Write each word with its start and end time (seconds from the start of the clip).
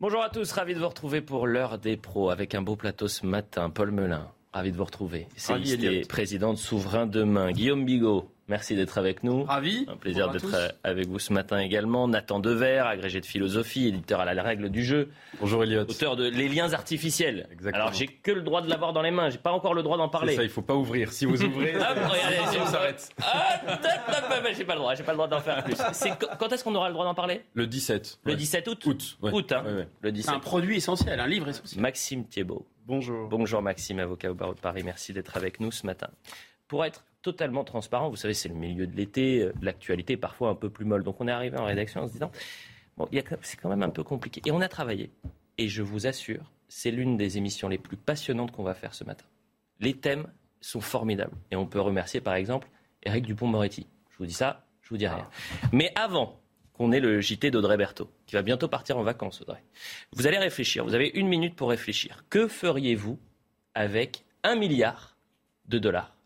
Bonjour 0.00 0.22
à 0.22 0.30
tous, 0.30 0.50
ravi 0.52 0.72
de 0.72 0.78
vous 0.78 0.88
retrouver 0.88 1.20
pour 1.20 1.46
l'heure 1.46 1.76
des 1.76 1.98
pros 1.98 2.30
avec 2.30 2.54
un 2.54 2.62
beau 2.62 2.74
plateau 2.74 3.06
ce 3.06 3.26
matin. 3.26 3.68
Paul 3.68 3.90
Melun, 3.90 4.26
ravi 4.50 4.72
de 4.72 4.76
vous 4.78 4.86
retrouver. 4.86 5.26
C'est 5.36 6.08
président 6.08 6.54
de 6.54 6.58
Souverain 6.58 7.04
Demain. 7.06 7.52
Guillaume 7.52 7.84
Bigot, 7.84 8.26
Merci 8.50 8.74
d'être 8.74 8.98
avec 8.98 9.22
nous. 9.22 9.44
Ravi. 9.44 9.86
Un 9.88 9.96
plaisir 9.96 10.28
d'être 10.28 10.74
avec 10.82 11.06
vous 11.06 11.20
ce 11.20 11.32
matin 11.32 11.60
également. 11.60 12.08
Nathan 12.08 12.40
Dever, 12.40 12.80
agrégé 12.84 13.20
de 13.20 13.26
philosophie, 13.26 13.86
éditeur 13.86 14.18
à 14.18 14.34
la 14.34 14.42
règle 14.42 14.70
du 14.70 14.84
jeu. 14.84 15.08
Bonjour 15.38 15.62
Elliot. 15.62 15.82
Auteur 15.82 16.16
de 16.16 16.24
Les 16.28 16.48
liens 16.48 16.72
artificiels. 16.72 17.46
Exactement. 17.52 17.84
Alors 17.84 17.94
j'ai 17.94 18.08
que 18.08 18.32
le 18.32 18.42
droit 18.42 18.60
de 18.60 18.68
l'avoir 18.68 18.92
dans 18.92 19.02
les 19.02 19.12
mains, 19.12 19.30
j'ai 19.30 19.38
pas 19.38 19.52
encore 19.52 19.72
le 19.72 19.84
droit 19.84 19.96
d'en 19.96 20.08
parler. 20.08 20.34
ça, 20.34 20.42
il 20.42 20.48
faut 20.48 20.62
pas 20.62 20.74
ouvrir. 20.74 21.12
Si 21.12 21.26
vous 21.26 21.40
ouvrez, 21.44 21.74
ah, 21.80 21.94
regardez, 21.94 22.58
on 22.60 22.66
s'arrête. 22.66 23.08
Ah, 23.22 23.60
j'ai 24.52 24.64
pas 24.64 24.74
le 24.74 24.80
droit, 24.80 24.94
j'ai 24.96 25.04
pas 25.04 25.12
le 25.12 25.18
droit 25.18 25.28
d'en 25.28 25.40
faire 25.40 25.62
plus. 25.62 25.76
Quand 26.40 26.52
est-ce 26.52 26.64
qu'on 26.64 26.74
aura 26.74 26.88
le 26.88 26.94
droit 26.94 27.04
d'en 27.04 27.14
parler? 27.14 27.42
Le 27.54 27.68
17. 27.68 28.18
Le 28.24 28.34
17 28.34 28.66
août? 28.66 28.84
Août. 28.84 29.16
Août, 29.22 29.52
hein. 29.52 29.86
Le 30.00 30.10
17. 30.10 30.34
Un 30.34 30.40
produit 30.40 30.74
essentiel, 30.74 31.20
un 31.20 31.28
livre 31.28 31.48
essentiel. 31.48 31.80
Maxime 31.80 32.26
Thiebaud. 32.26 32.66
Bonjour. 32.84 33.28
Bonjour 33.28 33.62
Maxime, 33.62 34.00
avocat 34.00 34.32
au 34.32 34.34
barreau 34.34 34.54
de 34.54 34.60
Paris. 34.60 34.82
Merci 34.84 35.12
d'être 35.12 35.36
avec 35.36 35.60
nous 35.60 35.70
ce 35.70 35.86
matin. 35.86 36.08
Pour 36.66 36.84
être 36.84 37.04
totalement 37.22 37.64
transparent. 37.64 38.08
Vous 38.10 38.16
savez, 38.16 38.34
c'est 38.34 38.48
le 38.48 38.54
milieu 38.54 38.86
de 38.86 38.96
l'été, 38.96 39.42
euh, 39.42 39.52
l'actualité 39.62 40.14
est 40.14 40.18
parfois 40.18 40.50
un 40.50 40.54
peu 40.54 40.70
plus 40.70 40.84
molle. 40.84 41.02
Donc 41.02 41.20
on 41.20 41.28
est 41.28 41.32
arrivé 41.32 41.56
en 41.58 41.64
rédaction 41.64 42.02
en 42.02 42.08
se 42.08 42.12
disant, 42.12 42.30
bon, 42.96 43.08
c'est 43.42 43.56
quand 43.56 43.68
même 43.68 43.82
un 43.82 43.90
peu 43.90 44.02
compliqué. 44.02 44.42
Et 44.46 44.50
on 44.50 44.60
a 44.60 44.68
travaillé. 44.68 45.10
Et 45.58 45.68
je 45.68 45.82
vous 45.82 46.06
assure, 46.06 46.50
c'est 46.68 46.90
l'une 46.90 47.16
des 47.16 47.36
émissions 47.38 47.68
les 47.68 47.78
plus 47.78 47.96
passionnantes 47.96 48.52
qu'on 48.52 48.62
va 48.62 48.74
faire 48.74 48.94
ce 48.94 49.04
matin. 49.04 49.24
Les 49.80 49.94
thèmes 49.94 50.26
sont 50.60 50.80
formidables. 50.80 51.36
Et 51.50 51.56
on 51.56 51.66
peut 51.66 51.80
remercier 51.80 52.20
par 52.20 52.34
exemple 52.34 52.68
Eric 53.02 53.26
Dupont-Moretti. 53.26 53.86
Je 54.10 54.18
vous 54.18 54.26
dis 54.26 54.34
ça, 54.34 54.64
je 54.82 54.90
vous 54.90 54.96
dis 54.96 55.06
rien. 55.06 55.28
Mais 55.72 55.92
avant 55.94 56.38
qu'on 56.72 56.92
ait 56.92 57.00
le 57.00 57.20
JT 57.20 57.50
d'Audrey 57.50 57.76
Berthaud, 57.76 58.10
qui 58.26 58.34
va 58.34 58.42
bientôt 58.42 58.68
partir 58.68 58.96
en 58.96 59.02
vacances, 59.02 59.42
Audrey, 59.42 59.62
vous 60.12 60.26
allez 60.26 60.38
réfléchir. 60.38 60.84
Vous 60.84 60.94
avez 60.94 61.10
une 61.14 61.28
minute 61.28 61.54
pour 61.54 61.70
réfléchir. 61.70 62.24
Que 62.30 62.48
feriez-vous 62.48 63.18
avec 63.74 64.24
un 64.42 64.56
milliard 64.56 65.16
de 65.66 65.78
dollars 65.78 66.16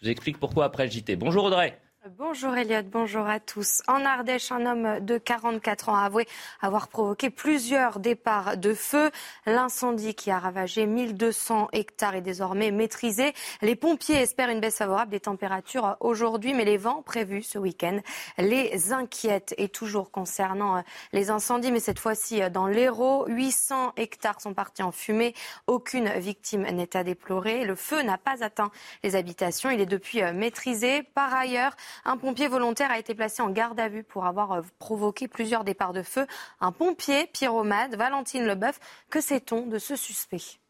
je 0.00 0.06
vous 0.06 0.10
explique 0.10 0.38
pourquoi 0.38 0.64
après 0.66 0.84
le 0.84 0.90
JT. 0.90 1.16
Bonjour 1.16 1.44
Audrey. 1.44 1.78
Bonjour 2.16 2.56
Elliot, 2.56 2.84
bonjour 2.84 3.26
à 3.26 3.40
tous. 3.40 3.82
En 3.88 4.04
Ardèche, 4.04 4.52
un 4.52 4.64
homme 4.64 5.00
de 5.00 5.18
44 5.18 5.88
ans 5.88 5.96
a 5.96 6.04
avoué 6.04 6.26
avoir 6.60 6.88
provoqué 6.88 7.28
plusieurs 7.28 7.98
départs 7.98 8.56
de 8.56 8.72
feu. 8.72 9.10
L'incendie 9.46 10.14
qui 10.14 10.30
a 10.30 10.38
ravagé 10.38 10.86
1200 10.86 11.68
hectares 11.72 12.14
est 12.14 12.20
désormais 12.20 12.70
maîtrisé. 12.70 13.34
Les 13.62 13.74
pompiers 13.74 14.22
espèrent 14.22 14.48
une 14.48 14.60
baisse 14.60 14.76
favorable 14.76 15.10
des 15.10 15.20
températures 15.20 15.96
aujourd'hui, 16.00 16.54
mais 16.54 16.64
les 16.64 16.76
vents 16.76 17.02
prévus 17.02 17.42
ce 17.42 17.58
week-end 17.58 17.98
les 18.38 18.92
inquiètent. 18.92 19.54
Et 19.58 19.68
toujours 19.68 20.10
concernant 20.10 20.84
les 21.12 21.30
incendies, 21.30 21.72
mais 21.72 21.80
cette 21.80 21.98
fois-ci 21.98 22.48
dans 22.50 22.68
l'Hérault, 22.68 23.24
800 23.26 23.94
hectares 23.96 24.40
sont 24.40 24.54
partis 24.54 24.82
en 24.82 24.92
fumée. 24.92 25.34
Aucune 25.66 26.08
victime 26.18 26.62
n'est 26.62 26.96
à 26.96 27.02
déplorer. 27.02 27.64
Le 27.64 27.74
feu 27.74 28.02
n'a 28.02 28.18
pas 28.18 28.44
atteint 28.44 28.70
les 29.02 29.16
habitations. 29.16 29.70
Il 29.70 29.80
est 29.80 29.86
depuis 29.86 30.22
maîtrisé. 30.32 31.02
Par 31.02 31.34
ailleurs, 31.34 31.74
un 32.04 32.16
pompier 32.16 32.48
volontaire 32.48 32.90
a 32.90 32.98
été 32.98 33.14
placé 33.14 33.42
en 33.42 33.50
garde 33.50 33.78
à 33.80 33.88
vue 33.88 34.04
pour 34.04 34.26
avoir 34.26 34.52
euh, 34.52 34.62
provoqué 34.78 35.28
plusieurs 35.28 35.64
départs 35.64 35.92
de 35.92 36.02
feu. 36.02 36.26
Un 36.60 36.72
pompier 36.72 37.26
pyromade, 37.26 37.94
Valentine 37.96 38.44
Leboeuf, 38.44 38.78
que 39.10 39.20
sait-on 39.20 39.66
de 39.66 39.78
ce 39.78 39.96
suspect? 39.96 40.60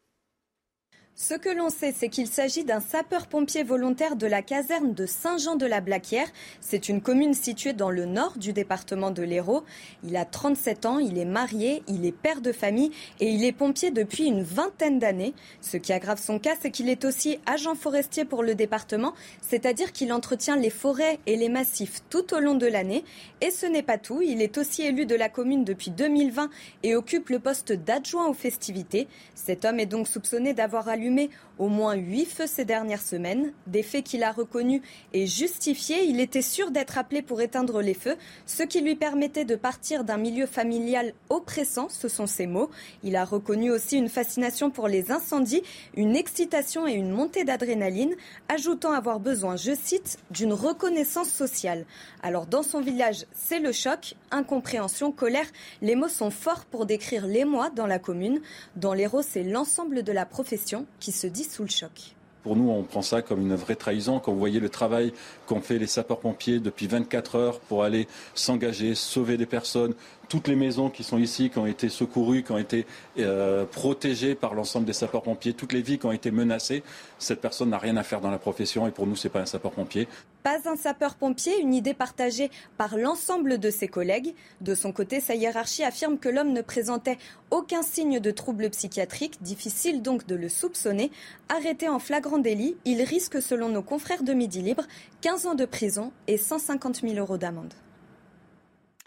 Ce 1.21 1.33
que 1.33 1.49
l'on 1.49 1.69
sait, 1.69 1.93
c'est 1.95 2.07
qu'il 2.07 2.27
s'agit 2.27 2.63
d'un 2.63 2.79
sapeur-pompier 2.79 3.63
volontaire 3.63 4.15
de 4.15 4.25
la 4.25 4.41
caserne 4.41 4.93
de 4.93 5.05
Saint-Jean-de-la-Blaquière. 5.05 6.29
C'est 6.61 6.87
une 6.87 7.01
commune 7.01 7.33
située 7.33 7.73
dans 7.73 7.89
le 7.89 8.05
nord 8.05 8.37
du 8.37 8.53
département 8.53 9.11
de 9.11 9.21
l'Hérault. 9.21 9.65
Il 10.05 10.15
a 10.15 10.23
37 10.23 10.85
ans, 10.85 10.97
il 10.97 11.17
est 11.17 11.25
marié, 11.25 11.83
il 11.89 12.05
est 12.05 12.13
père 12.13 12.39
de 12.39 12.53
famille 12.53 12.91
et 13.19 13.27
il 13.27 13.43
est 13.43 13.51
pompier 13.51 13.91
depuis 13.91 14.27
une 14.27 14.43
vingtaine 14.43 14.97
d'années. 14.97 15.33
Ce 15.59 15.75
qui 15.75 15.91
aggrave 15.91 16.21
son 16.21 16.39
cas, 16.39 16.55
c'est 16.61 16.71
qu'il 16.71 16.87
est 16.87 17.03
aussi 17.03 17.37
agent 17.45 17.75
forestier 17.75 18.23
pour 18.23 18.41
le 18.41 18.55
département, 18.55 19.13
c'est-à-dire 19.41 19.91
qu'il 19.91 20.13
entretient 20.13 20.55
les 20.55 20.69
forêts 20.69 21.19
et 21.25 21.35
les 21.35 21.49
massifs 21.49 22.01
tout 22.09 22.33
au 22.33 22.39
long 22.39 22.55
de 22.55 22.65
l'année. 22.65 23.03
Et 23.41 23.51
ce 23.51 23.65
n'est 23.65 23.83
pas 23.83 23.97
tout, 23.97 24.21
il 24.21 24.41
est 24.41 24.57
aussi 24.57 24.83
élu 24.83 25.05
de 25.05 25.15
la 25.15 25.27
commune 25.27 25.65
depuis 25.65 25.91
2020 25.91 26.49
et 26.83 26.95
occupe 26.95 27.27
le 27.27 27.39
poste 27.39 27.73
d'adjoint 27.73 28.29
aux 28.29 28.33
festivités. 28.33 29.09
Cet 29.35 29.65
homme 29.65 29.81
est 29.81 29.85
donc 29.85 30.07
soupçonné 30.07 30.53
d'avoir 30.53 30.87
allumé 30.87 31.08
au 31.57 31.67
moins 31.67 31.93
huit 31.93 32.25
feux 32.25 32.47
ces 32.47 32.65
dernières 32.65 33.01
semaines, 33.01 33.51
des 33.67 33.83
faits 33.83 34.03
qu'il 34.03 34.23
a 34.23 34.31
reconnus 34.31 34.81
et 35.13 35.27
justifiés. 35.27 36.05
Il 36.05 36.19
était 36.19 36.41
sûr 36.41 36.71
d'être 36.71 36.97
appelé 36.97 37.21
pour 37.21 37.41
éteindre 37.41 37.81
les 37.81 37.93
feux, 37.93 38.15
ce 38.45 38.63
qui 38.63 38.81
lui 38.81 38.95
permettait 38.95 39.45
de 39.45 39.55
partir 39.55 40.03
d'un 40.03 40.17
milieu 40.17 40.45
familial 40.45 41.13
oppressant, 41.29 41.89
ce 41.89 42.07
sont 42.07 42.27
ses 42.27 42.47
mots. 42.47 42.69
Il 43.03 43.15
a 43.15 43.25
reconnu 43.25 43.71
aussi 43.71 43.97
une 43.97 44.09
fascination 44.09 44.71
pour 44.71 44.87
les 44.87 45.11
incendies, 45.11 45.63
une 45.95 46.15
excitation 46.15 46.87
et 46.87 46.93
une 46.93 47.11
montée 47.11 47.43
d'adrénaline, 47.43 48.15
ajoutant 48.47 48.93
avoir 48.93 49.19
besoin, 49.19 49.57
je 49.57 49.75
cite, 49.75 50.17
d'une 50.31 50.53
reconnaissance 50.53 51.29
sociale. 51.29 51.85
Alors 52.23 52.45
dans 52.45 52.63
son 52.63 52.79
village, 52.79 53.25
c'est 53.33 53.59
le 53.59 53.71
choc, 53.71 54.15
incompréhension, 54.31 55.11
colère. 55.11 55.47
Les 55.81 55.95
mots 55.95 56.07
sont 56.07 56.31
forts 56.31 56.65
pour 56.65 56.85
décrire 56.85 57.27
l'émoi 57.27 57.69
dans 57.69 57.87
la 57.87 57.99
commune. 57.99 58.41
Dans 58.75 58.93
l'Hérault, 58.93 59.21
c'est 59.21 59.43
l'ensemble 59.43 60.03
de 60.03 60.11
la 60.11 60.25
profession 60.25 60.85
qui 60.99 61.11
se 61.11 61.27
dit 61.27 61.43
sous 61.43 61.63
le 61.63 61.69
choc. 61.69 62.15
Pour 62.43 62.55
nous, 62.55 62.69
on 62.69 62.83
prend 62.83 63.01
ça 63.01 63.21
comme 63.21 63.41
une 63.41 63.55
vraie 63.55 63.75
trahison. 63.75 64.19
Quand 64.19 64.31
vous 64.31 64.39
voyez 64.39 64.61
le 64.61 64.69
travail 64.69 65.13
qu'ont 65.45 65.59
fait 65.59 65.77
les 65.77 65.87
sapeurs-pompiers 65.87 66.59
depuis 66.59 66.87
24 66.87 67.35
heures 67.35 67.59
pour 67.59 67.83
aller 67.83 68.07
s'engager, 68.33 68.95
sauver 68.95 69.35
des 69.37 69.45
personnes, 69.45 69.93
toutes 70.29 70.47
les 70.47 70.55
maisons 70.55 70.89
qui 70.89 71.03
sont 71.03 71.17
ici, 71.17 71.49
qui 71.49 71.57
ont 71.57 71.65
été 71.65 71.89
secourues, 71.89 72.43
qui 72.43 72.51
ont 72.51 72.57
été 72.57 72.85
euh, 73.17 73.65
protégées 73.65 74.35
par 74.35 74.53
l'ensemble 74.53 74.85
des 74.85 74.93
sapeurs-pompiers, 74.93 75.53
toutes 75.53 75.73
les 75.73 75.81
vies 75.81 75.97
qui 75.97 76.05
ont 76.05 76.11
été 76.11 76.31
menacées, 76.31 76.83
cette 77.17 77.41
personne 77.41 77.71
n'a 77.71 77.79
rien 77.79 77.97
à 77.97 78.03
faire 78.03 78.21
dans 78.21 78.31
la 78.31 78.37
profession 78.37 78.87
et 78.87 78.91
pour 78.91 79.07
nous, 79.07 79.15
ce 79.15 79.27
n'est 79.27 79.31
pas 79.31 79.41
un 79.41 79.47
sapeur-pompier. 79.47 80.07
Pas 80.43 80.59
un 80.69 80.77
sapeur-pompier, 80.77 81.59
une 81.59 81.73
idée 81.73 81.95
partagée 81.95 82.49
par 82.77 82.95
l'ensemble 82.95 83.57
de 83.57 83.69
ses 83.69 83.87
collègues. 83.87 84.35
De 84.61 84.75
son 84.75 84.93
côté, 84.93 85.19
sa 85.19 85.35
hiérarchie 85.35 85.83
affirme 85.83 86.17
que 86.17 86.29
l'homme 86.29 86.53
ne 86.53 86.61
présentait 86.61 87.17
aucun 87.49 87.81
signe 87.81 88.19
de 88.19 88.31
trouble 88.31 88.69
psychiatrique, 88.69 89.41
difficile 89.41 90.01
donc 90.01 90.27
de 90.27 90.35
le 90.35 90.47
soupçonner. 90.47 91.11
Arrêté 91.49 91.89
en 91.89 91.99
flagrant 91.99 92.37
délit, 92.37 92.77
il 92.85 93.01
risque, 93.01 93.41
selon 93.41 93.69
nos 93.69 93.81
confrères 93.81 94.23
de 94.23 94.33
Midi 94.33 94.61
Libre, 94.61 94.83
15 95.21 95.47
ans 95.47 95.55
de 95.55 95.65
prison 95.65 96.11
et 96.27 96.37
150 96.37 97.01
000 97.01 97.15
euros 97.15 97.37
d'amende. 97.37 97.73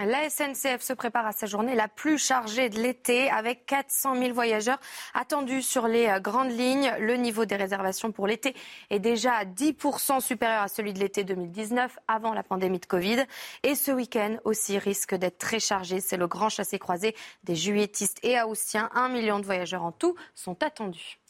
La 0.04 0.28
SNCF 0.28 0.80
se 0.80 0.92
prépare 0.94 1.26
à 1.26 1.32
sa 1.32 1.46
journée 1.46 1.76
la 1.76 1.86
plus 1.86 2.18
chargée 2.18 2.68
de 2.68 2.80
l'été 2.80 3.30
avec 3.30 3.66
400 3.66 4.16
000 4.16 4.34
voyageurs 4.34 4.80
attendus 5.14 5.62
sur 5.62 5.86
les 5.86 6.08
euh, 6.08 6.18
grandes 6.18 6.50
lignes. 6.50 6.92
Le 6.98 7.14
niveau 7.14 7.44
des 7.44 7.54
réservations 7.54 8.10
pour 8.10 8.26
l'été 8.26 8.56
est 8.90 8.98
déjà 8.98 9.34
à 9.34 9.44
10% 9.44 10.20
supérieur 10.20 10.62
à 10.62 10.66
celui 10.66 10.92
de 10.92 10.98
l'été 10.98 11.22
2019 11.22 12.00
avant 12.08 12.34
la 12.34 12.42
pandémie 12.42 12.80
de 12.80 12.86
Covid. 12.86 13.24
Et 13.62 13.76
ce 13.76 13.92
week-end 13.92 14.38
aussi 14.44 14.76
risque 14.76 15.14
d'être 15.14 15.38
très 15.38 15.60
chargé. 15.60 16.00
C'est 16.00 16.16
le 16.16 16.26
grand 16.26 16.48
chassé-croisé 16.48 17.14
des 17.44 17.54
juilletistes 17.54 18.18
et 18.24 18.40
haussiens. 18.42 18.90
Un 18.94 19.08
million 19.08 19.38
de 19.38 19.44
voyageurs 19.44 19.84
en 19.84 19.92
tout 19.92 20.16
sont 20.34 20.60
attendus 20.64 21.21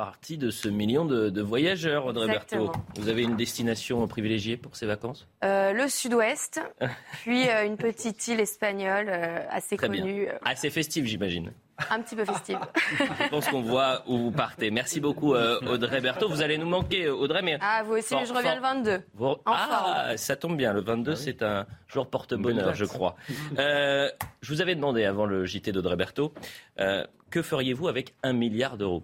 partie 0.00 0.38
de 0.38 0.48
ce 0.48 0.66
million 0.66 1.04
de, 1.04 1.42
voyageurs, 1.42 2.06
Audrey 2.06 2.26
Berthaud. 2.26 2.72
Vous 2.96 3.10
avez 3.10 3.22
une 3.22 3.36
destination 3.36 4.06
privilégiée 4.08 4.56
pour 4.56 4.74
ces 4.74 4.86
vacances? 4.86 5.28
Euh, 5.44 5.74
Le 5.74 5.88
sud-ouest, 5.88 6.58
puis 7.20 7.46
euh, 7.46 7.66
une 7.66 7.76
petite 7.76 8.26
île 8.26 8.40
espagnole 8.40 9.10
euh, 9.10 9.44
assez 9.50 9.76
connue. 9.76 10.28
Assez 10.42 10.70
festive, 10.70 11.04
j'imagine. 11.04 11.52
Un 11.90 12.00
petit 12.00 12.16
peu 12.16 12.24
festive. 12.24 12.58
Je 12.98 13.28
pense 13.28 13.48
qu'on 13.48 13.60
voit 13.60 14.02
où 14.06 14.16
vous 14.16 14.30
partez. 14.30 14.70
Merci 14.70 15.00
beaucoup, 15.00 15.34
Audrey 15.34 16.00
Berthaud. 16.00 16.30
Vous 16.30 16.40
allez 16.40 16.56
nous 16.56 16.68
manquer, 16.68 17.10
Audrey. 17.10 17.42
Mais 17.42 17.58
ah, 17.60 17.82
vous 17.84 17.96
aussi, 17.96 18.14
je 18.26 18.32
reviens 18.32 18.54
le 18.54 18.62
22. 18.62 19.02
ah, 19.44 20.12
ça 20.16 20.36
tombe 20.36 20.56
bien. 20.56 20.72
Le 20.72 20.80
22, 20.80 21.12
ah 21.12 21.16
c'est 21.16 21.42
un 21.42 21.66
jour 21.88 22.08
porte-bonheur, 22.08 22.74
je 22.74 22.86
crois. 22.86 23.16
je 23.58 24.12
vous 24.48 24.62
avais 24.62 24.74
demandé 24.74 25.04
avant 25.04 25.26
le 25.26 25.44
JT 25.44 25.72
d'Audrey 25.72 25.96
Berthaud, 25.96 26.32
que 27.30 27.42
feriez-vous 27.42 27.88
avec 27.88 28.14
un 28.22 28.32
milliard 28.32 28.76
d'euros? 28.76 29.02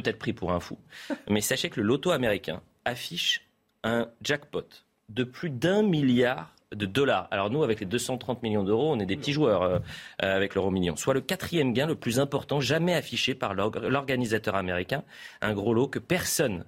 Peut-être 0.00 0.18
pris 0.18 0.32
pour 0.32 0.52
un 0.52 0.60
fou. 0.60 0.78
Mais 1.30 1.40
sachez 1.40 1.70
que 1.70 1.80
le 1.80 1.86
loto 1.86 2.10
américain 2.10 2.60
affiche 2.84 3.48
un 3.82 4.08
jackpot 4.22 4.66
de 5.08 5.24
plus 5.24 5.50
d'un 5.50 5.82
milliard 5.82 6.52
de 6.74 6.84
dollars. 6.84 7.28
Alors 7.30 7.50
nous, 7.50 7.62
avec 7.62 7.80
les 7.80 7.86
230 7.86 8.42
millions 8.42 8.64
d'euros, 8.64 8.92
on 8.92 8.98
est 8.98 9.06
des 9.06 9.16
petits 9.16 9.32
joueurs 9.32 9.62
euh, 9.62 9.78
euh, 10.22 10.36
avec 10.36 10.54
l'euro 10.54 10.70
million. 10.70 10.96
Soit 10.96 11.14
le 11.14 11.20
quatrième 11.20 11.72
gain 11.72 11.86
le 11.86 11.94
plus 11.94 12.18
important 12.18 12.60
jamais 12.60 12.94
affiché 12.94 13.34
par 13.34 13.54
l'organisateur 13.54 14.56
américain. 14.56 15.04
Un 15.40 15.54
gros 15.54 15.72
lot 15.72 15.86
que 15.86 16.00
personne 16.00 16.64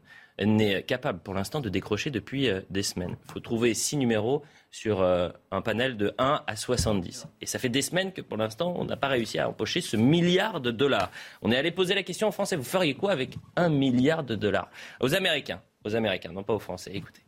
n'est 0.46 0.82
capable 0.82 1.20
pour 1.20 1.34
l'instant 1.34 1.60
de 1.60 1.68
décrocher 1.68 2.10
depuis 2.10 2.48
euh, 2.48 2.60
des 2.70 2.82
semaines. 2.82 3.16
Il 3.28 3.32
faut 3.32 3.40
trouver 3.40 3.74
six 3.74 3.96
numéros 3.96 4.42
sur 4.70 5.00
euh, 5.00 5.30
un 5.50 5.62
panel 5.62 5.96
de 5.96 6.14
1 6.18 6.42
à 6.46 6.56
70. 6.56 7.26
Et 7.40 7.46
ça 7.46 7.58
fait 7.58 7.68
des 7.68 7.82
semaines 7.82 8.12
que 8.12 8.20
pour 8.20 8.36
l'instant, 8.36 8.74
on 8.76 8.84
n'a 8.84 8.96
pas 8.96 9.08
réussi 9.08 9.38
à 9.38 9.48
empocher 9.48 9.80
ce 9.80 9.96
milliard 9.96 10.60
de 10.60 10.70
dollars. 10.70 11.10
On 11.42 11.50
est 11.50 11.56
allé 11.56 11.70
poser 11.70 11.94
la 11.94 12.02
question 12.02 12.28
en 12.28 12.32
Français, 12.32 12.56
vous 12.56 12.64
feriez 12.64 12.94
quoi 12.94 13.12
avec 13.12 13.36
un 13.56 13.68
milliard 13.68 14.24
de 14.24 14.34
dollars? 14.34 14.70
Aux 15.00 15.14
Américains, 15.14 15.60
aux 15.84 15.94
Américains, 15.94 16.32
non 16.32 16.42
pas 16.42 16.54
aux 16.54 16.58
Français. 16.58 16.92
Écoutez. 16.94 17.22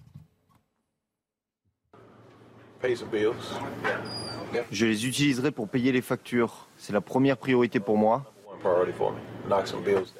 Je 4.73 4.87
les 4.87 5.07
utiliserai 5.07 5.51
pour 5.51 5.69
payer 5.69 5.93
les 5.93 6.01
factures. 6.01 6.67
C'est 6.77 6.93
la 6.93 7.01
première 7.01 7.37
priorité 7.37 7.79
pour 7.79 7.97
moi. 7.97 8.33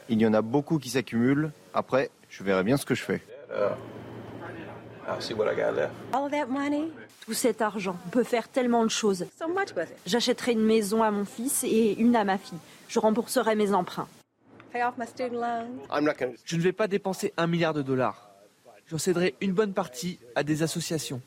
Il 0.09 0.21
y 0.21 0.27
en 0.27 0.35
a 0.35 0.43
beaucoup 0.43 0.79
qui 0.79 0.91
s'accumulent. 0.91 1.53
Après, 1.75 2.11
je 2.31 2.43
verrai 2.43 2.65
bien 2.65 2.77
ce 2.77 2.87
que 2.87 2.95
je 2.95 3.03
fais. 3.03 3.21
Tout 7.27 7.35
cet 7.35 7.61
argent, 7.61 7.97
on 8.07 8.11
peut 8.11 8.25
faire 8.25 8.49
tellement 8.49 8.85
de 8.85 8.91
choses. 8.91 9.27
J'achèterai 10.07 10.53
une 10.53 10.65
maison 10.65 11.03
à 11.03 11.11
mon 11.11 11.25
fils 11.25 11.65
et 11.65 11.95
une 11.99 12.17
à 12.17 12.25
ma 12.25 12.39
fille. 12.39 12.59
Je 12.89 12.99
rembourserai 12.99 13.57
mes 13.57 13.75
emprunts. 13.75 14.09
Je 14.73 16.57
ne 16.57 16.61
vais 16.61 16.73
pas 16.73 16.87
dépenser 16.87 17.33
un 17.37 17.47
milliard 17.47 17.75
de 17.75 17.83
dollars. 17.83 18.31
J'en 18.87 18.99
céderai 18.99 19.35
une 19.41 19.53
bonne 19.53 19.73
partie 19.73 20.19
à 20.35 20.43
des 20.43 20.63
associations. 20.63 21.21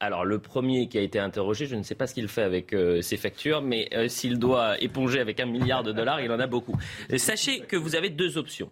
Alors 0.00 0.24
le 0.24 0.38
premier 0.38 0.88
qui 0.88 0.96
a 0.96 1.02
été 1.02 1.18
interrogé, 1.18 1.66
je 1.66 1.76
ne 1.76 1.82
sais 1.82 1.94
pas 1.94 2.06
ce 2.06 2.14
qu'il 2.14 2.26
fait 2.28 2.42
avec 2.42 2.72
euh, 2.72 3.02
ses 3.02 3.18
factures, 3.18 3.60
mais 3.60 3.88
euh, 3.92 4.08
s'il 4.08 4.38
doit 4.38 4.80
éponger 4.80 5.20
avec 5.20 5.40
un 5.40 5.46
milliard 5.46 5.82
de 5.82 5.92
dollars, 5.92 6.22
il 6.22 6.32
en 6.32 6.40
a 6.40 6.46
beaucoup. 6.46 6.74
sachez 7.18 7.60
que 7.60 7.76
vous 7.76 7.96
avez 7.96 8.08
deux 8.08 8.38
options. 8.38 8.70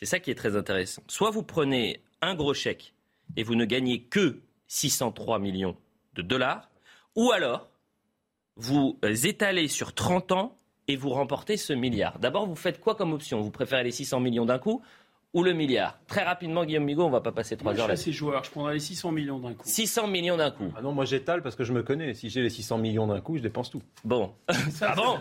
C'est 0.00 0.06
ça 0.06 0.18
qui 0.18 0.30
est 0.30 0.34
très 0.34 0.56
intéressant. 0.56 1.02
Soit 1.08 1.30
vous 1.30 1.42
prenez 1.42 2.02
un 2.22 2.34
gros 2.34 2.54
chèque 2.54 2.94
et 3.36 3.42
vous 3.42 3.54
ne 3.54 3.66
gagnez 3.66 4.00
que 4.00 4.40
603 4.66 5.38
millions 5.38 5.76
de 6.14 6.22
dollars, 6.22 6.70
ou 7.16 7.32
alors 7.32 7.68
vous 8.56 8.98
étalez 9.02 9.68
sur 9.68 9.92
30 9.94 10.32
ans 10.32 10.56
et 10.88 10.96
vous 10.96 11.10
remportez 11.10 11.58
ce 11.58 11.74
milliard. 11.74 12.18
D'abord, 12.18 12.46
vous 12.46 12.56
faites 12.56 12.80
quoi 12.80 12.94
comme 12.94 13.12
option? 13.12 13.42
Vous 13.42 13.50
préférez 13.50 13.84
les 13.84 13.90
600 13.90 14.20
millions 14.20 14.46
d'un 14.46 14.58
coup 14.58 14.82
ou 15.32 15.44
le 15.44 15.52
milliard 15.52 15.98
Très 16.08 16.24
rapidement, 16.24 16.64
Guillaume 16.64 16.84
Migaud, 16.84 17.04
on 17.04 17.10
va 17.10 17.20
pas 17.20 17.30
passer 17.30 17.56
trois 17.56 17.78
heures 17.78 17.86
là. 17.86 17.94
Je 17.94 18.00
suis 18.00 18.12
joueur, 18.12 18.42
je 18.42 18.50
prendrais 18.50 18.74
les 18.74 18.80
600 18.80 19.12
millions 19.12 19.38
d'un 19.38 19.54
coup. 19.54 19.62
600 19.64 20.08
millions 20.08 20.36
d'un 20.36 20.50
coup. 20.50 20.72
Ah 20.76 20.82
non, 20.82 20.92
moi 20.92 21.04
j'étale 21.04 21.42
parce 21.42 21.54
que 21.54 21.62
je 21.64 21.72
me 21.72 21.82
connais. 21.82 22.14
Si 22.14 22.30
j'ai 22.30 22.42
les 22.42 22.50
600 22.50 22.78
millions 22.78 23.06
d'un 23.06 23.20
coup, 23.20 23.36
je 23.36 23.42
dépense 23.42 23.70
tout. 23.70 23.82
Bon. 24.04 24.32
ah 24.48 24.94
bon 24.96 25.18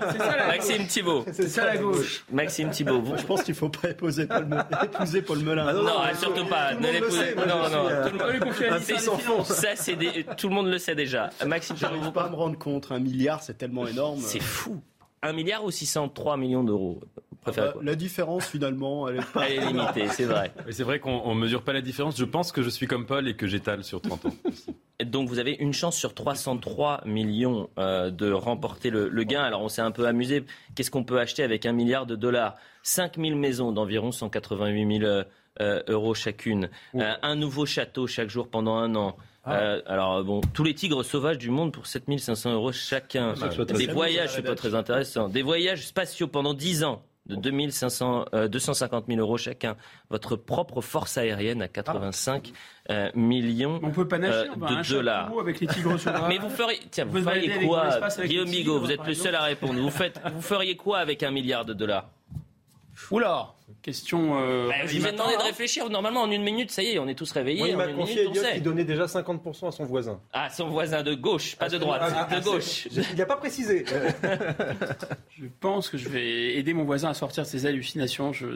Maxime 0.48 0.88
Thibault. 0.88 1.26
C'est 1.32 1.48
ça 1.48 1.66
la 1.66 1.78
gauche. 1.78 2.26
Maxime 2.32 2.72
Thibault. 2.72 3.04
Je 3.18 3.26
pense 3.26 3.44
qu'il 3.44 3.54
faut 3.56 3.70
pas 3.70 3.90
épouser 3.90 4.26
Paul, 4.26 4.48
épouser 4.84 5.22
Paul 5.22 5.40
Melun. 5.40 5.68
Ah 5.68 5.74
non, 5.74 5.84
non, 5.84 6.02
surtout 6.20 6.46
pas. 6.46 6.74
Ne 6.74 6.92
l'épousez. 6.92 7.36
Non, 7.36 7.70
non. 7.70 8.10
Tout 8.10 8.18
le 8.18 9.36
monde 9.36 9.46
Ça, 9.46 9.76
c'est 9.76 9.98
tout 10.38 10.50
le 10.50 10.56
monde 10.56 10.68
le 10.68 10.78
sait 10.78 10.96
déjà. 10.96 11.30
Maxime 11.46 11.76
J'arrive 11.78 12.12
pas 12.12 12.24
à 12.24 12.30
me 12.30 12.36
rendre 12.36 12.58
compte. 12.58 12.88
Un 12.92 13.00
milliard, 13.00 13.44
c'est 13.44 13.58
tellement 13.58 13.86
énorme. 13.86 14.20
C'est 14.20 14.42
fou. 14.42 14.82
Un 15.22 15.34
milliard 15.34 15.66
ou 15.66 15.72
603 15.72 16.38
millions 16.38 16.64
d'euros 16.64 17.00
bah, 17.46 17.74
la 17.82 17.96
différence 17.96 18.48
finalement, 18.48 19.08
elle 19.08 19.18
est, 19.18 19.32
pas... 19.32 19.50
elle 19.50 19.64
est 19.64 19.66
limitée, 19.68 20.08
c'est 20.10 20.26
vrai. 20.26 20.52
c'est 20.70 20.84
vrai 20.84 21.00
qu'on 21.00 21.34
ne 21.34 21.40
mesure 21.40 21.64
pas 21.64 21.74
la 21.74 21.82
différence. 21.82 22.18
Je 22.18 22.26
pense 22.26 22.52
que 22.52 22.62
je 22.62 22.70
suis 22.70 22.88
comme 22.88 23.06
Paul 23.06 23.28
et 23.28 23.36
que 23.36 23.48
j'étale 23.48 23.84
sur 23.84 24.02
30 24.02 24.26
ans. 24.26 24.34
Donc 25.06 25.30
vous 25.30 25.40
avez 25.40 25.54
une 25.54 25.74
chance 25.74 25.96
sur 25.96 26.14
303 26.14 27.02
millions 27.06 27.70
euh, 27.78 28.12
de 28.12 28.32
remporter 28.32 28.90
le, 28.90 29.24
gain. 29.24 29.42
Alors 29.42 29.62
on 29.62 29.70
s'est 29.70 29.82
un 29.82 29.92
peu 29.92 30.06
amusé. 30.06 30.44
Qu'est-ce 30.76 30.92
qu'on 30.92 31.06
peut 31.06 31.20
acheter 31.20 31.44
avec 31.44 31.66
un 31.66 31.72
milliard 31.72 32.06
de 32.06 32.16
dollars? 32.16 32.56
5000 32.84 33.36
maisons 33.36 33.72
d'environ 33.72 34.12
188 34.12 35.00
000 35.00 35.10
euh, 35.10 35.24
euh, 35.62 35.82
euros 35.88 36.14
chacune. 36.14 36.70
un 36.94 37.36
nouveau 37.36 37.66
château 37.66 38.08
chaque 38.08 38.30
jour 38.30 38.50
pendant 38.50 38.76
un 38.76 38.96
an. 38.96 39.16
Ah. 39.46 39.78
alors 39.88 40.24
bon, 40.24 40.42
tous 40.54 40.64
les 40.64 40.74
tigres 40.74 41.04
sauvages 41.04 41.38
du 41.38 41.50
monde 41.50 41.72
pour 41.72 41.88
7500 41.88 42.54
euros 42.54 42.72
chacun. 42.72 43.34
des 43.68 43.88
voyages, 43.88 44.34
c'est 44.34 44.42
pas 44.42 44.56
très 44.56 44.76
intéressant. 44.76 45.30
Des 45.30 45.42
voyages 45.42 45.88
spatiaux 45.88 46.28
pendant 46.28 46.54
10 46.54 46.84
ans 46.84 47.02
de 47.30 47.36
2500, 47.36 48.26
250 48.50 49.06
000 49.08 49.20
euros 49.20 49.38
chacun. 49.38 49.76
Votre 50.10 50.36
propre 50.36 50.82
force 50.82 51.18
aérienne 51.18 51.62
à 51.62 51.68
85 51.68 52.52
euh, 52.90 53.10
millions 53.14 53.80
on 53.84 53.92
peut 53.92 54.08
pas 54.08 54.18
nager, 54.18 54.50
euh, 54.50 54.56
de 54.56 54.90
dollars. 54.90 55.32
Avec 55.40 55.60
les 55.60 55.68
tigres 55.68 55.96
Mais 56.28 56.40
vous 56.40 56.50
feriez, 56.50 56.80
tiens, 56.90 57.06
vous, 57.06 57.22
feriez 57.22 57.66
quoi, 57.66 58.00
Guillaume 58.24 58.50
Migaud, 58.50 58.80
vous 58.80 58.92
êtes 58.92 59.06
le 59.06 59.14
seul 59.14 59.36
à 59.36 59.44
répondre. 59.44 59.80
Vous, 59.80 59.92
faites, 59.92 60.20
vous 60.34 60.42
feriez 60.42 60.76
quoi 60.76 61.00
avec 61.00 61.22
un 61.24 61.32
milliard 61.32 61.66
de 61.66 61.74
dollars? 61.74 62.10
Oula 63.12 63.54
Question. 63.82 64.40
Euh, 64.42 64.68
bah, 64.68 64.76
je 64.86 64.98
vous 64.98 65.08
ai 65.08 65.12
demandé 65.12 65.36
de 65.36 65.44
réfléchir. 65.44 65.90
Normalement, 65.90 66.24
en 66.24 66.32
une 66.32 66.44
minute, 66.44 66.72
ça 66.72 66.84
y 66.84 66.88
est, 66.88 67.00
on 67.00 67.08
est 67.08 67.16
tous 67.16 67.32
réveillés. 67.32 67.60
Moi, 67.60 67.70
il 67.70 67.78
m'a 67.78 67.88
confié 67.88 68.22
Elliot 68.22 68.42
qui 68.54 68.62
donnait 68.62 68.84
déjà 68.84 69.06
50% 69.06 69.68
à 69.68 69.72
son 69.72 69.86
voisin. 69.86 70.20
Ah, 70.34 70.50
son 70.50 70.70
voisin 70.70 71.04
de 71.04 71.14
gauche, 71.14 71.56
pas 71.56 71.70
de 71.70 71.78
droite, 71.78 72.02
ah, 72.04 72.36
de 72.36 72.44
gauche. 72.44 72.88
Il 72.92 73.18
n'a 73.18 73.26
pas 73.26 73.38
précisé. 73.38 73.86
je 75.38 75.46
pense 75.60 75.90
que 75.90 75.98
je 75.98 76.10
vais 76.10 76.56
aider 76.56 76.74
mon 76.74 76.84
voisin 76.84 77.10
à 77.10 77.14
sortir 77.14 77.44
de 77.44 77.48
ses 77.48 77.66
hallucinations. 77.66 78.34
Je... 78.34 78.48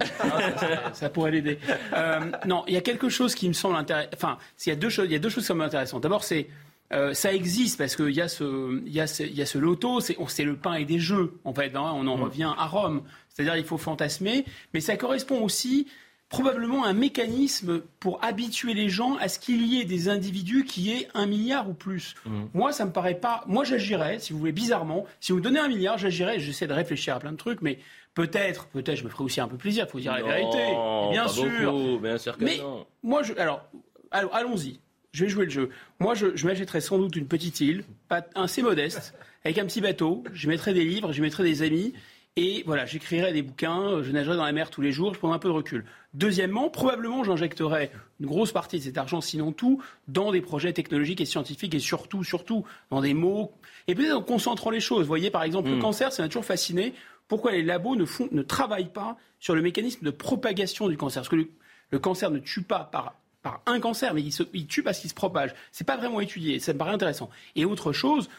ça, 0.93 1.09
pourrait 1.09 1.31
l'aider. 1.31 1.59
Euh, 1.93 2.19
non, 2.45 2.63
il 2.67 2.73
y 2.73 2.77
a 2.77 2.81
quelque 2.81 3.09
chose 3.09 3.35
qui 3.35 3.47
me 3.47 3.53
semble 3.53 3.75
intéressant. 3.75 4.09
Enfin, 4.15 4.37
il 4.65 4.69
y 4.69 4.71
a 4.71 4.75
deux 4.75 4.89
choses. 4.89 5.05
Il 5.05 5.11
y 5.11 5.15
a 5.15 5.19
deux 5.19 5.29
choses 5.29 5.43
qui 5.43 5.47
sont 5.47 5.59
intéressantes. 5.59 6.03
D'abord, 6.03 6.23
c'est 6.23 6.47
euh, 6.93 7.13
ça 7.13 7.33
existe 7.33 7.77
parce 7.77 7.95
qu'il 7.95 8.11
y, 8.11 8.21
a 8.21 8.27
ce, 8.27 8.81
y, 8.87 8.99
a 8.99 9.07
ce, 9.07 9.23
y 9.23 9.41
a 9.41 9.45
ce 9.45 9.57
loto, 9.57 9.99
c'est 9.99 10.43
le 10.43 10.55
pain 10.55 10.75
et 10.75 10.85
des 10.85 10.99
jeux, 10.99 11.33
en 11.43 11.53
fait. 11.53 11.75
Hein, 11.75 11.91
on 11.95 12.07
en 12.07 12.17
mm. 12.17 12.21
revient 12.21 12.53
à 12.57 12.67
Rome. 12.67 13.03
C'est-à-dire 13.29 13.57
il 13.57 13.63
faut 13.63 13.77
fantasmer, 13.77 14.45
mais 14.73 14.79
ça 14.79 14.95
correspond 14.95 15.41
aussi 15.41 15.87
probablement 16.29 16.83
à 16.83 16.89
un 16.89 16.93
mécanisme 16.93 17.81
pour 17.99 18.23
habituer 18.23 18.73
les 18.73 18.89
gens 18.89 19.17
à 19.17 19.27
ce 19.27 19.37
qu'il 19.37 19.65
y 19.67 19.79
ait 19.79 19.85
des 19.85 20.09
individus 20.09 20.65
qui 20.65 20.91
aient 20.91 21.07
un 21.13 21.27
milliard 21.27 21.69
ou 21.69 21.73
plus. 21.73 22.15
Mm. 22.25 22.43
Moi, 22.53 22.71
ça 22.71 22.85
me 22.85 22.91
paraît 22.91 23.19
pas. 23.19 23.43
Moi, 23.47 23.63
j'agirais, 23.63 24.19
si 24.19 24.33
vous 24.33 24.39
voulez, 24.39 24.51
bizarrement. 24.51 25.05
Si 25.19 25.31
vous 25.31 25.39
me 25.39 25.43
donnez 25.43 25.59
un 25.59 25.67
milliard, 25.67 25.97
j'agirais. 25.97 26.39
J'essaie 26.39 26.67
de 26.67 26.73
réfléchir 26.73 27.15
à 27.15 27.19
plein 27.19 27.31
de 27.31 27.37
trucs, 27.37 27.61
mais 27.61 27.79
peut-être, 28.13 28.67
peut-être, 28.67 28.97
je 28.97 29.03
me 29.03 29.09
ferai 29.09 29.23
aussi 29.23 29.41
un 29.41 29.47
peu 29.47 29.57
plaisir. 29.57 29.85
Il 29.87 29.91
faut 29.91 29.99
dire 29.99 30.13
la 30.13 30.23
vérité, 30.23 30.63
bien 31.11 31.27
sûr. 31.27 31.99
bien 31.99 32.17
sûr 32.17 32.37
que 32.37 32.43
mais 32.43 32.59
moi, 33.03 33.23
je, 33.23 33.33
alors, 33.33 33.67
allons-y 34.11 34.79
je 35.13 35.23
vais 35.23 35.29
jouer 35.29 35.45
le 35.45 35.51
jeu. 35.51 35.69
Moi, 35.99 36.15
je, 36.15 36.35
je 36.35 36.45
m'achèterais 36.45 36.81
sans 36.81 36.97
doute 36.97 37.15
une 37.15 37.27
petite 37.27 37.61
île, 37.61 37.85
pas, 38.09 38.25
assez 38.35 38.61
modeste, 38.61 39.13
avec 39.45 39.57
un 39.59 39.65
petit 39.65 39.79
bateau. 39.79 40.23
Je 40.33 40.49
mettrais 40.49 40.73
des 40.73 40.83
livres, 40.83 41.13
je 41.13 41.21
mettrais 41.21 41.43
des 41.43 41.61
amis. 41.61 41.93
Et 42.35 42.63
voilà, 42.65 42.87
j'écrirais 42.87 43.31
des 43.31 43.43
bouquins, 43.43 44.01
je 44.01 44.11
nagerais 44.11 44.35
dans 44.35 44.43
la 44.43 44.51
mer 44.51 44.71
tous 44.71 44.81
les 44.81 44.91
jours, 44.91 45.13
je 45.13 45.19
prendrais 45.19 45.35
un 45.35 45.39
peu 45.39 45.49
de 45.49 45.53
recul. 45.53 45.85
Deuxièmement, 46.15 46.67
probablement, 46.67 47.23
j'injecterais 47.23 47.91
une 48.19 48.25
grosse 48.25 48.51
partie 48.51 48.79
de 48.79 48.83
cet 48.83 48.97
argent, 48.97 49.21
sinon 49.21 49.51
tout, 49.51 49.83
dans 50.07 50.31
des 50.31 50.41
projets 50.41 50.73
technologiques 50.73 51.21
et 51.21 51.25
scientifiques 51.25 51.75
et 51.75 51.79
surtout, 51.79 52.23
surtout, 52.23 52.65
dans 52.89 53.01
des 53.01 53.13
mots. 53.13 53.51
Et 53.87 53.93
peut-être 53.93 54.17
en 54.17 54.23
concentrant 54.23 54.71
les 54.71 54.79
choses. 54.79 55.01
Vous 55.01 55.07
voyez, 55.07 55.29
par 55.29 55.43
exemple, 55.43 55.69
le 55.69 55.75
hmm. 55.75 55.81
cancer, 55.81 56.11
ça 56.11 56.23
m'a 56.23 56.27
toujours 56.27 56.45
fasciné. 56.45 56.95
Pourquoi 57.27 57.51
les 57.51 57.61
labos 57.61 57.95
ne, 57.95 58.05
font, 58.05 58.27
ne 58.31 58.41
travaillent 58.41 58.91
pas 58.91 59.15
sur 59.39 59.53
le 59.53 59.61
mécanisme 59.61 60.03
de 60.03 60.11
propagation 60.11 60.87
du 60.87 60.97
cancer? 60.97 61.21
Parce 61.21 61.29
que 61.29 61.47
le 61.91 61.99
cancer 61.99 62.31
ne 62.31 62.39
tue 62.39 62.63
pas 62.63 62.89
par 62.91 63.13
par 63.43 63.61
un 63.65 63.79
cancer, 63.79 64.13
mais 64.13 64.23
il, 64.23 64.67
tue 64.67 64.81
parce 64.81 64.99
qu'il 64.99 65.09
se 65.09 65.15
propage. 65.15 65.53
C'est 65.71 65.85
pas 65.85 65.97
vraiment 65.97 66.21
étudié. 66.21 66.59
Ça 66.59 66.73
me 66.73 66.77
paraît 66.77 66.93
intéressant. 66.93 67.29
Et 67.55 67.65
autre 67.65 67.91
chose, 67.91 68.29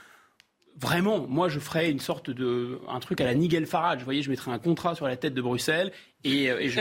vraiment, 0.76 1.26
moi, 1.28 1.48
je 1.48 1.60
ferais 1.60 1.90
une 1.90 2.00
sorte 2.00 2.30
de 2.30 2.80
un 2.88 2.98
truc 3.00 3.20
à 3.20 3.24
la 3.24 3.34
Nigel 3.34 3.66
Farage. 3.66 3.98
Vous 3.98 4.06
voyez, 4.06 4.22
je 4.22 4.30
mettrais 4.30 4.50
un 4.50 4.58
contrat 4.58 4.94
sur 4.94 5.06
la 5.06 5.16
tête 5.16 5.34
de 5.34 5.42
Bruxelles 5.42 5.92
et, 6.24 6.50
euh, 6.50 6.68
je, 6.68 6.80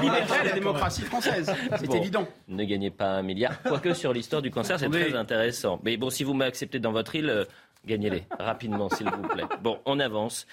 libérerais 0.00 0.44
la 0.44 0.52
démocratie 0.52 1.02
française. 1.02 1.52
C'est 1.78 1.94
évident. 1.94 2.26
Ne 2.48 2.64
gagnez 2.64 2.90
pas 2.90 3.12
un 3.12 3.22
milliard, 3.22 3.62
quoique 3.62 3.94
sur 3.94 4.12
l'histoire 4.12 4.42
du 4.42 4.50
cancer, 4.50 4.78
c'est 4.78 4.90
très 4.90 5.14
intéressant. 5.14 5.80
Mais 5.84 5.96
bon, 5.96 6.10
si 6.10 6.24
vous 6.24 6.34
m'acceptez 6.34 6.80
dans 6.80 6.92
votre 6.92 7.14
île, 7.14 7.30
euh, 7.30 7.44
gagnez-les 7.86 8.24
rapidement, 8.38 8.90
s'il 8.90 9.08
vous 9.08 9.28
plaît. 9.28 9.44
Bon, 9.62 9.78
on 9.86 10.00
avance. 10.00 10.46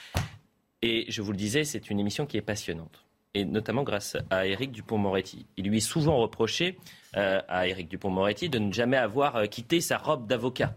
Et 0.83 1.05
je 1.09 1.21
vous 1.23 1.31
le 1.31 1.37
disais, 1.37 1.63
c'est 1.63 1.89
une 1.89 1.99
émission 1.99 2.25
qui 2.27 2.37
est 2.37 2.41
passionnante 2.41 3.08
et 3.33 3.45
notamment 3.45 3.83
grâce 3.83 4.17
à 4.29 4.47
Éric 4.47 4.71
Dupont-Moretti. 4.71 5.45
Il 5.57 5.67
lui 5.67 5.77
est 5.77 5.81
souvent 5.81 6.17
reproché 6.17 6.77
euh, 7.15 7.41
à 7.47 7.67
Éric 7.67 7.87
Dupont-Moretti 7.89 8.49
de 8.49 8.59
ne 8.59 8.73
jamais 8.73 8.97
avoir 8.97 9.35
euh, 9.35 9.45
quitté 9.45 9.81
sa 9.81 9.97
robe 9.97 10.27
d'avocat 10.27 10.75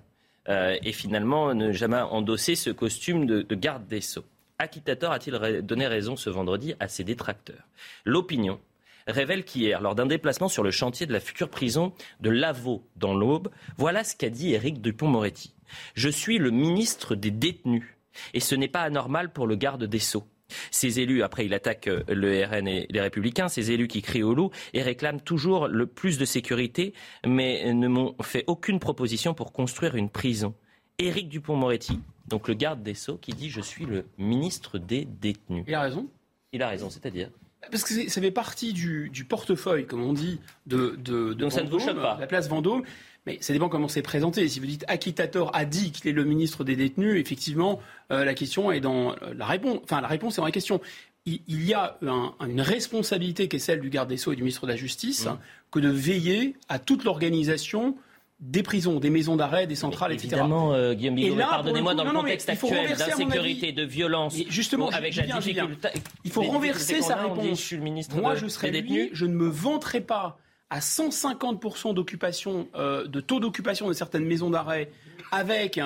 euh, 0.48 0.76
et 0.82 0.92
finalement 0.92 1.54
ne 1.54 1.72
jamais 1.72 2.00
endosser 2.00 2.54
ce 2.54 2.70
costume 2.70 3.26
de, 3.26 3.54
garde 3.54 3.86
des 3.86 4.00
sceaux. 4.00 4.24
Acquittator 4.58 5.12
a-t-il 5.12 5.62
donné 5.62 5.86
raison 5.86 6.16
ce 6.16 6.30
vendredi 6.30 6.74
à 6.78 6.88
ses 6.88 7.04
détracteurs? 7.04 7.66
L'opinion 8.04 8.60
révèle 9.06 9.44
qu'hier, 9.44 9.80
lors 9.80 9.94
d'un 9.94 10.06
déplacement 10.06 10.48
sur 10.48 10.62
le 10.62 10.70
chantier 10.70 11.06
de 11.06 11.12
la 11.12 11.20
future 11.20 11.48
prison 11.48 11.92
de 12.20 12.30
Lavaux 12.30 12.86
dans 12.96 13.14
l'Aube, 13.14 13.48
voilà 13.76 14.04
ce 14.04 14.14
qu'a 14.14 14.30
dit 14.30 14.52
Éric 14.52 14.80
Dupont-Moretti. 14.80 15.54
Je 15.94 16.08
suis 16.08 16.38
le 16.38 16.50
ministre 16.50 17.14
des 17.14 17.30
détenus 17.30 17.96
et 18.34 18.40
ce 18.40 18.54
n'est 18.54 18.68
pas 18.68 18.82
anormal 18.82 19.32
pour 19.32 19.46
le 19.46 19.56
garde 19.56 19.84
des 19.84 19.98
sceaux. 19.98 20.26
Ces 20.70 21.00
élus, 21.00 21.22
après 21.22 21.46
il 21.46 21.54
attaque 21.54 21.88
euh, 21.88 22.02
le 22.08 22.44
RN 22.44 22.68
et 22.68 22.86
les 22.90 23.00
Républicains, 23.00 23.48
ces 23.48 23.70
élus 23.70 23.88
qui 23.88 24.02
crient 24.02 24.22
au 24.22 24.34
loup 24.34 24.50
et 24.74 24.82
réclament 24.82 25.20
toujours 25.20 25.68
le 25.68 25.86
plus 25.86 26.18
de 26.18 26.24
sécurité, 26.24 26.94
mais 27.26 27.72
ne 27.72 27.88
m'ont 27.88 28.14
fait 28.22 28.44
aucune 28.46 28.78
proposition 28.78 29.34
pour 29.34 29.52
construire 29.52 29.96
une 29.96 30.08
prison. 30.08 30.54
Éric 30.98 31.28
Dupont-Moretti, 31.28 31.98
donc 32.28 32.48
le 32.48 32.54
garde 32.54 32.82
des 32.82 32.94
Sceaux, 32.94 33.16
qui 33.16 33.32
dit 33.32 33.50
Je 33.50 33.60
suis 33.60 33.86
le 33.86 34.04
ministre 34.18 34.78
des 34.78 35.04
détenus. 35.04 35.64
Il 35.66 35.74
a 35.74 35.80
raison. 35.80 36.08
Il 36.52 36.62
a 36.62 36.68
raison, 36.68 36.90
c'est-à-dire 36.90 37.30
parce 37.70 37.84
que 37.84 38.08
ça 38.08 38.20
fait 38.20 38.30
partie 38.30 38.72
du, 38.72 39.26
portefeuille, 39.28 39.86
comme 39.86 40.02
on 40.02 40.12
dit, 40.12 40.40
de, 40.66 40.96
de, 40.98 41.32
Donc 41.32 41.52
ça 41.52 41.62
ne 41.62 41.68
vous 41.68 41.78
pas. 41.78 42.16
la 42.18 42.26
place 42.26 42.48
Vendôme. 42.48 42.82
Mais 43.24 43.38
ça 43.40 43.52
dépend 43.52 43.68
comment 43.68 43.86
c'est 43.86 44.02
présenté. 44.02 44.48
Si 44.48 44.58
vous 44.58 44.66
dites 44.66 44.84
Acquittator 44.88 45.54
a 45.54 45.64
dit 45.64 45.92
qu'il 45.92 46.10
est 46.10 46.12
le 46.12 46.24
ministre 46.24 46.64
des 46.64 46.74
détenus, 46.74 47.20
effectivement, 47.20 47.78
euh, 48.10 48.24
la 48.24 48.34
question 48.34 48.72
est 48.72 48.80
dans 48.80 49.12
euh, 49.12 49.32
la 49.36 49.46
réponse. 49.46 49.78
Enfin, 49.84 50.00
la 50.00 50.08
réponse 50.08 50.34
est 50.34 50.40
dans 50.40 50.46
la 50.46 50.50
question. 50.50 50.80
Il, 51.24 51.40
y 51.64 51.72
a 51.72 51.98
une 52.40 52.60
responsabilité 52.60 53.46
qui 53.46 53.54
est 53.54 53.60
celle 53.60 53.80
du 53.80 53.90
garde 53.90 54.08
des 54.08 54.16
Sceaux 54.16 54.32
et 54.32 54.36
du 54.36 54.42
ministre 54.42 54.66
de 54.66 54.72
la 54.72 54.76
Justice 54.76 55.26
mmh. 55.26 55.38
que 55.70 55.78
de 55.78 55.88
veiller 55.88 56.56
à 56.68 56.80
toute 56.80 57.04
l'organisation 57.04 57.96
des 58.42 58.64
prisons, 58.64 58.98
des 58.98 59.08
maisons 59.08 59.36
d'arrêt, 59.36 59.68
des 59.68 59.76
centrales, 59.76 60.12
etc. 60.12 60.26
Évidemment, 60.32 60.74
euh, 60.74 60.94
Guillaume 60.94 61.14
Bigot, 61.14 61.36
pardonnez-moi, 61.36 61.94
dans 61.94 62.04
le 62.04 62.10
contexte 62.10 62.48
actuel 62.48 62.96
d'insécurité, 62.96 63.70
de 63.70 63.84
violence, 63.84 64.36
justement, 64.48 64.88
avec 64.88 65.14
la 65.14 65.22
difficulté... 65.22 65.88
Il 66.24 66.30
faut 66.32 66.42
renverser 66.42 67.00
sa 67.00 67.16
réponse. 67.16 67.46
je 67.46 67.54
suis 67.54 67.76
le 67.76 67.82
ministre 67.82 68.16
Moi, 68.16 68.34
je 68.34 68.48
serais 68.48 68.70
lui, 68.70 69.10
je 69.12 69.26
ne 69.26 69.34
me 69.34 69.48
vanterai 69.48 70.00
pas 70.00 70.38
à 70.70 70.80
150% 70.80 71.94
d'occupation, 71.94 72.66
euh, 72.74 73.06
de 73.06 73.20
taux 73.20 73.40
d'occupation 73.40 73.88
de 73.88 73.92
certaines 73.92 74.24
maisons 74.24 74.48
d'arrêt, 74.48 74.90
avec 75.32 75.80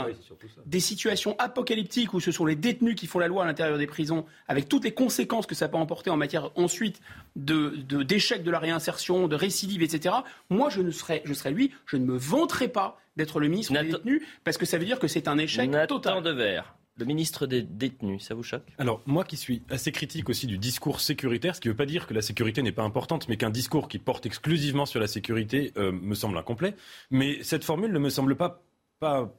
des 0.66 0.80
situations 0.80 1.36
apocalyptiques 1.38 2.12
où 2.12 2.20
ce 2.20 2.32
sont 2.32 2.44
les 2.44 2.56
détenus 2.56 2.96
qui 2.96 3.06
font 3.06 3.20
la 3.20 3.28
loi 3.28 3.44
à 3.44 3.46
l'intérieur 3.46 3.78
des 3.78 3.86
prisons, 3.86 4.26
avec 4.48 4.68
toutes 4.68 4.84
les 4.84 4.92
conséquences 4.92 5.46
que 5.46 5.54
ça 5.54 5.68
peut 5.68 5.76
emporter 5.76 6.10
en 6.10 6.16
matière 6.16 6.50
ensuite 6.56 7.00
de, 7.36 7.76
d'échec 8.02 8.42
de, 8.42 8.50
la 8.50 8.58
réinsertion, 8.58 9.28
de 9.28 9.36
récidive, 9.36 9.82
etc. 9.82 10.16
Moi, 10.50 10.68
je 10.68 10.82
ne 10.82 10.90
serais, 10.90 11.22
je 11.24 11.32
serais 11.32 11.52
lui, 11.52 11.72
je 11.86 11.96
ne 11.96 12.04
me 12.04 12.16
vanterai 12.16 12.66
pas 12.66 12.98
d'être 13.16 13.38
le 13.38 13.46
ministre 13.46 13.72
des 13.72 13.92
détenus, 13.92 14.22
parce 14.42 14.58
que 14.58 14.66
ça 14.66 14.78
veut 14.78 14.84
dire 14.84 14.98
que 14.98 15.08
c'est 15.08 15.28
un 15.28 15.38
échec 15.38 15.70
Nathan 15.70 16.00
total. 16.00 16.22
de 16.22 16.30
verre. 16.30 16.74
Le 16.98 17.04
ministre 17.04 17.46
des 17.46 17.62
détenus, 17.62 18.22
ça 18.22 18.34
vous 18.34 18.42
choque? 18.42 18.64
Alors, 18.78 19.02
moi 19.06 19.22
qui 19.22 19.36
suis 19.36 19.62
assez 19.70 19.92
critique 19.92 20.28
aussi 20.28 20.46
du 20.46 20.58
discours 20.58 21.00
sécuritaire, 21.00 21.54
ce 21.54 21.60
qui 21.60 21.68
ne 21.68 21.72
veut 21.72 21.76
pas 21.76 21.86
dire 21.86 22.06
que 22.06 22.14
la 22.14 22.22
sécurité 22.22 22.62
n'est 22.62 22.72
pas 22.72 22.84
importante, 22.84 23.28
mais 23.28 23.36
qu'un 23.36 23.50
discours 23.50 23.88
qui 23.88 23.98
porte 23.98 24.26
exclusivement 24.26 24.86
sur 24.86 24.98
la 24.98 25.06
sécurité 25.06 25.72
euh, 25.76 25.92
me 25.92 26.14
semble 26.14 26.36
incomplet. 26.38 26.74
Mais 27.10 27.42
cette 27.42 27.64
formule 27.64 27.92
ne 27.92 27.98
me 27.98 28.08
semble 28.08 28.34
pas, 28.34 28.62
pas, 28.98 29.30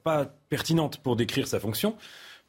pertinente 0.48 0.98
pour 0.98 1.16
décrire 1.16 1.46
sa 1.46 1.60
fonction, 1.60 1.96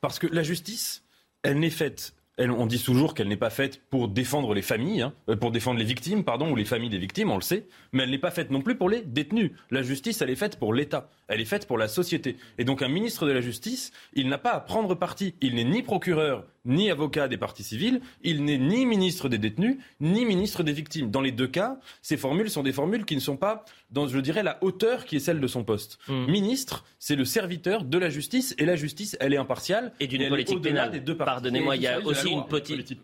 parce 0.02 0.20
que 0.20 0.28
la 0.28 0.44
justice, 0.44 1.04
elle 1.44 1.60
n'est 1.60 1.70
faite 1.70 2.14
on 2.48 2.66
dit 2.66 2.82
toujours 2.82 3.14
qu'elle 3.14 3.28
n'est 3.28 3.36
pas 3.36 3.50
faite 3.50 3.82
pour 3.90 4.08
défendre 4.08 4.54
les 4.54 4.62
familles, 4.62 5.02
hein, 5.02 5.14
euh, 5.30 5.36
pour 5.36 5.52
défendre 5.52 5.80
les 5.80 5.86
victimes, 5.86 6.24
pardon, 6.24 6.50
ou 6.52 6.56
les 6.56 6.66
familles 6.66 6.90
des 6.90 6.98
victimes, 6.98 7.32
on 7.32 7.36
le 7.36 7.42
sait, 7.42 7.68
mais 7.92 8.04
elle 8.04 8.12
n'est 8.12 8.18
pas 8.18 8.32
faite 8.32 8.50
non 8.50 8.62
plus 8.62 8.76
pour 8.76 8.90
les 8.90 9.02
détenus. 9.02 9.52
La 9.72 9.82
justice, 9.82 10.22
elle 10.22 10.30
est 10.30 10.36
faite 10.36 10.58
pour 10.58 10.74
l'État, 10.74 11.10
elle 11.28 11.42
est 11.42 11.46
faite 11.46 11.68
pour 11.68 11.78
la 11.78 11.88
société. 11.88 12.38
Et 12.58 12.64
donc 12.64 12.82
un 12.82 12.88
ministre 12.88 13.28
de 13.28 13.32
la 13.32 13.42
Justice, 13.42 13.92
il 14.14 14.30
n'a 14.30 14.38
pas 14.38 14.52
à 14.52 14.60
prendre 14.60 14.96
parti. 14.96 15.36
Il 15.42 15.56
n'est 15.56 15.64
ni 15.64 15.84
procureur, 15.84 16.46
ni 16.66 16.92
avocat 16.92 17.28
des 17.28 17.38
parties 17.38 17.64
civiles, 17.64 18.02
il 18.24 18.44
n'est 18.44 18.58
ni 18.58 18.86
ministre 18.86 19.30
des 19.30 19.38
détenus, 19.38 19.78
ni 20.00 20.26
ministre 20.26 20.64
des 20.64 20.74
victimes. 20.74 21.12
Dans 21.12 21.22
les 21.22 21.32
deux 21.32 21.48
cas, 21.48 21.78
ces 22.02 22.18
formules 22.18 22.50
sont 22.50 22.64
des 22.64 22.74
formules 22.74 23.06
qui 23.06 23.16
ne 23.16 23.22
sont 23.22 23.38
pas 23.38 23.66
dans, 23.92 24.08
je 24.08 24.20
dirais, 24.20 24.44
la 24.44 24.64
hauteur 24.64 25.06
qui 25.06 25.16
est 25.16 25.20
celle 25.20 25.40
de 25.40 25.48
son 25.48 25.64
poste. 25.64 26.00
Hmm. 26.08 26.26
Ministre, 26.26 26.86
c'est 27.00 27.16
le 27.16 27.26
serviteur 27.26 27.84
de 27.84 27.98
la 27.98 28.10
justice, 28.10 28.56
et 28.58 28.66
la 28.66 28.76
justice, 28.76 29.18
elle 29.20 29.34
est 29.34 29.38
impartiale. 29.38 29.94
Et 30.00 30.08
d'une 30.08 30.28
politique 30.30 30.62
pénale. 30.62 31.04
Pardonnez-moi, 31.18 31.76
il 31.76 31.82
y 31.82 31.88
a 31.88 32.00
aussi 32.06 32.30
une 32.30 32.44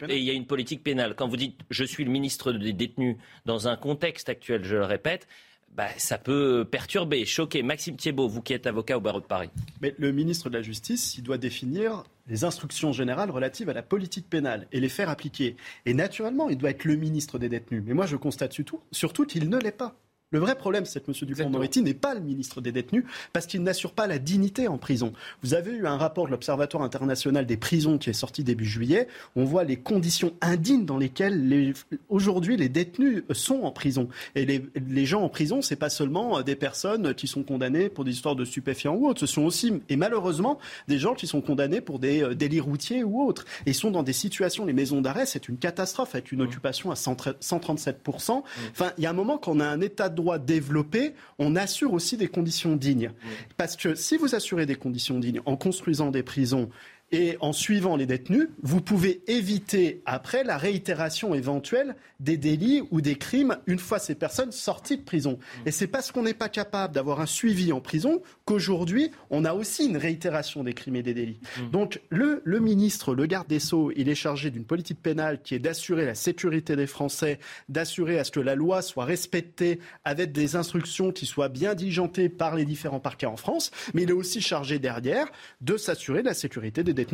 et 0.09 0.17
il 0.17 0.23
y 0.23 0.29
a 0.29 0.33
une 0.33 0.45
politique 0.45 0.83
pénale. 0.83 1.15
Quand 1.15 1.27
vous 1.27 1.37
dites 1.37 1.59
je 1.69 1.83
suis 1.83 2.03
le 2.03 2.11
ministre 2.11 2.51
des 2.51 2.73
détenus 2.73 3.17
dans 3.45 3.67
un 3.67 3.75
contexte 3.75 4.29
actuel, 4.29 4.63
je 4.63 4.75
le 4.75 4.85
répète, 4.85 5.27
bah, 5.75 5.89
ça 5.97 6.17
peut 6.17 6.65
perturber, 6.69 7.25
choquer. 7.25 7.61
Maxime 7.61 7.97
Thiebaud, 7.97 8.29
vous 8.29 8.41
qui 8.41 8.53
êtes 8.53 8.65
avocat 8.65 8.97
au 8.97 9.01
barreau 9.01 9.19
de 9.19 9.25
Paris. 9.25 9.49
Mais 9.81 9.93
le 9.97 10.13
ministre 10.13 10.49
de 10.49 10.57
la 10.57 10.61
Justice, 10.61 11.17
il 11.17 11.23
doit 11.23 11.37
définir 11.37 12.03
les 12.27 12.45
instructions 12.45 12.93
générales 12.93 13.29
relatives 13.29 13.69
à 13.69 13.73
la 13.73 13.83
politique 13.83 14.29
pénale 14.29 14.67
et 14.71 14.79
les 14.79 14.89
faire 14.89 15.09
appliquer. 15.09 15.57
Et 15.85 15.93
naturellement, 15.93 16.49
il 16.49 16.57
doit 16.57 16.69
être 16.69 16.85
le 16.85 16.95
ministre 16.95 17.39
des 17.39 17.49
détenus. 17.49 17.83
Mais 17.85 17.93
moi, 17.93 18.05
je 18.05 18.15
constate 18.15 18.53
surtout, 18.53 18.79
surtout 18.91 19.25
qu'il 19.25 19.49
ne 19.49 19.57
l'est 19.57 19.71
pas. 19.71 19.95
Le 20.31 20.39
vrai 20.39 20.55
problème, 20.55 20.85
c'est 20.85 21.05
que 21.05 21.11
M. 21.11 21.17
Dupont-Moretti 21.21 21.83
n'est 21.83 21.93
pas 21.93 22.15
le 22.15 22.19
ministre 22.19 22.59
des 22.59 22.71
détenus 22.71 23.03
parce 23.31 23.45
qu'il 23.45 23.61
n'assure 23.61 23.93
pas 23.93 24.07
la 24.07 24.17
dignité 24.17 24.67
en 24.67 24.79
prison. 24.79 25.13
Vous 25.43 25.53
avez 25.53 25.71
eu 25.71 25.85
un 25.85 25.97
rapport 25.97 26.25
de 26.25 26.31
l'Observatoire 26.31 26.81
international 26.83 27.45
des 27.45 27.57
prisons 27.57 27.99
qui 27.99 28.09
est 28.09 28.13
sorti 28.13 28.43
début 28.43 28.65
juillet. 28.65 29.07
On 29.35 29.43
voit 29.43 29.63
les 29.63 29.77
conditions 29.77 30.33
indignes 30.41 30.85
dans 30.85 30.97
lesquelles 30.97 31.75
aujourd'hui 32.09 32.57
les 32.57 32.69
détenus 32.69 33.23
sont 33.33 33.61
en 33.61 33.71
prison. 33.71 34.09
Et 34.33 34.45
les, 34.45 35.05
gens 35.05 35.21
en 35.21 35.29
prison, 35.29 35.61
c'est 35.61 35.75
pas 35.75 35.89
seulement 35.89 36.39
euh, 36.39 36.41
des 36.41 36.55
personnes 36.55 37.13
qui 37.13 37.27
sont 37.27 37.43
condamnées 37.43 37.89
pour 37.89 38.03
des 38.03 38.11
histoires 38.11 38.35
de 38.35 38.45
stupéfiants 38.45 38.95
ou 38.95 39.07
autres. 39.07 39.19
Ce 39.19 39.27
sont 39.27 39.43
aussi, 39.43 39.73
et 39.89 39.95
malheureusement, 39.95 40.57
des 40.87 40.97
gens 40.97 41.13
qui 41.13 41.27
sont 41.27 41.41
condamnés 41.41 41.81
pour 41.81 41.99
des 41.99 42.23
euh, 42.23 42.33
délits 42.33 42.59
routiers 42.59 43.03
ou 43.03 43.21
autres. 43.21 43.45
Et 43.67 43.73
sont 43.73 43.91
dans 43.91 44.01
des 44.01 44.13
situations, 44.13 44.65
les 44.65 44.73
maisons 44.73 45.01
d'arrêt, 45.01 45.27
c'est 45.27 45.47
une 45.47 45.57
catastrophe 45.57 46.15
avec 46.15 46.31
une 46.31 46.39
mmh. 46.39 46.45
occupation 46.45 46.91
à 46.91 46.95
137%. 46.95 48.37
Mmh. 48.37 48.41
Enfin, 48.71 48.91
il 48.97 49.03
y 49.03 49.07
a 49.07 49.11
un 49.11 49.13
moment 49.13 49.37
qu'on 49.37 49.59
a 49.59 49.65
un 49.65 49.81
état 49.81 50.09
droit 50.09 50.24
développé, 50.39 51.13
on 51.39 51.55
assure 51.55 51.93
aussi 51.93 52.17
des 52.17 52.27
conditions 52.27 52.75
dignes. 52.75 53.11
Parce 53.57 53.75
que 53.75 53.95
si 53.95 54.17
vous 54.17 54.35
assurez 54.35 54.65
des 54.65 54.75
conditions 54.75 55.19
dignes 55.19 55.41
en 55.45 55.55
construisant 55.55 56.11
des 56.11 56.23
prisons 56.23 56.69
et 57.11 57.37
en 57.39 57.53
suivant 57.53 57.95
les 57.95 58.05
détenus, 58.05 58.49
vous 58.61 58.81
pouvez 58.81 59.21
éviter 59.27 60.01
après 60.05 60.43
la 60.43 60.57
réitération 60.57 61.33
éventuelle 61.33 61.95
des 62.19 62.35
délits 62.35 62.81
ou 62.91 62.99
des 62.99 63.15
crimes 63.15 63.57
une 63.67 63.79
fois 63.79 63.99
ces 63.99 64.15
personnes 64.15 64.51
sorties 64.51 64.97
de 64.97 65.03
prison. 65.03 65.37
Et 65.65 65.71
c'est 65.71 65.87
parce 65.87 66.11
qu'on 66.11 66.23
n'est 66.23 66.33
pas 66.33 66.49
capable 66.49 66.93
d'avoir 66.93 67.21
un 67.21 67.25
suivi 67.25 67.71
en 67.71 67.79
prison 67.79 68.21
qu'aujourd'hui, 68.45 69.11
on 69.29 69.45
a 69.45 69.53
aussi 69.53 69.85
une 69.85 69.97
réitération 69.97 70.63
des 70.63 70.73
crimes 70.73 70.97
et 70.97 71.03
des 71.03 71.13
délits. 71.13 71.39
Mmh. 71.57 71.69
Donc 71.69 72.01
le, 72.09 72.41
le 72.43 72.59
ministre, 72.59 73.15
le 73.15 73.25
garde 73.27 73.47
des 73.47 73.59
Sceaux, 73.59 73.91
il 73.95 74.09
est 74.09 74.15
chargé 74.15 74.49
d'une 74.49 74.65
politique 74.65 75.01
pénale 75.01 75.41
qui 75.41 75.55
est 75.55 75.59
d'assurer 75.59 76.05
la 76.05 76.15
sécurité 76.15 76.75
des 76.75 76.87
Français, 76.87 77.39
d'assurer 77.69 78.19
à 78.19 78.23
ce 78.23 78.31
que 78.31 78.41
la 78.41 78.55
loi 78.55 78.81
soit 78.81 79.05
respectée 79.05 79.79
avec 80.03 80.33
des 80.33 80.57
instructions 80.57 81.11
qui 81.11 81.25
soient 81.25 81.49
bien 81.49 81.75
diligentées 81.75 82.29
par 82.29 82.55
les 82.55 82.65
différents 82.65 82.99
parquets 82.99 83.25
en 83.25 83.37
France, 83.37 83.71
mais 83.93 84.03
il 84.03 84.09
est 84.09 84.13
aussi 84.13 84.41
chargé 84.41 84.79
derrière 84.79 85.27
de 85.61 85.77
s'assurer 85.77 86.21
de 86.21 86.27
la 86.27 86.33
sécurité 86.33 86.83
des 86.83 86.93
détenus. 86.93 87.04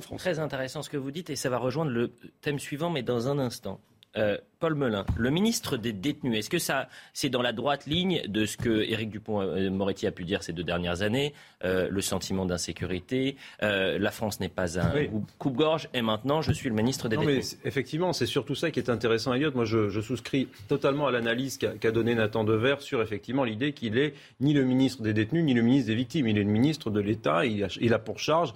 France. 0.00 0.20
Très 0.20 0.38
intéressant 0.38 0.82
ce 0.82 0.90
que 0.90 0.96
vous 0.96 1.10
dites 1.10 1.30
et 1.30 1.36
ça 1.36 1.50
va 1.50 1.58
rejoindre 1.58 1.90
le 1.90 2.12
thème 2.40 2.58
suivant, 2.58 2.90
mais 2.90 3.02
dans 3.02 3.28
un 3.28 3.38
instant. 3.38 3.80
Euh, 4.16 4.38
Paul 4.60 4.76
Melun, 4.76 5.04
le 5.18 5.28
ministre 5.28 5.76
des 5.76 5.92
détenus, 5.92 6.38
est-ce 6.38 6.48
que 6.48 6.58
ça, 6.58 6.88
c'est 7.12 7.28
dans 7.28 7.42
la 7.42 7.52
droite 7.52 7.84
ligne 7.84 8.22
de 8.26 8.46
ce 8.46 8.56
que 8.56 8.82
Éric 8.82 9.10
Dupont-Moretti 9.10 10.06
a 10.06 10.10
pu 10.10 10.24
dire 10.24 10.42
ces 10.42 10.54
deux 10.54 10.62
dernières 10.62 11.02
années, 11.02 11.34
euh, 11.64 11.88
le 11.90 12.00
sentiment 12.00 12.46
d'insécurité, 12.46 13.36
euh, 13.62 13.98
la 13.98 14.10
France 14.10 14.40
n'est 14.40 14.48
pas 14.48 14.80
un 14.80 14.90
coupe-gorge, 15.38 15.90
et 15.92 16.00
maintenant 16.00 16.40
je 16.40 16.50
suis 16.50 16.70
le 16.70 16.74
ministre 16.74 17.10
des 17.10 17.18
détenus. 17.18 17.58
Mais 17.62 17.68
effectivement, 17.68 18.14
c'est 18.14 18.24
surtout 18.24 18.54
ça 18.54 18.70
qui 18.70 18.78
est 18.78 18.88
intéressant, 18.88 19.34
Elliot. 19.34 19.50
Moi, 19.54 19.66
je, 19.66 20.00
souscris 20.00 20.48
totalement 20.66 21.08
à 21.08 21.10
l'analyse 21.10 21.58
qu'a 21.58 21.90
donnée 21.90 22.14
Nathan 22.14 22.44
Dever 22.44 22.76
sur 22.78 23.02
effectivement 23.02 23.44
l'idée 23.44 23.72
qu'il 23.72 23.98
est 23.98 24.14
ni 24.40 24.54
le 24.54 24.64
ministre 24.64 25.02
des 25.02 25.12
détenus, 25.12 25.44
ni 25.44 25.52
le 25.52 25.62
ministre 25.62 25.88
des 25.88 25.94
victimes. 25.94 26.26
Il 26.26 26.38
est 26.38 26.42
le 26.42 26.50
ministre 26.50 26.90
de 26.90 27.00
l'État. 27.00 27.44
Il, 27.44 27.66
il, 27.80 27.92
a 27.92 27.98
pour 27.98 28.18
charge, 28.18 28.54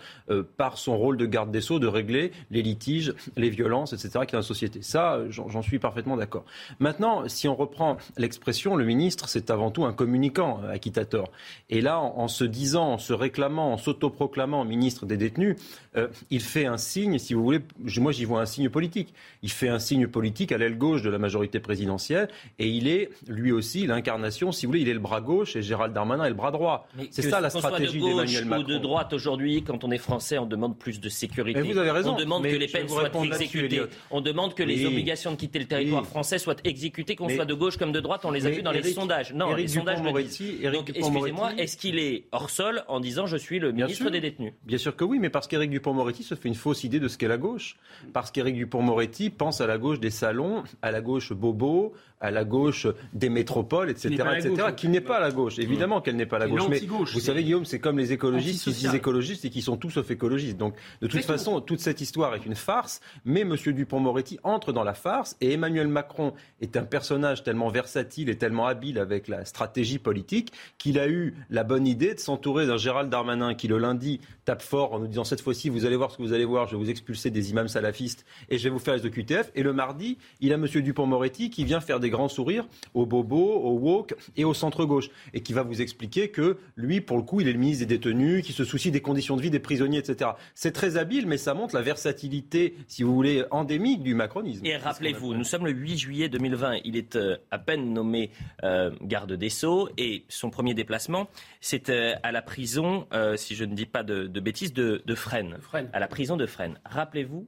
par 0.56 0.78
son 0.78 0.96
rôle 0.96 1.18
de 1.18 1.26
garde 1.26 1.50
des 1.50 1.60
sceaux, 1.60 1.78
de 1.78 1.86
régler 1.86 2.32
les 2.50 2.62
litiges, 2.62 3.14
les 3.36 3.50
violences, 3.50 3.92
etc. 3.92 4.20
qui 4.26 4.32
dans 4.32 4.38
la 4.38 4.42
société. 4.42 4.80
Ça, 4.82 5.20
j'en 5.50 5.62
suis 5.62 5.78
parfaitement 5.78 6.16
d'accord. 6.16 6.44
Maintenant, 6.78 7.28
si 7.28 7.48
on 7.48 7.54
reprend 7.54 7.96
l'expression, 8.16 8.76
le 8.76 8.84
ministre, 8.84 9.28
c'est 9.28 9.50
avant 9.50 9.70
tout 9.70 9.84
un 9.84 9.92
communicant, 9.92 10.60
euh, 10.64 10.72
acquittateur. 10.72 11.30
Et 11.70 11.80
là, 11.80 11.98
en, 12.00 12.28
se 12.28 12.44
disant, 12.44 12.92
en 12.92 12.98
se 12.98 13.12
réclamant, 13.12 13.72
en 13.72 13.78
s'autoproclamant 13.78 14.64
ministre 14.64 15.06
des 15.06 15.16
détenus, 15.16 15.56
euh, 15.96 16.08
il 16.30 16.40
fait 16.40 16.66
un 16.66 16.76
signe, 16.76 17.18
si 17.18 17.34
vous 17.34 17.42
voulez, 17.42 17.60
moi 17.98 18.12
j'y 18.12 18.24
vois 18.24 18.40
un 18.40 18.46
signe 18.46 18.68
politique. 18.68 19.14
Il 19.42 19.50
fait 19.50 19.68
un 19.68 19.78
signe 19.78 20.06
politique 20.06 20.52
à 20.52 20.58
l'aile 20.58 20.78
gauche 20.78 21.02
de 21.02 21.10
la 21.10 21.18
majorité 21.18 21.60
présidentielle 21.60 22.28
et 22.58 22.68
il 22.68 22.88
est 22.88 23.10
lui 23.26 23.52
aussi 23.52 23.86
l'incarnation, 23.86 24.52
si 24.52 24.66
vous 24.66 24.72
voulez, 24.72 24.82
il 24.82 24.88
est 24.88 24.94
le 24.94 24.98
bras 24.98 25.20
gauche 25.20 25.56
et 25.56 25.62
Gérald 25.62 25.92
Darmanin 25.92 26.24
est 26.24 26.30
le 26.30 26.34
bras 26.34 26.50
droit. 26.50 26.88
C'est 27.10 27.22
ça 27.22 27.40
la 27.40 27.50
stratégie 27.50 28.00
d'Emmanuel 28.00 28.44
Macron. 28.44 28.64
Ou 28.64 28.66
de 28.66 28.78
droite 28.78 29.12
aujourd'hui, 29.12 29.62
quand 29.62 29.84
on 29.84 29.90
est 29.90 29.98
français, 29.98 30.38
on 30.38 30.46
demande 30.46 30.76
plus 30.78 31.00
de 31.00 31.08
sécurité. 31.08 31.60
vous 31.62 31.78
avez 31.78 31.90
raison. 31.90 32.14
On 32.14 32.18
demande 32.18 32.44
que 32.44 32.56
les 32.56 32.68
peines 32.68 32.88
soient 32.88 33.10
exécutées. 33.24 33.82
On 34.10 34.20
demande 34.20 34.54
que 34.54 34.62
les 34.62 34.86
obligations 34.86 35.32
de 35.32 35.36
quitter 35.38 35.58
le 35.58 35.64
territoire 35.64 36.04
français 36.04 36.38
soient 36.38 36.56
exécutées, 36.64 37.16
qu'on 37.16 37.28
soit 37.28 37.44
de 37.46 37.54
gauche 37.54 37.76
comme 37.76 37.92
de 37.92 38.00
droite. 38.00 38.24
On 38.24 38.30
les 38.30 38.46
a 38.46 38.50
vus 38.50 38.62
dans 38.62 38.72
les 38.72 38.82
sondages. 38.82 39.32
Non, 39.32 39.54
les 39.54 39.68
sondages. 39.68 40.02
Donc, 40.02 40.90
excusez-moi, 40.94 41.54
est-ce 41.56 41.76
qu'il 41.76 41.98
est 41.98 42.24
hors 42.32 42.50
sol 42.50 42.82
en 42.88 43.00
disant 43.00 43.26
je 43.26 43.36
suis 43.36 43.58
le 43.58 43.72
ministre 43.72 44.10
des 44.10 44.20
détenus? 44.20 44.52
Bien 44.64 44.78
sûr 44.78 44.94
que 44.94 45.04
oui, 45.04 45.18
mais 45.18 45.30
parce 45.30 45.46
qu'Éric 45.46 45.70
Dupont-Moretti 45.70 46.22
se 46.22 46.34
fait 46.34 46.48
une 46.48 46.54
fausse 46.54 46.84
idée 46.84 47.00
de 47.00 47.08
ce 47.08 47.16
qu'est 47.16 47.28
la 47.28 47.38
gauche. 47.38 47.76
Parce 48.12 48.30
qu'Éric 48.30 48.56
Dupont-Moretti 48.56 49.30
pense 49.30 49.60
à 49.60 49.66
la 49.66 49.78
gauche 49.78 50.00
des 50.00 50.10
salons, 50.10 50.64
à 50.82 50.90
la 50.90 51.00
gauche 51.00 51.32
bobo, 51.32 51.94
à 52.20 52.30
la 52.30 52.44
gauche 52.44 52.86
des 53.12 53.28
métropoles, 53.28 53.90
etc., 53.90 54.24
etc., 54.36 54.68
qui 54.76 54.88
n'est 54.88 55.00
pas 55.00 55.20
la 55.20 55.30
gauche. 55.30 55.58
Évidemment 55.58 56.00
qu'elle 56.00 56.16
n'est 56.16 56.26
pas 56.26 56.38
la 56.38 56.48
gauche. 56.48 56.68
Mais 56.68 56.80
vous 56.80 57.20
savez, 57.20 57.44
Guillaume, 57.44 57.64
c'est 57.64 57.78
comme 57.78 57.98
les 57.98 58.12
écologistes 58.12 58.64
qui 58.64 58.70
disent 58.70 58.94
écologistes 58.94 59.44
et 59.44 59.50
qui 59.50 59.62
sont 59.62 59.76
tous 59.76 59.90
sauf 59.90 60.10
écologistes. 60.10 60.56
Donc, 60.56 60.74
de 61.00 61.06
toute 61.06 61.24
façon, 61.24 61.60
toute 61.60 61.80
cette 61.80 62.00
histoire 62.00 62.34
est 62.34 62.44
une 62.44 62.54
farce. 62.54 63.00
Mais 63.24 63.42
M. 63.42 63.56
Dupont-Moretti 63.56 64.38
entre 64.42 64.72
dans 64.72 64.84
la 64.84 64.94
farce 64.94 65.36
et 65.40 65.52
Emmanuel 65.52 65.88
Macron 65.88 66.32
est 66.60 66.76
un 66.76 66.84
personnage 66.84 67.42
tellement 67.42 67.68
versatile 67.68 68.28
et 68.28 68.36
tellement 68.36 68.66
habile 68.66 68.98
avec 68.98 69.28
la 69.28 69.44
stratégie 69.44 69.98
politique 69.98 70.52
qu'il 70.78 70.98
a 70.98 71.08
eu 71.08 71.34
la 71.50 71.64
bonne 71.64 71.86
idée 71.86 72.14
de 72.14 72.20
s'entourer 72.20 72.66
d'un 72.66 72.76
Gérald 72.76 73.10
Darmanin 73.10 73.54
qui, 73.54 73.68
le 73.68 73.78
lundi, 73.78 74.20
tape 74.44 74.62
fort 74.62 74.94
en 74.94 74.98
nous 74.98 75.06
disant 75.06 75.24
cette 75.24 75.40
fois-ci, 75.40 75.68
vous 75.68 75.84
allez 75.84 75.96
voir 75.96 76.10
ce 76.10 76.16
que 76.16 76.22
vous 76.22 76.32
allez 76.32 76.44
voir, 76.44 76.66
je 76.66 76.72
vais 76.76 76.82
vous 76.82 76.90
expulser 76.90 77.30
des 77.30 77.50
imams 77.50 77.68
salafistes 77.68 78.24
et 78.48 78.58
je 78.58 78.64
vais 78.64 78.70
vous 78.70 78.78
faire 78.78 78.96
les 78.96 79.06
OQTF. 79.06 79.50
Et 79.54 79.62
le 79.62 79.72
mardi, 79.72 80.18
il 80.40 80.52
a 80.52 80.56
M. 80.56 80.66
Dupont-Moretti 80.66 81.50
qui 81.50 81.64
vient 81.64 81.80
faire 81.80 82.00
des 82.00 82.07
grands 82.10 82.28
sourires 82.28 82.66
aux 82.94 83.06
bobos, 83.06 83.54
aux 83.54 83.78
woke 83.78 84.14
et 84.36 84.44
au 84.44 84.54
centre-gauche. 84.54 85.10
Et 85.34 85.40
qui 85.40 85.52
va 85.52 85.62
vous 85.62 85.80
expliquer 85.80 86.28
que 86.28 86.58
lui, 86.76 87.00
pour 87.00 87.16
le 87.16 87.22
coup, 87.22 87.40
il 87.40 87.48
est 87.48 87.52
le 87.52 87.58
ministre 87.58 87.86
des 87.86 87.98
détenus, 87.98 88.44
qui 88.44 88.52
se 88.52 88.64
soucie 88.64 88.90
des 88.90 89.00
conditions 89.00 89.36
de 89.36 89.42
vie 89.42 89.50
des 89.50 89.58
prisonniers, 89.58 89.98
etc. 89.98 90.32
C'est 90.54 90.72
très 90.72 90.96
habile, 90.96 91.26
mais 91.26 91.36
ça 91.36 91.54
montre 91.54 91.74
la 91.74 91.82
versatilité, 91.82 92.76
si 92.86 93.02
vous 93.02 93.14
voulez, 93.14 93.44
endémique 93.50 94.02
du 94.02 94.14
macronisme. 94.14 94.64
Et 94.64 94.76
rappelez-vous 94.76 95.34
nous 95.34 95.44
sommes 95.44 95.66
le 95.66 95.72
8 95.72 95.98
juillet 95.98 96.28
2020. 96.28 96.78
Il 96.84 96.96
est 96.96 97.16
euh, 97.16 97.36
à 97.50 97.58
peine 97.58 97.92
nommé 97.92 98.30
euh, 98.64 98.90
garde 99.02 99.32
des 99.32 99.48
Sceaux 99.48 99.88
et 99.96 100.24
son 100.28 100.50
premier 100.50 100.74
déplacement, 100.74 101.28
c'est 101.60 101.90
à 101.90 102.32
la 102.32 102.42
prison, 102.42 103.06
si 103.36 103.54
je 103.54 103.64
ne 103.64 103.74
dis 103.74 103.86
pas 103.86 104.02
de, 104.02 104.26
bêtises, 104.40 104.72
de, 104.72 105.02
de 105.04 105.14
Fresnes. 105.14 105.58
À 105.92 106.00
la 106.00 106.08
prison 106.08 106.36
de 106.36 106.46
Fresnes. 106.46 106.78
Rappelez-vous 106.84 107.46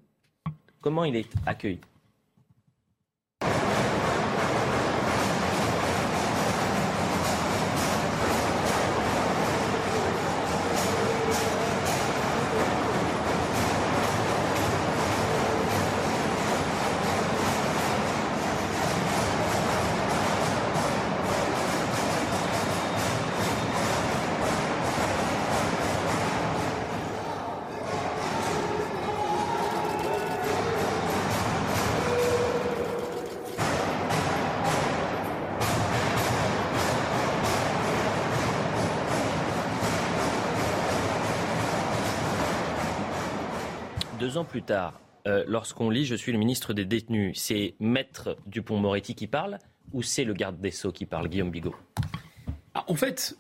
comment 0.81 1.05
il 1.05 1.17
est 1.17 1.31
accueilli. 1.47 1.81
Deux 44.31 44.39
ans 44.39 44.45
plus 44.45 44.63
tard, 44.63 45.01
euh, 45.27 45.43
lorsqu'on 45.49 45.91
lit 45.91 46.05
Je 46.05 46.15
suis 46.15 46.31
le 46.31 46.39
ministre 46.39 46.73
des 46.73 46.85
détenus, 46.85 47.37
c'est 47.37 47.75
Maître 47.81 48.37
Dupont-Moretti 48.47 49.17
qui 49.17 49.27
parle 49.27 49.59
ou 49.93 50.05
c'est 50.05 50.23
le 50.23 50.35
garde 50.35 50.61
des 50.61 50.71
Sceaux 50.71 50.93
qui 50.93 51.05
parle, 51.05 51.29
Guillaume 51.29 51.51
Bigot? 51.51 51.75
Ah, 52.75 52.85
En 52.87 52.95
fait, 52.95 53.37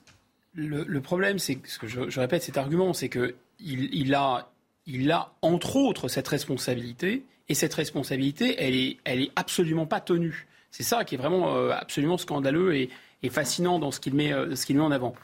le, 0.52 1.00
problème, 1.00 1.38
c'est 1.38 1.60
ce 1.64 1.78
que 1.78 1.86
je, 1.86 2.18
répète 2.18 2.42
cet 2.42 2.56
argument, 2.56 2.92
c'est 2.92 3.08
qu'il 3.08 3.34
il 3.60 4.14
a, 4.16 4.50
il 4.84 5.12
a 5.12 5.32
entre 5.42 5.76
autres 5.76 6.08
cette 6.08 6.26
responsabilité, 6.26 7.24
et 7.48 7.54
cette 7.54 7.74
responsabilité, 7.74 8.56
elle 8.58 8.74
est, 8.74 8.96
elle 9.04 9.22
est 9.22 9.30
absolument 9.36 9.86
pas 9.86 10.00
tenue. 10.00 10.48
C'est 10.72 10.82
ça 10.82 11.04
qui 11.04 11.14
est 11.14 11.18
vraiment 11.18 11.54
euh, 11.54 11.70
absolument 11.70 12.18
scandaleux 12.18 12.74
et, 12.74 12.90
fascinant 13.30 13.78
dans 13.78 13.92
ce 13.92 14.00
qu'il 14.00 14.14
met, 14.14 14.32
euh, 14.32 14.56
ce 14.56 14.66
qu'il 14.66 14.76
met 14.76 14.82
en 14.82 14.90
avant. 14.90 15.14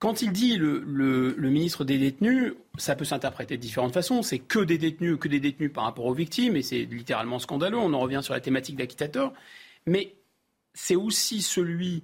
Quand 0.00 0.22
il 0.22 0.32
dit 0.32 0.56
le, 0.56 1.34
ministre 1.38 1.84
des 1.84 1.98
détenus, 1.98 2.54
ça 2.78 2.96
peut 2.96 3.04
s'interpréter 3.04 3.58
de 3.58 3.62
différentes 3.62 3.92
façons. 3.92 4.22
C'est 4.22 4.38
que 4.38 4.58
des 4.58 4.78
détenus, 4.78 5.18
que 5.20 5.28
des 5.28 5.40
détenus 5.40 5.70
par 5.70 5.84
rapport 5.84 6.06
aux 6.06 6.14
victimes, 6.14 6.56
et 6.56 6.62
c'est 6.62 6.84
littéralement 6.84 7.38
scandaleux. 7.38 7.76
On 7.76 7.92
en 7.92 8.00
revient 8.00 8.20
sur 8.22 8.32
la 8.32 8.40
thématique 8.40 8.76
d'acquittateur. 8.76 9.34
Mais 9.84 10.14
c'est 10.72 10.96
aussi 10.96 11.42
celui 11.42 12.02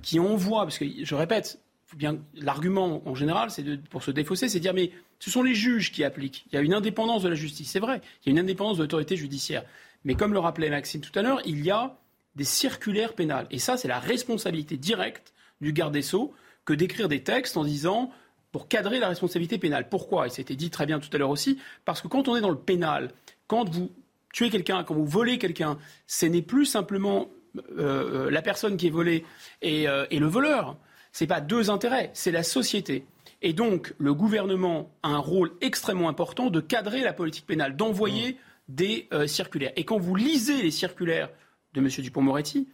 qui 0.00 0.18
envoie, 0.18 0.62
parce 0.62 0.78
que 0.78 0.86
je 1.02 1.14
répète, 1.14 1.60
bien 1.94 2.18
l'argument 2.34 3.02
en 3.06 3.14
général, 3.14 3.50
c'est 3.50 3.78
pour 3.90 4.02
se 4.02 4.10
défausser, 4.10 4.48
c'est 4.48 4.58
dire 4.58 4.72
mais 4.72 4.90
ce 5.18 5.30
sont 5.30 5.42
les 5.42 5.54
juges 5.54 5.92
qui 5.92 6.02
appliquent. 6.02 6.46
Il 6.50 6.54
y 6.54 6.58
a 6.58 6.62
une 6.62 6.72
indépendance 6.72 7.22
de 7.22 7.28
la 7.28 7.34
justice, 7.34 7.70
c'est 7.70 7.78
vrai. 7.78 8.00
Il 8.24 8.28
y 8.28 8.30
a 8.30 8.32
une 8.32 8.38
indépendance 8.38 8.78
de 8.78 8.82
l'autorité 8.84 9.18
judiciaire. 9.18 9.64
Mais 10.04 10.14
comme 10.14 10.32
le 10.32 10.38
rappelait 10.38 10.70
Maxime 10.70 11.02
tout 11.02 11.16
à 11.18 11.20
l'heure, 11.20 11.42
il 11.44 11.62
y 11.62 11.70
a 11.70 11.94
des 12.36 12.44
circulaires 12.44 13.12
pénales. 13.12 13.46
Et 13.50 13.58
ça, 13.58 13.76
c'est 13.76 13.88
la 13.88 14.00
responsabilité 14.00 14.78
directe 14.78 15.34
du 15.60 15.74
garde 15.74 15.92
des 15.92 16.02
Sceaux 16.02 16.34
que 16.64 16.72
d'écrire 16.72 17.08
des 17.08 17.22
textes 17.22 17.56
en 17.56 17.64
disant 17.64 18.10
pour 18.52 18.68
cadrer 18.68 19.00
la 19.00 19.08
responsabilité 19.08 19.58
pénale. 19.58 19.88
Pourquoi? 19.88 20.26
Et 20.26 20.30
c'était 20.30 20.54
dit 20.54 20.70
très 20.70 20.86
bien 20.86 21.00
tout 21.00 21.08
à 21.12 21.18
l'heure 21.18 21.30
aussi, 21.30 21.58
parce 21.84 22.00
que 22.00 22.08
quand 22.08 22.28
on 22.28 22.36
est 22.36 22.40
dans 22.40 22.50
le 22.50 22.58
pénal, 22.58 23.10
quand 23.48 23.68
vous 23.68 23.90
tuez 24.32 24.48
quelqu'un, 24.50 24.84
quand 24.84 24.94
vous 24.94 25.06
volez 25.06 25.38
quelqu'un, 25.38 25.76
ce 26.06 26.26
n'est 26.26 26.42
plus 26.42 26.64
simplement 26.64 27.28
euh, 27.56 28.26
euh, 28.26 28.30
la 28.30 28.42
personne 28.42 28.76
qui 28.76 28.88
est 28.88 28.90
volée 28.90 29.24
et, 29.62 29.88
euh, 29.88 30.06
et 30.10 30.18
le 30.18 30.26
voleur. 30.26 30.76
Ce 31.12 31.24
n'est 31.24 31.28
pas 31.28 31.40
deux 31.40 31.70
intérêts, 31.70 32.10
c'est 32.14 32.32
la 32.32 32.42
société. 32.42 33.06
Et 33.42 33.52
donc, 33.52 33.94
le 33.98 34.14
gouvernement 34.14 34.90
a 35.02 35.08
un 35.08 35.18
rôle 35.18 35.52
extrêmement 35.60 36.08
important 36.08 36.50
de 36.50 36.60
cadrer 36.60 37.02
la 37.02 37.12
politique 37.12 37.46
pénale, 37.46 37.76
d'envoyer 37.76 38.32
mmh. 38.32 38.36
des 38.68 39.08
circulaires. 39.26 39.72
Et 39.76 39.84
quand 39.84 39.98
vous 39.98 40.14
lisez 40.14 40.62
les 40.62 40.70
circulaires 40.70 41.28
de 41.74 41.80
M. 41.80 41.88
Dupont-Moretti, 41.88 42.68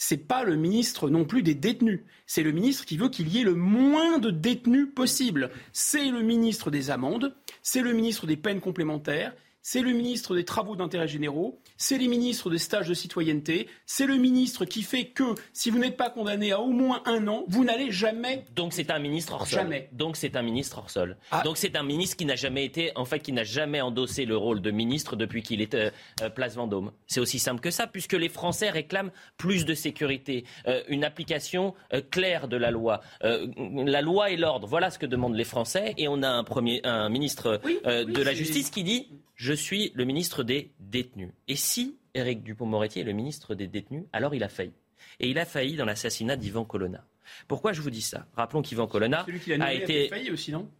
c'est 0.00 0.28
pas 0.28 0.44
le 0.44 0.54
ministre 0.54 1.10
non 1.10 1.24
plus 1.24 1.42
des 1.42 1.56
détenus. 1.56 2.00
C'est 2.24 2.44
le 2.44 2.52
ministre 2.52 2.86
qui 2.86 2.96
veut 2.96 3.08
qu'il 3.08 3.28
y 3.28 3.40
ait 3.40 3.44
le 3.44 3.56
moins 3.56 4.18
de 4.18 4.30
détenus 4.30 4.86
possible. 4.94 5.50
C'est 5.72 6.10
le 6.10 6.22
ministre 6.22 6.70
des 6.70 6.90
amendes, 6.90 7.34
c'est 7.62 7.82
le 7.82 7.92
ministre 7.92 8.26
des 8.26 8.36
peines 8.36 8.60
complémentaires, 8.60 9.34
c'est 9.62 9.82
le 9.82 9.92
ministre 9.92 10.34
des 10.34 10.44
Travaux 10.44 10.76
d'intérêt 10.76 11.08
généraux, 11.08 11.60
c'est 11.76 11.98
les 11.98 12.08
ministres 12.08 12.50
des 12.50 12.58
stages 12.58 12.88
de 12.88 12.94
citoyenneté, 12.94 13.68
c'est 13.86 14.06
le 14.06 14.16
ministre 14.16 14.64
qui 14.64 14.82
fait 14.82 15.06
que 15.06 15.34
si 15.52 15.70
vous 15.70 15.78
n'êtes 15.78 15.96
pas 15.96 16.10
condamné 16.10 16.52
à 16.52 16.60
au 16.60 16.70
moins 16.70 17.02
un 17.04 17.26
an, 17.28 17.44
vous 17.48 17.64
n'allez 17.64 17.90
jamais. 17.90 18.44
Donc 18.54 18.72
c'est 18.72 18.90
un 18.90 18.98
ministre 18.98 19.34
hors 19.34 19.46
sol. 19.46 19.60
Jamais. 19.60 19.88
Donc 19.92 20.16
c'est 20.16 20.36
un 20.36 20.42
ministre 20.42 20.78
hors 20.78 20.90
sol. 20.90 21.16
Ah. 21.30 21.42
Donc 21.44 21.56
c'est 21.56 21.76
un 21.76 21.82
ministre 21.82 22.16
qui 22.16 22.24
n'a 22.24 22.36
jamais 22.36 22.64
été, 22.64 22.92
en 22.96 23.04
fait, 23.04 23.20
qui 23.20 23.32
n'a 23.32 23.44
jamais 23.44 23.80
endossé 23.80 24.24
le 24.24 24.36
rôle 24.36 24.60
de 24.60 24.70
ministre 24.70 25.16
depuis 25.16 25.42
qu'il 25.42 25.60
est 25.60 25.74
euh, 25.74 25.90
euh, 26.22 26.30
place 26.30 26.56
Vendôme. 26.56 26.92
C'est 27.06 27.20
aussi 27.20 27.38
simple 27.38 27.60
que 27.60 27.70
ça, 27.70 27.86
puisque 27.86 28.14
les 28.14 28.28
Français 28.28 28.70
réclament 28.70 29.10
plus 29.36 29.64
de 29.64 29.74
sécurité, 29.74 30.44
euh, 30.66 30.82
une 30.88 31.04
application 31.04 31.74
claire 32.10 32.48
de 32.48 32.56
la 32.56 32.70
loi, 32.70 33.00
la 33.22 34.02
loi 34.02 34.30
et 34.30 34.36
l'ordre. 34.36 34.66
Voilà 34.66 34.90
ce 34.90 34.98
que 34.98 35.06
demandent 35.06 35.34
les 35.34 35.44
Français, 35.44 35.94
et 35.96 36.08
on 36.08 36.22
a 36.22 36.28
un 36.28 36.44
premier, 36.44 36.80
un 36.84 37.08
ministre 37.08 37.60
de 37.84 38.22
la 38.22 38.34
justice 38.34 38.70
qui 38.70 38.84
dit 38.84 39.08
je 39.38 39.52
suis 39.52 39.92
le 39.94 40.04
ministre 40.04 40.42
des 40.42 40.72
détenus. 40.80 41.30
Et 41.46 41.56
si 41.56 41.96
Éric 42.12 42.42
Dupont-Moretti 42.42 43.00
est 43.00 43.04
le 43.04 43.12
ministre 43.12 43.54
des 43.54 43.68
détenus, 43.68 44.02
alors 44.12 44.34
il 44.34 44.42
a 44.42 44.48
failli. 44.48 44.72
Et 45.20 45.30
il 45.30 45.38
a 45.38 45.46
failli 45.46 45.76
dans 45.76 45.84
l'assassinat 45.84 46.36
d'Ivan 46.36 46.64
Colonna. 46.64 47.04
Pourquoi 47.46 47.72
je 47.72 47.80
vous 47.80 47.90
dis 47.90 48.02
ça? 48.02 48.26
Rappelons 48.34 48.62
qu'Ivan 48.62 48.86
Colonna 48.86 49.24
a, 49.60 49.74
été, 49.74 50.10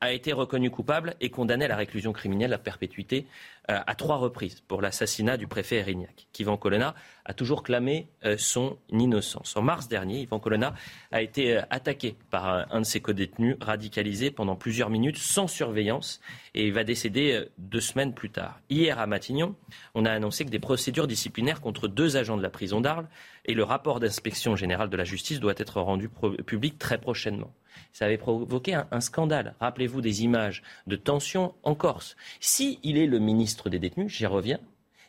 a 0.00 0.12
été 0.12 0.32
reconnu 0.32 0.70
coupable 0.70 1.14
et 1.20 1.30
condamné 1.30 1.66
à 1.66 1.68
la 1.68 1.76
réclusion 1.76 2.12
criminelle 2.12 2.52
à 2.52 2.58
perpétuité 2.58 3.26
à 3.68 3.94
trois 3.94 4.16
reprises 4.16 4.62
pour 4.66 4.81
l'assassinat 4.81 5.37
du 5.37 5.46
préfet 5.46 5.76
Erignac. 5.76 6.28
Qu'Ivan 6.33 6.57
Colonna 6.57 6.94
a 7.26 7.35
toujours 7.35 7.62
clamé 7.62 8.09
euh, 8.24 8.37
son 8.38 8.78
innocence. 8.88 9.57
En 9.57 9.62
mars 9.62 9.88
dernier, 9.88 10.20
Ivan 10.20 10.40
Colonna 10.40 10.74
a 11.12 11.20
été 11.20 11.59
euh, 11.59 11.62
attaqué 11.68 12.16
par 12.31 12.66
un 12.72 12.81
de 12.81 12.87
ses 12.87 13.00
codétenus, 13.00 13.57
radicalisé 13.61 14.31
pendant 14.31 14.57
plusieurs 14.57 14.88
minutes 14.88 15.18
sans 15.18 15.46
surveillance 15.46 16.20
et 16.54 16.66
il 16.66 16.72
va 16.72 16.83
décéder 16.85 17.44
deux 17.59 17.81
semaines 17.81 18.14
plus 18.14 18.31
tard. 18.31 18.59
Hier 18.70 18.98
à 18.98 19.07
Matignon, 19.07 19.54
on 19.94 20.07
a 20.07 20.11
annoncé 20.11 20.46
que 20.46 20.50
des 20.50 20.59
procédures 20.59 21.07
disciplinaires 21.07 21.61
contre 21.61 21.88
deux 21.88 22.16
agents 22.16 22.38
de 22.38 22.42
la 22.42 22.50
prison 22.50 22.81
d'Arles 22.81 23.09
et 23.44 23.54
le 23.54 23.64
rapport 23.64 24.00
d'inspection 24.00 24.57
générale 24.57 24.88
de 24.88 24.96
la 24.96 25.04
justice 25.04 25.40
doit 25.40 25.54
être 25.57 25.81
rendu 25.81 26.09
public 26.09 26.78
très 26.78 26.98
prochainement. 26.98 27.52
Ça 27.92 28.06
avait 28.06 28.18
provoqué 28.18 28.74
un, 28.74 29.00
scandale. 29.00 29.54
Rappelez-vous 29.60 30.00
des 30.00 30.24
images 30.24 30.62
de 30.86 30.96
tension 30.96 31.54
en 31.62 31.74
Corse. 31.74 32.16
Si 32.40 32.78
il 32.82 32.98
est 32.98 33.06
le 33.06 33.18
ministre 33.18 33.70
des 33.70 33.78
détenus, 33.78 34.12
j'y 34.12 34.26
reviens, 34.26 34.58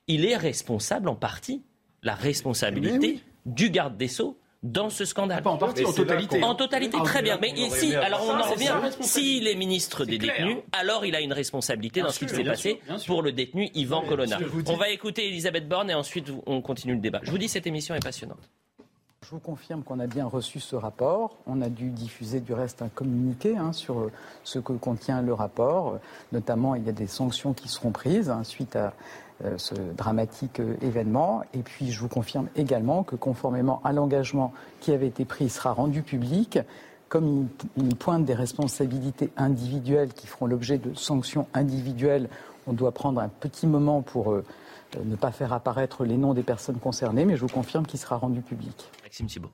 il 0.07 0.25
est 0.25 0.37
responsable 0.37 1.09
en 1.09 1.15
partie, 1.15 1.61
la 2.03 2.15
responsabilité 2.15 3.17
eh 3.17 3.23
du 3.45 3.69
garde 3.69 3.97
des 3.97 4.07
Sceaux 4.07 4.37
dans 4.63 4.89
ce 4.89 5.05
scandale. 5.05 5.41
Pas 5.41 5.51
en 5.51 5.57
partie, 5.57 5.85
en 5.85 5.93
totalité. 5.93 6.43
En 6.43 6.55
totalité, 6.55 6.97
ah, 6.99 7.03
très 7.03 7.21
bien. 7.21 7.37
Mais 7.41 7.51
ici, 7.51 7.95
alors 7.95 8.25
on 8.25 8.37
en 8.37 8.51
revient. 8.51 8.73
S'il 8.99 9.47
est 9.47 9.55
ministre 9.55 10.05
des 10.05 10.17
détenus, 10.17 10.57
alors 10.71 11.05
il 11.05 11.15
a 11.15 11.21
une 11.21 11.33
responsabilité 11.33 12.01
dans 12.01 12.09
ce 12.09 12.19
qui 12.19 12.29
s'est 12.29 12.43
passé 12.43 12.81
pour 13.07 13.21
le 13.21 13.31
détenu 13.31 13.69
Yvan 13.73 14.01
Colonna. 14.01 14.37
On 14.67 14.75
va 14.75 14.89
écouter 14.89 15.27
Elisabeth 15.27 15.67
Borne 15.67 15.89
et 15.89 15.93
ensuite 15.93 16.31
on 16.45 16.61
continue 16.61 16.95
le 16.95 17.01
débat. 17.01 17.21
Je 17.23 17.31
vous 17.31 17.37
dis, 17.37 17.47
cette 17.47 17.67
émission 17.67 17.95
est 17.95 18.03
passionnante. 18.03 18.49
Je 19.29 19.35
vous 19.35 19.41
confirme 19.41 19.83
qu'on 19.83 19.99
a 19.99 20.07
bien 20.07 20.25
reçu 20.25 20.59
ce 20.59 20.75
rapport. 20.75 21.37
On 21.45 21.61
a 21.61 21.69
dû 21.69 21.91
diffuser 21.91 22.39
du 22.39 22.51
reste 22.51 22.81
un 22.81 22.87
communiqué 22.87 23.55
hein, 23.55 23.73
sur 23.73 23.99
euh, 23.99 24.11
ce 24.43 24.57
que 24.57 24.73
contient 24.73 25.21
le 25.21 25.35
rapport. 25.35 25.99
Notamment, 26.31 26.73
il 26.73 26.83
y 26.83 26.89
a 26.89 26.93
des 26.93 27.05
sanctions 27.05 27.53
qui 27.53 27.67
seront 27.67 27.91
prises 27.91 28.31
hein, 28.31 28.43
suite 28.43 28.75
à 28.75 28.91
euh, 29.45 29.55
ce 29.59 29.75
dramatique 29.75 30.59
euh, 30.59 30.77
événement. 30.81 31.43
Et 31.53 31.59
puis, 31.59 31.91
je 31.91 31.99
vous 31.99 32.07
confirme 32.07 32.47
également 32.55 33.03
que 33.03 33.15
conformément 33.15 33.81
à 33.83 33.93
l'engagement 33.93 34.51
qui 34.79 34.93
avait 34.93 35.05
été 35.05 35.25
pris, 35.25 35.45
il 35.45 35.51
sera 35.51 35.73
rendu 35.73 36.01
public. 36.01 36.57
Comme 37.07 37.49
il, 37.77 37.95
pointe 37.95 38.25
des 38.25 38.33
responsabilités 38.33 39.29
individuelles 39.37 40.13
qui 40.13 40.25
feront 40.25 40.47
l'objet 40.47 40.79
de 40.79 40.95
sanctions 40.95 41.45
individuelles, 41.53 42.29
on 42.65 42.73
doit 42.73 42.93
prendre 42.93 43.21
un 43.21 43.29
petit 43.29 43.67
moment 43.67 44.01
pour 44.01 44.33
ne 45.03 45.15
pas 45.15 45.31
faire 45.31 45.53
apparaître 45.53 46.05
les 46.05 46.17
noms 46.17 46.33
des 46.33 46.43
personnes 46.43 46.79
concernées, 46.79 47.25
mais 47.25 47.35
je 47.35 47.41
vous 47.41 47.47
confirme 47.47 47.85
qu'il 47.85 47.99
sera 47.99 48.17
rendu 48.17 48.41
public. 48.41 48.89
Maxime 49.03 49.27
Thibault. 49.27 49.51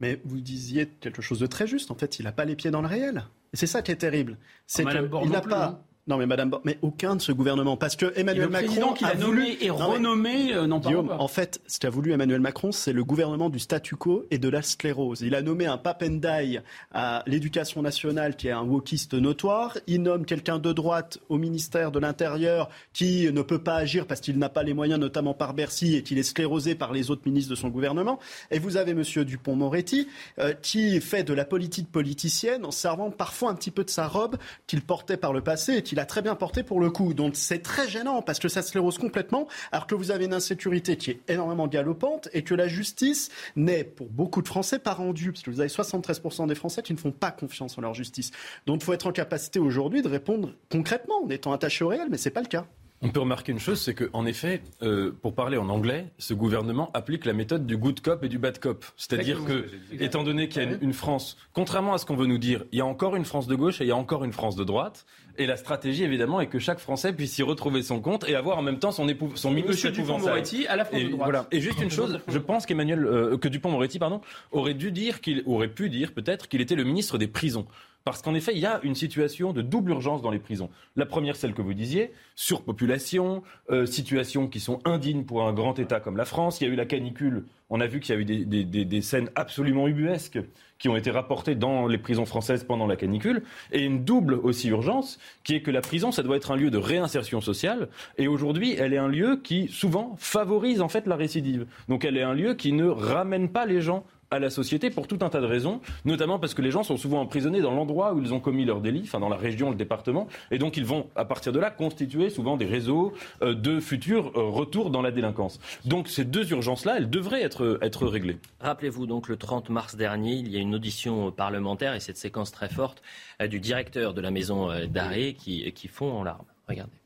Mais 0.00 0.20
vous 0.24 0.40
disiez 0.40 0.86
quelque 0.86 1.22
chose 1.22 1.38
de 1.38 1.46
très 1.46 1.66
juste. 1.66 1.90
En 1.90 1.94
fait, 1.94 2.18
il 2.18 2.24
n'a 2.24 2.32
pas 2.32 2.44
les 2.44 2.56
pieds 2.56 2.70
dans 2.70 2.82
le 2.82 2.88
réel. 2.88 3.24
Et 3.52 3.56
c'est 3.56 3.66
ça 3.66 3.82
qui 3.82 3.92
est 3.92 3.96
terrible. 3.96 4.36
C'est 4.66 4.84
qu'il 4.84 5.30
n'a 5.30 5.40
pas. 5.40 5.85
Non, 6.08 6.18
mais 6.18 6.26
Madame, 6.26 6.56
mais 6.62 6.78
aucun 6.82 7.16
de 7.16 7.20
ce 7.20 7.32
gouvernement, 7.32 7.76
parce 7.76 7.96
que 7.96 8.12
Emmanuel 8.14 8.48
Macron, 8.48 8.66
président 8.68 8.92
qui 8.92 9.04
a, 9.04 9.16
nommé 9.16 9.58
et 9.60 9.70
renommé, 9.70 10.54
euh, 10.54 10.68
non 10.68 10.78
pas 10.80 11.16
En 11.18 11.26
fait, 11.26 11.60
ce 11.66 11.80
qu'a 11.80 11.90
voulu 11.90 12.12
Emmanuel 12.12 12.40
Macron, 12.40 12.70
c'est 12.70 12.92
le 12.92 13.02
gouvernement 13.02 13.50
du 13.50 13.58
statu 13.58 13.96
quo 13.96 14.24
et 14.30 14.38
de 14.38 14.48
la 14.48 14.62
sclérose. 14.62 15.22
Il 15.22 15.34
a 15.34 15.42
nommé 15.42 15.66
un 15.66 15.78
papendai 15.78 16.60
à 16.92 17.24
l'éducation 17.26 17.82
nationale, 17.82 18.36
qui 18.36 18.46
est 18.46 18.52
un 18.52 18.62
wokiste 18.62 19.14
notoire. 19.14 19.78
Il 19.88 20.02
nomme 20.02 20.26
quelqu'un 20.26 20.60
de 20.60 20.72
droite 20.72 21.18
au 21.28 21.38
ministère 21.38 21.90
de 21.90 21.98
l'Intérieur, 21.98 22.70
qui 22.92 23.28
ne 23.32 23.42
peut 23.42 23.62
pas 23.62 23.74
agir 23.74 24.06
parce 24.06 24.20
qu'il 24.20 24.38
n'a 24.38 24.48
pas 24.48 24.62
les 24.62 24.74
moyens, 24.74 25.00
notamment 25.00 25.34
par 25.34 25.54
Bercy, 25.54 25.96
et 25.96 26.04
qu'il 26.04 26.18
est 26.18 26.22
sclérosé 26.22 26.76
par 26.76 26.92
les 26.92 27.10
autres 27.10 27.22
ministres 27.26 27.50
de 27.50 27.56
son 27.56 27.68
gouvernement. 27.68 28.20
Et 28.52 28.60
vous 28.60 28.76
avez 28.76 28.94
Monsieur 28.94 29.24
Dupont-Moretti, 29.24 30.06
euh, 30.38 30.52
qui 30.62 31.00
fait 31.00 31.24
de 31.24 31.34
la 31.34 31.44
politique 31.44 31.90
politicienne 31.90 32.64
en 32.64 32.70
servant 32.70 33.10
parfois 33.10 33.50
un 33.50 33.56
petit 33.56 33.72
peu 33.72 33.82
de 33.82 33.90
sa 33.90 34.06
robe 34.06 34.36
qu'il 34.68 34.82
portait 34.82 35.16
par 35.16 35.32
le 35.32 35.40
passé 35.40 35.78
et 35.78 35.82
qui 35.82 35.95
il 35.96 36.00
a 36.00 36.04
très 36.04 36.20
bien 36.20 36.34
porté 36.34 36.62
pour 36.62 36.78
le 36.78 36.90
coup. 36.90 37.14
Donc 37.14 37.36
c'est 37.36 37.62
très 37.62 37.88
gênant 37.88 38.20
parce 38.20 38.38
que 38.38 38.48
ça 38.48 38.60
se 38.60 38.68
sclérose 38.68 38.98
complètement, 38.98 39.48
alors 39.72 39.86
que 39.86 39.94
vous 39.94 40.10
avez 40.10 40.26
une 40.26 40.34
insécurité 40.34 40.96
qui 40.98 41.10
est 41.10 41.20
énormément 41.28 41.66
galopante 41.66 42.28
et 42.34 42.42
que 42.42 42.54
la 42.54 42.68
justice 42.68 43.30
n'est 43.56 43.82
pour 43.82 44.08
beaucoup 44.08 44.42
de 44.42 44.48
Français 44.48 44.78
pas 44.78 44.92
rendue, 44.92 45.32
parce 45.32 45.42
que 45.42 45.50
vous 45.50 45.60
avez 45.60 45.70
73% 45.70 46.48
des 46.48 46.54
Français 46.54 46.82
qui 46.82 46.92
ne 46.92 46.98
font 46.98 47.12
pas 47.12 47.30
confiance 47.30 47.78
en 47.78 47.80
leur 47.80 47.94
justice. 47.94 48.30
Donc 48.66 48.82
il 48.82 48.84
faut 48.84 48.92
être 48.92 49.06
en 49.06 49.12
capacité 49.12 49.58
aujourd'hui 49.58 50.02
de 50.02 50.08
répondre 50.08 50.52
concrètement 50.70 51.24
en 51.24 51.30
étant 51.30 51.52
attaché 51.52 51.82
au 51.82 51.88
réel, 51.88 52.08
mais 52.10 52.18
ce 52.18 52.28
n'est 52.28 52.32
pas 52.32 52.42
le 52.42 52.48
cas. 52.48 52.66
On 53.02 53.10
peut 53.10 53.20
remarquer 53.20 53.52
une 53.52 53.58
chose, 53.58 53.78
c'est 53.80 53.94
qu'en 53.94 54.24
effet, 54.24 54.62
euh, 54.82 55.12
pour 55.20 55.34
parler 55.34 55.58
en 55.58 55.68
anglais, 55.68 56.06
ce 56.18 56.32
gouvernement 56.32 56.90
applique 56.94 57.26
la 57.26 57.34
méthode 57.34 57.66
du 57.66 57.76
good 57.76 58.00
cop 58.00 58.24
et 58.24 58.28
du 58.28 58.38
bad 58.38 58.58
cop. 58.58 58.86
C'est-à-dire 58.96 59.44
que, 59.44 59.66
étant 60.00 60.22
donné 60.22 60.48
qu'il 60.48 60.62
y 60.62 60.66
a 60.66 60.78
une, 60.80 60.94
France, 60.94 61.36
contrairement 61.52 61.92
à 61.92 61.98
ce 61.98 62.06
qu'on 62.06 62.16
veut 62.16 62.26
nous 62.26 62.38
dire, 62.38 62.64
il 62.72 62.78
y 62.78 62.80
a 62.80 62.86
encore 62.86 63.14
une 63.14 63.26
France 63.26 63.46
de 63.46 63.54
gauche 63.54 63.82
et 63.82 63.84
il 63.84 63.88
y 63.88 63.92
a 63.92 63.96
encore 63.96 64.24
une 64.24 64.32
France 64.32 64.56
de 64.56 64.64
droite. 64.64 65.04
Et 65.36 65.44
la 65.44 65.58
stratégie, 65.58 66.04
évidemment, 66.04 66.40
est 66.40 66.46
que 66.46 66.58
chaque 66.58 66.78
Français 66.78 67.12
puisse 67.12 67.36
y 67.36 67.42
retrouver 67.42 67.82
son 67.82 68.00
compte 68.00 68.26
et 68.26 68.34
avoir 68.34 68.56
en 68.56 68.62
même 68.62 68.78
temps 68.78 68.92
son, 68.92 69.06
époux, 69.08 69.30
son 69.34 69.50
ministre 69.50 69.90
Dupont-Moretti 69.90 70.66
à 70.66 70.76
la 70.76 70.86
France 70.86 70.98
et, 70.98 71.04
de 71.04 71.10
droite. 71.10 71.24
Voilà. 71.26 71.46
Et 71.52 71.60
juste 71.60 71.82
une 71.82 71.90
chose, 71.90 72.18
je 72.26 72.38
pense 72.38 72.64
qu'Emmanuel, 72.64 73.04
euh, 73.04 73.36
que 73.36 73.48
Dupont-Moretti, 73.48 73.98
pardon, 73.98 74.22
aurait 74.52 74.72
dû 74.72 74.90
dire 74.90 75.20
qu'il 75.20 75.42
aurait 75.44 75.68
pu 75.68 75.90
dire 75.90 76.14
peut-être 76.14 76.48
qu'il 76.48 76.62
était 76.62 76.76
le 76.76 76.84
ministre 76.84 77.18
des 77.18 77.28
prisons. 77.28 77.66
Parce 78.06 78.22
qu'en 78.22 78.36
effet, 78.36 78.52
il 78.54 78.60
y 78.60 78.66
a 78.66 78.78
une 78.84 78.94
situation 78.94 79.52
de 79.52 79.62
double 79.62 79.90
urgence 79.90 80.22
dans 80.22 80.30
les 80.30 80.38
prisons. 80.38 80.70
La 80.94 81.06
première, 81.06 81.34
celle 81.34 81.54
que 81.54 81.60
vous 81.60 81.74
disiez, 81.74 82.12
surpopulation, 82.36 83.42
euh, 83.72 83.84
situations 83.84 84.46
qui 84.46 84.60
sont 84.60 84.78
indignes 84.84 85.24
pour 85.24 85.42
un 85.42 85.52
grand 85.52 85.76
État 85.80 85.98
comme 85.98 86.16
la 86.16 86.24
France. 86.24 86.60
Il 86.60 86.68
y 86.68 86.70
a 86.70 86.72
eu 86.72 86.76
la 86.76 86.86
canicule. 86.86 87.46
On 87.68 87.80
a 87.80 87.88
vu 87.88 87.98
qu'il 87.98 88.14
y 88.14 88.18
a 88.18 88.20
eu 88.20 88.24
des, 88.24 88.64
des, 88.64 89.02
scènes 89.02 89.28
absolument 89.34 89.88
ubuesques 89.88 90.38
qui 90.78 90.88
ont 90.88 90.94
été 90.94 91.10
rapportées 91.10 91.56
dans 91.56 91.88
les 91.88 91.98
prisons 91.98 92.26
françaises 92.26 92.62
pendant 92.62 92.86
la 92.86 92.94
canicule. 92.94 93.42
Et 93.72 93.82
une 93.82 94.04
double 94.04 94.34
aussi 94.34 94.68
urgence, 94.68 95.18
qui 95.42 95.56
est 95.56 95.62
que 95.62 95.72
la 95.72 95.80
prison, 95.80 96.12
ça 96.12 96.22
doit 96.22 96.36
être 96.36 96.52
un 96.52 96.56
lieu 96.56 96.70
de 96.70 96.78
réinsertion 96.78 97.40
sociale. 97.40 97.88
Et 98.18 98.28
aujourd'hui, 98.28 98.76
elle 98.78 98.92
est 98.92 98.98
un 98.98 99.08
lieu 99.08 99.40
qui, 99.42 99.66
souvent, 99.66 100.14
favorise 100.16 100.80
en 100.80 100.88
fait 100.88 101.08
la 101.08 101.16
récidive. 101.16 101.66
Donc 101.88 102.04
elle 102.04 102.16
est 102.16 102.22
un 102.22 102.34
lieu 102.34 102.54
qui 102.54 102.70
ne 102.70 102.86
ramène 102.86 103.48
pas 103.48 103.66
les 103.66 103.80
gens 103.80 104.06
à 104.36 104.38
la 104.38 104.50
société 104.50 104.90
pour 104.90 105.06
tout 105.06 105.18
un 105.22 105.28
tas 105.28 105.40
de 105.40 105.46
raisons, 105.46 105.80
notamment 106.04 106.38
parce 106.38 106.54
que 106.54 106.62
les 106.62 106.70
gens 106.70 106.82
sont 106.82 106.96
souvent 106.96 107.20
emprisonnés 107.20 107.60
dans 107.60 107.74
l'endroit 107.74 108.14
où 108.14 108.22
ils 108.22 108.32
ont 108.32 108.40
commis 108.40 108.64
leur 108.64 108.80
délit, 108.80 109.02
enfin 109.04 109.20
dans 109.20 109.28
la 109.28 109.36
région, 109.36 109.70
le 109.70 109.76
département, 109.76 110.28
et 110.50 110.58
donc 110.58 110.76
ils 110.76 110.84
vont 110.84 111.08
à 111.16 111.24
partir 111.24 111.52
de 111.52 111.58
là 111.58 111.70
constituer 111.70 112.30
souvent 112.30 112.56
des 112.56 112.66
réseaux 112.66 113.12
euh, 113.42 113.54
de 113.54 113.80
futurs 113.80 114.32
euh, 114.36 114.48
retours 114.48 114.90
dans 114.90 115.02
la 115.02 115.10
délinquance. 115.10 115.60
Donc 115.84 116.08
ces 116.08 116.24
deux 116.24 116.50
urgences-là, 116.50 116.98
elles 116.98 117.10
devraient 117.10 117.42
être, 117.42 117.78
être 117.82 118.06
réglées. 118.06 118.38
Rappelez-vous 118.60 119.06
donc 119.06 119.28
le 119.28 119.36
30 119.36 119.70
mars 119.70 119.96
dernier, 119.96 120.34
il 120.34 120.48
y 120.48 120.56
a 120.56 120.60
une 120.60 120.74
audition 120.74 121.32
parlementaire 121.32 121.94
et 121.94 122.00
cette 122.00 122.18
séquence 122.18 122.52
très 122.52 122.68
forte 122.68 123.02
euh, 123.42 123.48
du 123.48 123.60
directeur 123.60 124.14
de 124.14 124.20
la 124.20 124.30
maison 124.30 124.68
d'arrêt 124.88 125.34
qui, 125.34 125.70
qui 125.72 125.88
fond 125.88 126.12
en 126.12 126.22
larmes. 126.22 126.44
Regardez. 126.68 126.96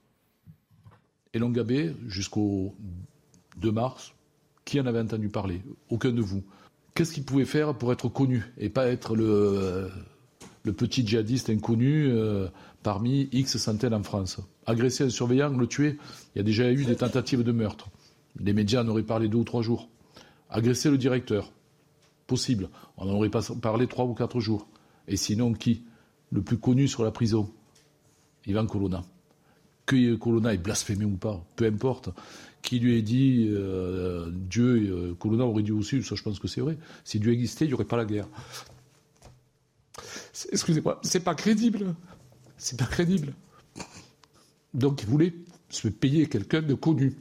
Elon 1.32 1.50
Gabé, 1.50 1.94
jusqu'au 2.08 2.74
2 3.58 3.70
mars, 3.70 4.14
qui 4.64 4.80
en 4.80 4.86
avait 4.86 5.00
entendu 5.00 5.28
parler? 5.28 5.62
Aucun 5.88 6.10
de 6.10 6.20
vous 6.20 6.42
qu'est-ce 7.00 7.14
qu'il 7.14 7.24
pouvait 7.24 7.46
faire 7.46 7.72
pour 7.72 7.94
être 7.94 8.10
connu 8.10 8.52
et 8.58 8.68
pas 8.68 8.86
être 8.88 9.16
le, 9.16 9.90
le 10.64 10.72
petit 10.74 11.06
djihadiste 11.06 11.48
inconnu 11.48 12.08
euh, 12.10 12.46
parmi 12.82 13.30
X 13.32 13.56
centaines 13.56 13.94
en 13.94 14.02
France 14.02 14.38
Agresser 14.66 15.04
un 15.04 15.08
surveillant, 15.08 15.48
le 15.48 15.66
tuer, 15.66 15.96
il 16.34 16.38
y 16.38 16.40
a 16.42 16.44
déjà 16.44 16.70
eu 16.70 16.84
des 16.84 16.96
tentatives 16.96 17.42
de 17.42 17.52
meurtre. 17.52 17.88
Les 18.38 18.52
médias 18.52 18.82
en 18.82 18.88
auraient 18.88 19.02
parlé 19.02 19.28
deux 19.28 19.38
ou 19.38 19.44
trois 19.44 19.62
jours. 19.62 19.88
Agresser 20.50 20.90
le 20.90 20.98
directeur, 20.98 21.50
possible. 22.26 22.68
On 22.98 23.08
en 23.08 23.14
aurait 23.14 23.30
pas 23.30 23.40
parlé 23.62 23.86
trois 23.86 24.04
ou 24.04 24.12
quatre 24.12 24.38
jours. 24.38 24.68
Et 25.08 25.16
sinon, 25.16 25.54
qui? 25.54 25.84
Le 26.30 26.42
plus 26.42 26.58
connu 26.58 26.86
sur 26.86 27.02
la 27.02 27.12
prison 27.12 27.50
Ivan 28.44 28.66
Colonna. 28.66 29.04
Que 29.86 30.16
Colonna 30.16 30.52
ait 30.52 30.58
blasphémé 30.58 31.06
ou 31.06 31.16
pas, 31.16 31.42
peu 31.56 31.64
importe 31.64 32.10
qui 32.62 32.78
lui 32.78 32.98
ait 32.98 33.02
dit 33.02 33.48
euh, 33.50 34.30
Dieu, 34.32 34.90
euh, 34.90 35.14
Colonna 35.14 35.44
aurait 35.44 35.62
dit 35.62 35.72
aussi, 35.72 36.02
ça 36.02 36.14
je 36.14 36.22
pense 36.22 36.38
que 36.38 36.48
c'est 36.48 36.60
vrai, 36.60 36.76
si 37.04 37.18
Dieu 37.18 37.32
existait, 37.32 37.64
il 37.64 37.68
n'y 37.68 37.74
aurait 37.74 37.84
pas 37.84 37.96
la 37.96 38.04
guerre. 38.04 38.28
Excusez-moi, 40.52 41.00
c'est 41.02 41.20
pas 41.20 41.34
crédible. 41.34 41.94
C'est 42.56 42.78
pas 42.78 42.86
crédible. 42.86 43.32
Donc 44.74 45.02
il 45.02 45.08
voulait 45.08 45.34
se 45.68 45.88
payer 45.88 46.26
quelqu'un 46.26 46.62
de 46.62 46.74
connu. 46.74 47.16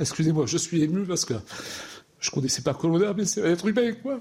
Excusez-moi, 0.00 0.46
je 0.46 0.58
suis 0.58 0.82
ému 0.82 1.04
parce 1.04 1.24
que 1.24 1.34
je 2.20 2.30
connaissais 2.30 2.62
pas 2.62 2.74
Colonna, 2.74 3.14
mais 3.14 3.24
c'est 3.24 3.42
un 3.42 3.52
être 3.52 3.66
humain, 3.66 3.92
quoi. 4.02 4.20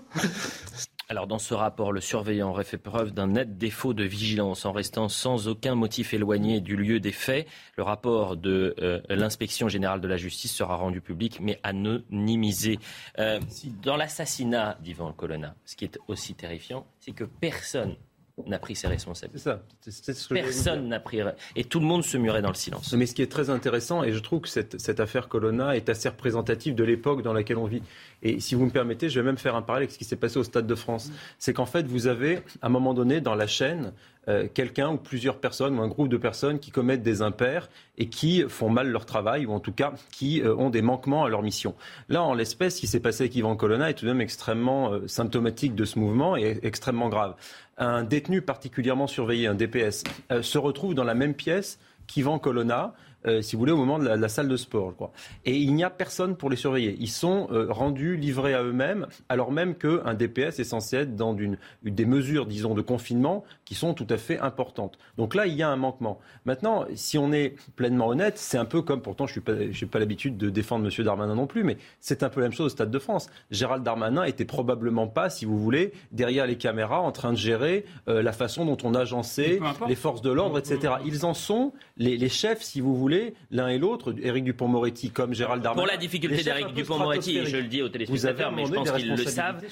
Alors 1.09 1.25
dans 1.25 1.39
ce 1.39 1.53
rapport, 1.53 1.93
le 1.93 2.01
surveillant 2.01 2.49
aurait 2.49 2.65
fait 2.65 2.77
preuve 2.77 3.13
d'un 3.13 3.27
net 3.27 3.57
défaut 3.57 3.93
de 3.93 4.03
vigilance 4.03 4.65
en 4.65 4.73
restant 4.73 5.07
sans 5.07 5.47
aucun 5.47 5.73
motif 5.73 6.13
éloigné 6.13 6.59
du 6.59 6.75
lieu 6.75 6.99
des 6.99 7.13
faits. 7.13 7.47
Le 7.77 7.83
rapport 7.83 8.35
de 8.35 8.75
euh, 8.81 8.99
l'inspection 9.07 9.69
générale 9.69 10.01
de 10.01 10.07
la 10.07 10.17
justice 10.17 10.53
sera 10.53 10.75
rendu 10.75 10.99
public 10.99 11.39
mais 11.39 11.61
anonymisé. 11.63 12.77
Euh, 13.19 13.39
dans 13.81 13.95
l'assassinat 13.95 14.77
d'Ivan 14.81 15.13
Colonna, 15.13 15.55
ce 15.63 15.77
qui 15.77 15.85
est 15.85 15.97
aussi 16.09 16.35
terrifiant, 16.35 16.85
c'est 16.99 17.13
que 17.13 17.23
personne 17.23 17.95
n'a 18.45 18.59
pris 18.59 18.75
ses 18.75 18.87
responsabilités. 18.87 19.49
C'est 19.81 19.91
ça. 19.91 20.13
ce 20.13 20.27
que 20.27 20.33
Personne 20.35 20.87
n'a 20.87 20.99
pris. 20.99 21.19
Et 21.55 21.63
tout 21.63 21.79
le 21.79 21.85
monde 21.85 22.03
se 22.03 22.17
murait 22.17 22.41
dans 22.41 22.49
le 22.49 22.55
silence. 22.55 22.93
Mais 22.93 23.05
ce 23.05 23.15
qui 23.15 23.21
est 23.21 23.31
très 23.31 23.49
intéressant, 23.49 24.03
et 24.03 24.11
je 24.11 24.19
trouve 24.19 24.41
que 24.41 24.49
cette, 24.49 24.79
cette 24.79 24.99
affaire 24.99 25.27
Colonna 25.27 25.75
est 25.75 25.89
assez 25.89 26.09
représentative 26.09 26.75
de 26.75 26.83
l'époque 26.83 27.23
dans 27.23 27.33
laquelle 27.33 27.57
on 27.57 27.65
vit. 27.65 27.81
Et 28.21 28.39
si 28.39 28.55
vous 28.55 28.65
me 28.65 28.71
permettez, 28.71 29.09
je 29.09 29.19
vais 29.19 29.25
même 29.25 29.37
faire 29.37 29.55
un 29.55 29.61
parallèle 29.61 29.83
avec 29.83 29.91
ce 29.91 29.97
qui 29.97 30.05
s'est 30.05 30.15
passé 30.15 30.37
au 30.37 30.43
Stade 30.43 30.67
de 30.67 30.75
France. 30.75 31.11
C'est 31.39 31.53
qu'en 31.53 31.65
fait, 31.65 31.87
vous 31.87 32.07
avez, 32.07 32.37
à 32.61 32.67
un 32.67 32.69
moment 32.69 32.93
donné, 32.93 33.21
dans 33.21 33.35
la 33.35 33.47
chaîne, 33.47 33.93
euh, 34.29 34.47
quelqu'un 34.53 34.91
ou 34.91 34.97
plusieurs 34.97 35.39
personnes 35.39 35.79
ou 35.79 35.81
un 35.81 35.87
groupe 35.87 36.09
de 36.09 36.17
personnes 36.17 36.59
qui 36.59 36.69
commettent 36.69 37.01
des 37.01 37.21
impairs 37.21 37.69
et 37.97 38.09
qui 38.09 38.43
font 38.49 38.69
mal 38.69 38.89
leur 38.89 39.05
travail 39.05 39.45
ou 39.45 39.53
en 39.53 39.61
tout 39.61 39.71
cas 39.71 39.93
qui 40.11 40.41
euh, 40.41 40.53
ont 40.55 40.69
des 40.69 40.81
manquements 40.81 41.23
à 41.23 41.29
leur 41.29 41.41
mission. 41.41 41.75
Là, 42.09 42.23
en 42.23 42.33
l'espèce, 42.33 42.75
ce 42.75 42.81
qui 42.81 42.87
s'est 42.87 42.99
passé 42.99 43.23
avec 43.23 43.35
Yvan 43.35 43.55
Colonna 43.55 43.89
est 43.89 43.93
tout 43.93 44.05
de 44.05 44.11
même 44.11 44.19
extrêmement 44.19 44.91
euh, 44.91 45.07
symptomatique 45.07 45.75
de 45.75 45.85
ce 45.85 45.97
mouvement 45.97 46.35
et 46.35 46.59
extrêmement 46.63 47.07
grave. 47.07 47.35
Un 47.77 48.03
détenu 48.03 48.41
particulièrement 48.41 49.07
surveillé, 49.07 49.47
un 49.47 49.53
DPS, 49.53 50.03
se 50.41 50.57
retrouve 50.57 50.95
dans 50.95 51.03
la 51.03 51.13
même 51.13 51.35
pièce 51.35 51.79
qu'Yvan 52.07 52.39
Colonna 52.39 52.93
euh, 53.25 53.41
si 53.41 53.55
vous 53.55 53.59
voulez, 53.59 53.71
au 53.71 53.77
moment 53.77 53.99
de 53.99 54.07
la, 54.07 54.29
salle 54.29 54.47
de 54.47 54.57
sport, 54.57 54.91
je 54.91 54.95
crois. 54.95 55.11
Et 55.45 55.57
il 55.57 55.73
n'y 55.73 55.83
a 55.83 55.89
personne 55.89 56.35
pour 56.35 56.49
les 56.49 56.55
surveiller. 56.55 56.95
Ils 56.99 57.09
sont 57.09 57.47
euh, 57.51 57.67
rendus, 57.69 58.15
livrés 58.15 58.53
à 58.53 58.63
eux-mêmes, 58.63 59.07
alors 59.29 59.51
même 59.51 59.75
qu'un 59.75 60.13
DPS 60.13 60.59
est 60.59 60.63
censé 60.63 60.97
être 60.97 61.15
dans 61.15 61.35
une, 61.35 61.57
des 61.83 62.05
mesures, 62.05 62.45
disons, 62.45 62.73
de 62.73 62.81
confinement 62.81 63.43
qui 63.65 63.75
sont 63.75 63.93
tout 63.93 64.07
à 64.09 64.17
fait 64.17 64.39
importantes. 64.39 64.97
Donc 65.17 65.35
là, 65.35 65.47
il 65.47 65.55
y 65.55 65.63
a 65.63 65.69
un 65.69 65.75
manquement. 65.75 66.19
Maintenant, 66.45 66.85
si 66.95 67.17
on 67.17 67.31
est 67.31 67.55
pleinement 67.75 68.07
honnête, 68.07 68.37
c'est 68.37 68.57
un 68.57 68.65
peu 68.65 68.81
comme, 68.81 69.01
pourtant, 69.01 69.27
je 69.27 69.39
n'ai 69.39 69.41
pas, 69.41 69.53
pas 69.91 69.99
l'habitude 69.99 70.37
de 70.37 70.49
défendre 70.49 70.85
M. 70.85 71.05
Darmanin 71.05 71.35
non 71.35 71.47
plus, 71.47 71.63
mais 71.63 71.77
c'est 71.99 72.23
un 72.23 72.29
peu 72.29 72.39
la 72.39 72.45
même 72.47 72.55
chose 72.55 72.67
au 72.67 72.69
Stade 72.69 72.91
de 72.91 72.99
France. 72.99 73.29
Gérald 73.51 73.83
Darmanin 73.83 74.23
était 74.23 74.45
probablement 74.45 75.07
pas, 75.07 75.29
si 75.29 75.45
vous 75.45 75.57
voulez, 75.57 75.91
derrière 76.11 76.45
les 76.45 76.57
caméras 76.57 77.01
en 77.01 77.11
train 77.11 77.33
de 77.33 77.37
gérer 77.37 77.85
euh, 78.07 78.21
la 78.21 78.31
façon 78.31 78.65
dont 78.65 78.77
on 78.83 78.93
agençait 78.93 79.59
les 79.87 79.95
forces 79.95 80.21
de 80.21 80.31
l'ordre, 80.31 80.59
etc. 80.59 80.95
Ils 81.05 81.25
en 81.25 81.33
sont 81.33 81.73
les, 81.97 82.17
les 82.17 82.29
chefs, 82.29 82.61
si 82.61 82.79
vous 82.81 82.95
voulez, 82.95 83.06
l'un 83.51 83.67
et 83.67 83.77
l'autre, 83.77 84.13
Éric 84.21 84.43
Dupont-Moretti 84.43 85.11
comme 85.11 85.33
Gérald 85.33 85.63
Darmanin. 85.63 85.83
Pour 85.83 85.91
la 85.91 85.97
difficulté 85.97 86.43
d'Éric 86.43 86.73
Dupont-Moretti, 86.73 87.45
je 87.45 87.57
le 87.57 87.63
dis 87.63 87.81
aux 87.81 87.89
téléspectateurs, 87.89 88.51
mais 88.51 88.65
je 88.65 88.73
pense 88.73 88.91
qu'ils 88.91 89.15
le 89.15 89.17
savent, 89.17 89.63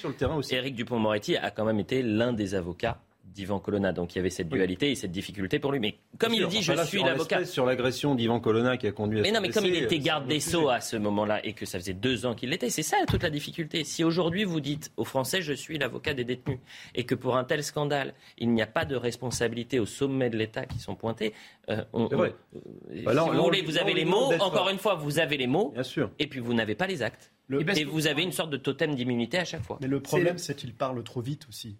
Éric 0.52 0.76
Dupont-Moretti 0.76 1.38
a 1.38 1.52
quand 1.52 1.66
même 1.66 1.80
été 1.80 2.02
l'un 2.02 2.34
des 2.34 2.56
avocats 2.56 3.00
d'Ivan 3.36 3.60
Colonna. 3.60 3.92
Donc 3.92 4.16
il 4.16 4.18
y 4.18 4.20
avait 4.20 4.30
cette 4.30 4.50
dualité 4.50 4.92
et 4.92 4.96
cette 4.96 5.12
difficulté 5.12 5.60
pour 5.60 5.72
lui. 5.72 5.80
Mais 5.80 5.98
comme 6.18 6.34
il 6.34 6.48
dit, 6.48 6.64
je 6.64 6.74
suis 6.86 7.04
l'avocat. 7.04 7.46
Sur 7.46 7.66
l'agression 7.66 8.16
d'Ivan 8.16 8.40
Colonna 8.40 8.78
qui 8.78 8.88
a 8.88 8.92
conduit 8.92 9.20
à 9.20 9.22
Mais 9.22 9.32
non, 9.32 9.42
mais 9.42 9.50
comme 9.50 9.66
il 9.66 9.76
était 9.76 10.00
garde 10.00 10.28
des 10.28 10.40
Sceaux 10.40 10.70
à 10.70 10.82
ce 10.82 10.96
moment-là 10.98 11.46
et 11.46 11.54
que 11.54 11.66
ça 11.66 11.78
faisait 11.78 11.94
deux 11.94 12.26
ans 12.26 12.34
qu'il 12.34 12.50
l'était, 12.50 12.70
c'est 12.70 12.84
ça 12.84 12.98
toute 13.08 13.24
la 13.24 13.30
difficulté. 13.30 13.84
Si 13.84 14.04
aujourd'hui 14.04 14.46
vous 14.46 14.62
dites 14.62 14.92
aux 14.98 15.06
Français, 15.06 15.42
je 15.42 15.54
suis 15.54 15.78
l'avocat 15.78 16.14
des 16.14 16.24
détenus 16.24 16.60
et 16.96 17.06
que 17.06 17.14
pour 17.14 17.38
un 17.38 17.44
tel 17.44 17.64
scandale, 17.64 18.14
il 18.38 18.52
n'y 18.52 18.62
a 18.62 18.68
pas 18.68 18.86
de 18.86 18.96
responsabilité 18.96 19.80
au 19.80 19.86
sommet 19.86 20.30
de 20.30 20.38
l'État 20.38 20.66
qui 20.66 20.80
sont 20.80 20.96
pointés, 20.96 21.34
euh, 21.70 21.84
on, 21.94 22.06
vrai. 22.06 22.36
Euh, 22.56 23.04
bah 23.04 23.14
vous 23.14 23.44
voulez, 23.44 23.62
vous 23.62 23.78
avez 23.78 23.94
les 23.94 24.06
mots. 24.06 24.32
Encore 24.40 24.70
une 24.70 24.78
fois, 24.78 24.96
vous 24.96 25.20
avez 25.20 25.38
les 25.38 25.48
mots. 25.48 25.72
Bien 25.74 25.84
sûr. 25.84 26.10
Et 26.20 26.28
puis 26.28 26.40
vous 26.40 26.54
n'avez 26.54 26.76
pas 26.76 26.88
les 26.88 27.04
actes. 27.04 27.32
et 27.52 27.84
vous 27.84 28.08
avez 28.08 28.24
une 28.24 28.32
sorte 28.32 28.50
de 28.50 28.58
totem 28.58 28.96
d'immunité 28.96 29.38
à 29.40 29.46
chaque 29.46 29.64
fois. 29.64 29.78
Mais 29.82 29.88
le 29.88 30.00
problème, 30.00 30.38
c'est 30.38 30.56
qu'il 30.56 30.74
parle 30.74 31.04
trop 31.04 31.22
vite 31.22 31.48
aussi. 31.50 31.78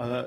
Euh, 0.00 0.26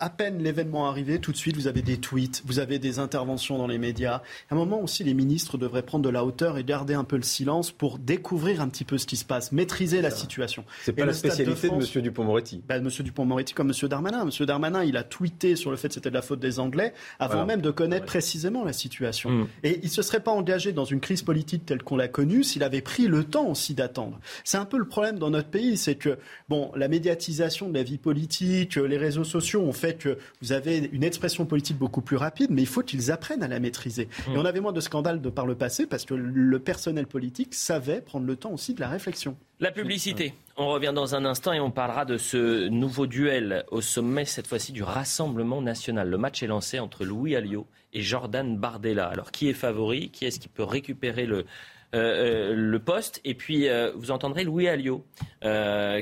à 0.00 0.08
peine 0.08 0.42
l'événement 0.42 0.88
arrivé, 0.88 1.18
tout 1.18 1.30
de 1.30 1.36
suite, 1.36 1.56
vous 1.56 1.66
avez 1.66 1.82
des 1.82 1.98
tweets, 1.98 2.42
vous 2.46 2.58
avez 2.58 2.78
des 2.78 2.98
interventions 2.98 3.58
dans 3.58 3.66
les 3.66 3.78
médias. 3.78 4.22
À 4.50 4.54
un 4.54 4.56
moment 4.56 4.80
aussi, 4.80 5.04
les 5.04 5.12
ministres 5.12 5.58
devraient 5.58 5.82
prendre 5.82 6.04
de 6.04 6.08
la 6.08 6.24
hauteur 6.24 6.56
et 6.56 6.64
garder 6.64 6.94
un 6.94 7.04
peu 7.04 7.16
le 7.16 7.22
silence 7.22 7.70
pour 7.70 7.98
découvrir 7.98 8.62
un 8.62 8.68
petit 8.68 8.84
peu 8.84 8.96
ce 8.96 9.06
qui 9.06 9.16
se 9.16 9.26
passe, 9.26 9.52
maîtriser 9.52 10.00
la 10.00 10.10
situation. 10.10 10.64
C'est 10.82 10.94
pas 10.94 11.04
la 11.04 11.12
spécialité 11.12 11.68
de, 11.68 11.74
M. 11.74 12.02
Dupont-Moretti. 12.02 12.62
Ben, 12.66 12.82
M. 12.82 12.88
Dupont-Moretti 12.88 13.52
comme 13.52 13.70
M. 13.70 13.88
Darmanin. 13.88 14.22
M. 14.22 14.46
Darmanin, 14.46 14.84
il 14.84 14.96
a 14.96 15.02
tweeté 15.02 15.54
sur 15.54 15.70
le 15.70 15.76
fait 15.76 15.88
que 15.88 15.94
c'était 15.94 16.10
de 16.10 16.14
la 16.14 16.22
faute 16.22 16.40
des 16.40 16.58
Anglais 16.58 16.94
avant 17.18 17.44
même 17.44 17.60
de 17.60 17.70
connaître 17.70 18.06
précisément 18.06 18.64
la 18.64 18.72
situation. 18.72 19.30
Mm. 19.30 19.46
Et 19.64 19.80
il 19.82 19.90
se 19.90 20.00
serait 20.00 20.20
pas 20.20 20.32
engagé 20.32 20.72
dans 20.72 20.86
une 20.86 21.00
crise 21.00 21.22
politique 21.22 21.66
telle 21.66 21.82
qu'on 21.82 21.96
l'a 21.96 22.08
connue 22.08 22.42
s'il 22.42 22.62
avait 22.62 22.80
pris 22.80 23.06
le 23.06 23.24
temps 23.24 23.48
aussi 23.48 23.74
d'attendre. 23.74 24.18
C'est 24.44 24.58
un 24.58 24.64
peu 24.64 24.78
le 24.78 24.86
problème 24.86 25.18
dans 25.18 25.30
notre 25.30 25.48
pays, 25.48 25.76
c'est 25.76 25.96
que 25.96 26.18
bon, 26.48 26.72
la 26.74 26.88
médiatisation 26.88 27.68
de 27.68 27.74
la 27.74 27.82
vie 27.82 27.98
politique, 27.98 28.76
les 28.76 28.96
réseaux 28.96 29.24
sociaux 29.24 29.60
ont 29.60 29.72
fait 29.72 29.89
que 29.98 30.18
vous 30.42 30.52
avez 30.52 30.88
une 30.92 31.04
expression 31.04 31.46
politique 31.46 31.78
beaucoup 31.78 32.00
plus 32.00 32.16
rapide, 32.16 32.50
mais 32.50 32.62
il 32.62 32.68
faut 32.68 32.82
qu'ils 32.82 33.10
apprennent 33.10 33.42
à 33.42 33.48
la 33.48 33.60
maîtriser. 33.60 34.08
Et 34.28 34.36
on 34.36 34.44
avait 34.44 34.60
moins 34.60 34.72
de 34.72 34.80
scandales 34.80 35.20
de 35.20 35.30
par 35.30 35.46
le 35.46 35.54
passé 35.54 35.86
parce 35.86 36.04
que 36.04 36.14
le 36.14 36.58
personnel 36.58 37.06
politique 37.06 37.54
savait 37.54 38.00
prendre 38.00 38.26
le 38.26 38.36
temps 38.36 38.52
aussi 38.52 38.74
de 38.74 38.80
la 38.80 38.88
réflexion. 38.88 39.36
La 39.60 39.70
publicité. 39.70 40.34
On 40.56 40.68
revient 40.68 40.92
dans 40.94 41.14
un 41.14 41.24
instant 41.24 41.52
et 41.52 41.60
on 41.60 41.70
parlera 41.70 42.04
de 42.04 42.16
ce 42.16 42.68
nouveau 42.68 43.06
duel 43.06 43.64
au 43.70 43.80
sommet, 43.80 44.24
cette 44.24 44.46
fois-ci 44.46 44.72
du 44.72 44.82
Rassemblement 44.82 45.62
national. 45.62 46.08
Le 46.08 46.18
match 46.18 46.42
est 46.42 46.46
lancé 46.46 46.78
entre 46.78 47.04
Louis 47.04 47.36
Alliot 47.36 47.66
et 47.92 48.02
Jordan 48.02 48.56
Bardella. 48.56 49.06
Alors, 49.06 49.30
qui 49.30 49.48
est 49.48 49.54
favori? 49.54 50.10
Qui 50.10 50.26
est-ce 50.26 50.40
qui 50.40 50.48
peut 50.48 50.64
récupérer 50.64 51.26
le, 51.26 51.44
le 51.92 52.78
poste. 52.78 53.20
Et 53.24 53.34
puis, 53.34 53.68
euh, 53.68 53.92
vous 53.94 54.10
entendrez 54.10 54.44
Louis 54.44 54.68
Alliot, 54.68 55.04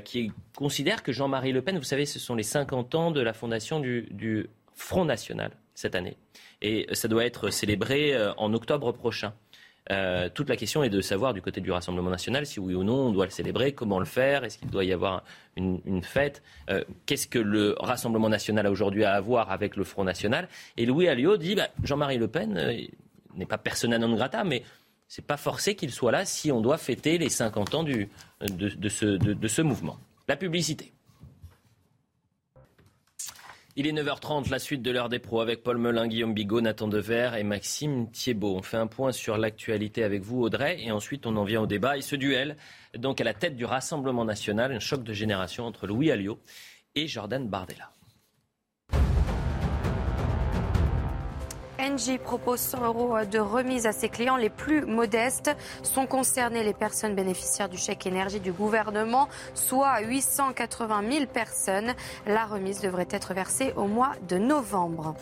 qui 0.04 0.32
considère 0.56 1.02
que 1.02 1.12
Jean-Marie 1.12 1.52
Le 1.52 1.62
Pen, 1.62 1.78
vous 1.78 1.84
savez, 1.84 2.06
ce 2.06 2.18
sont 2.18 2.34
les 2.34 2.42
50 2.42 2.94
ans 2.94 3.10
de 3.10 3.20
la 3.20 3.32
fondation 3.32 3.80
du, 3.80 4.48
Front 4.74 5.04
National 5.04 5.50
cette 5.74 5.96
année. 5.96 6.16
Et 6.62 6.86
ça 6.92 7.08
doit 7.08 7.24
être 7.24 7.50
célébré 7.50 8.16
en 8.36 8.54
octobre 8.54 8.92
prochain. 8.92 9.32
toute 10.34 10.48
la 10.48 10.56
question 10.56 10.84
est 10.84 10.88
de 10.88 11.00
savoir 11.00 11.34
du 11.34 11.42
côté 11.42 11.60
du 11.60 11.72
Rassemblement 11.72 12.10
national 12.10 12.46
si 12.46 12.60
oui 12.60 12.74
ou 12.74 12.84
non 12.84 13.08
on 13.08 13.10
doit 13.10 13.24
le 13.24 13.32
célébrer, 13.32 13.72
comment 13.72 13.98
le 13.98 14.04
faire, 14.04 14.44
est-ce 14.44 14.56
qu'il 14.56 14.70
doit 14.70 14.84
y 14.84 14.92
avoir 14.92 15.24
une, 15.56 16.02
fête, 16.04 16.44
qu'est-ce 17.06 17.26
que 17.26 17.40
le 17.40 17.74
Rassemblement 17.80 18.28
national 18.28 18.66
a 18.66 18.70
aujourd'hui 18.70 19.02
à 19.02 19.14
avoir 19.14 19.50
avec 19.50 19.74
le 19.74 19.82
Front 19.82 20.04
national. 20.04 20.48
Et 20.76 20.86
Louis 20.86 21.08
Alliot 21.08 21.38
dit 21.38 21.56
bah, 21.56 21.70
Jean-Marie 21.82 22.18
Le 22.18 22.28
Pen 22.28 22.88
n'est 23.38 23.46
pas 23.46 23.58
persona 23.58 23.98
non 23.98 24.14
grata, 24.14 24.44
mais 24.44 24.62
c'est 25.08 25.26
pas 25.26 25.38
forcé 25.38 25.74
qu'il 25.74 25.90
soit 25.90 26.12
là 26.12 26.24
si 26.24 26.52
on 26.52 26.60
doit 26.60 26.78
fêter 26.78 27.18
les 27.18 27.30
50 27.30 27.74
ans 27.74 27.82
de, 27.82 28.08
ce, 28.88 29.18
ce 29.48 29.62
mouvement. 29.62 29.98
La 30.28 30.36
publicité. 30.36 30.92
Il 33.74 33.86
est 33.86 33.92
9h30, 33.92 34.50
la 34.50 34.58
suite 34.58 34.82
de 34.82 34.90
l'heure 34.90 35.08
des 35.08 35.20
pros 35.20 35.40
avec 35.40 35.62
Paul 35.62 35.78
Melun, 35.78 36.08
Guillaume 36.08 36.34
Bigot, 36.34 36.60
Nathan 36.60 36.88
Dever 36.88 37.30
et 37.38 37.44
Maxime 37.44 38.10
Thiebaud. 38.10 38.56
On 38.56 38.62
fait 38.62 38.76
un 38.76 38.88
point 38.88 39.12
sur 39.12 39.38
l'actualité 39.38 40.02
avec 40.02 40.22
vous, 40.22 40.42
Audrey, 40.42 40.82
et 40.82 40.90
ensuite 40.90 41.26
on 41.26 41.36
en 41.36 41.44
vient 41.44 41.62
au 41.62 41.66
débat. 41.66 41.96
Et 41.96 42.02
ce 42.02 42.16
duel, 42.16 42.56
donc 42.96 43.20
à 43.20 43.24
la 43.24 43.34
tête 43.34 43.56
du 43.56 43.64
Rassemblement 43.64 44.24
national, 44.24 44.72
un 44.72 44.80
choc 44.80 45.04
de 45.04 45.12
génération 45.12 45.64
entre 45.64 45.86
Louis 45.86 46.10
Alliot 46.10 46.40
et 46.96 47.06
Jordan 47.06 47.48
Bardella. 47.48 47.92
Engie 51.88 52.18
propose 52.18 52.60
100 52.60 52.84
euros 52.84 53.16
de 53.30 53.38
remise 53.38 53.86
à 53.86 53.92
ses 53.92 54.08
clients 54.08 54.36
les 54.36 54.50
plus 54.50 54.84
modestes. 54.84 55.50
Sont 55.82 56.06
concernées 56.06 56.62
les 56.62 56.74
personnes 56.74 57.14
bénéficiaires 57.14 57.68
du 57.68 57.78
chèque 57.78 58.06
énergie 58.06 58.40
du 58.40 58.52
gouvernement, 58.52 59.28
soit 59.54 60.00
880 60.00 61.10
000 61.10 61.26
personnes. 61.26 61.94
La 62.26 62.44
remise 62.44 62.80
devrait 62.80 63.08
être 63.10 63.32
versée 63.32 63.72
au 63.76 63.86
mois 63.86 64.12
de 64.28 64.36
novembre. 64.36 65.14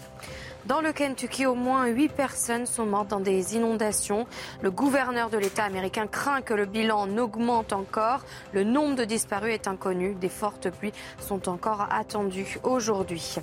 Dans 0.66 0.80
le 0.80 0.92
Kentucky, 0.92 1.46
au 1.46 1.54
moins 1.54 1.86
8 1.86 2.08
personnes 2.08 2.66
sont 2.66 2.86
mortes 2.86 3.06
dans 3.06 3.20
des 3.20 3.54
inondations. 3.54 4.26
Le 4.62 4.72
gouverneur 4.72 5.30
de 5.30 5.38
l'État 5.38 5.62
américain 5.62 6.08
craint 6.08 6.42
que 6.42 6.54
le 6.54 6.66
bilan 6.66 7.06
n'augmente 7.06 7.72
encore. 7.72 8.24
Le 8.52 8.64
nombre 8.64 8.96
de 8.96 9.04
disparus 9.04 9.54
est 9.54 9.68
inconnu. 9.68 10.16
Des 10.16 10.28
fortes 10.28 10.70
pluies 10.70 10.92
sont 11.20 11.48
encore 11.48 11.86
attendues 11.92 12.58
aujourd'hui. 12.64 13.36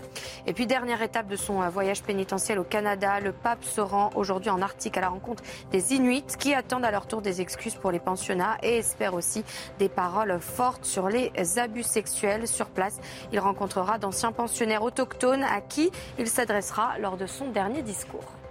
Et 0.47 0.51
puis, 0.51 0.67
dernière 0.67 1.01
étape 1.01 1.29
de 1.29 1.37
son 1.37 1.65
voyage 1.69 2.03
pénitentiel 2.03 2.59
au 2.59 2.65
Canada, 2.65 3.21
le 3.21 3.31
pape 3.31 3.63
se 3.63 3.79
rend 3.79 4.09
aujourd'hui 4.15 4.49
en 4.49 4.61
Arctique 4.61 4.97
à 4.97 5.01
la 5.01 5.07
rencontre 5.07 5.43
des 5.71 5.93
Inuits 5.93 6.25
qui 6.37 6.53
attendent 6.53 6.83
à 6.83 6.91
leur 6.91 7.07
tour 7.07 7.21
des 7.21 7.39
excuses 7.39 7.75
pour 7.75 7.91
les 7.91 7.99
pensionnats 7.99 8.57
et 8.63 8.79
espèrent 8.79 9.13
aussi 9.13 9.45
des 9.79 9.87
paroles 9.87 10.41
fortes 10.41 10.83
sur 10.83 11.07
les 11.07 11.31
abus 11.57 11.83
sexuels 11.83 12.49
sur 12.49 12.65
place. 12.65 12.99
Il 13.31 13.39
rencontrera 13.39 13.97
d'anciens 13.97 14.33
pensionnaires 14.33 14.83
autochtones 14.83 15.43
à 15.43 15.61
qui 15.61 15.89
il 16.19 16.27
s'adressera 16.27 16.99
lors 16.99 17.12
de 17.17 17.25
son 17.25 17.49
dernier 17.51 17.81
discours. 17.81 18.42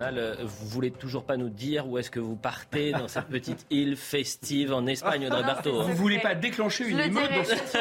Euh, 0.00 0.36
vous 0.40 0.68
voulez 0.68 0.90
toujours 0.90 1.24
pas 1.24 1.36
nous 1.36 1.48
dire 1.48 1.88
où 1.88 1.98
est-ce 1.98 2.10
que 2.10 2.20
vous 2.20 2.36
partez 2.36 2.92
dans 2.92 3.08
cette 3.08 3.26
petite 3.26 3.66
île 3.70 3.96
festive 3.96 4.72
en 4.72 4.86
Espagne, 4.86 5.26
Audrey 5.26 5.42
Berthaud 5.42 5.80
hein 5.80 5.86
Vous 5.88 5.96
voulez 5.96 6.18
pas 6.18 6.34
déclencher 6.34 6.88
une 6.88 7.00
émeute 7.00 7.30
dans 7.30 7.44
cette 7.44 7.76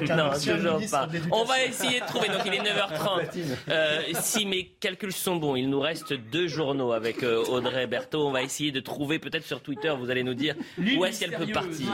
île 0.00 0.14
Non, 0.16 0.30
toujours 0.32 0.90
pas. 0.90 1.08
On 1.32 1.44
va 1.44 1.64
essayer 1.64 2.00
de 2.00 2.06
trouver. 2.06 2.28
Donc 2.28 2.42
il 2.44 2.54
est 2.54 2.62
9h30. 2.62 3.46
Euh, 3.68 4.02
si 4.14 4.46
mes 4.46 4.66
calculs 4.80 5.12
sont 5.12 5.36
bons, 5.36 5.56
il 5.56 5.68
nous 5.68 5.80
reste 5.80 6.12
deux 6.12 6.46
journaux 6.46 6.92
avec 6.92 7.22
euh, 7.22 7.44
Audrey 7.44 7.86
Berthaud. 7.86 8.26
On 8.26 8.30
va 8.30 8.42
essayer 8.42 8.70
de 8.70 8.80
trouver 8.80 9.18
peut-être 9.18 9.44
sur 9.44 9.60
Twitter. 9.60 9.92
Vous 9.98 10.10
allez 10.10 10.22
nous 10.22 10.34
dire 10.34 10.54
où 10.78 11.04
est-ce 11.04 11.20
qu'elle 11.20 11.36
peut 11.36 11.46
partir. 11.46 11.86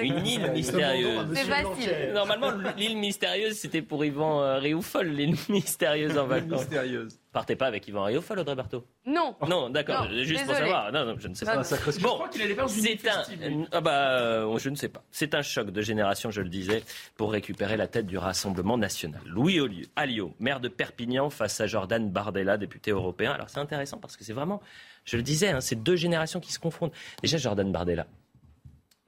une 0.00 0.26
île 0.26 0.50
mystérieuse. 0.52 1.26
C'est 1.34 1.44
facile. 1.44 2.12
Normalement, 2.14 2.52
l'île 2.76 2.96
mystérieuse, 2.96 3.56
c'était 3.56 3.82
pour 3.82 4.04
Yvan 4.04 4.58
Rioufol, 4.58 5.08
l'île 5.08 5.36
mystérieuse 5.48 6.16
en 6.16 6.26
vacances. 6.26 6.60
Mystérieuse 6.60 7.18
partez 7.38 7.54
pas 7.54 7.66
avec 7.66 7.86
Yvan 7.86 8.02
Riofol, 8.02 8.40
Audrey 8.40 8.56
Berthaud 8.56 8.84
Non. 9.06 9.36
Non, 9.48 9.70
d'accord. 9.70 10.08
Juste 10.10 10.44
pour 10.44 10.56
savoir. 10.56 10.90
Non, 10.90 11.04
non, 11.04 11.14
je 11.18 11.28
ne 11.28 11.34
sais 11.34 11.44
pas. 11.44 11.56
bon, 11.56 11.62
je 11.62 12.00
crois 12.00 12.28
qu'il 12.28 12.42
c'est 12.68 13.08
un. 13.08 13.22
Ah 13.70 13.80
bah, 13.80 14.18
euh, 14.20 14.58
je 14.58 14.68
ne 14.68 14.74
sais 14.74 14.88
pas. 14.88 15.04
C'est 15.12 15.36
un 15.36 15.42
choc 15.42 15.70
de 15.70 15.80
génération, 15.80 16.32
je 16.32 16.40
le 16.40 16.48
disais, 16.48 16.82
pour 17.16 17.30
récupérer 17.30 17.76
la 17.76 17.86
tête 17.86 18.06
du 18.06 18.18
Rassemblement 18.18 18.76
national. 18.76 19.20
Louis 19.24 19.60
Alliot, 19.94 20.34
maire 20.40 20.58
de 20.58 20.68
Perpignan, 20.68 21.30
face 21.30 21.60
à 21.60 21.68
Jordan 21.68 22.10
Bardella, 22.10 22.56
député 22.56 22.90
européen. 22.90 23.30
Alors 23.30 23.48
c'est 23.50 23.60
intéressant 23.60 23.98
parce 23.98 24.16
que 24.16 24.24
c'est 24.24 24.32
vraiment, 24.32 24.60
je 25.04 25.16
le 25.16 25.22
disais, 25.22 25.50
hein, 25.50 25.60
c'est 25.60 25.80
deux 25.80 25.96
générations 25.96 26.40
qui 26.40 26.52
se 26.52 26.58
confondent. 26.58 26.92
Déjà 27.22 27.38
Jordan 27.38 27.70
Bardella 27.70 28.06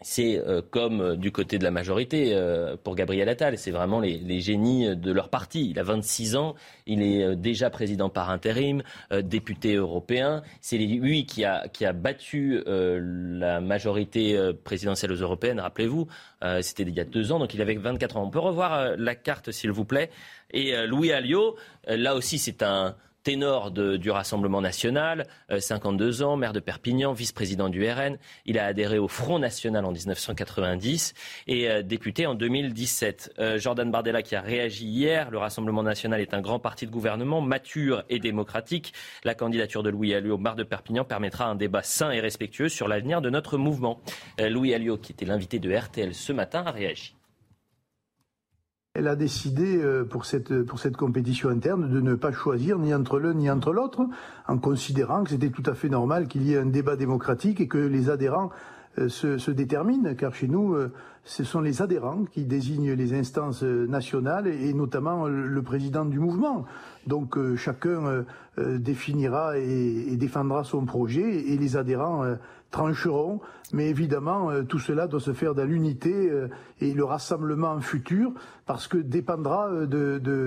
c'est 0.02 0.38
euh, 0.38 0.62
comme 0.62 1.00
euh, 1.00 1.16
du 1.16 1.30
côté 1.30 1.58
de 1.58 1.64
la 1.64 1.70
majorité 1.70 2.30
euh, 2.32 2.76
pour 2.82 2.94
Gabriel 2.94 3.28
Attal, 3.28 3.58
c'est 3.58 3.70
vraiment 3.70 4.00
les, 4.00 4.40
génies 4.40 4.96
de 4.96 5.12
leur 5.12 5.28
parti. 5.28 5.70
Il 5.70 5.78
a 5.78 5.82
26 5.82 6.36
ans, 6.36 6.54
il 6.86 7.02
est 7.02 7.36
déjà 7.36 7.68
président 7.68 8.08
par 8.08 8.30
intérim, 8.30 8.82
député 9.22 9.74
européen. 9.74 10.42
C'est 10.62 10.78
lui 10.78 11.26
qui 11.26 11.44
a, 11.44 11.68
qui 11.68 11.84
a 11.84 11.92
battu 11.92 12.62
la 12.66 13.60
majorité 13.60 14.38
présidentielle 14.64 15.12
aux 15.12 15.16
européennes, 15.16 15.60
rappelez-vous. 15.60 16.06
C'était 16.62 16.84
il 16.84 16.94
y 16.94 17.00
a 17.00 17.04
deux 17.04 17.32
ans, 17.32 17.38
donc 17.38 17.52
il 17.52 17.60
avait 17.60 17.74
24 17.74 18.16
ans. 18.16 18.24
On 18.24 18.30
peut 18.30 18.38
revoir 18.38 18.96
la 18.96 19.14
carte, 19.14 19.50
s'il 19.50 19.72
vous 19.72 19.84
plaît. 19.84 20.10
Et 20.52 20.74
Louis 20.86 21.12
Alliot, 21.12 21.56
là 21.86 22.14
aussi, 22.14 22.38
c'est 22.38 22.62
un 22.62 22.94
ténor 23.22 23.70
du 23.70 24.10
Rassemblement 24.10 24.60
national, 24.60 25.26
52 25.58 26.22
euh, 26.22 26.26
ans, 26.26 26.36
maire 26.36 26.52
de 26.52 26.60
Perpignan, 26.60 27.12
vice-président 27.12 27.68
du 27.68 27.88
RN. 27.88 28.18
Il 28.46 28.58
a 28.58 28.66
adhéré 28.66 28.98
au 28.98 29.08
Front 29.08 29.38
national 29.38 29.84
en 29.84 29.92
1990 29.92 31.14
et 31.46 31.70
euh, 31.70 31.82
député 31.82 32.26
en 32.26 32.34
2017. 32.34 33.34
Euh, 33.38 33.58
Jordan 33.58 33.90
Bardella 33.90 34.22
qui 34.22 34.36
a 34.36 34.40
réagi 34.40 34.86
hier. 34.86 35.30
Le 35.30 35.38
Rassemblement 35.38 35.82
national 35.82 36.20
est 36.20 36.34
un 36.34 36.40
grand 36.40 36.58
parti 36.58 36.86
de 36.86 36.90
gouvernement, 36.90 37.40
mature 37.40 38.04
et 38.08 38.18
démocratique. 38.18 38.92
La 39.24 39.34
candidature 39.34 39.82
de 39.82 39.90
Louis 39.90 40.14
Alliot 40.14 40.34
au 40.34 40.38
maire 40.38 40.56
de 40.56 40.64
Perpignan 40.64 41.04
permettra 41.04 41.46
un 41.46 41.54
débat 41.54 41.82
sain 41.82 42.10
et 42.10 42.20
respectueux 42.20 42.68
sur 42.68 42.88
l'avenir 42.88 43.20
de 43.20 43.30
notre 43.30 43.58
mouvement. 43.58 44.00
Louis 44.38 44.74
Alliot, 44.74 44.96
qui 44.96 45.12
était 45.12 45.26
l'invité 45.26 45.58
de 45.58 45.74
RTL 45.74 46.14
ce 46.14 46.32
matin, 46.32 46.62
a 46.66 46.70
réagi. 46.70 47.14
Elle 48.94 49.06
a 49.06 49.14
décidé 49.14 49.76
euh, 49.76 50.04
pour 50.04 50.24
cette, 50.24 50.64
pour 50.64 50.80
cette 50.80 50.96
compétition 50.96 51.48
interne 51.48 51.88
de 51.88 52.00
ne 52.00 52.16
pas 52.16 52.32
choisir 52.32 52.76
ni 52.76 52.92
entre 52.92 53.20
l'un 53.20 53.34
ni 53.34 53.48
entre 53.48 53.72
l'autre, 53.72 54.00
en 54.48 54.58
considérant 54.58 55.22
que 55.22 55.30
c'était 55.30 55.50
tout 55.50 55.62
à 55.66 55.74
fait 55.74 55.88
normal 55.88 56.26
qu'il 56.26 56.42
y 56.42 56.54
ait 56.54 56.58
un 56.58 56.66
débat 56.66 56.96
démocratique 56.96 57.60
et 57.60 57.68
que 57.68 57.78
les 57.78 58.10
adhérents 58.10 58.50
se, 58.96 59.38
se, 59.38 59.50
déterminent, 59.50 60.14
car 60.14 60.34
chez 60.34 60.48
nous, 60.48 60.74
euh, 60.74 60.92
ce 61.24 61.44
sont 61.44 61.60
les 61.60 61.82
adhérents 61.82 62.24
qui 62.24 62.44
désignent 62.44 62.92
les 62.92 63.14
instances 63.14 63.62
nationales 63.62 64.46
et 64.46 64.72
notamment 64.72 65.28
le 65.28 65.62
président 65.62 66.04
du 66.04 66.18
mouvement. 66.18 66.64
Donc 67.06 67.38
chacun 67.56 68.24
définira 68.58 69.58
et, 69.58 70.16
défendra 70.16 70.64
son 70.64 70.86
projet 70.86 71.50
et 71.52 71.58
les 71.58 71.76
adhérents 71.76 72.24
trancheront. 72.70 73.40
Mais 73.72 73.88
évidemment, 73.88 74.50
euh, 74.50 74.62
tout 74.62 74.78
cela 74.78 75.06
doit 75.06 75.20
se 75.20 75.32
faire 75.32 75.54
dans 75.54 75.64
l'unité 75.64 76.30
euh, 76.30 76.48
et 76.80 76.92
le 76.92 77.04
rassemblement 77.04 77.80
futur, 77.80 78.32
parce 78.66 78.88
que 78.88 78.98
dépendra 78.98 79.68
euh, 79.68 79.86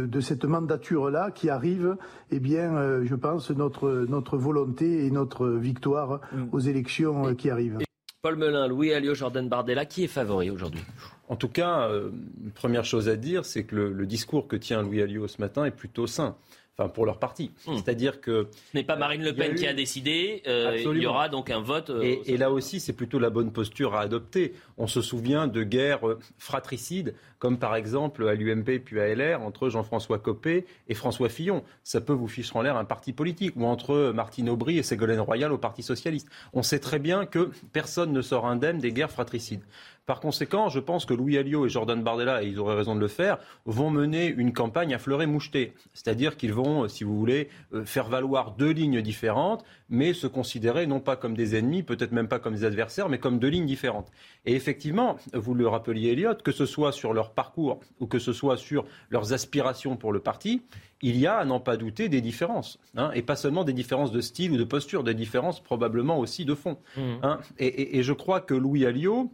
de, 0.10 0.20
cette 0.20 0.46
mandature-là 0.46 1.32
qui 1.32 1.50
arrive, 1.50 1.98
eh 2.32 2.40
bien, 2.40 3.04
je 3.04 3.16
pense, 3.16 3.52
notre, 3.52 4.06
notre 4.08 4.38
volonté 4.38 5.06
et 5.06 5.12
notre 5.12 5.48
victoire 5.48 6.22
aux 6.52 6.60
élections 6.60 7.36
qui 7.36 7.50
arrivent. 7.50 7.80
Paul 8.24 8.38
Melun, 8.38 8.70
Louis 8.70 8.94
Alliot, 8.94 9.16
Jordan 9.16 9.50
Bardella, 9.50 9.86
qui 9.86 10.06
est 10.06 10.08
favori 10.08 10.50
aujourd'hui? 10.50 10.80
En 11.28 11.36
tout 11.36 11.50
cas, 11.50 11.90
euh, 11.90 12.10
première 12.56 12.86
chose 12.86 13.10
à 13.10 13.18
dire, 13.18 13.44
c'est 13.44 13.66
que 13.66 13.76
le, 13.76 14.06
discours 14.06 14.48
que 14.48 14.56
tient 14.56 14.82
Louis 14.82 15.02
Alliot 15.02 15.28
ce 15.28 15.42
matin 15.42 15.66
est 15.66 15.72
plutôt 15.72 16.08
sain 16.08 16.38
enfin 16.78 16.90
pour 16.90 17.06
leur 17.06 17.20
parti. 17.20 17.52
Hmm. 17.68 17.76
C'est-à-dire 17.76 18.22
que 18.22 18.48
ce 18.72 18.78
n'est 18.78 18.84
pas 18.84 18.96
Marine 18.96 19.24
Le 19.24 19.34
Pen 19.34 19.56
qui 19.56 19.68
a 19.68 19.74
décidé. 19.74 20.42
Euh, 20.48 20.78
il 20.78 21.02
y 21.02 21.06
aura 21.06 21.30
donc 21.30 21.50
un 21.50 21.62
vote. 21.62 21.90
Euh, 21.90 22.16
et, 22.26 22.38
là 22.38 22.52
aussi, 22.52 22.80
c'est 22.80 22.94
plutôt 22.94 23.20
la 23.20 23.30
bonne 23.30 23.52
posture 23.52 23.96
à 23.96 24.02
adopter. 24.02 24.54
On 24.78 24.88
se 24.88 25.02
souvient 25.02 25.48
de 25.48 25.64
guerres 25.64 26.08
euh, 26.08 26.20
fratricides, 26.38 27.14
comme 27.40 27.60
par 27.60 27.76
exemple 27.76 28.28
à 28.28 28.34
l'UMP 28.34 28.80
puis 28.84 29.00
à 29.00 29.14
LR 29.14 29.42
entre 29.42 29.70
Jean-François 29.70 30.18
Copé 30.18 30.66
et 30.88 30.94
François 30.96 31.30
Fillon. 31.30 31.64
Ça 31.84 32.02
peut 32.02 32.14
vous 32.14 32.28
ficher 32.28 32.56
en 32.56 32.62
l'air 32.62 32.76
un 32.76 32.86
parti 32.86 33.14
politique, 33.14 33.56
ou 33.56 33.66
entre 33.66 34.12
Martine 34.14 34.50
Aubry 34.50 34.78
et 34.78 34.84
Ségolène 34.84 35.20
Royal 35.20 35.52
au 35.52 35.58
Parti 35.58 35.84
socialiste. 35.84 36.28
On 36.54 36.64
sait 36.64 36.80
très 36.80 37.00
bien 37.00 37.26
que 37.26 37.52
personne 37.72 38.12
ne 38.12 38.22
sort 38.22 38.48
indemne 38.48 38.80
des 38.80 38.92
guerres 38.92 39.12
fratricides. 39.12 39.64
Par 40.06 40.20
conséquent, 40.20 40.68
je 40.68 40.82
pense 40.82 41.06
que 41.06 41.14
Louis 41.14 41.38
Alliot 41.38 41.66
et 41.66 41.70
Jordan 41.70 42.04
Bardella, 42.04 42.44
et 42.44 42.48
ils 42.48 42.60
auraient 42.60 42.76
raison 42.76 42.94
de 42.94 43.00
le 43.00 43.08
faire, 43.08 43.38
vont 43.66 43.90
mener 43.90 44.28
une 44.28 44.52
campagne 44.52 44.94
à 44.94 45.00
fleuret 45.00 45.28
moucheté. 45.28 45.74
C'est-à-dire 45.94 46.36
qu'ils 46.36 46.54
vont, 46.54 46.90
si 46.90 47.06
vous 47.06 47.18
voulez, 47.18 47.48
euh, 47.74 47.86
faire 47.86 48.10
valoir 48.10 48.52
deux 48.52 48.72
lignes 48.72 49.02
différentes, 49.02 49.64
mais 49.88 50.14
se 50.14 50.28
considérer 50.28 50.88
non 50.88 51.00
pas 51.00 51.16
comme 51.16 51.36
des 51.36 51.56
ennemis, 51.56 51.84
peut-être 51.84 52.12
même 52.12 52.28
pas 52.28 52.40
comme 52.40 52.54
des 52.54 52.66
adversaires, 52.66 53.08
mais 53.08 53.18
comme 53.18 53.40
deux 53.40 53.48
lignes 53.48 53.66
différentes. 53.66 54.12
Et 54.46 54.56
effectivement, 54.56 55.16
vous 55.34 55.54
le 55.54 55.70
rappeliez, 55.70 56.12
Elliot, 56.12 56.36
que 56.44 56.52
ce 56.52 56.66
soit 56.66 56.92
sur 56.92 57.14
leur 57.14 57.32
parcours 57.32 57.80
ou 58.02 58.08
que 58.08 58.20
ce 58.20 58.34
soit 58.34 58.58
sur 58.58 58.86
leurs 59.10 59.32
aspirations 59.32 59.96
pour 59.96 60.12
le 60.12 60.20
parti, 60.20 60.64
il 61.02 61.18
y 61.18 61.28
a, 61.28 61.38
à 61.38 61.46
n'en 61.46 61.62
pas 61.62 61.78
douter, 61.78 62.10
des 62.10 62.20
différences. 62.20 62.78
Hein, 62.98 63.12
et 63.14 63.22
pas 63.22 63.38
seulement 63.38 63.64
des 63.64 63.74
différences 63.74 64.12
de 64.12 64.20
style 64.20 64.52
ou 64.52 64.58
de 64.58 64.64
posture, 64.66 65.06
des 65.06 65.14
différences 65.14 65.62
probablement 65.62 66.20
aussi 66.20 66.44
de 66.44 66.56
fond. 66.56 66.78
Mmh. 66.98 67.02
Hein. 67.24 67.40
et, 67.58 67.98
et, 67.98 68.04
je 68.04 68.14
crois 68.14 68.42
que 68.42 68.54
Louis 68.54 68.86
Alliot, 68.86 69.32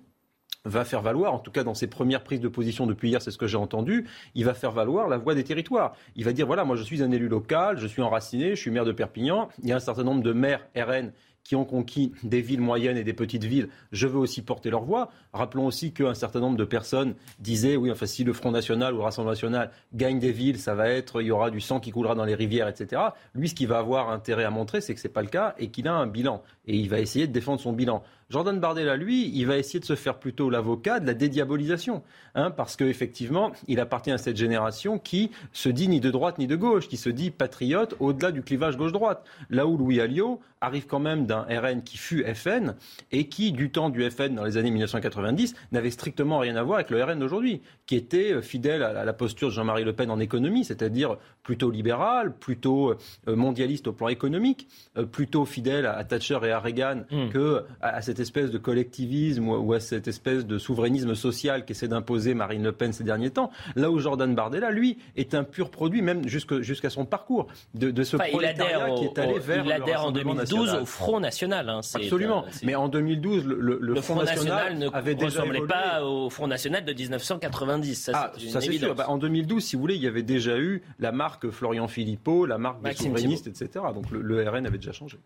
va 0.69 0.85
faire 0.85 1.01
valoir, 1.01 1.33
en 1.33 1.39
tout 1.39 1.51
cas 1.51 1.63
dans 1.63 1.73
ses 1.73 1.87
premières 1.87 2.23
prises 2.23 2.39
de 2.39 2.47
position 2.47 2.85
depuis 2.85 3.09
hier, 3.09 3.21
c'est 3.21 3.31
ce 3.31 3.37
que 3.37 3.47
j'ai 3.47 3.57
entendu, 3.57 4.07
il 4.35 4.45
va 4.45 4.53
faire 4.53 4.71
valoir 4.71 5.07
la 5.07 5.17
voix 5.17 5.35
des 5.35 5.43
territoires. 5.43 5.95
Il 6.15 6.25
va 6.25 6.33
dire, 6.33 6.47
voilà, 6.47 6.63
moi 6.63 6.75
je 6.75 6.83
suis 6.83 7.03
un 7.03 7.11
élu 7.11 7.27
local, 7.27 7.77
je 7.77 7.87
suis 7.87 8.01
enraciné, 8.01 8.51
je 8.55 8.61
suis 8.61 8.71
maire 8.71 8.85
de 8.85 8.91
Perpignan, 8.91 9.49
il 9.61 9.69
y 9.69 9.71
a 9.71 9.75
un 9.75 9.81
certain 9.81 10.03
nombre 10.03 10.23
de 10.23 10.33
maires 10.33 10.65
RN 10.75 11.11
qui 11.49 11.55
ont 11.55 11.65
conquis 11.65 12.11
des 12.21 12.41
villes 12.41 12.61
moyennes 12.61 12.95
et 12.97 13.03
des 13.03 13.13
petites 13.13 13.43
villes, 13.43 13.69
je 13.91 14.05
veux 14.05 14.19
aussi 14.19 14.43
porter 14.43 14.69
leur 14.69 14.83
voix. 14.83 15.09
Rappelons 15.33 15.65
aussi 15.65 15.93
qu'un 15.93 16.13
certain 16.13 16.39
nombre 16.39 16.57
de 16.57 16.63
personnes 16.63 17.15
disaient, 17.39 17.75
oui, 17.75 17.89
enfin, 17.89 18.05
si 18.05 18.23
le 18.23 18.33
Front 18.33 18.51
National 18.51 18.93
ou 18.93 18.97
le 18.97 19.03
Rassemblement 19.03 19.31
National 19.31 19.71
gagne 19.93 20.19
des 20.19 20.31
villes, 20.31 20.59
ça 20.59 20.75
va 20.75 20.89
être, 20.89 21.21
il 21.21 21.27
y 21.27 21.31
aura 21.31 21.49
du 21.49 21.59
sang 21.59 21.79
qui 21.79 21.89
coulera 21.89 22.13
dans 22.13 22.25
les 22.25 22.35
rivières, 22.35 22.67
etc. 22.67 23.01
Lui, 23.33 23.49
ce 23.49 23.55
qu'il 23.55 23.67
va 23.67 23.79
avoir 23.79 24.11
intérêt 24.11 24.43
à 24.43 24.51
montrer, 24.51 24.79
c'est 24.79 24.93
que 24.93 24.99
ce 24.99 25.07
n'est 25.07 25.11
pas 25.11 25.23
le 25.23 25.27
cas 25.27 25.55
et 25.57 25.69
qu'il 25.69 25.87
a 25.87 25.93
un 25.93 26.05
bilan. 26.05 26.43
Et 26.69 26.75
il 26.75 26.87
va 26.87 26.99
essayer 26.99 27.25
de 27.25 27.33
défendre 27.33 27.59
son 27.59 27.73
bilan. 27.73 28.03
Jordan 28.29 28.59
Bardella, 28.59 28.95
lui, 28.95 29.31
il 29.33 29.47
va 29.47 29.57
essayer 29.57 29.79
de 29.79 29.85
se 29.85 29.95
faire 29.95 30.19
plutôt 30.19 30.51
l'avocat 30.51 30.99
de 30.99 31.07
la 31.07 31.15
dédiabolisation, 31.15 32.03
hein, 32.35 32.51
parce 32.51 32.75
qu'effectivement, 32.75 33.51
il 33.67 33.79
appartient 33.79 34.11
à 34.11 34.19
cette 34.19 34.37
génération 34.37 34.99
qui 34.99 35.31
se 35.51 35.67
dit 35.67 35.87
ni 35.87 35.99
de 35.99 36.11
droite 36.11 36.37
ni 36.37 36.45
de 36.45 36.55
gauche, 36.55 36.87
qui 36.87 36.97
se 36.97 37.09
dit 37.09 37.31
patriote 37.31 37.95
au-delà 37.99 38.31
du 38.31 38.43
clivage 38.43 38.77
gauche-droite. 38.77 39.25
Là 39.49 39.65
où 39.65 39.77
Louis 39.77 39.99
Alliot 39.99 40.39
arrive 40.61 40.85
quand 40.85 40.99
même 40.99 41.25
d'un 41.25 41.41
RN 41.49 41.81
qui 41.81 41.97
fut 41.97 42.23
FN 42.35 42.75
et 43.11 43.29
qui, 43.29 43.51
du 43.51 43.71
temps 43.71 43.89
du 43.89 44.07
FN 44.09 44.35
dans 44.35 44.43
les 44.43 44.57
années 44.57 44.71
1990, 44.71 45.55
n'avait 45.71 45.89
strictement 45.89 46.37
rien 46.37 46.55
à 46.55 46.61
voir 46.61 46.75
avec 46.75 46.91
le 46.91 47.03
RN 47.03 47.17
d'aujourd'hui, 47.17 47.61
qui 47.87 47.95
était 47.95 48.33
euh, 48.33 48.41
fidèle 48.41 48.83
à 48.83 49.05
la 49.05 49.13
posture 49.13 49.47
de 49.47 49.53
Jean-Marie 49.53 49.85
Le 49.85 49.93
Pen 49.93 50.11
en 50.11 50.19
économie, 50.19 50.65
c'est-à-dire 50.65 51.17
plutôt 51.41 51.71
libéral, 51.71 52.35
plutôt 52.35 52.91
euh, 52.91 53.35
mondialiste 53.35 53.87
au 53.87 53.93
plan 53.93 54.09
économique, 54.09 54.67
euh, 54.97 55.05
plutôt 55.05 55.45
fidèle 55.45 55.85
à 55.87 56.03
Thatcher 56.03 56.39
et 56.43 56.51
à 56.51 56.58
Reagan 56.59 57.03
hmm. 57.11 57.29
que 57.29 57.63
à 57.81 58.01
cette 58.01 58.19
espèce 58.19 58.51
de 58.51 58.57
collectivisme 58.57 59.49
ou 59.49 59.73
à 59.73 59.79
cette 59.79 60.07
espèce 60.07 60.45
de 60.45 60.57
souverainisme 60.57 61.15
social 61.15 61.65
qu'essaie 61.65 61.87
d'imposer 61.87 62.33
Marine 62.33 62.63
Le 62.63 62.71
Pen 62.71 62.93
ces 62.93 63.03
derniers 63.03 63.29
temps. 63.29 63.51
Là 63.75 63.91
où 63.91 63.99
Jordan 63.99 64.33
Bardella, 64.35 64.71
lui, 64.71 64.97
est 65.15 65.33
un 65.33 65.43
pur 65.43 65.69
produit, 65.69 66.01
même 66.01 66.27
jusqu'à 66.27 66.89
son 66.89 67.05
parcours, 67.05 67.47
de, 67.73 68.03
ce 68.03 68.17
prolétariat 68.17 68.95
qui 68.95 69.05
est 69.05 69.19
allé 69.19 69.39
vers 69.39 69.65
Il 69.65 69.71
adhère 69.71 70.05
en 70.05 70.11
2012 70.11 70.75
au 70.75 70.85
Front 70.85 71.19
National. 71.19 71.69
Hein, 71.69 71.81
Absolument. 71.93 72.45
Mais 72.63 72.75
en 72.75 72.87
2012, 72.87 73.45
le, 73.45 74.01
Front, 74.01 74.23
National, 74.23 74.77
ne 74.77 74.89
avait 74.89 75.13
ressemblait 75.13 75.65
pas 75.67 76.03
au 76.03 76.29
Front 76.29 76.47
National 76.47 76.85
de 76.85 76.93
1990. 76.93 77.95
Ça, 77.95 78.11
ah, 78.15 78.31
ça 78.37 78.61
c'est 78.61 78.73
sûr. 78.73 78.95
Bah, 78.95 79.05
en 79.09 79.17
2012, 79.17 79.63
si 79.63 79.75
vous 79.75 79.81
voulez, 79.81 79.95
il 79.95 80.01
y 80.01 80.07
avait 80.07 80.23
déjà 80.23 80.57
eu 80.57 80.81
la 80.99 81.11
marque 81.11 81.49
Florian 81.49 81.87
Philippot, 81.87 82.45
la 82.45 82.57
marque 82.57 82.81
des 82.83 82.93
souverainistes, 82.93 83.47
etc. 83.47 83.85
Donc 83.93 84.09
le 84.11 84.49
RN 84.49 84.65
avait 84.65 84.77
déjà 84.77 84.91
changé 84.91 85.17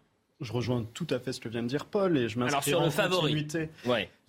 je 0.42 0.52
rejoins 0.52 0.84
tout 0.94 1.08
à 1.10 1.20
fait 1.20 1.32
ce 1.34 1.40
que 1.40 1.50
vient 1.50 1.64
de 1.64 1.68
dire 1.68 1.86
Paul 1.86 2.18
et 2.18 2.28
je 2.30 2.38
m'inscris 2.40 2.72
sur 2.72 2.82
le 2.82 2.90
favori. 2.90 3.48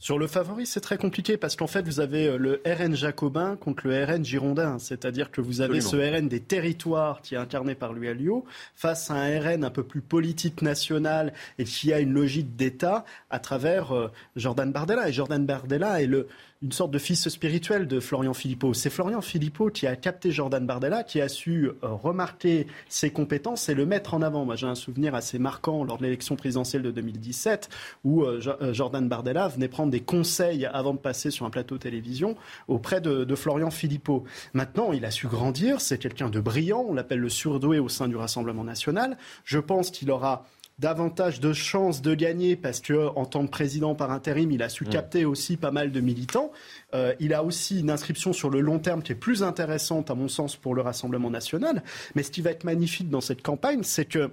Sur 0.05 0.19
le 0.19 0.27
favori, 0.27 0.67
c'est 0.67 0.83
très 0.83 0.99
compliqué 0.99 1.39
parce 1.39 1.57
qu'en 1.57 1.67
fait, 1.67 1.81
vous 1.87 1.99
avez 1.99 2.27
euh, 2.27 2.37
le 2.37 2.61
RN 2.67 2.95
jacobin 2.95 3.57
contre 3.57 3.89
le 3.89 4.05
RN 4.05 4.23
girondin, 4.23 4.79
c'est-à-dire 4.79 5.31
que 5.31 5.41
vous 5.41 5.63
avez 5.63 5.81
ce 5.81 5.97
RN 5.97 6.29
des 6.29 6.41
territoires 6.41 7.23
qui 7.23 7.37
est 7.37 7.39
incarné 7.39 7.75
par 7.75 7.95
Louis 7.95 8.09
Alliot 8.09 8.45
face 8.75 9.11
à 9.11 9.15
un 9.15 9.41
RN 9.41 9.65
un 9.65 9.71
peu 9.71 9.83
plus 9.83 10.03
politique 10.03 10.61
national 10.61 11.33
et 11.59 11.65
qui 11.65 11.91
a 11.91 12.01
une 12.01 12.13
logique 12.13 12.55
d'État 12.55 13.07
à 13.31 13.39
travers 13.39 13.93
euh, 13.93 14.11
Jordan 14.37 14.71
Bardella. 14.71 15.09
Et 15.09 15.13
Jordan 15.15 15.47
Bardella 15.47 16.03
est 16.03 16.07
le 16.07 16.29
une 16.63 16.73
sorte 16.73 16.93
de 16.93 16.99
fils 16.99 17.29
spirituel 17.29 17.87
de 17.87 18.01
Florian 18.01 18.33
Philippot. 18.33 18.73
C'est 18.73 18.89
Florian 18.89 19.21
Philippot 19.21 19.69
qui 19.69 19.87
a 19.87 19.97
capté 19.97 20.31
Jordan 20.31 20.65
Bardella, 20.65 21.03
qui 21.03 21.21
a 21.21 21.29
su 21.29 21.67
euh, 21.67 21.75
remarquer 21.83 22.67
ses 22.89 23.11
compétences 23.11 23.69
et 23.69 23.75
le 23.75 23.85
mettre 23.85 24.15
en 24.15 24.23
avant. 24.23 24.47
Moi, 24.47 24.57
j'ai 24.57 24.67
un 24.67 24.75
souvenir 24.75 25.15
assez 25.15 25.39
marquant 25.39 25.85
lors 25.85 25.99
de 25.99 26.05
l'élection 26.05 26.37
présidentielle 26.37 26.81
de 26.81 26.91
2017 26.91 27.69
où 28.05 28.25
Jordan 28.73 29.07
Bardella 29.09 29.49
venait 29.49 29.69
prendre 29.69 29.94
des 29.95 30.01
conseils 30.01 30.67
avant 30.67 30.93
de 30.93 30.99
passer 30.99 31.31
sur 31.31 31.47
un 31.47 31.51
plateau 31.51 31.79
télévision 31.79 32.35
auprès 32.67 33.01
de, 33.01 33.23
de 33.23 33.35
Florian 33.37 33.71
Philippot. 33.71 34.25
Maintenant, 34.53 34.93
il 34.93 35.05
a 35.05 35.13
su 35.13 35.29
grandir. 35.29 35.81
C'est 35.81 35.99
quelqu'un 35.99 36.31
de 36.31 36.41
brillant. 36.41 36.85
On 36.89 36.95
l'appelle 36.95 37.21
le 37.21 37.29
surdoué 37.29 37.79
au 37.79 37.89
sein 37.89 38.09
du 38.09 38.17
Rassemblement 38.17 38.65
national. 38.65 39.17
Je 39.45 39.61
pense 39.61 39.93
qu'il 39.93 40.11
aura 40.11 40.47
davantage 40.81 41.39
de 41.39 41.53
chances 41.53 42.03
de 42.03 42.13
gagner 42.17 42.57
parce 42.57 42.81
que 42.81 43.07
en 43.15 43.25
tant 43.25 43.47
que 43.47 43.53
président 43.53 43.95
par 43.95 44.11
intérim, 44.11 44.51
il 44.51 44.65
a 44.65 44.69
su 44.69 44.85
mm. 44.85 44.89
capter 44.89 45.25
aussi 45.25 45.57
pas 45.57 45.71
mal 45.71 45.93
de 45.93 46.01
militants. 46.01 46.51
Euh, 46.95 47.15
il 47.21 47.33
a 47.33 47.45
aussi 47.45 47.79
une 47.79 47.91
inscription 47.91 48.33
sur 48.33 48.51
le 48.51 48.59
long 48.59 48.81
terme 48.81 49.01
qui 49.01 49.13
est 49.13 49.15
plus 49.15 49.45
intéressante 49.45 50.11
à 50.11 50.17
mon 50.17 50.27
sens 50.27 50.57
pour 50.57 50.75
le 50.75 50.83
Rassemblement 50.83 51.31
national. 51.31 51.85
Mais 52.17 52.25
ce 52.25 52.33
qui 52.33 52.41
va 52.41 52.51
être 52.51 52.65
magnifique 52.65 53.11
dans 53.11 53.21
cette 53.21 53.43
campagne, 53.43 53.85
c'est 53.85 54.07
que 54.07 54.33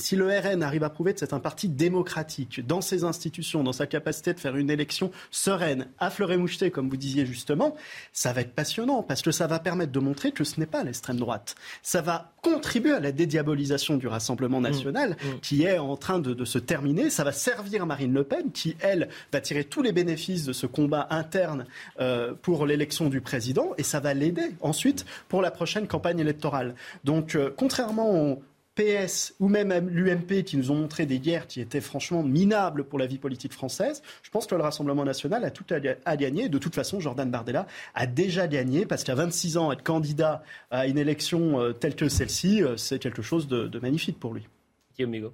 si 0.00 0.16
le 0.16 0.26
RN 0.26 0.62
arrive 0.62 0.84
à 0.84 0.90
prouver 0.90 1.14
que 1.14 1.20
c'est 1.20 1.32
un 1.32 1.40
parti 1.40 1.68
démocratique 1.68 2.66
dans 2.66 2.80
ses 2.80 3.04
institutions, 3.04 3.62
dans 3.62 3.72
sa 3.72 3.86
capacité 3.86 4.32
de 4.32 4.40
faire 4.40 4.56
une 4.56 4.70
élection 4.70 5.10
sereine, 5.30 5.86
à 5.98 6.10
fleuret 6.10 6.36
moucheté, 6.36 6.70
comme 6.70 6.88
vous 6.88 6.96
disiez 6.96 7.26
justement, 7.26 7.76
ça 8.12 8.32
va 8.32 8.40
être 8.40 8.54
passionnant 8.54 9.02
parce 9.02 9.22
que 9.22 9.30
ça 9.30 9.46
va 9.46 9.58
permettre 9.58 9.92
de 9.92 10.00
montrer 10.00 10.32
que 10.32 10.44
ce 10.44 10.58
n'est 10.58 10.66
pas 10.66 10.82
l'extrême 10.82 11.18
droite. 11.18 11.54
Ça 11.82 12.00
va 12.00 12.32
contribuer 12.42 12.92
à 12.92 13.00
la 13.00 13.12
dédiabolisation 13.12 13.96
du 13.96 14.08
Rassemblement 14.08 14.60
national 14.60 15.10
mmh, 15.10 15.28
mmh. 15.28 15.40
qui 15.40 15.64
est 15.64 15.78
en 15.78 15.96
train 15.96 16.18
de, 16.18 16.44
se 16.44 16.58
terminer. 16.58 17.10
Ça 17.10 17.22
va 17.22 17.32
servir 17.32 17.86
Marine 17.86 18.14
Le 18.14 18.24
Pen 18.24 18.50
qui, 18.52 18.76
elle, 18.80 19.08
va 19.32 19.40
tirer 19.40 19.64
tous 19.64 19.82
les 19.82 19.92
bénéfices 19.92 20.44
de 20.44 20.52
ce 20.52 20.66
combat 20.66 21.06
interne 21.10 21.66
euh, 22.00 22.32
pour 22.40 22.66
l'élection 22.66 23.08
du 23.08 23.20
président 23.20 23.72
et 23.76 23.82
ça 23.82 24.00
va 24.00 24.14
l'aider 24.14 24.54
ensuite 24.60 25.04
pour 25.28 25.42
la 25.42 25.50
prochaine 25.50 25.86
campagne 25.86 26.18
électorale. 26.18 26.74
Donc, 27.04 27.34
euh, 27.34 27.50
contrairement 27.56 28.40
PS 28.80 29.34
ou 29.40 29.48
même 29.48 29.88
l'UMP 29.88 30.42
qui 30.44 30.56
nous 30.56 30.70
ont 30.70 30.74
montré 30.74 31.04
des 31.04 31.18
guerres 31.18 31.46
qui 31.46 31.60
étaient 31.60 31.80
franchement 31.80 32.22
minables 32.22 32.84
pour 32.84 32.98
la 32.98 33.06
vie 33.06 33.18
politique 33.18 33.52
française, 33.52 34.02
je 34.22 34.30
pense 34.30 34.46
que 34.46 34.54
le 34.54 34.62
Rassemblement 34.62 35.04
national 35.04 35.44
a 35.44 35.50
tout 35.50 35.66
à, 35.70 36.16
gagner. 36.16 36.48
De 36.48 36.58
toute 36.58 36.74
façon, 36.74 37.00
Jordan 37.00 37.30
Bardella 37.30 37.66
a 37.94 38.06
déjà 38.06 38.48
gagné 38.48 38.86
parce 38.86 39.04
qu'à 39.04 39.14
26 39.14 39.56
ans, 39.58 39.72
être 39.72 39.82
candidat 39.82 40.42
à 40.70 40.86
une 40.86 40.98
élection 40.98 41.60
euh, 41.60 41.72
telle 41.72 41.94
que 41.94 42.08
celle-ci, 42.08 42.62
euh, 42.62 42.76
c'est 42.76 42.98
quelque 42.98 43.22
chose 43.22 43.48
de, 43.48 43.78
magnifique 43.80 44.18
pour 44.18 44.34
lui. 44.34 44.46
Guillaume 44.96 45.30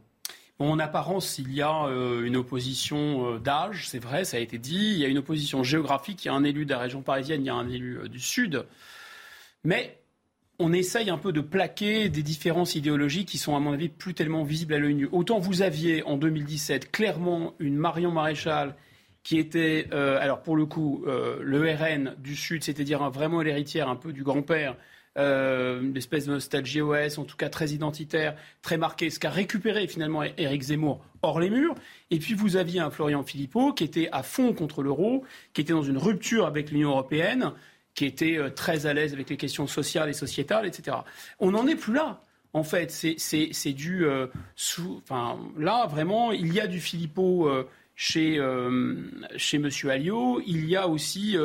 en 0.59 0.79
apparence, 0.79 1.39
il 1.39 1.53
y 1.53 1.61
a 1.61 1.85
euh, 1.85 2.25
une 2.25 2.35
opposition 2.35 3.39
d'âge, 3.39 3.91
c'est 3.91 3.99
vrai, 3.99 4.25
ça 4.25 4.39
a 4.39 4.41
été 4.41 4.57
dit. 4.57 4.93
Il 4.93 4.99
y 4.99 5.05
a 5.05 5.09
une 5.09 5.19
opposition 5.19 5.63
géographique. 5.63 6.25
Il 6.25 6.29
y 6.29 6.31
a 6.31 6.35
un 6.35 6.45
élu 6.45 6.65
de 6.65 6.71
la 6.71 6.79
région 6.79 7.03
parisienne, 7.03 7.43
il 7.43 7.47
y 7.47 7.51
a 7.51 7.55
un 7.55 7.69
élu 7.69 8.09
du 8.09 8.21
Sud. 8.21 8.65
Mais 9.65 9.99
on 10.59 10.73
essaye 10.73 11.11
un 11.11 11.19
peu 11.19 11.33
de 11.33 11.41
plaquer 11.41 12.09
des 12.09 12.23
différences 12.23 12.75
idéologiques 12.75 13.29
qui 13.29 13.39
sont, 13.39 13.57
à 13.57 13.61
mon 13.61 13.73
avis, 13.73 13.89
plus 13.89 14.15
tellement 14.15 14.43
visibles 14.43 14.75
à 14.75 14.79
l'œil 14.79 14.95
nu. 14.95 15.09
Autant 15.13 15.39
vous 15.39 15.63
aviez, 15.63 16.03
en 16.05 16.17
2017, 16.17 16.91
clairement 16.91 17.55
une 17.59 17.77
Marion 17.77 18.11
Maréchal 18.11 18.75
qui 19.23 19.39
était, 19.39 19.89
euh, 19.93 20.21
alors 20.21 20.43
pour 20.43 20.55
le 20.55 20.67
coup, 20.67 21.03
euh, 21.07 21.39
le 21.43 21.69
RN 21.73 22.15
du 22.19 22.37
Sud, 22.37 22.63
c'est-à-dire 22.63 23.11
vraiment 23.11 23.43
l'héritière 23.43 23.89
un 23.89 23.97
peu 23.97 24.13
du 24.13 24.23
grand-père, 24.23 24.77
euh, 25.19 25.83
une 25.83 25.97
espèce 25.97 26.27
de 26.27 26.33
nostalgie 26.33 26.81
OS, 26.81 27.19
en 27.19 27.25
tout 27.25 27.37
cas 27.37 27.49
très 27.49 27.71
identitaire, 27.71 28.37
très 28.63 28.77
marquée, 28.77 29.11
ce 29.11 29.19
qu'a 29.19 29.31
récupéré 29.31 29.89
finalement 29.89 30.23
Éric 30.23 30.63
Zemmour 30.63 31.05
hors 31.23 31.41
les 31.41 31.51
murs. 31.51 31.75
Et 32.11 32.19
puis 32.19 32.35
vous 32.35 32.57
aviez 32.57 32.81
un 32.81 32.91
Florian 32.91 33.25
Philippot 33.25 33.73
qui 33.73 33.83
était 33.83 34.09
à 34.13 34.23
fond 34.23 34.53
contre 34.53 34.83
l'euro, 34.83 35.25
qui 35.55 35.63
était 35.63 35.73
dans 35.73 35.83
une 35.83 35.99
rupture 35.99 36.47
avec 36.47 36.71
l'Union 36.71 36.91
européenne, 36.91 37.53
qui 37.97 38.05
était 38.05 38.39
euh, 38.39 38.51
très 38.51 38.87
à 38.87 38.95
l'aise 38.95 39.13
avec 39.13 39.29
les 39.29 39.37
questions 39.37 39.67
sociales 39.67 40.09
et 40.09 40.13
sociétales, 40.13 40.67
etc. 40.67 40.99
On 41.41 41.51
n'en 41.51 41.67
est 41.67 41.75
plus 41.75 41.95
là. 41.95 42.21
En 42.53 42.63
fait, 42.63 42.91
c'est 42.91 43.73
du... 43.73 44.07
Euh, 44.07 44.29
enfin, 45.03 45.39
là, 45.59 45.87
vraiment, 45.87 46.31
il 46.33 46.55
y 46.55 46.61
a 46.61 46.67
du 46.67 46.81
Philippot 46.81 47.49
euh, 47.49 47.69
chez, 47.97 48.41
chez 49.37 49.57
M. 49.57 49.71
Alliot, 49.91 50.41
il 50.47 50.67
y 50.67 50.77
a 50.77 50.87
aussi 50.89 51.37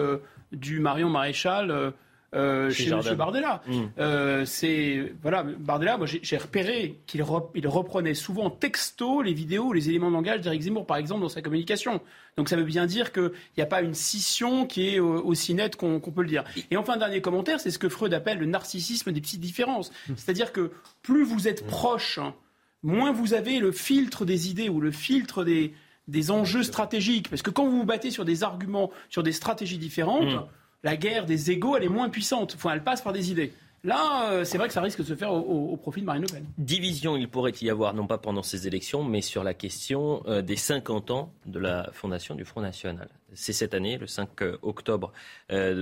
du 0.51 0.79
Marion 0.79 1.09
Maréchal 1.09 1.93
euh, 2.33 2.69
chez, 2.69 2.89
M. 2.89 3.01
Bardella. 3.15 3.61
Mm. 3.67 3.81
Euh, 3.99 4.45
c'est 4.45 5.13
voilà, 5.21 5.43
Bardella. 5.43 5.97
Moi, 5.97 6.07
j'ai 6.07 6.37
repéré 6.37 6.99
qu'il 7.05 7.21
reprenait 7.23 8.13
souvent 8.13 8.49
texto 8.49 9.21
les 9.21 9.33
vidéos, 9.33 9.73
les 9.73 9.89
éléments 9.89 10.09
de 10.09 10.15
langage 10.15 10.41
d'Éric 10.41 10.61
Zemmour, 10.61 10.85
par 10.85 10.97
exemple, 10.97 11.21
dans 11.21 11.29
sa 11.29 11.41
communication. 11.41 12.01
Donc 12.37 12.47
ça 12.47 12.55
veut 12.55 12.63
bien 12.63 12.85
dire 12.85 13.11
qu'il 13.11 13.31
n'y 13.57 13.63
a 13.63 13.67
pas 13.67 13.81
une 13.81 13.93
scission 13.93 14.65
qui 14.65 14.95
est 14.95 14.99
aussi 14.99 15.53
nette 15.53 15.75
qu'on 15.75 15.99
peut 15.99 16.21
le 16.21 16.29
dire. 16.29 16.45
Et 16.69 16.77
enfin, 16.77 16.95
dernier 16.95 17.19
commentaire, 17.21 17.59
c'est 17.59 17.71
ce 17.71 17.79
que 17.79 17.89
Freud 17.89 18.13
appelle 18.13 18.39
le 18.39 18.45
narcissisme 18.45 19.11
des 19.11 19.19
petites 19.19 19.41
différences. 19.41 19.91
Mm. 20.07 20.13
C'est-à-dire 20.15 20.53
que 20.53 20.71
plus 21.01 21.25
vous 21.25 21.49
êtes 21.49 21.67
proche, 21.67 22.17
hein, 22.17 22.33
moins 22.81 23.11
vous 23.11 23.33
avez 23.33 23.59
le 23.59 23.73
filtre 23.73 24.23
des 24.23 24.49
idées 24.49 24.69
ou 24.69 24.79
le 24.79 24.91
filtre 24.91 25.43
des, 25.43 25.73
des 26.07 26.31
enjeux 26.31 26.63
stratégiques. 26.63 27.29
Parce 27.29 27.41
que 27.41 27.49
quand 27.49 27.65
vous 27.65 27.79
vous 27.79 27.85
battez 27.85 28.09
sur 28.09 28.23
des 28.23 28.43
arguments, 28.43 28.89
sur 29.09 29.23
des 29.23 29.33
stratégies 29.33 29.77
différentes, 29.77 30.47
la 30.83 30.97
guerre 30.97 31.25
des 31.25 31.51
égaux, 31.51 31.77
elle 31.77 31.83
est 31.83 31.89
moins 31.89 32.09
puissante. 32.09 32.53
Enfin, 32.55 32.71
elle 32.73 32.83
passe 32.83 33.01
par 33.01 33.13
des 33.13 33.31
idées. 33.31 33.53
Là, 33.83 34.29
euh, 34.29 34.43
c'est 34.43 34.59
vrai 34.59 34.67
que 34.67 34.75
ça 34.75 34.81
risque 34.81 34.99
de 34.99 35.03
se 35.03 35.15
faire 35.15 35.33
au, 35.33 35.75
profit 35.75 36.01
de 36.01 36.05
Marine 36.05 36.21
Le 36.21 36.27
Pen. 36.27 36.45
Division, 36.59 37.17
il 37.17 37.27
pourrait 37.27 37.53
y 37.61 37.69
avoir, 37.71 37.95
non 37.95 38.05
pas 38.05 38.19
pendant 38.19 38.43
ces 38.43 38.67
élections, 38.67 39.03
mais 39.03 39.21
sur 39.21 39.43
la 39.43 39.55
question 39.55 40.21
euh, 40.27 40.43
des 40.43 40.55
50 40.55 41.09
ans 41.09 41.33
de 41.47 41.57
la 41.57 41.89
fondation 41.91 42.35
du 42.35 42.45
Front 42.45 42.61
National. 42.61 43.09
C'est 43.33 43.53
cette 43.53 43.73
année, 43.73 43.97
le 43.97 44.05
5 44.05 44.29
euh, 44.43 44.57
octobre 44.61 45.13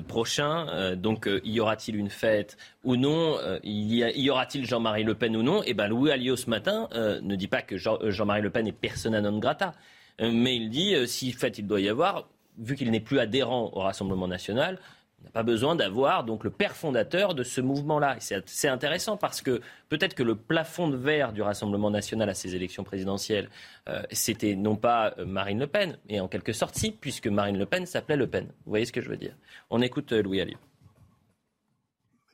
prochain. 0.07 0.95
donc, 0.95 1.29
y 1.43 1.59
aura-t-il 1.59 1.97
une 1.97 2.09
fête 2.09 2.57
ou 2.83 2.95
non 2.95 3.37
y, 3.63 4.03
y 4.15 4.29
aura-t-il 4.29 4.65
Jean-Marie 4.65 5.03
Le 5.03 5.15
Pen 5.15 5.35
ou 5.35 5.43
non? 5.43 5.61
Eh 5.65 5.73
bien, 5.73 5.87
Louis 5.87 6.11
Alliot, 6.11 6.37
ce 6.37 6.49
matin, 6.49 6.87
ne 6.93 7.35
dit 7.35 7.47
pas 7.47 7.61
que 7.61 7.77
Jean-Marie 7.77 8.41
Le 8.41 8.49
Pen 8.49 8.65
est 8.65 8.71
persona 8.71 9.19
non 9.21 9.37
grata. 9.39 9.73
mais 10.19 10.55
il 10.55 10.69
dit, 10.69 10.95
si 11.07 11.31
fête 11.33 11.59
il 11.59 11.67
doit 11.67 11.81
y 11.81 11.89
avoir, 11.89 12.27
vu 12.59 12.75
qu'il 12.75 12.91
n'est 12.91 12.99
plus 12.99 13.19
adhérent 13.19 13.71
au 13.73 13.79
Rassemblement 13.79 14.27
national, 14.27 14.79
on 15.21 15.25
n'a 15.25 15.31
pas 15.31 15.43
besoin 15.43 15.75
d'avoir 15.75 16.23
donc 16.23 16.43
le 16.43 16.49
père 16.49 16.75
fondateur 16.75 17.35
de 17.35 17.43
ce 17.43 17.61
mouvement-là. 17.61 18.17
C'est 18.19 18.67
intéressant 18.67 19.17
parce 19.17 19.41
que 19.41 19.61
peut-être 19.89 20.13
que 20.13 20.23
le 20.23 20.35
plafond 20.35 20.87
de 20.87 20.95
verre 20.95 21.33
du 21.33 21.41
Rassemblement 21.41 21.91
national 21.91 22.29
à 22.29 22.33
ces 22.33 22.55
élections 22.55 22.83
présidentielles, 22.83 23.49
euh, 23.89 24.01
c'était 24.11 24.55
non 24.55 24.75
pas 24.75 25.13
euh, 25.17 25.25
Marine 25.25 25.59
Le 25.59 25.67
Pen, 25.67 25.97
mais 26.07 26.19
en 26.19 26.27
quelque 26.27 26.53
sorte 26.53 26.75
si, 26.75 26.91
puisque 26.91 27.27
Marine 27.27 27.57
Le 27.57 27.65
Pen 27.65 27.85
s'appelait 27.85 28.15
Le 28.15 28.27
Pen. 28.27 28.45
Vous 28.45 28.69
voyez 28.69 28.85
ce 28.85 28.93
que 28.93 29.01
je 29.01 29.09
veux 29.09 29.17
dire? 29.17 29.35
On 29.69 29.81
écoute 29.81 30.13
euh, 30.13 30.21
Louis 30.21 30.41
Alliot. 30.41 30.57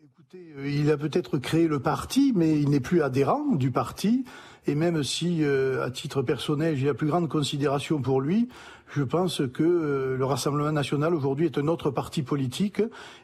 Écoutez, 0.03 0.53
il 0.63 0.91
a 0.91 0.97
peut-être 0.97 1.37
créé 1.37 1.67
le 1.67 1.79
parti, 1.79 2.33
mais 2.35 2.59
il 2.59 2.69
n'est 2.69 2.79
plus 2.79 3.01
adhérent 3.01 3.55
du 3.55 3.71
parti. 3.71 4.25
Et 4.67 4.75
même 4.75 5.03
si, 5.03 5.43
à 5.45 5.91
titre 5.91 6.21
personnel, 6.23 6.75
j'ai 6.75 6.87
la 6.87 6.93
plus 6.93 7.07
grande 7.07 7.29
considération 7.29 8.01
pour 8.01 8.19
lui, 8.19 8.49
je 8.95 9.03
pense 9.03 9.41
que 9.53 9.63
euh, 9.63 10.17
le 10.17 10.25
Rassemblement 10.25 10.71
national 10.71 11.13
aujourd'hui 11.13 11.47
est 11.47 11.57
un 11.57 11.67
autre 11.67 11.89
parti 11.89 12.23
politique. 12.23 12.81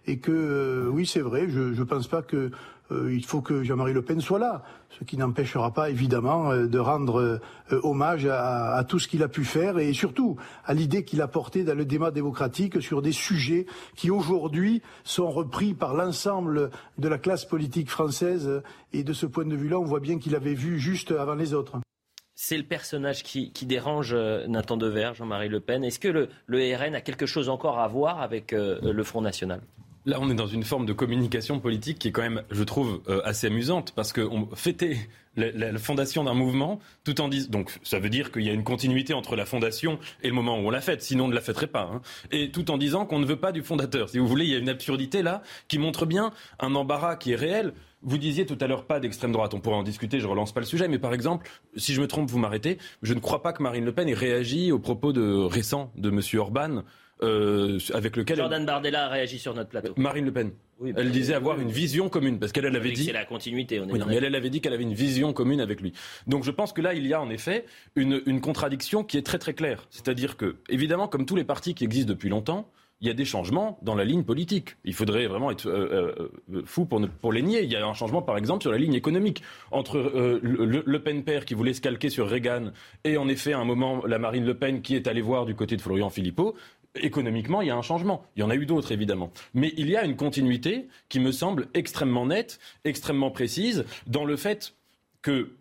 Et 0.07 0.17
que 0.17 0.31
euh, 0.31 0.89
oui 0.89 1.05
c'est 1.05 1.21
vrai, 1.21 1.47
je 1.49 1.59
ne 1.59 1.83
pense 1.83 2.07
pas 2.07 2.21
que 2.21 2.51
euh, 2.91 3.13
il 3.13 3.25
faut 3.25 3.41
que 3.41 3.63
Jean-Marie 3.63 3.93
Le 3.93 4.01
Pen 4.01 4.21
soit 4.21 4.39
là, 4.39 4.63
ce 4.89 5.03
qui 5.03 5.17
n'empêchera 5.17 5.73
pas 5.73 5.89
évidemment 5.89 6.55
de 6.55 6.79
rendre 6.79 7.39
hommage 7.71 8.25
à, 8.25 8.83
tout 8.87 8.99
ce 8.99 9.07
qu'il 9.07 9.23
a 9.23 9.29
pu 9.29 9.45
faire 9.45 9.77
et 9.77 9.93
surtout 9.93 10.35
à 10.65 10.73
l'idée 10.73 11.05
qu'il 11.05 11.21
a 11.21 11.27
portée 11.27 11.63
dans 11.63 11.75
le 11.75 11.85
débat 11.85 12.11
démocratique 12.11 12.81
sur 12.81 13.01
des 13.01 13.13
sujets 13.13 13.65
qui 13.95 14.11
aujourd'hui 14.11 14.81
sont 15.03 15.31
repris 15.31 15.73
par 15.73 15.93
l'ensemble 15.93 16.71
de 16.97 17.07
la 17.07 17.17
classe 17.17 17.45
politique 17.45 17.89
française. 17.89 18.61
Et 18.93 19.03
de 19.03 19.13
ce 19.13 19.25
point 19.25 19.45
de 19.45 19.55
vue-là, 19.55 19.79
on 19.79 19.85
voit 19.85 20.01
bien 20.01 20.19
qu'il 20.19 20.35
avait 20.35 20.53
vu 20.53 20.79
juste 20.79 21.11
avant 21.11 21.35
les 21.35 21.53
autres. 21.53 21.79
C'est 22.43 22.57
le 22.57 22.63
personnage 22.63 23.21
qui, 23.21 23.51
dérange 23.67 24.13
euh, 24.13 24.47
Nathan 24.47 24.75
Dever, 24.75 25.11
Jean-Marie 25.13 25.47
Le 25.47 25.59
Pen. 25.59 25.83
Est-ce 25.83 25.99
que 25.99 26.07
le, 26.07 26.75
RN 26.75 26.95
a 26.95 27.01
quelque 27.01 27.27
chose 27.27 27.49
encore 27.49 27.79
à 27.79 27.87
voir 27.87 28.19
avec 28.19 28.51
euh, 28.51 28.79
le 28.81 29.03
Front 29.03 29.21
National? 29.21 29.61
Là, 30.05 30.17
on 30.19 30.31
est 30.31 30.35
dans 30.35 30.47
une 30.47 30.63
forme 30.63 30.87
de 30.87 30.93
communication 30.93 31.59
politique 31.59 31.99
qui 31.99 32.07
est 32.07 32.11
quand 32.11 32.23
même, 32.23 32.41
je 32.49 32.63
trouve, 32.63 33.01
euh, 33.07 33.21
assez 33.23 33.47
amusante 33.47 33.93
parce 33.95 34.13
qu'on 34.13 34.49
fêtait 34.55 34.97
la, 35.35 35.77
fondation 35.77 36.23
d'un 36.23 36.33
mouvement 36.33 36.79
tout 37.03 37.21
en 37.21 37.27
disant. 37.27 37.49
Donc, 37.51 37.71
ça 37.83 37.99
veut 37.99 38.09
dire 38.09 38.31
qu'il 38.31 38.41
y 38.41 38.49
a 38.49 38.53
une 38.53 38.63
continuité 38.63 39.13
entre 39.13 39.35
la 39.35 39.45
fondation 39.45 39.99
et 40.23 40.27
le 40.27 40.33
moment 40.33 40.57
où 40.57 40.67
on 40.67 40.69
la 40.71 40.81
fête, 40.81 41.03
sinon 41.03 41.25
on 41.25 41.27
ne 41.27 41.35
la 41.35 41.41
fêterait 41.41 41.67
pas. 41.67 41.89
Hein. 41.93 42.01
Et 42.31 42.49
tout 42.49 42.71
en 42.71 42.79
disant 42.79 43.05
qu'on 43.05 43.19
ne 43.19 43.25
veut 43.25 43.35
pas 43.35 43.51
du 43.51 43.61
fondateur. 43.61 44.09
Si 44.09 44.17
vous 44.17 44.27
voulez, 44.27 44.45
il 44.45 44.51
y 44.51 44.55
a 44.55 44.57
une 44.57 44.69
absurdité 44.69 45.21
là 45.21 45.43
qui 45.67 45.77
montre 45.77 46.07
bien 46.07 46.31
un 46.59 46.73
embarras 46.73 47.15
qui 47.15 47.33
est 47.33 47.35
réel. 47.35 47.73
Vous 48.01 48.17
disiez 48.17 48.47
tout 48.47 48.57
à 48.59 48.65
l'heure 48.65 48.85
pas 48.85 48.99
d'extrême 48.99 49.31
droite, 49.31 49.53
on 49.53 49.59
pourrait 49.59 49.75
en 49.75 49.83
discuter, 49.83 50.19
je 50.19 50.25
relance 50.25 50.51
pas 50.51 50.59
le 50.59 50.65
sujet, 50.65 50.87
mais 50.87 50.97
par 50.97 51.13
exemple, 51.13 51.47
si 51.75 51.93
je 51.93 52.01
me 52.01 52.07
trompe, 52.07 52.27
vous 52.31 52.39
m'arrêtez, 52.39 52.79
je 53.03 53.13
ne 53.13 53.19
crois 53.19 53.43
pas 53.43 53.53
que 53.53 53.61
Marine 53.61 53.85
Le 53.85 53.91
Pen 53.91 54.09
ait 54.09 54.15
réagi 54.15 54.71
aux 54.71 54.79
propos 54.79 55.13
récents 55.47 55.91
de 55.95 56.09
M. 56.09 56.19
Orban 56.39 56.81
euh, 57.23 57.79
avec 57.93 58.15
lequel 58.15 58.37
Jordan 58.37 58.65
Bardella 58.65 59.05
a 59.05 59.09
réagi 59.09 59.39
sur 59.39 59.53
notre 59.53 59.69
plateau. 59.69 59.93
Marine 59.97 60.25
Le 60.25 60.31
Pen. 60.31 60.51
Oui, 60.79 60.93
elle 60.95 61.11
disait 61.11 61.35
avoir 61.35 61.59
une 61.59 61.69
vision 61.69 62.09
commune 62.09 62.39
parce 62.39 62.51
qu'elle 62.51 62.65
avait 62.65 62.91
dit. 62.91 63.05
C'est 63.05 63.11
la 63.11 63.25
continuité. 63.25 63.79
On 63.79 63.87
est 63.87 64.05
mais 64.05 64.15
elle, 64.15 64.35
avait 64.35 64.49
dit 64.49 64.61
qu'elle 64.61 64.73
avait 64.73 64.83
une 64.83 64.95
vision 64.95 65.31
commune 65.31 65.61
avec 65.61 65.81
lui. 65.81 65.93
Donc 66.25 66.43
je 66.43 66.51
pense 66.51 66.73
que 66.73 66.81
là 66.81 66.93
il 66.93 67.05
y 67.05 67.13
a 67.13 67.21
en 67.21 67.29
effet 67.29 67.65
une, 67.95 68.21
une 68.25 68.41
contradiction 68.41 69.03
qui 69.03 69.17
est 69.17 69.25
très 69.25 69.37
très 69.37 69.53
claire. 69.53 69.85
C'est-à-dire 69.91 70.37
que 70.37 70.55
évidemment 70.69 71.07
comme 71.07 71.25
tous 71.25 71.35
les 71.35 71.43
partis 71.43 71.75
qui 71.75 71.83
existent 71.83 72.09
depuis 72.09 72.29
longtemps, 72.29 72.71
il 73.01 73.07
y 73.07 73.09
a 73.09 73.13
des 73.13 73.25
changements 73.25 73.79
dans 73.81 73.95
la 73.95 74.05
ligne 74.05 74.23
politique. 74.23 74.77
Il 74.85 74.93
faudrait 74.93 75.25
vraiment 75.25 75.49
être 75.49 75.67
euh, 75.67 76.29
euh, 76.53 76.61
fou 76.65 76.85
pour, 76.85 77.01
pour 77.19 77.33
les 77.33 77.41
nier. 77.41 77.63
Il 77.63 77.71
y 77.71 77.75
a 77.75 77.85
un 77.85 77.93
changement, 77.93 78.21
par 78.21 78.37
exemple, 78.37 78.61
sur 78.61 78.71
la 78.71 78.77
ligne 78.77 78.93
économique. 78.93 79.41
Entre 79.71 79.97
euh, 79.97 80.39
le, 80.43 80.99
Pen 80.99 81.23
père 81.23 81.45
qui 81.45 81.55
voulait 81.55 81.73
se 81.73 81.81
calquer 81.81 82.09
sur 82.09 82.29
Reagan 82.29 82.71
et, 83.03 83.17
en 83.17 83.27
effet, 83.27 83.53
à 83.53 83.59
un 83.59 83.65
moment, 83.65 84.05
la 84.05 84.19
Marine 84.19 84.45
Le 84.45 84.53
Pen 84.53 84.83
qui 84.83 84.95
est 84.95 85.07
allée 85.07 85.21
voir 85.21 85.47
du 85.47 85.55
côté 85.55 85.75
de 85.75 85.81
Florian 85.81 86.11
Philippot, 86.11 86.55
économiquement, 86.95 87.61
il 87.61 87.67
y 87.67 87.71
a 87.71 87.75
un 87.75 87.81
changement. 87.81 88.23
Il 88.35 88.41
y 88.41 88.43
en 88.43 88.49
a 88.49 88.55
eu 88.55 88.65
d'autres, 88.65 88.91
évidemment. 88.91 89.31
Mais 89.53 89.73
il 89.77 89.89
y 89.89 89.95
a 89.95 90.03
une 90.03 90.15
continuité 90.15 90.87
qui 91.09 91.19
me 91.19 91.31
semble 91.31 91.67
extrêmement 91.73 92.25
nette, 92.25 92.59
extrêmement 92.83 93.31
précise, 93.31 93.85
dans 94.07 94.25
le 94.25 94.35
fait 94.35 94.73
que 95.21 95.55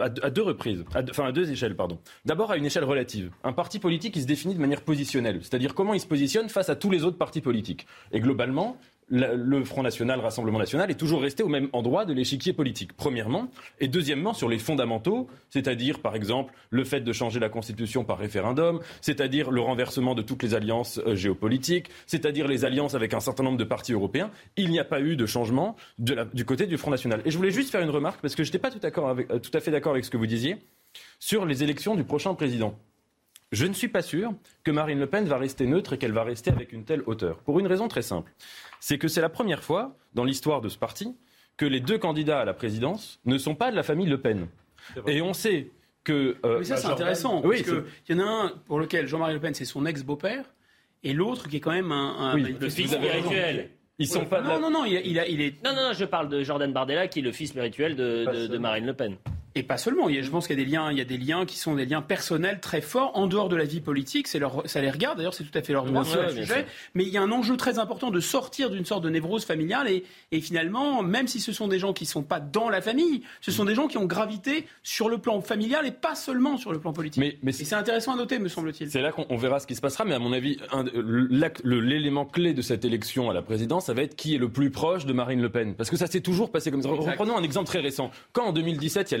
à, 0.00 0.30
deux 0.30 0.42
reprises, 0.42 0.84
à 0.94 1.32
deux 1.32 1.50
échelles, 1.50 1.76
pardon. 1.76 1.98
D'abord 2.24 2.50
à 2.50 2.56
une 2.56 2.66
échelle 2.66 2.84
relative. 2.84 3.30
Un 3.44 3.52
parti 3.52 3.78
politique, 3.78 4.16
il 4.16 4.22
se 4.22 4.26
définit 4.26 4.54
de 4.54 4.60
manière 4.60 4.82
positionnelle, 4.82 5.38
c'est-à-dire 5.42 5.74
comment 5.74 5.94
il 5.94 6.00
se 6.00 6.06
positionne 6.06 6.48
face 6.48 6.68
à 6.68 6.76
tous 6.76 6.90
les 6.90 7.04
autres 7.04 7.18
partis 7.18 7.40
politiques. 7.40 7.86
Et 8.10 8.18
globalement, 8.18 8.76
le 9.10 9.64
Front 9.64 9.82
National, 9.82 10.20
Rassemblement 10.20 10.58
National 10.58 10.90
est 10.90 10.94
toujours 10.94 11.20
resté 11.20 11.42
au 11.42 11.48
même 11.48 11.68
endroit 11.72 12.04
de 12.04 12.12
l'échiquier 12.12 12.52
politique, 12.52 12.92
premièrement. 12.96 13.48
Et 13.80 13.88
deuxièmement, 13.88 14.32
sur 14.32 14.48
les 14.48 14.58
fondamentaux, 14.58 15.28
c'est-à-dire, 15.50 15.98
par 15.98 16.14
exemple, 16.14 16.54
le 16.70 16.84
fait 16.84 17.00
de 17.00 17.12
changer 17.12 17.40
la 17.40 17.48
Constitution 17.48 18.04
par 18.04 18.18
référendum, 18.18 18.80
c'est-à-dire 19.00 19.50
le 19.50 19.60
renversement 19.60 20.14
de 20.14 20.22
toutes 20.22 20.42
les 20.42 20.54
alliances 20.54 21.00
euh, 21.06 21.16
géopolitiques, 21.16 21.90
c'est-à-dire 22.06 22.46
les 22.46 22.64
alliances 22.64 22.94
avec 22.94 23.14
un 23.14 23.20
certain 23.20 23.42
nombre 23.42 23.58
de 23.58 23.64
partis 23.64 23.92
européens, 23.92 24.30
il 24.56 24.70
n'y 24.70 24.78
a 24.78 24.84
pas 24.84 25.00
eu 25.00 25.16
de 25.16 25.26
changement 25.26 25.76
du 25.98 26.44
côté 26.44 26.66
du 26.66 26.78
Front 26.78 26.90
National. 26.90 27.20
Et 27.24 27.30
je 27.30 27.36
voulais 27.36 27.50
juste 27.50 27.70
faire 27.70 27.82
une 27.82 27.90
remarque, 27.90 28.20
parce 28.20 28.34
que 28.34 28.44
je 28.44 28.48
n'étais 28.48 28.58
pas 28.58 28.70
euh, 28.70 29.38
tout 29.38 29.50
à 29.54 29.60
fait 29.60 29.70
d'accord 29.70 29.92
avec 29.92 30.04
ce 30.04 30.10
que 30.10 30.16
vous 30.16 30.26
disiez, 30.26 30.56
sur 31.18 31.46
les 31.46 31.62
élections 31.62 31.94
du 31.96 32.04
prochain 32.04 32.34
président. 32.34 32.78
Je 33.52 33.66
ne 33.66 33.72
suis 33.72 33.88
pas 33.88 34.02
sûr 34.02 34.32
que 34.62 34.70
Marine 34.70 35.00
Le 35.00 35.08
Pen 35.08 35.24
va 35.24 35.36
rester 35.36 35.66
neutre 35.66 35.94
et 35.94 35.98
qu'elle 35.98 36.12
va 36.12 36.22
rester 36.22 36.52
avec 36.52 36.72
une 36.72 36.84
telle 36.84 37.02
hauteur. 37.06 37.38
Pour 37.38 37.58
une 37.58 37.66
raison 37.66 37.88
très 37.88 38.02
simple. 38.02 38.32
C'est 38.80 38.98
que 38.98 39.08
c'est 39.08 39.20
la 39.20 39.28
première 39.28 39.62
fois 39.62 39.96
dans 40.14 40.24
l'histoire 40.24 40.60
de 40.60 40.68
ce 40.68 40.78
parti 40.78 41.16
que 41.56 41.66
les 41.66 41.80
deux 41.80 41.98
candidats 41.98 42.40
à 42.40 42.44
la 42.44 42.54
présidence 42.54 43.20
ne 43.26 43.36
sont 43.38 43.54
pas 43.54 43.70
de 43.70 43.76
la 43.76 43.82
famille 43.82 44.06
Le 44.06 44.20
Pen. 44.20 44.48
Et 45.06 45.20
on 45.20 45.34
sait 45.34 45.70
que. 46.04 46.36
Euh, 46.44 46.58
Mais 46.58 46.64
ça, 46.64 46.76
c'est 46.78 46.88
intéressant. 46.88 47.42
parce 47.42 47.62
qu'il 47.62 47.84
y 48.08 48.14
en 48.14 48.26
a 48.26 48.28
un 48.28 48.48
pour 48.66 48.80
lequel 48.80 49.06
Jean-Marie 49.06 49.34
Le 49.34 49.40
Pen, 49.40 49.54
c'est 49.54 49.66
son 49.66 49.84
ex-beau-père, 49.84 50.44
et 51.02 51.12
l'autre 51.12 51.48
qui 51.48 51.56
est 51.56 51.60
quand 51.60 51.72
même 51.72 51.92
un. 51.92 52.36
le 52.36 52.68
fils 52.70 52.90
spirituel. 52.92 53.70
Ils 53.98 54.08
sont 54.08 54.24
pas 54.24 54.40
non, 54.40 54.58
non, 54.58 54.70
non, 54.70 54.86
il, 54.86 54.94
il, 55.04 55.18
est. 55.42 55.62
Non, 55.62 55.74
non, 55.74 55.88
non, 55.88 55.92
je 55.92 56.06
parle 56.06 56.30
de 56.30 56.42
Jordan 56.42 56.72
Bardella, 56.72 57.06
qui 57.06 57.18
est 57.18 57.22
le 57.22 57.32
fils 57.32 57.50
spirituel 57.50 57.96
de 57.96 58.56
Marine 58.58 58.86
Le 58.86 58.94
Pen. 58.94 59.16
Et 59.54 59.62
pas 59.62 59.78
seulement. 59.78 60.08
Je 60.08 60.30
pense 60.30 60.46
qu'il 60.46 60.58
y 60.58 60.62
a 60.62 60.64
des 60.64 60.70
liens, 60.70 60.92
il 60.92 60.98
y 60.98 61.00
a 61.00 61.04
des 61.04 61.18
liens 61.18 61.44
qui 61.44 61.58
sont 61.58 61.74
des 61.74 61.86
liens 61.86 62.02
personnels 62.02 62.60
très 62.60 62.80
forts 62.80 63.12
en 63.14 63.26
dehors 63.26 63.48
de 63.48 63.56
la 63.56 63.64
vie 63.64 63.80
politique. 63.80 64.28
C'est 64.28 64.38
leur, 64.38 64.62
ça 64.66 64.80
les 64.80 64.90
regarde. 64.90 65.18
D'ailleurs, 65.18 65.34
c'est 65.34 65.44
tout 65.44 65.58
à 65.58 65.62
fait 65.62 65.72
leur 65.72 65.84
droit 65.84 66.04
sur 66.04 66.22
le 66.22 66.30
sujet. 66.30 66.66
Mais 66.94 67.04
il 67.04 67.10
y 67.10 67.18
a 67.18 67.22
un 67.22 67.32
enjeu 67.32 67.56
très 67.56 67.78
important 67.78 68.10
de 68.10 68.20
sortir 68.20 68.70
d'une 68.70 68.84
sorte 68.84 69.02
de 69.02 69.10
névrose 69.10 69.44
familiale 69.44 69.88
et, 69.88 70.04
et, 70.30 70.40
finalement, 70.40 71.02
même 71.02 71.26
si 71.26 71.40
ce 71.40 71.52
sont 71.52 71.68
des 71.68 71.78
gens 71.78 71.92
qui 71.92 72.06
sont 72.06 72.22
pas 72.22 72.40
dans 72.40 72.68
la 72.68 72.80
famille, 72.80 73.22
ce 73.40 73.50
sont 73.50 73.64
des 73.64 73.74
gens 73.74 73.88
qui 73.88 73.98
ont 73.98 74.06
gravité 74.06 74.66
sur 74.82 75.08
le 75.08 75.18
plan 75.18 75.40
familial 75.40 75.86
et 75.86 75.90
pas 75.90 76.14
seulement 76.14 76.56
sur 76.56 76.72
le 76.72 76.78
plan 76.78 76.92
politique. 76.92 77.20
Mais, 77.20 77.38
mais 77.42 77.52
c'est 77.52 77.74
intéressant 77.74 78.14
à 78.14 78.16
noter, 78.16 78.38
me 78.38 78.48
semble-t-il. 78.48 78.90
C'est 78.90 79.02
là 79.02 79.12
qu'on 79.12 79.36
verra 79.36 79.58
ce 79.60 79.66
qui 79.66 79.74
se 79.74 79.80
passera. 79.80 80.04
Mais 80.04 80.14
à 80.14 80.18
mon 80.18 80.32
avis, 80.32 80.58
l'élément 81.64 82.24
clé 82.24 82.54
de 82.54 82.62
cette 82.62 82.84
élection 82.84 83.30
à 83.30 83.34
la 83.34 83.42
présidence, 83.42 83.86
ça 83.86 83.94
va 83.94 84.02
être 84.02 84.14
qui 84.14 84.34
est 84.34 84.38
le 84.38 84.48
plus 84.48 84.70
proche 84.70 85.06
de 85.06 85.12
Marine 85.12 85.42
Le 85.42 85.50
Pen. 85.50 85.74
Parce 85.74 85.90
que 85.90 85.96
ça 85.96 86.06
s'est 86.06 86.20
toujours 86.20 86.50
passé 86.50 86.70
comme 86.70 86.82
ça. 86.82 86.88
Reprenons 86.88 87.36
un 87.36 87.42
exemple 87.42 87.66
très 87.66 87.80
récent. 87.80 88.10
Quand 88.32 88.46
en 88.46 88.52
2017, 88.52 89.10
il 89.10 89.14
y 89.14 89.20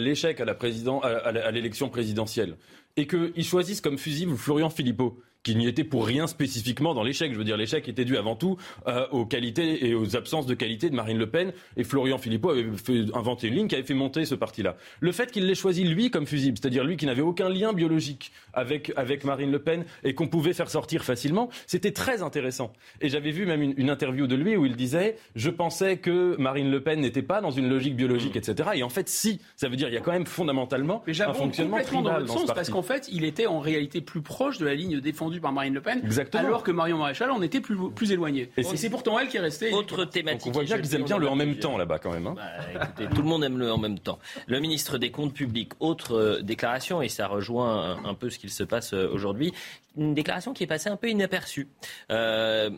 présidence 0.54 1.04
à, 1.04 1.50
l'élection 1.50 1.88
présidentielle. 1.88 2.56
Et 2.96 3.06
qu'ils 3.06 3.44
choisissent 3.44 3.80
comme 3.80 3.98
fusible 3.98 4.36
Florian 4.36 4.70
Philippot, 4.70 5.20
qu'il 5.42 5.58
n'y 5.58 5.66
était 5.66 5.84
pour 5.84 6.06
rien 6.06 6.26
spécifiquement 6.26 6.94
dans 6.94 7.02
l'échec. 7.02 7.32
Je 7.32 7.38
veux 7.38 7.44
dire, 7.44 7.56
l'échec 7.56 7.88
était 7.88 8.04
dû 8.04 8.16
avant 8.16 8.36
tout 8.36 8.56
euh, 8.86 9.06
aux 9.10 9.24
qualités 9.24 9.86
et 9.86 9.94
aux 9.94 10.16
absences 10.16 10.46
de 10.46 10.54
qualité 10.54 10.90
de 10.90 10.94
Marine 10.94 11.18
Le 11.18 11.28
Pen. 11.28 11.52
Et 11.76 11.84
Florian 11.84 12.18
Philippot 12.18 12.50
avait 12.50 12.66
fait 12.76 13.04
inventer 13.14 13.48
une 13.48 13.54
ligne 13.54 13.68
qui 13.68 13.74
avait 13.74 13.84
fait 13.84 13.94
monter 13.94 14.24
ce 14.24 14.34
parti-là. 14.34 14.76
Le 15.00 15.12
fait 15.12 15.30
qu'il 15.30 15.46
l'ait 15.46 15.54
choisi 15.54 15.84
lui 15.84 16.10
comme 16.10 16.26
fusible, 16.26 16.58
c'est-à-dire 16.60 16.84
lui 16.84 16.96
qui 16.96 17.06
n'avait 17.06 17.22
aucun 17.22 17.48
lien 17.48 17.72
biologique 17.72 18.32
avec, 18.52 18.92
avec 18.96 19.24
Marine 19.24 19.50
Le 19.50 19.60
Pen 19.60 19.84
et 20.04 20.14
qu'on 20.14 20.28
pouvait 20.28 20.52
faire 20.52 20.70
sortir 20.70 21.04
facilement, 21.04 21.48
c'était 21.66 21.92
très 21.92 22.22
intéressant. 22.22 22.72
Et 23.00 23.08
j'avais 23.08 23.30
vu 23.30 23.46
même 23.46 23.62
une, 23.62 23.74
une, 23.76 23.90
interview 23.90 24.26
de 24.26 24.34
lui 24.36 24.56
où 24.56 24.66
il 24.66 24.76
disait 24.76 25.16
Je 25.36 25.50
pensais 25.50 25.96
que 25.96 26.36
Marine 26.38 26.70
Le 26.70 26.82
Pen 26.82 27.00
n'était 27.00 27.22
pas 27.22 27.40
dans 27.40 27.50
une 27.50 27.68
logique 27.68 27.96
biologique, 27.96 28.36
etc. 28.36 28.70
Et 28.74 28.82
en 28.82 28.88
fait, 28.88 29.08
si. 29.08 29.40
Ça 29.56 29.68
veut 29.68 29.76
dire 29.76 29.88
qu'il 29.88 29.94
y 29.94 29.98
a 29.98 30.00
quand 30.00 30.12
même 30.12 30.26
fondamentalement 30.26 31.02
un 31.06 31.34
fonctionnement 31.34 31.82
tribal 31.82 32.24
dans, 32.24 32.34
dans 32.34 32.46
ce 32.46 32.52
Parce 32.52 32.70
qu'en 32.70 32.82
fait, 32.82 33.08
il 33.10 33.24
était 33.24 33.46
en 33.46 33.60
réalité 33.60 34.00
plus 34.00 34.22
proche 34.22 34.58
de 34.58 34.64
la 34.64 34.74
ligne 34.74 35.00
défendue 35.00 35.29
par 35.38 35.52
Marine 35.52 35.74
Le 35.74 35.80
Pen, 35.80 36.00
Exactement. 36.02 36.46
alors 36.46 36.62
que 36.64 36.72
Marion 36.72 36.98
Maréchal 36.98 37.30
en 37.30 37.42
était 37.42 37.60
plus, 37.60 37.76
plus 37.94 38.10
éloigné. 38.10 38.50
Et 38.56 38.64
c'est 38.64 38.90
pourtant 38.90 39.18
elle 39.18 39.28
qui 39.28 39.36
est 39.36 39.40
restée. 39.40 39.72
Autre 39.72 40.04
thématique. 40.04 40.46
Donc 40.46 40.56
on 40.56 40.58
voit 40.58 40.64
bien 40.64 40.80
qu'ils 40.80 40.94
aiment 40.96 41.04
bien 41.04 41.18
le 41.18 41.28
en 41.28 41.36
même 41.36 41.56
temps 41.56 41.76
là-bas 41.78 41.98
quand 41.98 42.12
même. 42.12 42.26
Hein. 42.26 42.34
Bah, 42.36 42.84
écoutez, 42.86 43.14
tout 43.14 43.22
le 43.22 43.28
monde 43.28 43.44
aime 43.44 43.58
le 43.58 43.70
en 43.72 43.78
même 43.78 43.98
temps. 43.98 44.18
Le 44.46 44.58
ministre 44.58 44.98
des 44.98 45.10
Comptes 45.10 45.34
publics, 45.34 45.72
autre 45.78 46.16
euh, 46.16 46.40
déclaration, 46.42 47.02
et 47.02 47.08
ça 47.08 47.26
rejoint 47.26 47.98
un, 47.98 48.04
un 48.04 48.14
peu 48.14 48.30
ce 48.30 48.38
qu'il 48.38 48.50
se 48.50 48.64
passe 48.64 48.94
euh, 48.94 49.08
aujourd'hui, 49.12 49.52
une 49.96 50.14
déclaration 50.14 50.52
qui 50.54 50.64
est 50.64 50.66
passée 50.66 50.88
un 50.88 50.96
peu 50.96 51.08
inaperçue. 51.08 51.68
Euh, 52.10 52.70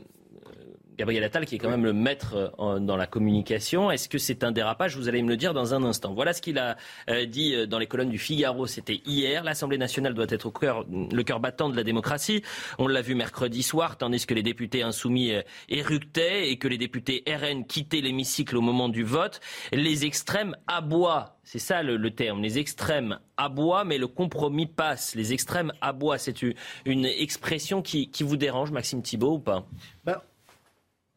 Gabriel 1.02 1.24
Attal, 1.24 1.46
qui 1.46 1.56
est 1.56 1.58
quand 1.58 1.68
même 1.68 1.84
le 1.84 1.92
maître 1.92 2.52
en, 2.58 2.78
dans 2.78 2.96
la 2.96 3.08
communication. 3.08 3.90
Est-ce 3.90 4.08
que 4.08 4.18
c'est 4.18 4.44
un 4.44 4.52
dérapage? 4.52 4.96
Vous 4.96 5.08
allez 5.08 5.20
me 5.20 5.28
le 5.28 5.36
dire 5.36 5.52
dans 5.52 5.74
un 5.74 5.82
instant. 5.82 6.14
Voilà 6.14 6.32
ce 6.32 6.40
qu'il 6.40 6.60
a 6.60 6.76
euh, 7.10 7.26
dit 7.26 7.66
dans 7.66 7.80
les 7.80 7.88
colonnes 7.88 8.08
du 8.08 8.18
Figaro. 8.18 8.68
C'était 8.68 9.00
hier. 9.04 9.42
L'Assemblée 9.42 9.78
nationale 9.78 10.14
doit 10.14 10.26
être 10.28 10.46
au 10.46 10.52
cœur, 10.52 10.86
le 10.88 11.22
cœur 11.24 11.40
battant 11.40 11.68
de 11.70 11.76
la 11.76 11.82
démocratie. 11.82 12.44
On 12.78 12.86
l'a 12.86 13.02
vu 13.02 13.16
mercredi 13.16 13.64
soir, 13.64 13.98
tandis 13.98 14.24
que 14.26 14.34
les 14.34 14.44
députés 14.44 14.84
insoumis 14.84 15.32
euh, 15.32 15.42
éructaient 15.68 16.50
et 16.50 16.58
que 16.58 16.68
les 16.68 16.78
députés 16.78 17.24
RN 17.26 17.66
quittaient 17.66 18.00
l'hémicycle 18.00 18.56
au 18.56 18.60
moment 18.60 18.88
du 18.88 19.02
vote. 19.02 19.40
Les 19.72 20.04
extrêmes 20.04 20.54
aboient. 20.68 21.36
C'est 21.42 21.58
ça 21.58 21.82
le, 21.82 21.96
le, 21.96 22.12
terme. 22.12 22.40
Les 22.40 22.60
extrêmes 22.60 23.18
aboient, 23.36 23.82
mais 23.82 23.98
le 23.98 24.06
compromis 24.06 24.66
passe. 24.66 25.16
Les 25.16 25.32
extrêmes 25.32 25.72
aboient. 25.80 26.18
C'est 26.18 26.42
une, 26.42 26.54
une, 26.84 27.06
expression 27.06 27.82
qui, 27.82 28.08
qui, 28.08 28.22
vous 28.22 28.36
dérange, 28.36 28.70
Maxime 28.70 29.02
Thibault, 29.02 29.34
ou 29.34 29.40
pas? 29.40 29.66
Ben 30.04 30.20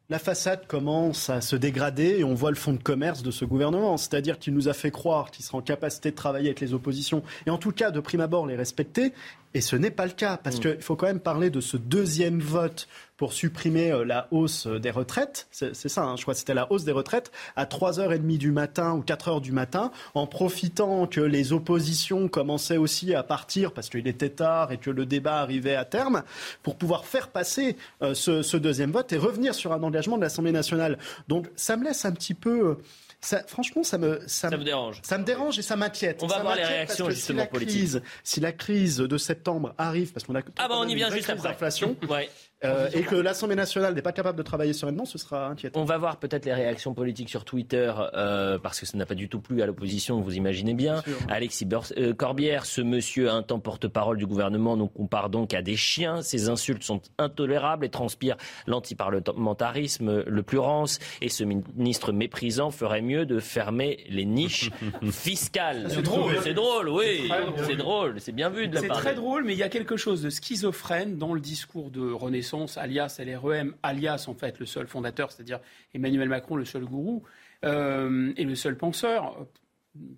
la 0.09 0.19
façade 0.19 0.67
commence 0.67 1.29
à 1.29 1.41
se 1.41 1.55
dégrader 1.55 2.17
et 2.19 2.23
on 2.23 2.35
voit 2.35 2.51
le 2.51 2.55
fond 2.55 2.73
de 2.73 2.81
commerce 2.81 3.23
de 3.23 3.31
ce 3.31 3.43
gouvernement. 3.43 3.97
C'est-à-dire 3.97 4.37
qu'il 4.37 4.53
nous 4.53 4.67
a 4.67 4.73
fait 4.73 4.91
croire 4.91 5.31
qu'il 5.31 5.43
sera 5.43 5.57
en 5.57 5.61
capacité 5.61 6.11
de 6.11 6.15
travailler 6.15 6.49
avec 6.49 6.59
les 6.59 6.73
oppositions 6.73 7.23
et 7.47 7.49
en 7.49 7.57
tout 7.57 7.71
cas 7.71 7.89
de 7.89 7.99
prime 7.99 8.21
abord 8.21 8.45
les 8.45 8.55
respecter. 8.55 9.13
Et 9.55 9.61
ce 9.61 9.77
n'est 9.77 9.89
pas 9.89 10.05
le 10.05 10.11
cas, 10.11 10.35
parce 10.35 10.57
mmh. 10.57 10.59
qu'il 10.59 10.81
faut 10.81 10.97
quand 10.97 11.05
même 11.05 11.21
parler 11.21 11.49
de 11.49 11.61
ce 11.61 11.77
deuxième 11.77 12.41
vote 12.41 12.89
pour 13.15 13.31
supprimer 13.31 13.89
euh, 13.89 14.03
la 14.03 14.27
hausse 14.31 14.67
des 14.67 14.91
retraites. 14.91 15.47
C'est 15.51 15.87
ça, 15.87 16.03
hein, 16.03 16.17
je 16.17 16.23
crois 16.23 16.33
que 16.33 16.39
c'était 16.41 16.53
la 16.53 16.69
hausse 16.73 16.83
des 16.83 16.91
retraites 16.91 17.31
à 17.55 17.63
3h30 17.63 18.37
du 18.37 18.51
matin 18.51 18.93
ou 18.95 19.01
4h 19.01 19.39
du 19.39 19.53
matin, 19.53 19.93
en 20.13 20.27
profitant 20.27 21.07
que 21.07 21.21
les 21.21 21.53
oppositions 21.53 22.27
commençaient 22.27 22.75
aussi 22.75 23.15
à 23.15 23.23
partir 23.23 23.71
parce 23.71 23.87
qu'il 23.87 24.09
était 24.09 24.29
tard 24.29 24.73
et 24.73 24.77
que 24.77 24.89
le 24.89 25.05
débat 25.05 25.39
arrivait 25.39 25.77
à 25.77 25.85
terme, 25.85 26.23
pour 26.61 26.75
pouvoir 26.75 27.05
faire 27.05 27.29
passer 27.29 27.77
euh, 28.01 28.13
ce, 28.13 28.41
ce, 28.41 28.57
deuxième 28.57 28.91
vote 28.91 29.13
et 29.13 29.17
revenir 29.17 29.55
sur 29.55 29.71
un 29.71 29.81
engagement 29.83 30.17
de 30.17 30.21
l'Assemblée 30.23 30.51
nationale. 30.51 30.97
Donc 31.29 31.47
ça 31.55 31.77
me 31.77 31.85
laisse 31.85 32.03
un 32.03 32.11
petit 32.11 32.33
peu... 32.33 32.71
Euh, 32.71 32.75
ça, 33.21 33.43
franchement, 33.47 33.83
ça 33.83 33.97
me 33.97 34.21
ça, 34.27 34.49
ça 34.49 34.57
me 34.57 34.63
dérange. 34.63 35.01
Ça 35.03 35.17
me 35.17 35.23
dérange 35.23 35.59
et 35.59 35.61
ça 35.61 35.75
m'inquiète. 35.75 36.21
On 36.23 36.27
va 36.27 36.35
ça 36.35 36.41
voir 36.41 36.55
les 36.55 36.63
réactions 36.63 37.09
justement 37.09 37.47
si 37.51 37.53
la 37.53 37.65
crise, 37.65 38.01
si 38.23 38.39
la 38.39 38.51
crise 38.51 38.97
de 38.97 39.17
septembre 39.17 39.73
arrive, 39.77 40.11
parce 40.13 40.25
qu'on 40.25 40.35
a 40.35 40.41
ah 40.57 40.67
bah 40.67 40.75
on 40.77 40.87
y 40.87 40.95
vient 40.95 41.09
juste 41.09 41.29
après. 41.29 41.49
Inflation, 41.49 41.95
ouais. 42.09 42.29
Euh, 42.65 42.89
et 42.93 43.01
que 43.01 43.15
l'Assemblée 43.15 43.55
nationale 43.55 43.93
n'est 43.93 44.01
pas 44.01 44.11
capable 44.11 44.37
de 44.37 44.43
travailler 44.43 44.73
sereinement, 44.73 45.05
ce 45.05 45.17
sera 45.17 45.47
inquiétant. 45.47 45.79
On 45.79 45.85
va 45.85 45.97
voir 45.97 46.17
peut-être 46.17 46.45
les 46.45 46.53
réactions 46.53 46.93
politiques 46.93 47.29
sur 47.29 47.45
Twitter, 47.45 47.93
euh, 48.13 48.57
parce 48.59 48.79
que 48.79 48.85
ça 48.85 48.97
n'a 48.97 49.05
pas 49.05 49.15
du 49.15 49.29
tout 49.29 49.39
plu 49.39 49.61
à 49.61 49.65
l'opposition, 49.65 50.21
vous 50.21 50.35
imaginez 50.35 50.73
bien. 50.73 51.03
Alexis 51.29 51.67
euh, 51.97 52.13
Corbière, 52.13 52.65
ce 52.65 52.81
monsieur, 52.81 53.29
un 53.29 53.43
temps 53.43 53.59
porte-parole 53.59 54.17
du 54.17 54.25
gouvernement, 54.25 54.77
nous 54.77 54.87
compare 54.87 55.29
donc 55.29 55.53
à 55.53 55.61
des 55.61 55.75
chiens. 55.75 56.21
Ces 56.21 56.49
insultes 56.49 56.83
sont 56.83 57.01
intolérables 57.17 57.85
et 57.85 57.89
transpirent 57.89 58.37
l'antiparlementarisme, 58.67 60.23
le 60.25 60.43
plus 60.43 60.59
rance. 60.59 60.99
Et 61.21 61.29
ce 61.29 61.43
ministre 61.43 62.11
méprisant 62.11 62.71
ferait 62.71 63.01
mieux 63.01 63.25
de 63.25 63.39
fermer 63.39 63.99
les 64.09 64.25
niches 64.25 64.71
fiscales. 65.11 65.87
C'est 65.89 66.01
drôle. 66.01 66.37
C'est 66.43 66.53
drôle, 66.53 66.89
oui. 66.89 67.29
C'est 67.65 67.75
drôle. 67.75 68.19
C'est 68.19 68.31
bien 68.31 68.49
vu 68.49 68.67
de 68.67 68.75
la 68.75 68.81
part. 68.81 68.97
C'est 68.97 69.01
très 69.01 69.15
drôle, 69.15 69.43
mais 69.43 69.53
il 69.53 69.59
y 69.59 69.63
a 69.63 69.69
quelque 69.69 69.97
chose 69.97 70.21
de 70.21 70.29
schizophrène 70.29 71.17
dans 71.17 71.33
le 71.33 71.39
discours 71.39 71.89
de 71.89 72.11
Renaissance 72.11 72.54
alias 72.77 73.19
LREM, 73.19 73.75
alias 73.83 74.25
en 74.27 74.33
fait 74.33 74.59
le 74.59 74.65
seul 74.65 74.87
fondateur, 74.87 75.31
c'est-à-dire 75.31 75.59
Emmanuel 75.93 76.29
Macron, 76.29 76.55
le 76.55 76.65
seul 76.65 76.85
gourou 76.85 77.23
euh, 77.63 78.33
et 78.37 78.43
le 78.43 78.55
seul 78.55 78.77
penseur, 78.77 79.45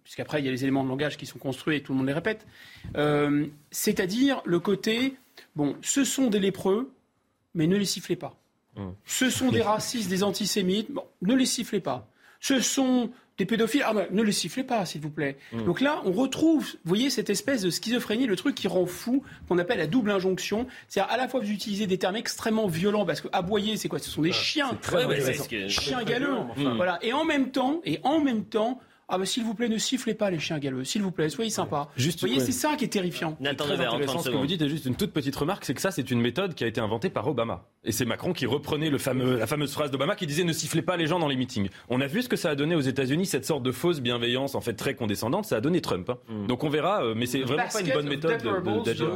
puisqu'après 0.04 0.40
il 0.40 0.46
y 0.46 0.48
a 0.48 0.52
les 0.52 0.64
éléments 0.64 0.84
de 0.84 0.90
langage 0.90 1.18
qui 1.18 1.26
sont 1.26 1.40
construits 1.40 1.78
et 1.78 1.84
tout 1.84 1.94
le 1.94 1.98
monde 2.00 2.08
les 2.08 2.14
répète, 2.14 2.46
euh, 2.96 3.48
c'est-à-dire 3.72 4.42
le 4.46 4.60
côté, 4.60 5.16
bon, 5.56 5.76
ce 5.82 6.04
sont 6.04 6.28
des 6.28 6.40
lépreux, 6.40 6.92
mais 7.54 7.68
ne 7.68 7.76
les 7.76 7.86
sifflez 7.86 8.16
pas. 8.16 8.38
Mmh. 8.76 8.90
Ce 9.06 9.30
sont 9.30 9.52
des 9.52 9.62
racistes, 9.62 10.10
des 10.10 10.24
antisémites, 10.24 10.92
bon, 10.92 11.04
ne 11.22 11.36
les 11.36 11.46
sifflez 11.46 11.80
pas. 11.80 12.08
Ce 12.40 12.60
sont 12.60 13.12
des 13.38 13.46
pédophiles, 13.46 13.84
ah 13.86 13.94
ben, 13.94 14.08
ne 14.12 14.24
les 14.24 14.32
sifflez 14.32 14.64
pas, 14.64 14.86
s'il 14.86 15.02
vous 15.02 15.10
plaît. 15.10 15.38
Mmh. 15.54 15.66
Donc 15.66 15.82
là, 15.82 16.02
on 16.06 16.12
retrouve, 16.12 16.66
vous 16.66 16.90
voyez, 16.90 17.10
cette 17.10 17.30
espèce 17.30 17.62
de 17.62 17.70
schizophrénie, 17.70 18.26
le 18.26 18.36
truc 18.36 18.56
qui 18.56 18.68
rend 18.68 18.86
fou, 18.86 19.24
qu'on 19.48 19.58
appelle 19.60 19.78
la 19.78 19.88
double 19.88 20.12
injonction. 20.12 20.68
C'est-à-dire, 20.88 21.12
à 21.14 21.18
la 21.18 21.28
fois, 21.28 21.40
vous 21.40 21.52
utilisez 21.52 21.86
des 21.86 21.98
termes 21.98 22.16
extrêmement 22.16 22.68
violents, 22.68 23.06
parce 23.06 23.22
que 23.22 23.28
aboyer, 23.32 23.78
c'est 23.78 23.90
quoi? 23.90 24.00
Ce 24.00 24.10
sont 24.10 24.24
des 24.24 24.32
ah, 24.32 24.34
chiens. 24.34 24.78
Très 24.82 25.06
ouais, 25.06 25.22
ouais, 25.24 25.70
chiens 25.70 26.04
galeux. 26.04 26.34
Enfin, 26.34 26.74
mmh. 26.74 26.76
Voilà. 26.78 26.98
Et 27.04 27.14
en 27.14 27.26
même 27.26 27.52
temps, 27.52 27.82
et 27.86 28.00
en 28.04 28.20
même 28.20 28.44
temps, 28.46 28.80
ah 29.10 29.18
bah 29.18 29.26
s'il 29.26 29.46
vous 29.46 29.54
plaît, 29.54 29.70
ne 29.70 29.78
sifflez 29.78 30.14
pas 30.14 30.30
les 30.30 30.38
chiens 30.38 30.60
galeux. 30.60 30.84
S'il 30.84 31.02
vous 31.02 31.12
plaît, 31.12 31.30
soyez 31.30 31.50
sympa. 31.50 31.88
Juste, 31.96 32.20
vous 32.20 32.28
voyez, 32.28 32.42
c'est 32.42 32.52
ça 32.52 32.76
qui 32.76 32.84
est 32.84 32.90
terrifiant. 32.90 33.38
Nathan 33.40 33.64
très 33.64 33.86
intéressant 33.86 34.20
ce 34.20 34.30
que 34.30 34.36
vous 34.36 34.46
dites. 34.46 34.62
Et 34.62 34.68
juste 34.68 34.86
une 34.86 34.96
toute 34.96 35.14
petite 35.14 35.36
remarque, 35.36 35.64
c'est 35.64 35.74
que 35.74 35.80
ça, 35.80 35.92
c'est 35.92 36.12
une 36.12 36.20
méthode 36.20 36.56
qui 36.56 36.66
a 36.66 36.68
été 36.68 36.82
inventée 36.82 37.10
par 37.10 37.26
Obama. 37.26 37.70
Et 37.86 37.94
c'est 37.94 38.04
Macron 38.04 38.34
qui 38.34 38.46
reprenait 38.46 38.90
le 38.90 38.98
fameux, 38.98 39.38
la 39.38 39.48
fameuse 39.48 39.72
phrase 39.72 39.92
d'Obama 39.92 40.18
qui 40.18 40.28
disait 40.28 40.44
ne 40.44 40.52
sifflez 40.52 40.82
pas 40.82 40.98
les 40.98 41.08
gens 41.08 41.20
dans 41.20 41.30
les 41.30 41.38
meetings. 41.38 41.70
On 41.88 42.02
a 42.02 42.08
vu 42.08 42.22
ce 42.22 42.28
que 42.28 42.36
ça 42.36 42.50
a 42.50 42.56
donné 42.56 42.76
aux 42.76 42.82
États-Unis, 42.82 43.28
cette 43.28 43.46
sorte 43.46 43.64
de 43.64 43.72
fausse 43.72 44.02
bienveillance, 44.02 44.56
en 44.56 44.62
fait 44.62 44.74
très 44.74 44.94
condescendante. 44.94 45.46
Ça 45.46 45.56
a 45.56 45.62
donné 45.62 45.80
Trump. 45.80 46.10
Hein. 46.10 46.18
Mm. 46.28 46.48
Donc 46.48 46.66
on 46.66 46.70
verra, 46.70 47.02
euh, 47.02 47.14
mais 47.16 47.28
c'est 47.28 47.40
vraiment 47.40 47.64
Basket 47.64 47.84
pas 47.84 47.90
une 47.90 47.96
bonne 47.96 48.10
méthode 48.10 48.84
d'agir. 48.84 49.08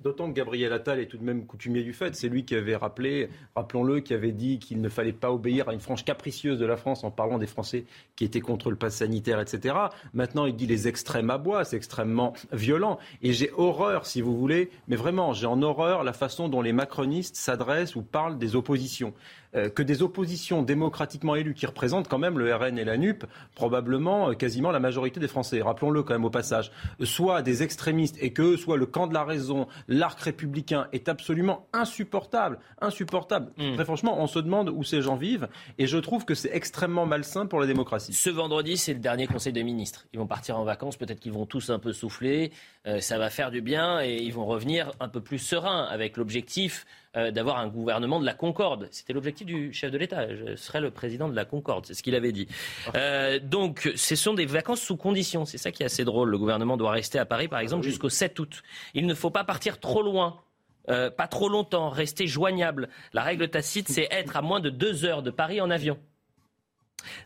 D'autant 0.00 0.28
que, 0.28 0.30
que, 0.30 0.34
Gabriel 0.36 0.72
Attal 0.72 1.00
est 1.00 1.06
tout 1.06 1.18
de 1.18 1.24
même 1.24 1.46
coutumier 1.46 1.82
du 1.82 1.94
fait. 1.94 2.14
C'est 2.14 2.28
lui 2.28 2.44
qui 2.44 2.54
avait 2.54 2.76
rappelé, 2.76 3.28
rappelons-le, 3.56 3.98
qui 3.98 4.14
avait 4.14 4.30
dit 4.30 4.60
qu'il 4.60 4.80
ne 4.80 4.88
fallait 4.88 5.12
pas 5.12 5.32
obéir 5.32 5.68
à 5.68 5.72
une 5.72 5.80
frange 5.80 6.04
capricieuse 6.04 6.60
de 6.60 6.66
la 6.66 6.76
France 6.76 7.02
en 7.02 7.10
parlant 7.10 7.38
des 7.38 7.48
Français 7.48 7.86
qui 8.14 8.24
étaient 8.24 8.40
contre 8.40 8.70
le 8.70 8.76
pass 8.76 8.99
sanitaire, 9.00 9.40
etc. 9.40 9.74
Maintenant, 10.14 10.46
il 10.46 10.54
dit 10.54 10.66
les 10.66 10.88
extrêmes 10.88 11.30
aboient, 11.30 11.64
c'est 11.64 11.76
extrêmement 11.76 12.32
violent. 12.52 12.98
Et 13.22 13.32
j'ai 13.32 13.50
horreur, 13.56 14.06
si 14.06 14.20
vous 14.20 14.36
voulez, 14.36 14.70
mais 14.88 14.96
vraiment, 14.96 15.32
j'ai 15.32 15.46
en 15.46 15.60
horreur 15.62 16.04
la 16.04 16.12
façon 16.12 16.48
dont 16.48 16.62
les 16.62 16.72
macronistes 16.72 17.36
s'adressent 17.36 17.96
ou 17.96 18.02
parlent 18.02 18.38
des 18.38 18.56
oppositions. 18.56 19.12
Euh, 19.56 19.68
que 19.68 19.82
des 19.82 20.02
oppositions 20.02 20.62
démocratiquement 20.62 21.34
élues 21.34 21.54
qui 21.54 21.66
représentent 21.66 22.06
quand 22.06 22.18
même 22.18 22.38
le 22.38 22.54
RN 22.54 22.78
et 22.78 22.84
la 22.84 22.96
NUP, 22.96 23.24
probablement 23.56 24.30
euh, 24.30 24.34
quasiment 24.34 24.70
la 24.70 24.78
majorité 24.78 25.18
des 25.18 25.26
Français, 25.26 25.60
rappelons-le 25.60 26.04
quand 26.04 26.14
même 26.14 26.24
au 26.24 26.30
passage, 26.30 26.70
soit 27.02 27.42
des 27.42 27.64
extrémistes 27.64 28.16
et 28.20 28.32
que 28.32 28.56
soit 28.56 28.76
le 28.76 28.86
camp 28.86 29.08
de 29.08 29.14
la 29.14 29.24
raison, 29.24 29.66
l'arc 29.88 30.20
républicain 30.20 30.86
est 30.92 31.08
absolument 31.08 31.66
insupportable, 31.72 32.60
insupportable. 32.80 33.50
Mmh. 33.58 33.74
Très 33.74 33.84
franchement, 33.84 34.22
on 34.22 34.28
se 34.28 34.38
demande 34.38 34.68
où 34.68 34.84
ces 34.84 35.02
gens 35.02 35.16
vivent 35.16 35.48
et 35.78 35.88
je 35.88 35.98
trouve 35.98 36.24
que 36.24 36.36
c'est 36.36 36.54
extrêmement 36.54 37.06
malsain 37.06 37.46
pour 37.46 37.58
la 37.58 37.66
démocratie. 37.66 38.12
Ce 38.12 38.30
vendredi, 38.30 38.76
c'est 38.76 38.94
le 38.94 39.00
dernier 39.00 39.26
Conseil 39.26 39.52
des 39.52 39.64
ministres. 39.64 40.06
Ils 40.12 40.20
vont 40.20 40.28
partir 40.28 40.60
en 40.60 40.64
vacances, 40.64 40.96
peut-être 40.96 41.18
qu'ils 41.18 41.32
vont 41.32 41.46
tous 41.46 41.70
un 41.70 41.80
peu 41.80 41.92
souffler, 41.92 42.52
euh, 42.86 43.00
ça 43.00 43.18
va 43.18 43.30
faire 43.30 43.50
du 43.50 43.62
bien 43.62 44.00
et 44.00 44.18
ils 44.22 44.32
vont 44.32 44.46
revenir 44.46 44.92
un 45.00 45.08
peu 45.08 45.20
plus 45.20 45.38
sereins 45.38 45.88
avec 45.90 46.16
l'objectif 46.16 46.86
euh, 47.16 47.32
d'avoir 47.32 47.58
un 47.58 47.66
gouvernement 47.66 48.20
de 48.20 48.24
la 48.24 48.34
concorde. 48.34 48.86
C'était 48.92 49.12
l'objectif 49.12 49.44
du 49.44 49.72
chef 49.72 49.90
de 49.90 49.98
l'État. 49.98 50.32
Je 50.32 50.54
serai 50.54 50.80
le 50.80 50.92
président 50.92 51.28
de 51.28 51.34
la 51.34 51.44
concorde, 51.44 51.84
c'est 51.84 51.94
ce 51.94 52.04
qu'il 52.04 52.14
avait 52.14 52.30
dit. 52.30 52.46
Euh, 52.94 53.40
donc, 53.40 53.90
ce 53.96 54.14
sont 54.14 54.32
des 54.32 54.46
vacances 54.46 54.80
sous 54.80 54.96
conditions. 54.96 55.44
C'est 55.44 55.58
ça 55.58 55.72
qui 55.72 55.82
est 55.82 55.86
assez 55.86 56.04
drôle. 56.04 56.30
Le 56.30 56.38
gouvernement 56.38 56.76
doit 56.76 56.92
rester 56.92 57.18
à 57.18 57.24
Paris, 57.24 57.48
par 57.48 57.58
exemple, 57.58 57.82
jusqu'au 57.82 58.10
7 58.10 58.38
août. 58.38 58.62
Il 58.94 59.06
ne 59.06 59.14
faut 59.14 59.30
pas 59.30 59.42
partir 59.42 59.80
trop 59.80 60.02
loin. 60.02 60.40
Euh, 60.88 61.10
pas 61.10 61.26
trop 61.26 61.48
longtemps, 61.48 61.88
rester 61.88 62.28
joignable. 62.28 62.88
La 63.12 63.22
règle 63.22 63.48
tacite, 63.48 63.88
c'est 63.88 64.06
être 64.12 64.36
à 64.36 64.42
moins 64.42 64.60
de 64.60 64.70
deux 64.70 65.04
heures 65.04 65.24
de 65.24 65.32
Paris 65.32 65.60
en 65.60 65.68
avion. 65.68 65.98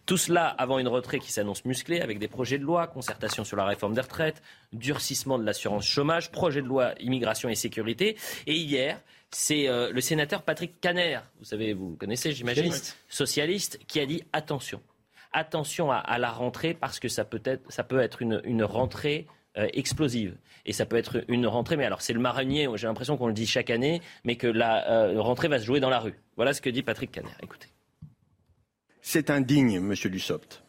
Tout 0.07 0.17
cela 0.17 0.47
avant 0.47 0.79
une 0.79 0.89
rentrée 0.89 1.19
qui 1.19 1.33
s'annonce 1.33 1.65
musclée 1.65 2.01
avec 2.01 2.19
des 2.19 2.29
projets 2.29 2.59
de 2.59 2.65
loi, 2.65 2.87
concertation 2.87 3.45
sur 3.45 3.57
la 3.57 3.65
réforme 3.65 3.95
des 3.95 4.01
retraites, 4.01 4.43
durcissement 4.73 5.39
de 5.39 5.45
l'assurance 5.45 5.87
chômage, 5.87 6.31
projet 6.31 6.63
de 6.63 6.67
loi 6.67 6.93
immigration 7.01 7.49
et 7.49 7.55
sécurité. 7.55 8.17
Et 8.47 8.55
hier, 8.55 9.01
c'est 9.31 9.69
euh, 9.69 9.91
le 9.91 10.01
sénateur 10.01 10.43
Patrick 10.43 10.81
Caner, 10.81 11.21
vous 11.39 11.45
savez, 11.45 11.73
vous 11.73 11.91
le 11.91 11.97
connaissez, 11.97 12.33
j'imagine, 12.33 12.73
socialiste. 12.73 12.99
socialiste. 13.09 13.79
qui 13.87 14.01
a 14.01 14.07
dit 14.07 14.23
attention, 14.33 14.81
attention 15.33 15.91
à, 15.91 15.97
à, 15.97 16.19
la 16.19 16.31
rentrée 16.31 16.75
parce 16.75 17.01
que 17.01 17.09
ça 17.09 17.25
peut 17.25 17.43
être, 17.45 17.71
ça 17.71 17.85
peut 17.85 18.01
être 18.01 18.23
une, 18.23 18.41
une 18.45 18.65
rentrée 18.65 19.27
explosive. 19.57 20.37
Et 20.67 20.73
ça 20.73 20.85
peut 20.85 20.97
être 20.97 21.25
une 21.29 21.47
rentrée, 21.47 21.77
mais 21.77 21.85
alors 21.85 22.03
c'est 22.03 22.13
le 22.13 22.19
marronnier, 22.19 22.69
j'ai 22.75 22.89
l'impression 22.89 23.17
qu'on 23.17 23.29
le 23.29 23.33
dit 23.33 23.47
chaque 23.47 23.71
année, 23.71 24.03
mais 24.25 24.35
que 24.35 24.49
la 24.49 25.13
rentrée 25.17 25.47
va 25.47 25.61
se 25.61 25.65
jouer 25.65 25.79
dans 25.79 25.91
la 25.91 26.01
rue. 26.01 26.15
Voilà 26.35 26.53
ce 26.55 26.61
que 26.61 26.71
dit 26.71 26.83
Patrick 26.83 27.13
Caner. 27.13 27.31
Écoutez. 27.41 27.69
C'est 29.07 29.29
indigne, 29.29 29.81
monsieur 29.81 30.09
Dussopt. 30.09 30.65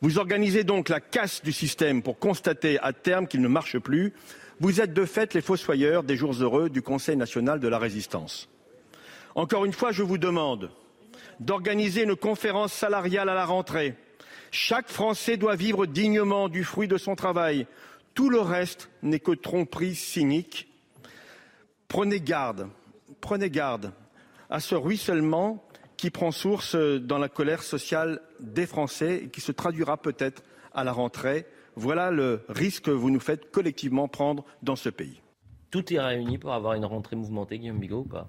Vous 0.00 0.18
organisez 0.18 0.64
donc 0.64 0.90
la 0.90 1.00
casse 1.00 1.42
du 1.42 1.50
système 1.50 2.02
pour 2.02 2.18
constater 2.18 2.78
à 2.80 2.92
terme 2.92 3.26
qu'il 3.26 3.40
ne 3.40 3.48
marche 3.48 3.78
plus. 3.78 4.12
Vous 4.60 4.80
êtes 4.80 4.92
de 4.92 5.04
fait 5.04 5.34
les 5.34 5.40
fossoyeurs 5.40 6.02
des 6.02 6.16
jours 6.16 6.32
heureux 6.32 6.68
du 6.68 6.82
Conseil 6.82 7.16
national 7.16 7.60
de 7.60 7.68
la 7.68 7.78
résistance. 7.78 8.48
Encore 9.36 9.64
une 9.64 9.72
fois, 9.72 9.92
je 9.92 10.02
vous 10.02 10.18
demande 10.18 10.70
d'organiser 11.38 12.02
une 12.02 12.16
conférence 12.16 12.72
salariale 12.72 13.28
à 13.28 13.34
la 13.34 13.44
rentrée. 13.44 13.94
Chaque 14.50 14.88
Français 14.88 15.36
doit 15.36 15.54
vivre 15.54 15.86
dignement 15.86 16.48
du 16.48 16.64
fruit 16.64 16.88
de 16.88 16.96
son 16.96 17.14
travail. 17.14 17.68
Tout 18.14 18.30
le 18.30 18.40
reste 18.40 18.90
n'est 19.02 19.20
que 19.20 19.30
tromperie 19.30 19.94
cynique. 19.94 20.68
Prenez 21.86 22.20
garde, 22.20 22.68
prenez 23.20 23.50
garde 23.50 23.92
à 24.50 24.58
ce 24.58 24.74
ruissellement 24.74 25.64
qui 25.96 26.10
prend 26.10 26.32
source 26.32 26.74
dans 26.74 27.18
la 27.18 27.28
colère 27.28 27.62
sociale 27.62 28.20
des 28.40 28.66
Français 28.66 29.22
et 29.24 29.28
qui 29.28 29.40
se 29.40 29.52
traduira 29.52 29.98
peut-être 29.98 30.42
à 30.74 30.82
la 30.82 30.90
rentrée. 30.90 31.46
Voilà 31.78 32.10
le 32.10 32.44
risque 32.48 32.86
que 32.86 32.90
vous 32.90 33.08
nous 33.08 33.20
faites 33.20 33.52
collectivement 33.52 34.08
prendre 34.08 34.44
dans 34.64 34.74
ce 34.74 34.88
pays. 34.88 35.22
Tout 35.70 35.94
est 35.94 36.00
réuni 36.00 36.36
pour 36.36 36.52
avoir 36.52 36.74
une 36.74 36.84
rentrée 36.84 37.14
mouvementée, 37.14 37.56
Guillaume 37.60 37.78
Bigot, 37.78 38.00
ou 38.00 38.04
pas? 38.04 38.28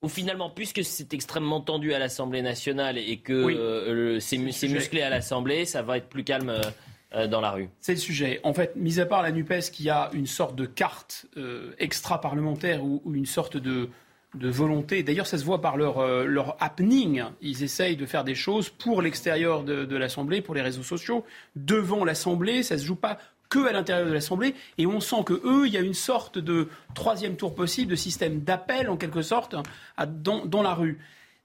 Ou 0.00 0.08
finalement, 0.08 0.48
puisque 0.48 0.82
c'est 0.84 1.12
extrêmement 1.12 1.60
tendu 1.60 1.92
à 1.92 1.98
l'Assemblée 1.98 2.40
nationale 2.40 2.96
et 2.96 3.18
que 3.18 3.32
euh, 3.34 4.20
c'est 4.20 4.38
musclé 4.38 5.02
à 5.02 5.10
l'Assemblée, 5.10 5.66
ça 5.66 5.82
va 5.82 5.98
être 5.98 6.08
plus 6.08 6.24
calme 6.24 6.48
euh, 6.48 6.60
euh, 7.14 7.26
dans 7.26 7.42
la 7.42 7.50
rue 7.50 7.68
C'est 7.80 7.92
le 7.92 7.98
sujet. 7.98 8.40
En 8.42 8.54
fait, 8.54 8.74
mis 8.74 8.98
à 8.98 9.04
part 9.04 9.20
la 9.20 9.30
NUPES 9.30 9.70
qui 9.70 9.90
a 9.90 10.08
une 10.14 10.26
sorte 10.26 10.56
de 10.56 10.64
carte 10.64 11.26
extra-parlementaire 11.78 12.82
ou, 12.82 13.02
une 13.12 13.26
sorte 13.26 13.58
de, 13.58 13.90
de 14.34 14.48
volonté. 14.48 15.02
D'ailleurs, 15.02 15.26
ça 15.26 15.38
se 15.38 15.44
voit 15.44 15.60
par 15.60 15.76
leur, 15.76 15.98
euh, 15.98 16.24
leur 16.24 16.56
happening. 16.60 17.22
Ils 17.40 17.62
essayent 17.62 17.96
de 17.96 18.06
faire 18.06 18.24
des 18.24 18.34
choses 18.34 18.70
pour 18.70 19.02
l'extérieur 19.02 19.62
de, 19.62 19.96
l'Assemblée, 19.96 20.40
pour 20.40 20.54
les 20.54 20.62
réseaux 20.62 20.82
sociaux. 20.82 21.24
Devant 21.56 22.04
l'Assemblée, 22.04 22.62
ça 22.62 22.74
ne 22.76 22.80
se 22.80 22.86
joue 22.86 22.96
pas 22.96 23.18
que 23.50 23.66
à 23.66 23.72
l'intérieur 23.72 24.06
de 24.06 24.12
l'Assemblée. 24.12 24.54
Et 24.78 24.86
on 24.86 25.00
sent 25.00 25.24
que 25.26 25.34
eux, 25.44 25.66
il 25.66 25.72
y 25.72 25.76
a 25.76 25.80
une 25.80 25.94
sorte 25.94 26.38
de 26.38 26.68
troisième 26.94 27.36
tour 27.36 27.54
possible, 27.54 27.90
de 27.90 27.96
système 27.96 28.40
d'appel, 28.40 28.88
en 28.88 28.96
quelque 28.96 29.22
sorte, 29.22 29.54
dans, 29.98 30.46
dans 30.46 30.62
la 30.62 30.74
rue. 30.74 30.98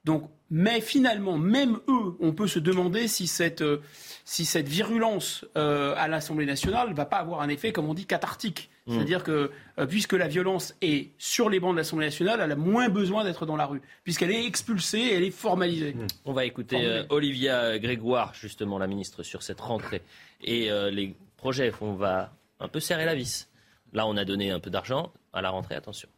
Donc, 0.04 0.30
mais 0.50 0.80
finalement, 0.80 1.36
même 1.36 1.78
eux, 1.88 2.16
on 2.20 2.32
peut 2.32 2.46
se 2.46 2.58
demander 2.58 3.08
si 3.08 3.26
cette, 3.26 3.60
euh, 3.60 3.82
si 4.24 4.46
cette 4.46 4.68
virulence 4.68 5.44
euh, 5.56 5.94
à 5.98 6.08
l'Assemblée 6.08 6.46
nationale 6.46 6.90
ne 6.90 6.94
va 6.94 7.04
pas 7.04 7.18
avoir 7.18 7.42
un 7.42 7.48
effet, 7.50 7.72
comme 7.72 7.86
on 7.86 7.94
dit, 7.94 8.06
cathartique. 8.06 8.70
Mm. 8.88 8.94
C'est-à-dire 8.94 9.22
que 9.22 9.50
euh, 9.78 9.86
puisque 9.86 10.14
la 10.14 10.26
violence 10.26 10.74
est 10.82 11.10
sur 11.18 11.48
les 11.48 11.60
bancs 11.60 11.72
de 11.72 11.76
l'Assemblée 11.76 12.06
nationale, 12.06 12.40
elle 12.42 12.50
a 12.50 12.56
moins 12.56 12.88
besoin 12.88 13.22
d'être 13.22 13.46
dans 13.46 13.56
la 13.56 13.66
rue, 13.66 13.80
puisqu'elle 14.02 14.32
est 14.32 14.44
expulsée, 14.44 15.12
elle 15.12 15.22
est 15.22 15.30
formalisée. 15.30 15.92
Mm. 15.92 16.06
On 16.24 16.32
va 16.32 16.44
écouter 16.44 17.04
Olivia 17.10 17.78
Grégoire, 17.78 18.34
justement, 18.34 18.78
la 18.78 18.86
ministre, 18.86 19.22
sur 19.22 19.42
cette 19.42 19.60
rentrée. 19.60 20.02
Et 20.42 20.70
les 20.90 21.14
projets, 21.36 21.72
on 21.80 21.92
va 21.92 22.32
un 22.60 22.68
peu 22.68 22.80
serrer 22.80 23.04
la 23.04 23.14
vis. 23.14 23.48
Là, 23.92 24.06
on 24.06 24.16
a 24.16 24.24
donné 24.24 24.50
un 24.50 24.60
peu 24.60 24.70
d'argent 24.70 25.12
à 25.32 25.42
la 25.42 25.50
rentrée, 25.50 25.74
attention. 25.74 26.08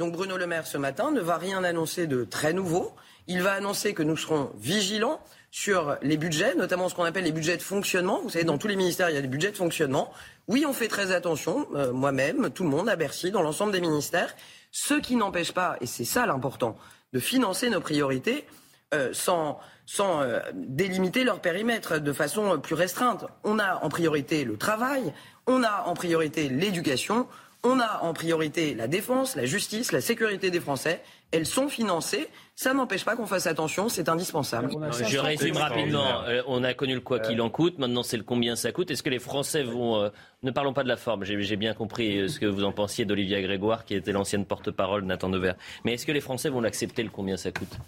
Donc 0.00 0.12
Bruno 0.14 0.38
Le 0.38 0.46
Maire 0.46 0.66
ce 0.66 0.78
matin 0.78 1.10
ne 1.10 1.20
va 1.20 1.36
rien 1.36 1.62
annoncer 1.62 2.06
de 2.06 2.24
très 2.24 2.54
nouveau. 2.54 2.94
Il 3.26 3.42
va 3.42 3.52
annoncer 3.52 3.92
que 3.92 4.02
nous 4.02 4.16
serons 4.16 4.50
vigilants 4.56 5.20
sur 5.50 5.96
les 6.02 6.16
budgets, 6.16 6.54
notamment 6.54 6.88
ce 6.88 6.94
qu'on 6.94 7.04
appelle 7.04 7.24
les 7.24 7.32
budgets 7.32 7.56
de 7.56 7.62
fonctionnement. 7.62 8.20
Vous 8.22 8.30
savez, 8.30 8.44
dans 8.44 8.58
tous 8.58 8.68
les 8.68 8.76
ministères, 8.76 9.10
il 9.10 9.14
y 9.14 9.18
a 9.18 9.22
des 9.22 9.28
budgets 9.28 9.50
de 9.50 9.56
fonctionnement. 9.56 10.12
Oui, 10.46 10.64
on 10.66 10.72
fait 10.72 10.88
très 10.88 11.12
attention, 11.12 11.66
euh, 11.74 11.92
moi-même, 11.92 12.50
tout 12.50 12.62
le 12.62 12.70
monde 12.70 12.88
à 12.88 12.96
Bercy, 12.96 13.30
dans 13.30 13.42
l'ensemble 13.42 13.72
des 13.72 13.80
ministères. 13.80 14.34
Ce 14.70 14.94
qui 14.94 15.16
n'empêche 15.16 15.52
pas, 15.52 15.76
et 15.80 15.86
c'est 15.86 16.04
ça 16.04 16.26
l'important, 16.26 16.76
de 17.12 17.18
financer 17.18 17.68
nos 17.70 17.80
priorités 17.80 18.46
euh, 18.94 19.10
sans, 19.12 19.58
sans 19.86 20.22
euh, 20.22 20.40
délimiter 20.54 21.24
leur 21.24 21.40
périmètre 21.40 21.98
de 21.98 22.12
façon 22.12 22.58
plus 22.60 22.74
restreinte. 22.74 23.24
On 23.42 23.58
a 23.58 23.84
en 23.84 23.88
priorité 23.88 24.44
le 24.44 24.56
travail, 24.56 25.12
on 25.46 25.64
a 25.64 25.84
en 25.86 25.94
priorité 25.94 26.48
l'éducation, 26.48 27.26
on 27.62 27.78
a 27.78 28.00
en 28.02 28.14
priorité 28.14 28.74
la 28.74 28.86
défense, 28.86 29.36
la 29.36 29.44
justice, 29.44 29.92
la 29.92 30.00
sécurité 30.00 30.50
des 30.50 30.60
Français. 30.60 31.02
Elles 31.30 31.46
sont 31.46 31.68
financées. 31.68 32.28
Ça 32.60 32.74
n'empêche 32.74 33.06
pas 33.06 33.16
qu'on 33.16 33.24
fasse 33.24 33.46
attention, 33.46 33.88
c'est 33.88 34.10
indispensable. 34.10 34.68
Je 34.92 35.16
résume 35.16 35.56
rapidement. 35.56 36.24
Euh, 36.24 36.42
on 36.46 36.62
a 36.62 36.74
connu 36.74 36.92
le 36.92 37.00
quoi 37.00 37.18
qu'il 37.18 37.40
en 37.40 37.48
coûte. 37.48 37.78
Maintenant, 37.78 38.02
c'est 38.02 38.18
le 38.18 38.22
combien 38.22 38.54
ça 38.54 38.70
coûte. 38.70 38.90
Est-ce 38.90 39.02
que 39.02 39.08
les 39.08 39.18
Français 39.18 39.62
vont. 39.62 39.96
Euh, 39.96 40.10
ne 40.42 40.50
parlons 40.50 40.74
pas 40.74 40.82
de 40.82 40.88
la 40.88 40.98
forme. 40.98 41.24
J'ai 41.24 41.56
bien 41.56 41.72
compris 41.72 42.18
euh, 42.18 42.28
ce 42.28 42.38
que 42.38 42.44
vous 42.44 42.64
en 42.64 42.72
pensiez 42.72 43.06
d'Olivia 43.06 43.40
Grégoire, 43.40 43.86
qui 43.86 43.94
était 43.94 44.12
l'ancienne 44.12 44.44
porte-parole 44.44 45.00
de 45.00 45.06
Nathan 45.06 45.30
Dever. 45.30 45.54
Mais 45.86 45.94
est-ce 45.94 46.04
que 46.04 46.12
les 46.12 46.20
Français 46.20 46.50
vont 46.50 46.60
l'accepter, 46.60 47.02
le 47.02 47.08
combien 47.08 47.38
ça 47.38 47.50
coûte? 47.50 47.78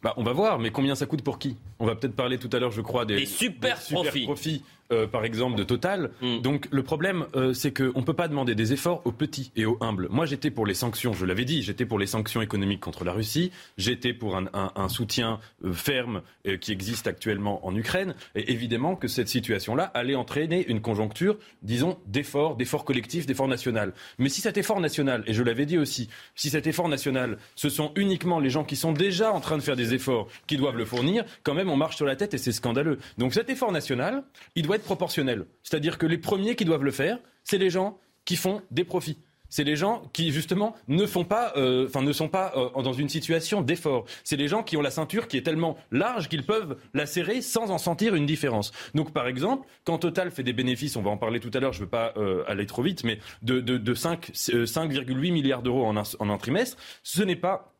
Bah, 0.00 0.14
on 0.16 0.22
va 0.22 0.32
voir, 0.32 0.60
mais 0.60 0.70
combien 0.70 0.94
ça 0.94 1.06
coûte 1.06 1.22
pour 1.22 1.40
qui? 1.40 1.56
On 1.80 1.86
va 1.86 1.96
peut-être 1.96 2.14
parler 2.14 2.38
tout 2.38 2.50
à 2.52 2.60
l'heure, 2.60 2.70
je 2.70 2.82
crois, 2.82 3.04
des, 3.04 3.26
super, 3.26 3.80
profits 4.24 4.62
euh, 4.92 5.06
par 5.06 5.24
exemple, 5.24 5.56
de 5.56 5.62
Total. 5.62 6.10
Mm. 6.20 6.40
Donc 6.40 6.68
le 6.70 6.82
problème, 6.82 7.26
euh, 7.36 7.52
c'est 7.52 7.72
qu'on 7.72 8.00
ne 8.00 8.04
peut 8.04 8.14
pas 8.14 8.28
demander 8.28 8.54
des 8.54 8.72
efforts 8.72 9.02
aux 9.04 9.12
petits 9.12 9.52
et 9.56 9.64
aux 9.64 9.78
humbles. 9.80 10.08
Moi, 10.10 10.26
j'étais 10.26 10.50
pour 10.50 10.66
les 10.66 10.74
sanctions, 10.74 11.12
je 11.12 11.24
l'avais 11.24 11.44
dit, 11.44 11.62
j'étais 11.62 11.86
pour 11.86 11.98
les 11.98 12.06
sanctions 12.06 12.42
économiques 12.42 12.80
contre 12.80 13.04
la 13.04 13.12
Russie, 13.12 13.52
j'étais 13.78 14.12
pour 14.12 14.36
un, 14.36 14.88
soutien 14.88 15.38
euh, 15.64 15.72
ferme 15.72 16.22
qui 16.60 16.72
existe 16.72 17.06
actuellement 17.06 17.64
en 17.66 17.76
Ukraine, 17.76 18.14
et 18.34 18.52
évidemment 18.52 18.96
que 18.96 19.08
cette 19.08 19.28
situation-là 19.28 19.84
allait 19.94 20.14
entraîner 20.14 20.66
une 20.66 20.80
conjoncture, 20.80 21.38
disons, 21.62 21.98
d'efforts, 22.06 22.56
d'efforts 22.56 22.84
collectifs, 22.84 23.26
d'efforts 23.26 23.48
national. 23.48 23.92
Mais 24.18 24.28
si 24.28 24.40
cet 24.40 24.56
effort 24.56 24.80
national, 24.80 25.22
et 25.26 25.34
je 25.34 25.42
l'avais 25.42 25.66
dit 25.66 25.78
aussi, 25.78 26.08
si 26.34 26.50
cet 26.50 26.66
effort 26.66 26.88
national, 26.88 27.38
ce 27.54 27.68
sont 27.68 27.92
uniquement 27.94 28.40
les 28.40 28.50
gens 28.50 28.64
qui 28.64 28.76
sont 28.76 28.92
déjà 28.92 29.32
en 29.32 29.40
train 29.40 29.56
de 29.56 29.62
faire 29.62 29.76
des 29.76 29.94
efforts 29.94 30.28
qui 30.46 30.56
doivent 30.56 30.76
le 30.76 30.84
fournir, 30.84 31.24
quand 31.42 31.54
même, 31.54 31.70
on 31.70 31.76
marche 31.76 31.96
sur 31.96 32.06
la 32.06 32.16
tête 32.16 32.34
et 32.34 32.38
c'est 32.38 32.52
scandaleux. 32.52 32.98
Donc 33.18 33.34
cet 33.34 33.50
effort 33.50 33.72
national, 33.72 34.22
il 34.54 34.64
doit 34.64 34.79
proportionnel. 34.82 35.46
C'est-à-dire 35.62 35.98
que 35.98 36.06
les 36.06 36.18
premiers 36.18 36.56
qui 36.56 36.64
doivent 36.64 36.84
le 36.84 36.90
faire, 36.90 37.18
c'est 37.44 37.58
les 37.58 37.70
gens 37.70 37.98
qui 38.24 38.36
font 38.36 38.62
des 38.70 38.84
profits 38.84 39.18
c'est 39.50 39.64
les 39.64 39.76
gens 39.76 40.02
qui 40.12 40.30
justement 40.30 40.74
ne 40.88 41.04
font 41.04 41.24
pas, 41.24 41.52
euh, 41.56 41.86
enfin 41.88 42.02
ne 42.02 42.12
sont 42.12 42.28
pas 42.28 42.52
euh, 42.56 42.82
dans 42.82 42.92
une 42.92 43.08
situation 43.08 43.60
d'effort. 43.60 44.06
C'est 44.24 44.36
les 44.36 44.48
gens 44.48 44.62
qui 44.62 44.76
ont 44.76 44.80
la 44.80 44.90
ceinture 44.90 45.28
qui 45.28 45.36
est 45.36 45.42
tellement 45.42 45.76
large 45.90 46.28
qu'ils 46.28 46.46
peuvent 46.46 46.76
la 46.94 47.04
serrer 47.04 47.42
sans 47.42 47.70
en 47.70 47.78
sentir 47.78 48.14
une 48.14 48.26
différence. 48.26 48.72
Donc 48.94 49.12
par 49.12 49.26
exemple, 49.26 49.68
quand 49.84 49.98
Total 49.98 50.30
fait 50.30 50.44
des 50.44 50.54
bénéfices, 50.54 50.96
on 50.96 51.02
va 51.02 51.10
en 51.10 51.18
parler 51.18 51.40
tout 51.40 51.50
à 51.52 51.60
l'heure, 51.60 51.72
je 51.72 51.80
ne 51.80 51.84
veux 51.84 51.90
pas 51.90 52.14
euh, 52.16 52.44
aller 52.46 52.64
trop 52.64 52.82
vite, 52.82 53.04
mais 53.04 53.18
de, 53.42 53.60
de, 53.60 53.94
5,8 53.94 55.32
milliards 55.32 55.62
d'euros 55.62 55.84
en 55.84 55.96
un 56.30 56.38
trimestre, 56.38 56.76
ce 57.02 57.22
n'est 57.22 57.36
pas 57.36 57.74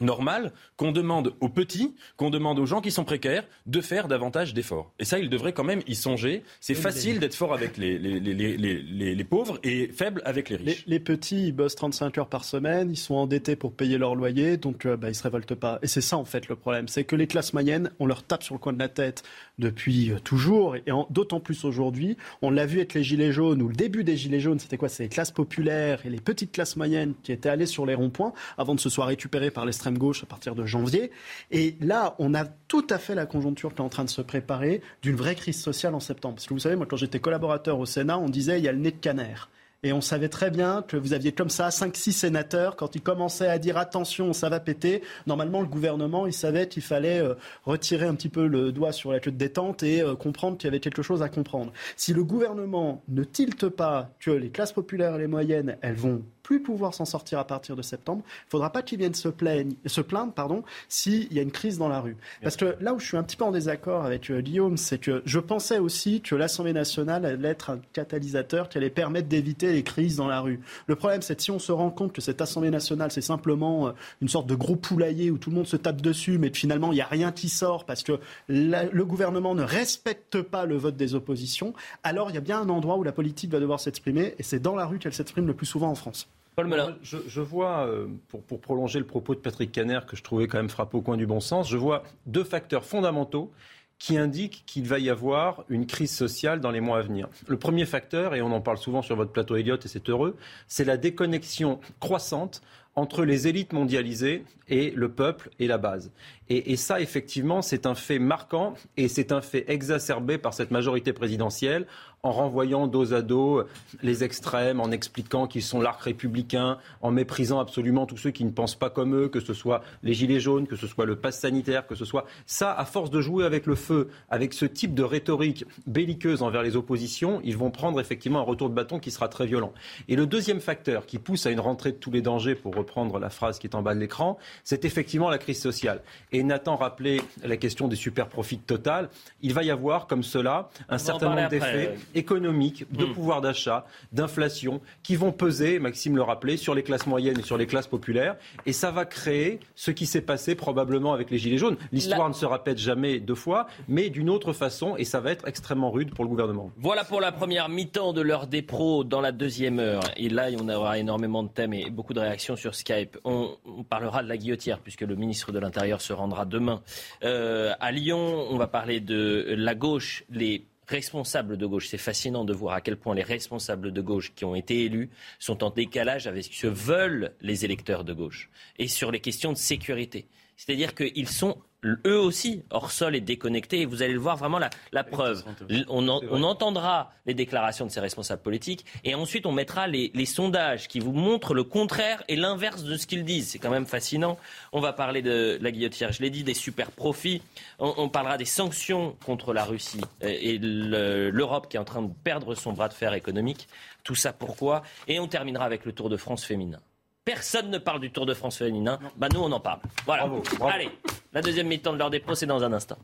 normal 0.00 0.52
qu'on 0.76 0.92
demande 0.92 1.34
aux 1.40 1.48
petits, 1.48 1.94
qu'on 2.16 2.30
demande 2.30 2.58
aux 2.58 2.66
gens 2.66 2.80
qui 2.80 2.90
sont 2.90 3.04
précaires 3.04 3.44
de 3.66 3.80
faire 3.80 4.08
davantage 4.08 4.54
d'efforts. 4.54 4.92
Et 4.98 5.04
ça, 5.04 5.18
ils 5.18 5.30
devraient 5.30 5.52
quand 5.52 5.64
même 5.64 5.82
y 5.86 5.94
songer. 5.94 6.42
C'est 6.60 6.74
facile 6.74 7.18
d'être 7.18 7.34
fort 7.34 7.52
avec 7.54 7.76
les, 7.76 7.98
les, 7.98 8.20
les, 8.20 9.14
les, 9.14 9.24
pauvres 9.24 9.58
et 9.62 9.88
faible 9.88 10.22
avec 10.24 10.48
les 10.48 10.56
riches. 10.56 10.84
Les, 10.86 11.00
petits, 11.00 11.48
ils 11.48 11.52
bossent 11.52 11.74
35 11.74 12.18
heures 12.18 12.28
par 12.28 12.44
semaine, 12.44 12.90
ils 12.90 12.96
sont 12.96 13.14
endettés 13.14 13.56
pour 13.56 13.72
payer 13.72 13.98
leur 13.98 14.14
loyer, 14.14 14.56
donc 14.56 14.86
euh, 14.86 14.96
bah, 14.96 15.08
ils 15.08 15.14
se 15.14 15.22
révoltent 15.22 15.54
pas. 15.54 15.78
Et 15.82 15.86
c'est 15.86 16.00
ça, 16.00 16.16
en 16.16 16.24
fait, 16.24 16.48
le 16.48 16.56
problème. 16.56 16.88
C'est 16.88 17.04
que 17.04 17.16
les 17.16 17.26
classes 17.26 17.52
moyennes, 17.52 17.90
on 17.98 18.06
leur 18.06 18.22
tape 18.22 18.42
sur 18.42 18.54
le 18.54 18.58
coin 18.58 18.72
de 18.72 18.78
la 18.78 18.88
tête 18.88 19.22
depuis 19.58 20.10
euh, 20.10 20.18
toujours, 20.18 20.76
et 20.76 20.84
d'autant 21.10 21.40
plus 21.40 21.64
aujourd'hui. 21.64 22.16
On 22.42 22.50
l'a 22.50 22.66
vu 22.66 22.78
avec 22.78 22.94
les 22.94 23.02
Gilets 23.02 23.32
jaunes, 23.32 23.62
ou 23.62 23.68
le 23.68 23.74
début 23.74 24.04
des 24.04 24.16
Gilets 24.16 24.40
jaunes, 24.40 24.58
c'était 24.58 24.76
quoi? 24.76 24.88
C'est 24.88 25.04
les 25.04 25.08
classes 25.08 25.30
populaires 25.30 26.00
et 26.04 26.10
les 26.10 26.20
petites 26.20 26.52
classes 26.52 26.76
moyennes 26.76 27.14
qui 27.22 27.32
étaient 27.32 27.48
allées 27.48 27.66
sur 27.66 27.86
les 27.86 27.94
ronds-points 27.94 28.32
avant 28.56 28.74
de 28.74 28.80
se 28.80 28.88
soit 28.88 29.06
récupérées 29.06 29.50
par 29.50 29.64
l'extrême 29.64 29.98
gauche 29.98 30.22
à 30.22 30.26
partir 30.26 30.54
de 30.54 30.64
janvier. 30.66 31.10
Et 31.50 31.76
là, 31.80 32.14
on 32.18 32.34
a 32.34 32.44
tout 32.44 32.86
à 32.90 32.98
fait 32.98 33.14
la 33.14 33.26
conjoncture 33.26 33.74
qui 33.74 33.80
est 33.80 33.84
en 33.84 33.88
train 33.88 34.04
de 34.04 34.10
se 34.10 34.22
préparer 34.22 34.82
d'une 35.02 35.16
vraie 35.16 35.34
crise 35.34 35.60
sociale 35.60 35.94
en 35.94 36.00
septembre. 36.00 36.36
Parce 36.36 36.46
que 36.46 36.54
vous 36.54 36.60
savez, 36.60 36.76
moi, 36.76 36.86
quand 36.86 36.96
j'étais 36.96 37.20
collaborateur 37.20 37.78
au 37.78 37.86
Sénat, 37.86 38.18
on 38.18 38.28
disait 38.28 38.58
il 38.58 38.64
y 38.64 38.68
a 38.68 38.72
le 38.72 38.78
nez 38.78 38.92
de 38.92 38.96
canard. 38.96 39.48
Et 39.84 39.92
on 39.92 40.00
savait 40.00 40.28
très 40.28 40.50
bien 40.50 40.82
que 40.82 40.96
vous 40.96 41.12
aviez 41.12 41.30
comme 41.30 41.50
ça 41.50 41.68
5-6 41.68 42.10
sénateurs, 42.10 42.74
quand 42.74 42.96
ils 42.96 43.00
commençaient 43.00 43.46
à 43.46 43.60
dire 43.60 43.78
attention, 43.78 44.32
ça 44.32 44.48
va 44.48 44.58
péter, 44.58 45.02
normalement 45.28 45.60
le 45.60 45.68
gouvernement, 45.68 46.26
il 46.26 46.32
savait 46.32 46.66
qu'il 46.66 46.82
fallait 46.82 47.20
euh, 47.20 47.34
retirer 47.62 48.06
un 48.06 48.16
petit 48.16 48.28
peu 48.28 48.48
le 48.48 48.72
doigt 48.72 48.90
sur 48.90 49.12
la 49.12 49.20
queue 49.20 49.30
de 49.30 49.36
détente 49.36 49.84
et 49.84 50.00
euh, 50.00 50.16
comprendre 50.16 50.58
qu'il 50.58 50.66
y 50.66 50.70
avait 50.70 50.80
quelque 50.80 51.02
chose 51.02 51.22
à 51.22 51.28
comprendre. 51.28 51.72
Si 51.94 52.12
le 52.12 52.24
gouvernement 52.24 53.04
ne 53.06 53.22
tilte 53.22 53.68
pas 53.68 54.10
que 54.18 54.32
les 54.32 54.50
classes 54.50 54.72
populaires 54.72 55.14
et 55.14 55.18
les 55.18 55.28
moyennes, 55.28 55.76
elles 55.80 55.94
vont 55.94 56.24
plus 56.48 56.62
pouvoir 56.62 56.94
s'en 56.94 57.04
sortir 57.04 57.38
à 57.38 57.46
partir 57.46 57.76
de 57.76 57.82
septembre. 57.82 58.22
Il 58.24 58.46
ne 58.46 58.50
faudra 58.52 58.72
pas 58.72 58.80
qu'ils 58.80 58.96
viennent 58.96 59.12
se, 59.12 59.28
plaignent, 59.28 59.74
se 59.84 60.00
plaindre 60.00 60.32
pardon, 60.32 60.62
s'il 60.88 61.30
y 61.30 61.38
a 61.38 61.42
une 61.42 61.50
crise 61.50 61.76
dans 61.76 61.88
la 61.88 62.00
rue. 62.00 62.16
Parce 62.42 62.56
que 62.56 62.74
là 62.80 62.94
où 62.94 62.98
je 62.98 63.04
suis 63.04 63.18
un 63.18 63.22
petit 63.22 63.36
peu 63.36 63.44
en 63.44 63.50
désaccord 63.50 64.06
avec 64.06 64.30
euh, 64.30 64.40
Guillaume, 64.40 64.78
c'est 64.78 64.96
que 64.96 65.20
je 65.26 65.40
pensais 65.40 65.78
aussi 65.78 66.22
que 66.22 66.34
l'Assemblée 66.34 66.72
nationale 66.72 67.26
allait 67.26 67.50
être 67.50 67.68
un 67.68 67.80
catalyseur 67.92 68.70
qui 68.70 68.78
allait 68.78 68.88
permettre 68.88 69.28
d'éviter 69.28 69.72
les 69.72 69.82
crises 69.82 70.16
dans 70.16 70.26
la 70.26 70.40
rue. 70.40 70.58
Le 70.86 70.96
problème, 70.96 71.20
c'est 71.20 71.36
que 71.36 71.42
si 71.42 71.50
on 71.50 71.58
se 71.58 71.70
rend 71.70 71.90
compte 71.90 72.14
que 72.14 72.22
cette 72.22 72.40
Assemblée 72.40 72.70
nationale, 72.70 73.10
c'est 73.10 73.20
simplement 73.20 73.88
euh, 73.88 73.92
une 74.22 74.28
sorte 74.28 74.46
de 74.46 74.54
gros 74.54 74.76
poulailler 74.76 75.30
où 75.30 75.36
tout 75.36 75.50
le 75.50 75.56
monde 75.56 75.66
se 75.66 75.76
tape 75.76 76.00
dessus, 76.00 76.38
mais 76.38 76.50
finalement, 76.54 76.92
il 76.92 76.94
n'y 76.94 77.02
a 77.02 77.08
rien 77.08 77.30
qui 77.30 77.50
sort 77.50 77.84
parce 77.84 78.02
que 78.02 78.18
le 78.48 79.02
gouvernement 79.02 79.54
ne 79.54 79.64
respecte 79.64 80.40
pas 80.40 80.64
le 80.64 80.78
vote 80.78 80.96
des 80.96 81.14
oppositions, 81.14 81.74
alors 82.04 82.30
il 82.30 82.36
y 82.36 82.38
a 82.38 82.40
bien 82.40 82.58
un 82.62 82.70
endroit 82.70 82.96
où 82.96 83.02
la 83.02 83.12
politique 83.12 83.50
va 83.50 83.60
devoir 83.60 83.80
s'exprimer, 83.80 84.34
et 84.38 84.42
c'est 84.42 84.60
dans 84.60 84.76
la 84.76 84.86
rue 84.86 84.98
qu'elle 84.98 85.12
s'exprime 85.12 85.46
le 85.46 85.52
plus 85.52 85.66
souvent 85.66 85.90
en 85.90 85.94
France. 85.94 86.26
Paul 86.58 86.96
Je, 87.02 87.18
je, 87.28 87.40
vois, 87.40 87.86
euh, 87.86 88.08
pour, 88.26 88.42
pour, 88.42 88.60
prolonger 88.60 88.98
le 88.98 89.06
propos 89.06 89.36
de 89.36 89.38
Patrick 89.38 89.70
Caner, 89.70 90.00
que 90.08 90.16
je 90.16 90.24
trouvais 90.24 90.48
quand 90.48 90.58
même 90.58 90.68
frappé 90.68 90.96
au 90.96 91.02
coin 91.02 91.16
du 91.16 91.24
bon 91.24 91.38
sens, 91.38 91.70
je 91.70 91.76
vois 91.76 92.02
deux 92.26 92.42
facteurs 92.42 92.84
fondamentaux 92.84 93.52
qui 94.00 94.18
indiquent 94.18 94.64
qu'il 94.66 94.86
va 94.86 94.98
y 94.98 95.08
avoir 95.08 95.64
une 95.68 95.86
crise 95.86 96.12
sociale 96.12 96.60
dans 96.60 96.72
les 96.72 96.80
mois 96.80 96.98
à 96.98 97.02
venir. 97.02 97.28
Le 97.46 97.58
premier 97.58 97.86
facteur, 97.86 98.34
et 98.34 98.42
on 98.42 98.50
en 98.50 98.60
parle 98.60 98.78
souvent 98.78 99.02
sur 99.02 99.14
votre 99.14 99.30
plateau 99.30 99.54
Elliott, 99.54 99.84
et 99.84 99.88
c'est 99.88 100.08
heureux, 100.08 100.36
c'est 100.66 100.84
la 100.84 100.96
déconnexion 100.96 101.78
croissante 102.00 102.60
entre 102.96 103.24
les 103.24 103.46
élites 103.46 103.72
mondialisées 103.72 104.44
et 104.68 104.90
le 104.90 105.12
peuple 105.12 105.50
et 105.60 105.68
la 105.68 105.78
base. 105.78 106.10
Et, 106.48 106.72
et 106.72 106.76
ça, 106.76 107.00
effectivement, 107.00 107.62
c'est 107.62 107.86
un 107.86 107.94
fait 107.94 108.18
marquant 108.18 108.74
et 108.96 109.06
c'est 109.06 109.30
un 109.30 109.40
fait 109.40 109.64
exacerbé 109.68 110.38
par 110.38 110.54
cette 110.54 110.72
majorité 110.72 111.12
présidentielle 111.12 111.86
en 112.22 112.32
renvoyant 112.32 112.86
dos 112.86 113.14
à 113.14 113.22
dos 113.22 113.62
les 114.02 114.24
extrêmes, 114.24 114.80
en 114.80 114.90
expliquant 114.90 115.46
qu'ils 115.46 115.62
sont 115.62 115.80
l'arc 115.80 116.00
républicain, 116.02 116.78
en 117.00 117.10
méprisant 117.10 117.60
absolument 117.60 118.06
tous 118.06 118.16
ceux 118.16 118.30
qui 118.30 118.44
ne 118.44 118.50
pensent 118.50 118.74
pas 118.74 118.90
comme 118.90 119.14
eux, 119.14 119.28
que 119.28 119.40
ce 119.40 119.54
soit 119.54 119.82
les 120.02 120.14
gilets 120.14 120.40
jaunes, 120.40 120.66
que 120.66 120.76
ce 120.76 120.86
soit 120.86 121.06
le 121.06 121.16
pass 121.16 121.38
sanitaire, 121.38 121.86
que 121.86 121.94
ce 121.94 122.04
soit 122.04 122.24
ça, 122.46 122.72
à 122.72 122.84
force 122.84 123.10
de 123.10 123.20
jouer 123.20 123.44
avec 123.44 123.66
le 123.66 123.74
feu, 123.74 124.08
avec 124.30 124.52
ce 124.52 124.64
type 124.64 124.94
de 124.94 125.02
rhétorique 125.02 125.64
belliqueuse 125.86 126.42
envers 126.42 126.62
les 126.62 126.76
oppositions, 126.76 127.40
ils 127.44 127.56
vont 127.56 127.70
prendre 127.70 128.00
effectivement 128.00 128.40
un 128.40 128.44
retour 128.44 128.68
de 128.68 128.74
bâton 128.74 128.98
qui 128.98 129.10
sera 129.10 129.28
très 129.28 129.46
violent. 129.46 129.72
Et 130.08 130.16
le 130.16 130.26
deuxième 130.26 130.60
facteur 130.60 131.06
qui 131.06 131.18
pousse 131.18 131.46
à 131.46 131.50
une 131.50 131.60
rentrée 131.60 131.92
de 131.92 131.96
tous 131.96 132.10
les 132.10 132.22
dangers, 132.22 132.54
pour 132.54 132.74
reprendre 132.74 133.18
la 133.18 133.30
phrase 133.30 133.58
qui 133.58 133.66
est 133.66 133.74
en 133.74 133.82
bas 133.82 133.94
de 133.94 134.00
l'écran, 134.00 134.38
c'est 134.64 134.84
effectivement 134.84 135.30
la 135.30 135.38
crise 135.38 135.60
sociale. 135.60 136.02
Et 136.32 136.42
Nathan 136.42 136.76
rappelait 136.76 137.20
la 137.44 137.56
question 137.56 137.88
des 137.88 137.96
super 137.96 138.28
profits 138.28 138.58
total. 138.58 139.08
Il 139.42 139.54
va 139.54 139.62
y 139.62 139.70
avoir, 139.70 140.06
comme 140.06 140.22
cela, 140.22 140.68
un 140.88 140.98
certain 140.98 141.30
nombre 141.30 141.48
d'effets 141.48 141.96
économiques, 142.14 142.90
de 142.92 143.04
hmm. 143.04 143.12
pouvoir 143.12 143.40
d'achat, 143.40 143.86
d'inflation, 144.12 144.80
qui 145.02 145.16
vont 145.16 145.32
peser, 145.32 145.78
Maxime 145.78 146.16
le 146.16 146.22
rappelait, 146.22 146.56
sur 146.56 146.74
les 146.74 146.82
classes 146.82 147.06
moyennes 147.06 147.38
et 147.38 147.42
sur 147.42 147.56
les 147.56 147.66
classes 147.66 147.86
populaires. 147.86 148.36
Et 148.66 148.72
ça 148.72 148.90
va 148.90 149.04
créer 149.04 149.60
ce 149.74 149.90
qui 149.90 150.06
s'est 150.06 150.20
passé 150.20 150.54
probablement 150.54 151.12
avec 151.12 151.30
les 151.30 151.38
Gilets 151.38 151.58
jaunes. 151.58 151.76
L'histoire 151.92 152.28
ne 152.28 152.34
se 152.34 152.46
répète 152.46 152.78
jamais 152.78 153.20
deux 153.20 153.34
fois, 153.34 153.66
mais 153.88 154.10
d'une 154.10 154.30
autre 154.30 154.52
façon, 154.52 154.96
et 154.96 155.04
ça 155.04 155.20
va 155.20 155.30
être 155.30 155.46
extrêmement 155.46 155.90
rude 155.90 156.14
pour 156.14 156.24
le 156.24 156.30
gouvernement. 156.30 156.70
Voilà 156.76 157.04
pour 157.04 157.20
la 157.20 157.32
première 157.32 157.68
mi-temps 157.68 158.12
de 158.12 158.20
l'heure 158.20 158.46
des 158.46 158.62
pros 158.62 159.04
dans 159.04 159.20
la 159.20 159.32
deuxième 159.32 159.78
heure. 159.78 160.02
Et 160.16 160.28
là, 160.28 160.48
on 160.60 160.68
aura 160.68 160.98
énormément 160.98 161.42
de 161.42 161.48
thèmes 161.48 161.72
et 161.72 161.90
beaucoup 161.90 162.14
de 162.14 162.20
réactions 162.20 162.56
sur 162.56 162.74
Skype. 162.74 163.18
On, 163.24 163.56
parlera 163.88 164.22
de 164.22 164.28
la 164.28 164.36
guillotière, 164.36 164.80
puisque 164.80 165.02
le 165.02 165.16
ministre 165.16 165.52
de 165.52 165.58
l'Intérieur 165.58 166.00
se 166.00 166.12
rendra 166.12 166.44
demain 166.44 166.82
euh, 167.24 167.72
à 167.80 167.92
Lyon. 167.92 168.46
On 168.50 168.56
va 168.56 168.66
parler 168.66 169.00
de 169.00 169.54
la 169.56 169.74
gauche, 169.74 170.24
les 170.30 170.64
responsables 170.88 171.56
de 171.56 171.66
gauche. 171.66 171.88
C'est 171.88 171.98
fascinant 171.98 172.44
de 172.44 172.52
voir 172.52 172.74
à 172.74 172.80
quel 172.80 172.96
point 172.96 173.14
les 173.14 173.22
responsables 173.22 173.92
de 173.92 174.00
gauche 174.00 174.32
qui 174.34 174.44
ont 174.44 174.54
été 174.54 174.84
élus 174.84 175.10
sont 175.38 175.62
en 175.62 175.70
décalage 175.70 176.26
avec 176.26 176.44
ce 176.44 176.62
que 176.62 176.66
veulent 176.66 177.34
les 177.40 177.64
électeurs 177.64 178.04
de 178.04 178.12
gauche. 178.12 178.50
Et 178.78 178.88
sur 178.88 179.12
les 179.12 179.20
questions 179.20 179.52
de 179.52 179.58
sécurité. 179.58 180.26
C'est-à-dire 180.56 180.94
qu'ils 180.94 181.28
sont 181.28 181.58
eux 181.84 182.18
aussi, 182.18 182.64
hors 182.70 182.90
sol 182.90 183.14
et 183.14 183.20
déconnectés. 183.20 183.82
Et 183.82 183.86
vous 183.86 184.02
allez 184.02 184.12
le 184.12 184.18
voir 184.18 184.36
vraiment 184.36 184.58
la, 184.58 185.04
preuve. 185.04 185.44
On, 185.88 186.08
entendra 186.08 187.12
les 187.26 187.34
déclarations 187.34 187.86
de 187.86 187.90
ces 187.90 188.00
responsables 188.00 188.42
politiques 188.42 188.84
et 189.04 189.14
ensuite 189.14 189.46
on 189.46 189.52
mettra 189.52 189.86
les, 189.86 190.26
sondages 190.26 190.88
qui 190.88 191.00
vous 191.00 191.12
montrent 191.12 191.54
le 191.54 191.64
contraire 191.64 192.22
et 192.28 192.36
l'inverse 192.36 192.82
de 192.82 192.96
ce 192.96 193.06
qu'ils 193.06 193.24
disent. 193.24 193.50
C'est 193.50 193.58
quand 193.58 193.70
même 193.70 193.86
fascinant. 193.86 194.38
On 194.72 194.80
va 194.80 194.92
parler 194.92 195.22
de 195.22 195.58
la 195.60 195.70
guillotière, 195.70 196.12
je 196.12 196.22
l'ai 196.22 196.30
dit, 196.30 196.44
des 196.44 196.54
super 196.54 196.90
profits. 196.90 197.42
On, 197.78 198.08
parlera 198.08 198.38
des 198.38 198.44
sanctions 198.44 199.16
contre 199.24 199.52
la 199.52 199.64
Russie 199.64 200.00
et 200.20 200.58
l'Europe 200.58 201.68
qui 201.68 201.76
est 201.76 201.80
en 201.80 201.84
train 201.84 202.02
de 202.02 202.12
perdre 202.24 202.54
son 202.54 202.72
bras 202.72 202.88
de 202.88 202.94
fer 202.94 203.14
économique. 203.14 203.68
Tout 204.02 204.14
ça 204.14 204.32
pourquoi? 204.32 204.82
Et 205.06 205.20
on 205.20 205.28
terminera 205.28 205.64
avec 205.64 205.84
le 205.84 205.92
Tour 205.92 206.08
de 206.08 206.16
France 206.16 206.44
féminin. 206.44 206.80
Personne 207.28 207.68
ne 207.68 207.76
parle 207.76 208.00
du 208.00 208.10
Tour 208.10 208.24
de 208.24 208.32
France 208.32 208.56
féminin. 208.56 208.98
Bah 209.18 209.28
nous, 209.30 209.40
on 209.40 209.52
en 209.52 209.60
parle. 209.60 209.80
Voilà. 210.06 210.30
Allez, 210.62 210.88
la 211.34 211.42
deuxième 211.42 211.66
mi-temps 211.66 211.92
de 211.92 211.98
l'heure 211.98 212.08
des 212.08 212.20
pros, 212.20 212.34
c'est 212.34 212.46
dans 212.46 212.64
un 212.64 212.72
instant. 212.72 212.96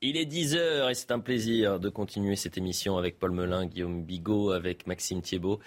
Il 0.00 0.16
est 0.16 0.24
10h 0.24 0.90
et 0.90 0.94
c'est 0.94 1.12
un 1.12 1.20
plaisir 1.20 1.78
de 1.78 1.88
continuer 1.88 2.34
cette 2.34 2.58
émission 2.58 2.98
avec 2.98 3.20
Paul 3.20 3.30
Melun, 3.30 3.66
Guillaume 3.66 4.02
Bigot, 4.02 4.50
avec 4.50 4.88
Maxime 4.88 5.22
Thiebaud 5.22 5.60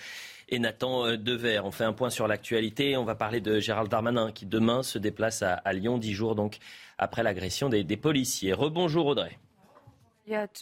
et 0.50 0.60
Nathan 0.60 1.06
euh, 1.06 1.16
Dever. 1.16 1.62
On 1.64 1.72
fait 1.72 1.86
un 1.86 1.94
point 1.94 2.10
sur 2.10 2.28
l'actualité. 2.28 2.98
On 2.98 3.06
va 3.06 3.16
parler 3.16 3.40
de 3.40 3.62
Gérald 3.62 3.90
Darmanin 3.90 4.34
qui 4.34 4.46
demain 4.46 4.84
se 4.84 4.98
déplace 4.98 5.42
à, 5.42 5.72
Lyon, 5.72 5.98
dix 5.98 6.12
jours 6.12 6.36
donc 6.36 6.58
après 6.98 7.24
l'agression 7.24 7.70
des, 7.70 7.86
des 7.86 7.96
policiers. 7.96 8.52
Rebonjour 8.52 9.06
Audrey. 9.06 9.40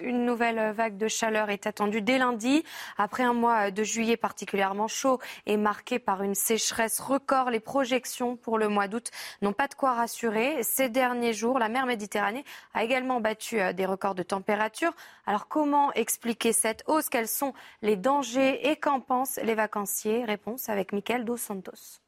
Une 0.01 0.26
nouvelle 0.26 0.74
vague 0.74 0.97
de 0.97 1.07
chaleur 1.07 1.49
est 1.49 1.68
attendue 1.68 2.01
dès 2.01 2.18
lundi. 2.18 2.66
Après 2.97 3.24
un 3.24 3.34
mois 3.34 3.72
de 3.72 3.84
juillet 3.84 4.18
particulièrement 4.18 4.89
chaud 4.89 5.20
et 5.45 5.55
marqué 5.55 5.99
par 5.99 6.22
une 6.22 6.36
sécheresse 6.36 6.99
record, 6.99 7.49
les 7.49 7.61
projections 7.61 8.36
pour 8.36 8.57
le 8.57 8.68
mois 8.68 8.89
d'août 8.89 9.09
n'ont 9.41 9.53
pas 9.53 9.70
de 9.70 9.74
quoi 9.74 9.93
rassurer. 9.93 10.61
Ces 10.64 10.89
derniers 10.89 11.32
jours, 11.32 11.59
la 11.59 11.70
mer 11.70 11.86
Méditerranée 11.86 12.43
a 12.74 12.84
également 12.84 13.22
battu 13.22 13.61
euh, 13.61 13.72
des 13.72 13.86
records 13.86 14.16
de 14.16 14.24
température. 14.24 14.91
Alors 15.26 15.47
comment 15.47 15.93
expliquer 15.93 16.51
cette 16.51 16.84
hausse? 16.88 17.07
Quels 17.07 17.30
sont 17.30 17.53
les 17.82 17.95
dangers 17.95 18.70
et 18.70 18.76
qu'en 18.76 18.99
pensent 18.99 19.39
les 19.43 19.55
vacanciers? 19.55 20.26
Réponse 20.26 20.68
avec 20.68 20.91
Michael 20.91 21.24
Dos 21.24 21.38
Santos. 21.38 22.01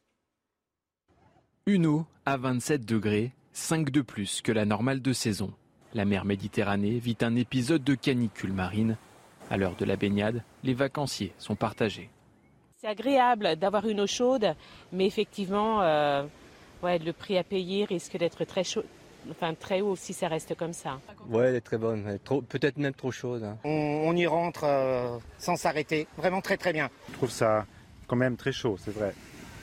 Une 1.67 1.85
eau 1.85 2.05
à 2.25 2.35
27 2.35 2.85
degrés, 2.85 3.33
5 3.53 3.91
de 3.91 4.01
plus 4.01 4.41
que 4.41 4.51
la 4.51 4.65
normale 4.65 5.01
de 5.01 5.13
saison. 5.13 5.53
La 5.95 6.03
mer 6.03 6.25
Méditerranée 6.25 6.99
vit 6.99 7.15
un 7.21 7.37
épisode 7.37 7.81
de 7.81 7.95
canicule 7.95 8.51
marine. 8.51 8.97
À 9.49 9.55
l'heure 9.55 9.77
de 9.77 9.85
la 9.85 9.95
baignade, 9.95 10.43
les 10.61 10.73
vacanciers 10.73 11.31
sont 11.37 11.55
partagés. 11.55 12.09
C'est 12.75 12.87
agréable 12.87 13.55
d'avoir 13.55 13.87
une 13.87 14.01
eau 14.01 14.07
chaude, 14.07 14.55
mais 14.91 15.05
effectivement, 15.05 15.81
euh, 15.83 16.23
ouais, 16.83 16.99
le 16.99 17.13
prix 17.13 17.37
à 17.37 17.45
payer 17.45 17.85
risque 17.85 18.17
d'être 18.17 18.43
très 18.43 18.65
chaud. 18.65 18.83
Enfin, 19.31 19.53
très 19.53 19.79
haut 19.79 19.95
si 19.95 20.11
ça 20.11 20.27
reste 20.27 20.53
comme 20.55 20.73
ça. 20.73 20.99
Ouais, 21.29 21.45
elle 21.45 21.55
est 21.55 21.61
très 21.61 21.77
bonne, 21.77 22.19
peut-être 22.49 22.75
même 22.75 22.93
trop 22.93 23.11
chaude. 23.11 23.45
Hein. 23.45 23.57
On, 23.63 24.13
y 24.17 24.27
rentre 24.27 24.65
euh, 24.65 25.17
sans 25.39 25.55
s'arrêter, 25.55 26.07
vraiment 26.17 26.41
très 26.41 26.57
très 26.57 26.73
bien. 26.73 26.89
Je 27.07 27.13
trouve 27.13 27.31
ça 27.31 27.65
quand 28.07 28.17
même 28.17 28.35
très 28.35 28.51
chaud, 28.51 28.75
c'est 28.77 28.93
vrai, 28.93 29.13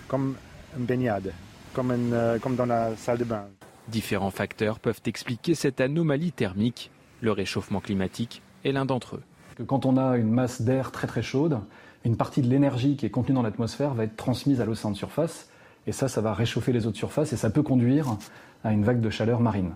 comme 0.08 0.36
une 0.78 0.86
baignade, 0.86 1.34
comme, 1.74 1.90
euh, 1.90 2.38
comme 2.38 2.56
dans 2.56 2.66
la 2.66 2.96
salle 2.96 3.18
de 3.18 3.24
bain. 3.24 3.48
Différents 3.88 4.30
facteurs 4.30 4.78
peuvent 4.78 5.00
expliquer 5.06 5.54
cette 5.54 5.80
anomalie 5.80 6.32
thermique. 6.32 6.90
Le 7.20 7.32
réchauffement 7.32 7.80
climatique 7.80 8.42
est 8.64 8.72
l'un 8.72 8.84
d'entre 8.84 9.16
eux. 9.16 9.22
Quand 9.66 9.86
on 9.86 9.96
a 9.96 10.16
une 10.16 10.30
masse 10.30 10.62
d'air 10.62 10.92
très 10.92 11.06
très 11.06 11.22
chaude, 11.22 11.60
une 12.04 12.16
partie 12.16 12.42
de 12.42 12.48
l'énergie 12.48 12.96
qui 12.96 13.06
est 13.06 13.10
contenue 13.10 13.34
dans 13.34 13.42
l'atmosphère 13.42 13.94
va 13.94 14.04
être 14.04 14.16
transmise 14.16 14.60
à 14.60 14.64
l'océan 14.64 14.90
de 14.90 14.96
surface. 14.96 15.50
Et 15.86 15.92
ça, 15.92 16.08
ça 16.08 16.20
va 16.20 16.32
réchauffer 16.32 16.72
les 16.72 16.86
eaux 16.86 16.90
de 16.90 16.96
surface 16.96 17.32
et 17.32 17.36
ça 17.36 17.50
peut 17.50 17.62
conduire 17.62 18.16
à 18.64 18.72
une 18.72 18.84
vague 18.84 19.00
de 19.00 19.10
chaleur 19.10 19.40
marine. 19.40 19.74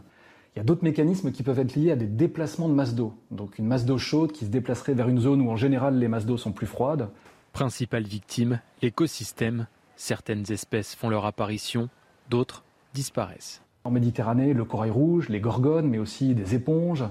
Il 0.54 0.60
y 0.60 0.62
a 0.62 0.64
d'autres 0.64 0.84
mécanismes 0.84 1.32
qui 1.32 1.42
peuvent 1.42 1.58
être 1.58 1.74
liés 1.74 1.90
à 1.90 1.96
des 1.96 2.06
déplacements 2.06 2.68
de 2.68 2.74
masse 2.74 2.94
d'eau. 2.94 3.12
Donc 3.30 3.58
une 3.58 3.66
masse 3.66 3.84
d'eau 3.84 3.98
chaude 3.98 4.32
qui 4.32 4.46
se 4.46 4.50
déplacerait 4.50 4.94
vers 4.94 5.08
une 5.08 5.20
zone 5.20 5.42
où 5.42 5.50
en 5.50 5.56
général 5.56 5.98
les 5.98 6.08
masses 6.08 6.26
d'eau 6.26 6.38
sont 6.38 6.52
plus 6.52 6.66
froides. 6.66 7.10
Principale 7.52 8.04
victime, 8.04 8.60
l'écosystème. 8.80 9.66
Certaines 9.96 10.50
espèces 10.52 10.94
font 10.94 11.08
leur 11.08 11.26
apparition, 11.26 11.88
d'autres 12.30 12.64
disparaissent. 12.94 13.62
En 13.86 13.90
Méditerranée, 13.92 14.52
le 14.52 14.64
corail 14.64 14.90
rouge, 14.90 15.28
les 15.28 15.38
gorgones, 15.38 15.88
mais 15.88 15.98
aussi 15.98 16.34
des 16.34 16.56
éponges 16.56 17.04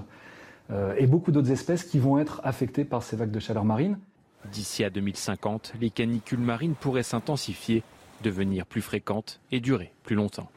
euh, 0.70 0.94
et 0.98 1.06
beaucoup 1.06 1.32
d'autres 1.32 1.50
espèces 1.50 1.84
qui 1.84 1.98
vont 1.98 2.18
être 2.18 2.42
affectées 2.44 2.84
par 2.84 3.02
ces 3.02 3.16
vagues 3.16 3.30
de 3.30 3.40
chaleur 3.40 3.64
marine. 3.64 3.98
D'ici 4.52 4.84
à 4.84 4.90
2050, 4.90 5.72
les 5.80 5.88
canicules 5.88 6.38
marines 6.38 6.74
pourraient 6.74 7.02
s'intensifier, 7.02 7.82
devenir 8.22 8.66
plus 8.66 8.82
fréquentes 8.82 9.40
et 9.52 9.60
durer 9.60 9.94
plus 10.02 10.16
longtemps. 10.16 10.50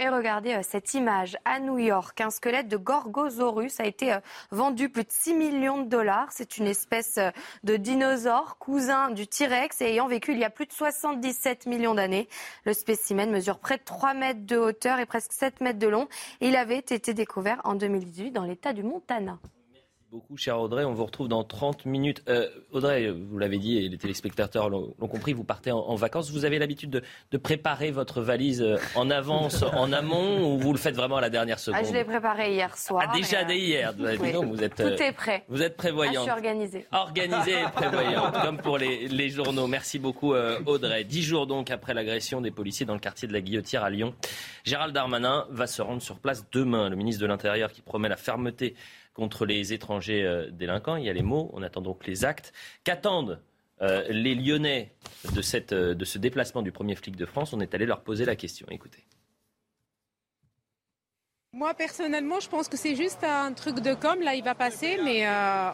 Et 0.00 0.08
regardez 0.08 0.54
euh, 0.54 0.62
cette 0.62 0.94
image 0.94 1.36
à 1.44 1.60
New 1.60 1.78
York. 1.78 2.20
Un 2.20 2.30
squelette 2.30 2.66
de 2.66 2.76
Gorgosaurus 2.76 3.78
a 3.78 3.84
été 3.84 4.12
euh, 4.12 4.18
vendu 4.50 4.88
plus 4.88 5.04
de 5.04 5.10
6 5.10 5.34
millions 5.34 5.82
de 5.82 5.88
dollars. 5.88 6.28
C'est 6.32 6.58
une 6.58 6.66
espèce 6.66 7.18
euh, 7.18 7.30
de 7.62 7.76
dinosaure, 7.76 8.58
cousin 8.58 9.10
du 9.10 9.28
T-Rex 9.28 9.80
et 9.82 9.84
ayant 9.84 10.08
vécu 10.08 10.32
il 10.32 10.38
y 10.38 10.44
a 10.44 10.50
plus 10.50 10.66
de 10.66 10.72
77 10.72 11.66
millions 11.66 11.94
d'années. 11.94 12.28
Le 12.64 12.72
spécimen 12.72 13.30
mesure 13.30 13.60
près 13.60 13.78
de 13.78 13.84
3 13.84 14.14
mètres 14.14 14.44
de 14.44 14.56
hauteur 14.56 14.98
et 14.98 15.06
presque 15.06 15.32
7 15.32 15.60
mètres 15.60 15.78
de 15.78 15.88
long. 15.88 16.08
Il 16.40 16.56
avait 16.56 16.78
été 16.78 17.14
découvert 17.14 17.60
en 17.62 17.74
2018 17.74 18.32
dans 18.32 18.44
l'état 18.44 18.72
du 18.72 18.82
Montana 18.82 19.38
beaucoup, 20.14 20.36
cher 20.36 20.60
Audrey. 20.60 20.84
On 20.84 20.94
vous 20.94 21.06
retrouve 21.06 21.26
dans 21.26 21.42
30 21.42 21.86
minutes. 21.86 22.22
Euh, 22.28 22.48
Audrey, 22.70 23.10
vous 23.10 23.36
l'avez 23.36 23.58
dit 23.58 23.78
et 23.78 23.88
les 23.88 23.98
téléspectateurs 23.98 24.70
l'ont 24.70 24.94
compris, 25.00 25.32
vous 25.32 25.42
partez 25.42 25.72
en, 25.72 25.96
vacances. 25.96 26.30
Vous 26.30 26.44
avez 26.44 26.60
l'habitude 26.60 27.02
de, 27.32 27.36
préparer 27.36 27.90
votre 27.90 28.20
valise 28.22 28.62
euh, 28.62 28.76
en 28.94 29.10
avance, 29.10 29.64
en 29.74 29.92
amont, 29.92 30.54
ou 30.54 30.58
vous 30.60 30.72
le 30.72 30.78
faites 30.78 30.94
vraiment 30.94 31.16
à 31.16 31.20
la 31.20 31.30
dernière 31.30 31.58
seconde? 31.58 31.80
ah, 31.82 31.88
Je 31.88 31.92
l'ai 31.92 32.04
préparé 32.04 32.52
hier 32.52 32.76
soir. 32.78 33.08
Ah, 33.08 33.16
déjà 33.16 33.42
dès 33.42 33.58
hier. 33.58 33.92
vous 33.92 34.62
êtes, 34.62 34.76
Tout 34.76 35.02
est 35.02 35.10
prêt. 35.10 35.42
Vous 35.48 35.62
êtes 35.62 35.76
prévoyante. 35.76 36.14
Ah, 36.16 36.20
je 36.20 36.22
suis 36.22 36.30
organisée. 36.30 36.86
Organisée 36.92 37.58
et 37.58 37.70
prévoyante, 37.74 38.34
comme 38.44 38.58
pour 38.58 38.78
les, 38.78 39.08
les, 39.08 39.30
journaux. 39.30 39.66
Merci 39.66 39.98
beaucoup, 39.98 40.32
Audrey. 40.32 41.02
Dix 41.02 41.22
jours 41.22 41.48
donc 41.48 41.72
après 41.72 41.92
l'agression 41.92 42.40
des 42.40 42.52
policiers 42.52 42.86
dans 42.86 42.94
le 42.94 43.00
quartier 43.00 43.26
de 43.26 43.32
la 43.32 43.40
Guillotière 43.40 43.82
à 43.82 43.90
Lyon, 43.90 44.14
Gérald 44.62 44.94
Darmanin 44.94 45.46
va 45.50 45.66
se 45.66 45.82
rendre 45.82 46.02
sur 46.02 46.20
place 46.20 46.46
demain. 46.52 46.88
Le 46.88 46.94
ministre 46.94 47.20
de 47.20 47.26
l'Intérieur 47.26 47.72
qui 47.72 47.82
promet 47.82 48.08
la 48.08 48.16
fermeté 48.16 48.76
contre 49.14 49.46
les 49.46 49.72
étrangers 49.72 50.24
euh, 50.24 50.50
délinquants. 50.50 50.96
Il 50.96 51.04
y 51.04 51.08
a 51.08 51.12
les 51.12 51.22
mots, 51.22 51.50
on 51.54 51.62
attend 51.62 51.80
donc 51.80 52.06
les 52.06 52.24
actes. 52.24 52.52
Qu'attendent 52.82 53.40
euh, 53.80 54.04
les 54.10 54.34
Lyonnais 54.34 54.92
euh, 55.26 55.94
de 55.94 56.04
ce 56.04 56.18
déplacement 56.18 56.62
du 56.62 56.72
premier 56.72 56.96
flic 56.96 57.16
de 57.16 57.24
France? 57.24 57.52
On 57.52 57.60
est 57.60 57.74
allé 57.74 57.86
leur 57.86 58.02
poser 58.02 58.24
la 58.24 58.36
question. 58.36 58.66
Écoutez. 58.70 59.04
Moi 61.52 61.72
personnellement, 61.74 62.40
je 62.40 62.48
pense 62.48 62.66
que 62.68 62.76
c'est 62.76 62.96
juste 62.96 63.22
un 63.22 63.52
truc 63.52 63.78
de 63.78 63.94
com. 63.94 64.20
Là, 64.20 64.34
il 64.34 64.42
va 64.42 64.56
passer, 64.56 64.98
mais 65.04 65.24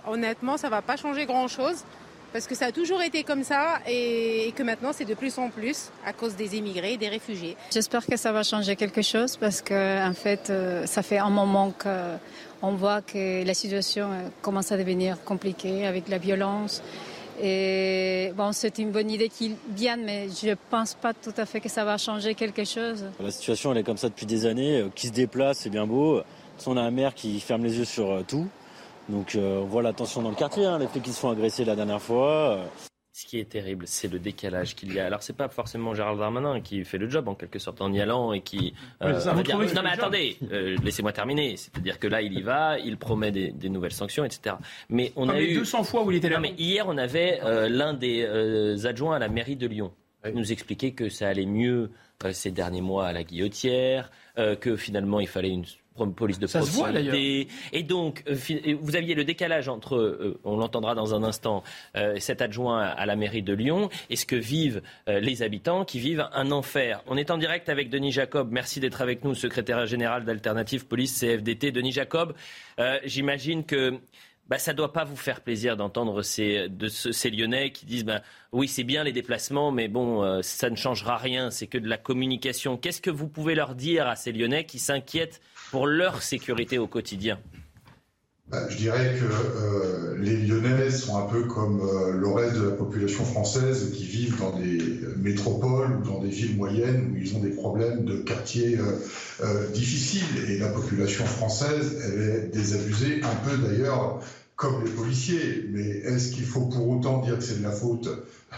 honnêtement, 0.07 0.59
ça 0.59 0.69
va 0.69 0.83
pas 0.83 0.99
changer 0.99 1.25
grand-chose 1.25 1.85
parce 2.33 2.47
que 2.47 2.55
ça 2.55 2.67
a 2.67 2.73
toujours 2.73 3.03
été 3.03 3.25
comme 3.25 3.45
ça 3.45 3.81
et, 3.89 4.53
que 4.57 4.63
maintenant 4.63 4.91
c'est 4.93 5.05
de 5.05 5.15
plus 5.15 5.39
en 5.39 5.51
plus 5.51 5.91
à 6.05 6.13
cause 6.13 6.37
des 6.37 6.57
immigrés, 6.57 6.97
des 6.97 7.09
réfugiés. 7.09 7.57
J'espère 7.73 8.05
que 8.07 8.17
ça 8.17 8.33
va 8.33 8.43
changer 8.43 8.77
quelque 8.77 9.03
chose 9.03 9.37
parce 9.37 9.63
que 9.63 10.09
en 10.09 10.15
fait, 10.15 10.53
ça 10.87 11.03
fait 11.03 11.19
un 11.19 11.31
moment 11.31 11.71
que 11.71 12.17
on 12.63 12.73
voit 12.73 13.01
que 13.01 13.45
la 13.45 13.55
situation 13.55 14.11
euh, 14.11 14.29
commence 14.43 14.73
à 14.73 14.77
devenir 14.77 15.23
compliquée 15.25 15.87
avec 15.87 16.09
la 16.09 16.19
violence. 16.19 16.83
Et 17.43 18.33
bon, 18.37 18.53
c'est 18.53 18.79
une 18.79 18.91
bonne 18.91 19.11
idée 19.11 19.31
qu'ils 19.31 19.57
viennent, 19.75 20.05
mais 20.05 20.29
je 20.29 20.49
ne 20.49 20.55
pense 20.69 20.93
pas 20.95 21.15
tout 21.15 21.33
à 21.39 21.47
fait 21.47 21.61
que 21.61 21.71
ça 21.71 21.85
va 21.85 21.97
changer 21.97 22.35
quelque 22.35 22.65
chose. 22.65 23.07
La 23.19 23.31
situation, 23.31 23.73
elle 23.73 23.79
est 23.79 23.83
comme 23.83 23.97
ça 23.97 24.11
depuis 24.11 24.27
des 24.27 24.45
années. 24.45 24.81
Euh, 24.81 24.89
qui 24.95 25.07
se 25.07 25.13
déplace, 25.13 25.61
c'est 25.61 25.71
bien 25.71 25.87
beau. 25.87 26.21
On 26.67 26.77
a 26.77 26.83
un 26.83 26.91
maire 26.91 27.15
qui 27.15 27.41
ferme 27.41 27.65
les 27.65 27.79
yeux 27.79 27.87
sur 27.87 28.11
euh, 28.11 28.23
tout. 28.27 28.47
Donc 29.11 29.37
on 29.37 29.65
voit 29.65 29.83
la 29.83 29.93
tension 29.93 30.23
dans 30.23 30.31
le 30.31 30.37
quartier, 30.37 30.65
hein, 30.65 30.79
les 30.79 30.87
faits 30.87 31.03
qui 31.03 31.13
se 31.13 31.21
font 31.21 31.31
agresser 31.31 31.65
la 31.65 31.77
dernière 31.77 32.01
fois 32.01 32.61
ce 33.21 33.27
qui 33.27 33.39
est 33.39 33.49
terrible, 33.49 33.87
c'est 33.87 34.11
le 34.11 34.19
décalage 34.19 34.75
qu'il 34.75 34.95
y 34.95 35.01
a. 35.01 35.07
Alors, 35.07 35.23
c'est 35.23 35.37
pas 35.37 35.49
forcément 35.49 35.95
Gérald 35.95 36.19
Darmanin 36.19 36.61
qui 36.61 36.85
fait 36.85 36.97
le 36.97 37.11
job 37.11 37.29
en 37.29 37.35
quelque 37.35 37.59
sorte 37.59 37.81
en 37.83 37.93
y 37.93 38.01
allant 38.01 38.33
et 38.33 38.41
qui. 38.41 38.73
Euh, 39.03 39.21
non, 39.25 39.83
mais 39.83 39.91
attendez, 39.91 40.39
euh, 40.51 40.77
laissez-moi 40.83 41.13
terminer. 41.13 41.57
C'est-à-dire 41.57 41.99
que 41.99 42.07
là, 42.07 42.23
il 42.23 42.33
y 42.33 42.41
va, 42.41 42.79
il 42.79 42.97
promet 42.97 43.31
des, 43.31 43.69
nouvelles 43.69 43.93
sanctions, 43.93 44.25
etc. 44.25 44.57
Mais 44.89 45.13
on 45.17 45.29
a 45.29 45.41
eu 45.41 45.55
200 45.55 45.85
fois 45.85 46.03
où 46.03 46.11
il 46.11 46.17
était 46.17 46.29
là. 46.29 46.37
Non, 46.37 46.43
mais 46.43 46.55
hier, 46.57 46.87
on 46.89 46.97
avait 46.97 47.41
euh, 47.43 47.69
l'un 47.69 47.93
des 47.95 48.87
adjoints 48.87 49.17
à 49.17 49.19
la 49.19 49.29
mairie 49.29 49.57
de 49.57 49.67
Lyon. 49.67 49.93
qui 50.25 50.33
nous 50.33 50.53
expliquait 50.53 50.93
que 50.93 51.09
ça 51.09 51.29
allait 51.29 51.47
mieux 51.47 51.91
ces 52.33 52.51
derniers 52.51 52.83
mois 52.83 53.07
à 53.07 53.13
la 53.13 53.25
guillotière, 53.25 54.11
que 54.37 54.77
finalement 54.77 55.21
il 55.21 55.27
fallait 55.27 55.51
une 55.51 55.65
police 56.09 56.39
de 56.39 56.47
ça 56.47 56.61
proximité. 56.61 57.49
et 57.73 57.83
donc, 57.83 58.25
euh, 58.29 58.37
vous 58.81 58.97
aviez 58.97 59.15
le 59.15 59.25
décalage 59.25 59.69
entre, 59.69 59.97
euh, 59.97 60.39
on 60.45 60.57
l'entendra 60.57 60.95
dans 60.95 61.15
un 61.15 61.23
instant, 61.23 61.63
euh, 61.97 62.17
cet 62.19 62.43
adjoint 62.43 62.81
à 62.81 63.07
la 63.07 63.17
mairie 63.17 63.43
de 63.43 63.53
Lyon 63.53 63.89
et 64.09 64.17
ce 64.17 64.27
que 64.27 64.37
vivent 64.37 64.83
les 65.07 65.43
habitants 65.43 65.85
qui 65.85 65.99
vivent 65.99 66.29
un 66.33 66.51
enfer. 66.51 67.03
On 67.07 67.17
est 67.17 67.31
en 67.31 67.39
direct 67.39 67.69
avec 67.69 67.91
Denis 67.91 68.13
Jacob. 68.13 68.49
Merci 68.51 68.81
d'être 68.81 69.01
avec 69.01 69.25
nous, 69.25 69.35
secrétaire 69.35 69.87
général 69.87 70.25
d'Alternative 70.25 70.87
Police 70.87 71.19
CFDT. 71.19 71.73
Denis 71.73 71.93
Jacob, 71.93 72.35
j'imagine 73.05 73.65
que 73.65 73.99
bah, 74.49 74.59
ça 74.59 74.73
ne 74.73 74.77
doit 74.77 74.93
pas 74.93 75.05
vous 75.05 75.17
faire 75.17 75.41
plaisir 75.41 75.77
d'entendre 75.77 76.23
ces, 76.23 76.69
de 76.69 76.89
ces 76.89 77.31
Lyonnais 77.31 77.71
qui 77.73 77.87
disent 77.87 78.05
bah, 78.05 78.23
oui, 78.53 78.69
c'est 78.69 78.85
bien 78.85 79.05
les 79.05 79.13
déplacements, 79.13 79.71
mais 79.73 79.89
bon, 79.89 80.43
ça 80.43 80.71
ne 80.71 80.77
changera 80.77 81.17
rien, 81.17 81.51
c'est 81.51 81.67
que 81.67 81.79
de 81.79 81.89
la 81.89 81.99
communication. 81.99 82.77
Qu'est-ce 82.77 83.01
que 83.01 83.11
vous 83.11 83.29
pouvez 83.29 83.55
leur 83.55 83.75
dire 83.75 84.07
à 84.07 84.17
ces 84.17 84.33
Lyonnais 84.33 84.65
qui 84.65 84.79
s'inquiètent 84.79 85.41
pour 85.71 85.87
leur 85.87 86.23
sécurité 86.23 86.79
au 86.79 86.87
quotidien 86.87 87.39
bah, 88.51 88.69
je 88.69 88.79
dirais 88.79 89.15
que 89.17 89.25
euh, 89.25 90.17
les 90.19 90.37
Lyonnais 90.37 90.91
sont 90.91 91.17
un 91.17 91.27
peu 91.27 91.45
comme 91.45 91.83
euh, 91.83 92.11
le 92.19 92.27
reste 92.27 92.57
de 92.57 92.65
la 92.65 92.75
population 92.75 93.25
française 93.25 93.93
qui 93.95 94.03
vivent 94.03 94.41
dans 94.41 94.59
des 94.59 94.83
métropoles 95.19 95.99
ou 95.99 96.03
dans 96.05 96.19
des 96.19 96.31
villes 96.31 96.57
moyennes 96.57 97.13
où 97.13 97.17
ils 97.17 97.37
ont 97.37 97.39
des 97.39 97.51
problèmes 97.51 98.05
de 98.05 98.17
quartiers 98.17 98.77
euh, 99.41 99.69
difficiles. 99.69 100.27
Et 100.49 100.59
la 100.59 100.67
population 100.67 101.25
française, 101.27 102.03
elle 102.05 102.23
est 102.23 102.41
désabusée, 102.53 103.21
un 103.23 103.49
peu 103.49 103.57
d'ailleurs 103.57 104.21
comme 104.57 104.83
les 104.85 104.91
policiers. 104.91 105.67
Mais 105.71 105.87
est-ce 105.87 106.33
qu'il 106.33 106.45
faut 106.45 106.67
pour 106.67 106.89
autant 106.89 107.19
dire 107.19 107.39
que 107.39 107.45
c'est 107.45 107.61
de 107.61 107.63
la 107.63 107.71
faute 107.71 108.09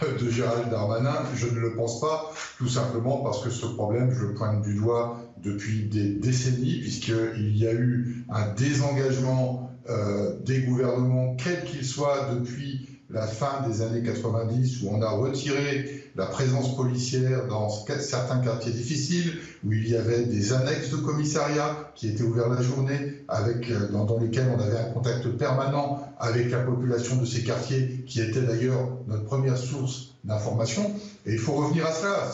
de 0.03 0.31
Gérald 0.31 0.71
Darmanin? 0.71 1.23
Je 1.37 1.49
ne 1.49 1.61
le 1.61 1.75
pense 1.75 2.01
pas, 2.01 2.33
tout 2.57 2.69
simplement 2.69 3.19
parce 3.19 3.45
que 3.45 3.51
ce 3.51 3.67
problème, 3.67 4.11
je 4.11 4.25
le 4.25 4.33
pointe 4.33 4.63
du 4.63 4.75
doigt 4.75 5.21
depuis 5.43 5.85
des 5.85 6.09
décennies, 6.09 6.81
puisqu'il 6.81 7.57
y 7.57 7.67
a 7.67 7.73
eu 7.73 8.25
un 8.29 8.53
désengagement 8.55 9.71
euh, 9.91 10.39
des 10.45 10.61
gouvernements, 10.61 11.35
quels 11.37 11.65
qu'ils 11.65 11.85
soient, 11.85 12.33
depuis 12.33 12.89
la 13.11 13.27
fin 13.27 13.67
des 13.69 13.83
années 13.83 14.03
90, 14.03 14.83
où 14.83 14.89
on 14.91 15.03
a 15.03 15.11
retiré 15.11 16.05
la 16.15 16.27
présence 16.27 16.77
policière 16.77 17.47
dans 17.49 17.69
certains 17.69 18.39
quartiers 18.39 18.73
difficiles, 18.73 19.39
où 19.65 19.73
il 19.73 19.89
y 19.89 19.97
avait 19.97 20.25
des 20.25 20.53
annexes 20.53 20.91
de 20.91 20.97
commissariat 20.97 21.91
qui 21.95 22.09
étaient 22.09 22.23
ouverts 22.23 22.49
la 22.49 22.63
journée, 22.63 23.25
avec, 23.29 23.71
euh, 23.71 23.89
dans, 23.91 24.05
dans 24.05 24.19
lesquels 24.19 24.49
on 24.57 24.61
avait 24.61 24.79
un 24.79 24.91
contact 24.93 25.29
permanent 25.31 26.01
avec 26.19 26.51
la 26.51 26.61
population 26.61 27.17
de 27.17 27.27
ces 27.27 27.43
quartiers, 27.43 28.05
qui 28.07 28.21
était 28.21 28.43
d'ailleurs 28.43 28.99
notre 29.07 29.25
première 29.25 29.59
source 29.59 30.15
d'information. 30.25 30.95
Et 31.27 31.33
il 31.33 31.39
faut 31.39 31.53
revenir 31.53 31.87
à 31.87 31.93
cela. 31.93 32.31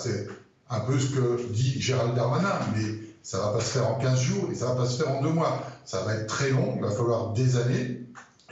Un 0.70 0.80
peu 0.80 0.98
ce 0.98 1.10
que 1.10 1.46
dit 1.50 1.80
Gérald 1.80 2.14
Darmanin, 2.14 2.58
mais 2.74 2.82
ça 3.22 3.38
va 3.38 3.48
pas 3.52 3.60
se 3.60 3.78
faire 3.78 3.88
en 3.88 3.94
15 3.94 4.20
jours 4.20 4.48
et 4.50 4.54
ça 4.54 4.66
va 4.66 4.74
pas 4.74 4.86
se 4.86 5.02
faire 5.02 5.14
en 5.14 5.22
deux 5.22 5.30
mois. 5.30 5.62
Ça 5.84 6.02
va 6.02 6.14
être 6.14 6.26
très 6.26 6.50
long, 6.50 6.74
il 6.76 6.82
va 6.82 6.90
falloir 6.90 7.32
des 7.32 7.56
années, 7.56 8.02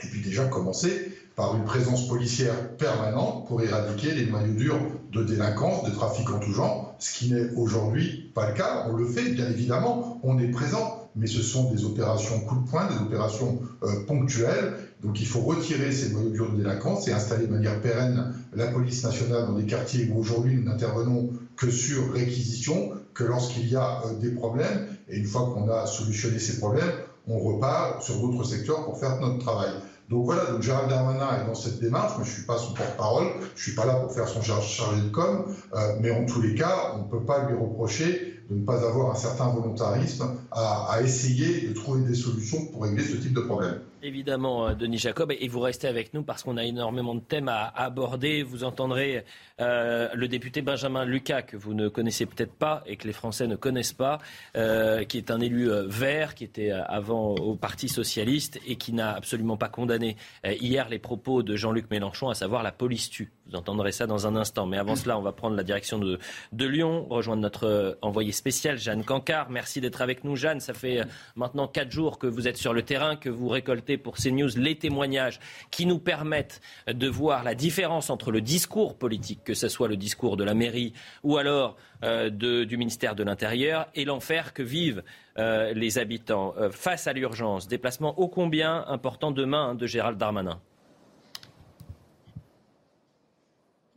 et 0.03 0.07
puis 0.07 0.21
déjà 0.21 0.45
commencer 0.45 1.11
par 1.35 1.55
une 1.55 1.65
présence 1.65 2.07
policière 2.07 2.75
permanente 2.77 3.47
pour 3.47 3.61
éradiquer 3.61 4.13
les 4.13 4.25
noyaux 4.25 4.53
durs 4.53 4.79
de 5.11 5.23
délinquance, 5.23 5.83
de 5.83 5.91
trafic 5.91 6.29
en 6.31 6.39
tout 6.39 6.51
genre, 6.51 6.95
ce 6.97 7.11
qui 7.11 7.31
n'est 7.31 7.51
aujourd'hui 7.55 8.31
pas 8.33 8.49
le 8.49 8.55
cas. 8.55 8.87
On 8.89 8.95
le 8.95 9.05
fait, 9.05 9.29
bien 9.29 9.47
évidemment, 9.47 10.19
on 10.23 10.39
est 10.39 10.47
présent, 10.47 11.07
mais 11.15 11.27
ce 11.27 11.43
sont 11.43 11.71
des 11.71 11.85
opérations 11.85 12.39
coup 12.41 12.55
de 12.55 12.67
poing, 12.67 12.87
des 12.87 12.97
opérations 12.97 13.59
euh, 13.83 14.03
ponctuelles. 14.05 14.73
Donc 15.03 15.21
il 15.21 15.27
faut 15.27 15.41
retirer 15.41 15.91
ces 15.91 16.11
noyaux 16.11 16.29
durs 16.29 16.51
de 16.51 16.57
délinquance 16.57 17.07
et 17.07 17.13
installer 17.13 17.45
de 17.45 17.53
manière 17.53 17.81
pérenne 17.81 18.33
la 18.55 18.67
police 18.67 19.03
nationale 19.03 19.45
dans 19.45 19.53
des 19.53 19.65
quartiers 19.65 20.09
où 20.11 20.19
aujourd'hui 20.19 20.55
nous 20.55 20.63
n'intervenons 20.63 21.29
que 21.57 21.69
sur 21.69 22.13
réquisition, 22.13 22.91
que 23.13 23.23
lorsqu'il 23.23 23.67
y 23.67 23.75
a 23.75 24.01
euh, 24.05 24.13
des 24.19 24.31
problèmes, 24.31 24.87
et 25.09 25.17
une 25.17 25.25
fois 25.25 25.51
qu'on 25.53 25.69
a 25.69 25.85
solutionné 25.85 26.39
ces 26.39 26.59
problèmes, 26.59 26.91
on 27.27 27.39
repart 27.39 28.01
sur 28.01 28.21
d'autres 28.21 28.43
secteurs 28.45 28.85
pour 28.85 28.97
faire 28.99 29.19
notre 29.19 29.39
travail. 29.39 29.71
Donc 30.09 30.23
voilà, 30.23 30.45
donc 30.45 30.61
Gérald 30.61 30.89
Darmanin 30.89 31.41
est 31.41 31.45
dans 31.45 31.55
cette 31.55 31.81
démarche, 31.81 32.13
mais 32.17 32.23
je 32.23 32.29
ne 32.29 32.35
suis 32.35 32.45
pas 32.45 32.57
son 32.57 32.73
porte-parole, 32.73 33.27
je 33.55 33.59
ne 33.59 33.63
suis 33.63 33.75
pas 33.75 33.85
là 33.85 33.95
pour 33.95 34.13
faire 34.13 34.27
son 34.29 34.41
chargé 34.41 35.01
de 35.01 35.09
com, 35.09 35.53
euh, 35.73 35.97
mais 35.99 36.11
en 36.11 36.25
tous 36.25 36.41
les 36.41 36.55
cas, 36.55 36.93
on 36.95 36.99
ne 36.99 37.09
peut 37.09 37.25
pas 37.25 37.49
lui 37.49 37.57
reprocher 37.57 38.35
de 38.49 38.55
ne 38.55 38.65
pas 38.65 38.87
avoir 38.87 39.11
un 39.11 39.15
certain 39.15 39.49
volontarisme 39.49 40.37
à, 40.51 40.93
à 40.93 41.01
essayer 41.01 41.67
de 41.67 41.73
trouver 41.73 42.03
des 42.03 42.15
solutions 42.15 42.67
pour 42.67 42.83
régler 42.83 43.03
ce 43.03 43.17
type 43.17 43.33
de 43.33 43.41
problème. 43.41 43.81
Évidemment, 44.01 44.67
euh, 44.69 44.75
Denis 44.75 44.99
Jacob, 44.99 45.33
et 45.37 45.47
vous 45.49 45.59
restez 45.59 45.87
avec 45.87 46.13
nous 46.13 46.23
parce 46.23 46.43
qu'on 46.43 46.55
a 46.55 46.63
énormément 46.63 47.15
de 47.15 47.19
thèmes 47.19 47.49
à 47.49 47.67
aborder. 47.75 48.43
Vous 48.43 48.63
entendrez 48.63 49.25
euh, 49.59 50.09
le 50.13 50.27
député 50.27 50.61
Benjamin 50.61 51.05
Lucas, 51.05 51.41
que 51.41 51.57
vous 51.57 51.73
ne 51.73 51.87
connaissez 51.89 52.25
peut-être 52.25 52.53
pas 52.53 52.83
et 52.85 52.95
que 52.97 53.07
les 53.07 53.13
Français 53.13 53.47
ne 53.47 53.55
connaissent 53.55 53.93
pas, 53.93 54.19
euh, 54.55 55.03
qui 55.03 55.17
est 55.17 55.31
un 55.31 55.39
élu 55.39 55.69
vert, 55.87 56.35
qui 56.35 56.43
était 56.43 56.71
avant 56.71 57.35
au 57.35 57.55
Parti 57.55 57.89
socialiste 57.89 58.59
et 58.67 58.75
qui 58.75 58.93
n'a 58.93 59.13
absolument 59.13 59.57
pas 59.57 59.69
condamné 59.69 60.15
hier 60.43 60.89
les 60.89 60.99
propos 60.99 61.43
de 61.43 61.55
Jean-Luc 61.55 61.89
Mélenchon, 61.89 62.29
à 62.29 62.35
savoir 62.35 62.63
la 62.63 62.71
police 62.71 63.09
tue. 63.09 63.31
Vous 63.49 63.55
entendrez 63.55 63.91
ça 63.91 64.07
dans 64.07 64.27
un 64.27 64.35
instant. 64.35 64.65
Mais 64.65 64.77
avant 64.77 64.95
cela, 64.95 65.17
on 65.17 65.21
va 65.21 65.31
prendre 65.31 65.55
la 65.55 65.63
direction 65.63 65.99
de, 65.99 66.19
Lyon, 66.51 67.07
rejoindre 67.09 67.41
notre 67.41 67.97
envoyé 68.01 68.31
spécial, 68.31 68.77
Jeanne 68.77 69.03
Cancard. 69.03 69.49
Merci 69.49 69.79
d'être 69.79 70.01
avec 70.01 70.23
nous, 70.23 70.35
Jeanne. 70.35 70.59
Ça 70.59 70.73
fait 70.73 71.01
maintenant 71.35 71.67
quatre 71.67 71.91
jours 71.91 72.19
que 72.19 72.27
vous 72.27 72.47
êtes 72.47 72.57
sur 72.57 72.73
le 72.73 72.83
terrain, 72.83 73.15
que 73.15 73.29
vous 73.29 73.47
récoltez 73.47 73.97
pour 73.97 74.17
ces 74.17 74.31
news 74.31 74.49
les 74.57 74.75
témoignages 74.75 75.39
qui 75.71 75.85
nous 75.85 75.99
permettent 75.99 76.61
de 76.87 77.07
voir 77.07 77.43
la 77.43 77.55
différence 77.55 78.09
entre 78.09 78.31
le 78.31 78.41
discours 78.41 78.97
politique, 78.97 79.39
que 79.47 79.53
ce 79.53 79.69
soit 79.69 79.87
le 79.87 79.95
discours 79.95 80.35
de 80.35 80.43
la 80.43 80.53
mairie 80.53 80.91
ou 81.23 81.37
alors 81.37 81.77
euh, 82.03 82.29
du 82.29 82.75
ministère 82.75 83.15
de 83.15 83.23
l'Intérieur, 83.23 83.87
et 83.95 84.03
l'enfer 84.03 84.53
que 84.53 84.61
vivent 84.61 85.03
euh, 85.37 85.71
les 85.73 85.97
habitants 85.97 86.53
euh, 86.57 86.69
face 86.69 87.07
à 87.07 87.13
l'urgence. 87.13 87.69
Déplacement 87.69 88.19
ô 88.19 88.27
combien 88.27 88.83
important 88.87 89.31
demain 89.31 89.69
hein, 89.69 89.75
de 89.75 89.87
Gérald 89.87 90.17
Darmanin? 90.17 90.59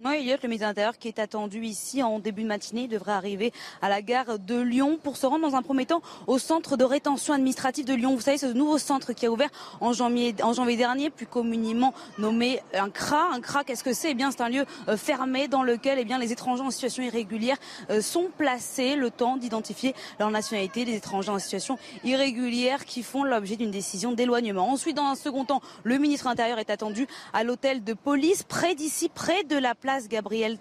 Oui, 0.03 0.16
Elliot, 0.16 0.38
le 0.42 0.48
ministre 0.48 0.64
de 0.64 0.70
l'Intérieur 0.70 0.96
qui 0.96 1.09
est 1.09 1.18
attendu 1.18 1.62
ici 1.62 2.03
en 2.03 2.20
début 2.20 2.42
de 2.42 2.48
matinée, 2.48 2.84
il 2.84 2.88
devrait 2.88 3.12
arriver 3.12 3.53
à 3.82 3.90
la 3.90 4.01
gare 4.01 4.38
de 4.38 4.59
Lyon 4.59 4.98
pour 5.03 5.18
se 5.18 5.26
rendre 5.26 5.46
dans 5.46 5.57
un 5.57 5.61
premier 5.61 5.84
temps 5.84 6.01
au 6.26 6.38
centre 6.38 6.78
de 6.78 6.84
rétention 6.84 7.34
administrative 7.34 7.84
de 7.84 7.92
Lyon. 7.92 8.14
Vous 8.14 8.22
savez, 8.22 8.38
ce 8.38 8.46
nouveau 8.46 8.78
centre 8.78 9.12
qui 9.12 9.26
a 9.26 9.30
ouvert 9.30 9.51
en 9.82 9.92
janvier, 9.92 10.34
en 10.42 10.55
janvier 10.55 10.78
dernier, 10.78 11.11
plus 11.11 11.26
communément 11.26 11.92
nommé 12.16 12.62
un 12.72 12.88
CRA. 12.88 13.28
Un 13.34 13.42
CRA, 13.42 13.62
qu'est-ce 13.62 13.84
que 13.84 13.92
c'est? 13.92 14.12
Eh 14.12 14.14
bien, 14.14 14.30
c'est 14.30 14.40
un 14.40 14.48
lieu 14.48 14.64
euh, 14.88 14.96
fermé 14.96 15.48
dans 15.48 15.62
lequel 15.62 15.98
eh 15.98 16.07
bien, 16.07 16.18
les 16.18 16.32
étrangers 16.32 16.62
en 16.62 16.70
situation 16.70 17.03
irrégulière 17.03 17.59
euh, 17.90 18.01
sont 18.01 18.30
placés 18.38 18.96
le 18.96 19.11
temps 19.11 19.36
d'identifier 19.36 19.94
leur 20.18 20.30
nationalité, 20.30 20.86
les 20.86 20.94
étrangers 20.94 21.28
en 21.28 21.38
situation 21.38 21.78
irrégulière 22.05 22.86
qui 22.86 23.03
font 23.03 23.22
l'objet 23.22 23.57
d'une 23.57 23.70
décision 23.70 24.12
d'éloignement. 24.12 24.70
Ensuite, 24.70 24.96
dans 24.96 25.05
un 25.05 25.14
second 25.14 25.44
temps, 25.44 25.61
le 25.84 25.98
ministre 25.98 26.24
de 26.24 26.30
l'Intérieur 26.30 26.59
est 26.59 26.70
attendu 26.70 27.07
à 27.34 27.44
l'hôtel 27.44 27.84
de 27.84 27.92
police 27.92 28.44
près 28.44 28.74
d'ici, 28.74 29.11
près 29.11 29.44
de 29.44 29.59
la 29.59 29.74
place 29.74 29.89
Gabriel 30.09 30.61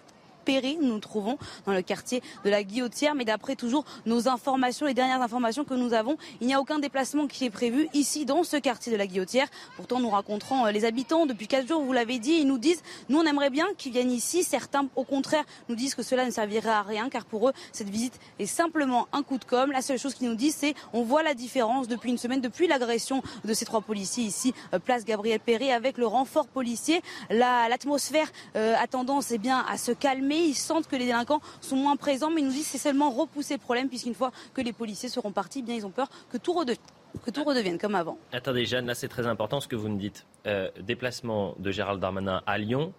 nous 0.82 0.88
nous 0.88 1.00
trouvons 1.00 1.38
dans 1.66 1.74
le 1.74 1.82
quartier 1.84 2.24
de 2.44 2.50
la 2.50 2.64
Guillotière. 2.64 3.14
Mais 3.14 3.26
d'après 3.26 3.56
toujours 3.56 3.86
nos 4.06 4.28
informations, 4.28 4.88
les 4.88 4.96
dernières 4.96 5.22
informations 5.22 5.64
que 5.64 5.76
nous 5.76 5.94
avons, 5.94 6.18
il 6.42 6.48
n'y 6.48 6.56
a 6.56 6.60
aucun 6.60 6.80
déplacement 6.80 7.28
qui 7.28 7.46
est 7.46 7.50
prévu 7.52 7.88
ici 7.94 8.26
dans 8.26 8.44
ce 8.44 8.58
quartier 8.58 8.92
de 8.92 8.98
la 8.98 9.06
Guillotière. 9.06 9.48
Pourtant, 9.76 10.00
nous 10.00 10.10
rencontrons 10.10 10.66
euh, 10.66 10.72
les 10.72 10.86
habitants 10.86 11.28
depuis 11.28 11.48
quatre 11.48 11.68
jours, 11.68 11.84
vous 11.84 11.94
l'avez 11.94 12.18
dit. 12.18 12.34
Ils 12.34 12.48
nous 12.48 12.58
disent, 12.58 12.82
nous 13.10 13.20
on 13.20 13.26
aimerait 13.26 13.52
bien 13.52 13.68
qu'ils 13.78 13.92
viennent 13.92 14.12
ici. 14.12 14.44
Certains, 14.44 14.88
au 14.96 15.04
contraire, 15.04 15.44
nous 15.68 15.76
disent 15.76 15.94
que 15.94 16.04
cela 16.04 16.26
ne 16.26 16.32
servirait 16.32 16.70
à 16.70 16.82
rien 16.82 17.10
car 17.10 17.26
pour 17.26 17.50
eux, 17.50 17.54
cette 17.72 17.90
visite 17.90 18.20
est 18.40 18.48
simplement 18.48 19.08
un 19.14 19.22
coup 19.22 19.38
de 19.38 19.46
com'. 19.46 19.72
La 19.72 19.84
seule 19.84 20.00
chose 20.00 20.16
qu'ils 20.16 20.30
nous 20.30 20.36
disent, 20.36 20.56
c'est 20.56 20.74
on 20.94 21.04
voit 21.04 21.22
la 21.22 21.36
différence 21.36 21.88
depuis 21.88 22.10
une 22.10 22.18
semaine, 22.18 22.42
depuis 22.42 22.68
l'agression 22.68 23.22
de 23.46 23.54
ces 23.54 23.66
trois 23.66 23.82
policiers 23.82 24.24
ici, 24.24 24.54
euh, 24.74 24.80
place 24.80 25.06
Gabriel 25.06 25.40
Perret, 25.40 25.72
avec 25.72 25.98
le 25.98 26.08
renfort 26.08 26.48
policier. 26.48 27.02
L'atmosphère 27.30 28.32
euh, 28.56 28.76
a 28.78 28.88
tendance 28.88 29.32
eh 29.32 29.38
bien, 29.38 29.64
à 29.70 29.78
se 29.78 29.92
calmer 29.92 30.39
ils 30.40 30.56
sentent 30.56 30.88
que 30.88 30.96
les 30.96 31.06
délinquants 31.06 31.42
sont 31.62 31.76
moins 31.76 31.96
présents, 31.96 32.30
mais 32.30 32.42
ils 32.42 32.48
nous 32.48 32.54
disent 32.54 32.66
que 32.66 32.72
c'est 32.72 32.78
seulement 32.78 33.10
repousser 33.10 33.56
le 33.56 33.60
problème, 33.60 33.90
puisqu'une 33.90 34.16
fois 34.16 34.32
que 34.54 34.62
les 34.62 34.74
policiers 34.74 35.10
seront 35.10 35.32
partis, 35.32 35.60
eh 35.60 35.62
bien 35.62 35.76
ils 35.76 35.86
ont 35.86 35.92
peur 35.92 36.10
que 36.32 36.38
tout, 36.38 36.54
redevienne 36.54 37.78
comme 37.78 37.96
avant. 37.96 38.18
Attendez, 38.32 38.66
Jeanne, 38.66 38.86
là 38.86 38.96
c'est 38.96 39.08
très 39.08 39.28
important 39.28 39.60
ce 39.60 39.68
que 39.68 39.76
vous 39.76 39.90
nous 39.90 39.98
dites. 39.98 40.26
Euh, 40.48 40.70
déplacement 40.80 41.56
de 41.60 41.72
Gérald 41.72 42.00
Darmanin 42.00 42.42
à 42.46 42.58
Lyon, 42.58 42.94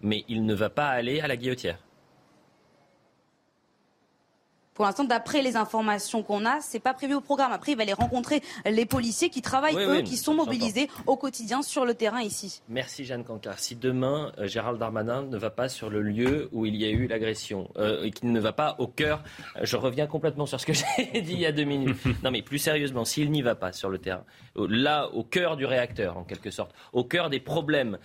mais 0.00 0.24
il 0.28 0.44
ne 0.44 0.54
va 0.54 0.70
pas 0.70 0.88
aller 0.88 1.20
à 1.20 1.28
la 1.28 1.36
guillotière. 1.36 1.78
Pour 4.78 4.86
l'instant, 4.86 5.02
d'après 5.02 5.42
les 5.42 5.56
informations 5.56 6.22
qu'on 6.22 6.46
a, 6.46 6.60
c'est 6.60 6.78
pas 6.78 6.94
prévu 6.94 7.12
au 7.12 7.20
programme. 7.20 7.50
Après, 7.50 7.72
il 7.72 7.74
va 7.76 7.82
aller 7.82 7.92
rencontrer 7.92 8.44
les 8.64 8.86
policiers 8.86 9.28
qui 9.28 9.42
travaillent, 9.42 9.74
eux, 9.74 10.02
qui 10.02 10.16
sont 10.16 10.34
mobilisés 10.34 10.88
au 11.08 11.16
quotidien 11.16 11.62
sur 11.62 11.84
le 11.84 11.94
terrain 11.94 12.20
ici. 12.20 12.62
Merci 12.68 13.04
Jeanne 13.04 13.24
Cancard. 13.24 13.58
Si 13.58 13.74
demain, 13.74 14.30
euh, 14.38 14.46
Gérald 14.46 14.78
Darmanin 14.78 15.22
ne 15.22 15.36
va 15.36 15.50
pas 15.50 15.68
sur 15.68 15.90
le 15.90 16.00
lieu 16.00 16.48
où 16.52 16.64
il 16.64 16.76
y 16.76 16.84
a 16.84 16.90
eu 16.90 17.08
l'agression, 17.08 17.68
euh, 17.76 18.04
et 18.04 18.12
qu'il 18.12 18.30
ne 18.30 18.38
va 18.38 18.52
pas 18.52 18.76
au 18.78 18.86
cœur, 18.86 19.24
euh, 19.56 19.62
je 19.64 19.76
reviens 19.76 20.06
complètement 20.06 20.46
sur 20.46 20.60
ce 20.60 20.66
que 20.66 20.72
j'ai 21.12 21.22
dit 21.22 21.32
il 21.32 21.40
y 21.40 21.46
a 21.46 21.50
deux 21.50 21.64
minutes. 21.64 21.98
Non 22.22 22.30
mais 22.30 22.42
plus 22.42 22.58
sérieusement, 22.58 23.04
s'il 23.04 23.32
n'y 23.32 23.42
va 23.42 23.56
pas 23.56 23.72
sur 23.72 23.90
le 23.90 23.98
terrain, 23.98 24.22
là, 24.54 25.08
au 25.12 25.24
cœur 25.24 25.56
du 25.56 25.66
réacteur, 25.66 26.18
en 26.18 26.22
quelque 26.22 26.50
sorte, 26.50 26.72
au 26.92 27.02
cœur 27.02 27.30
des 27.30 27.40
problèmes 27.40 27.98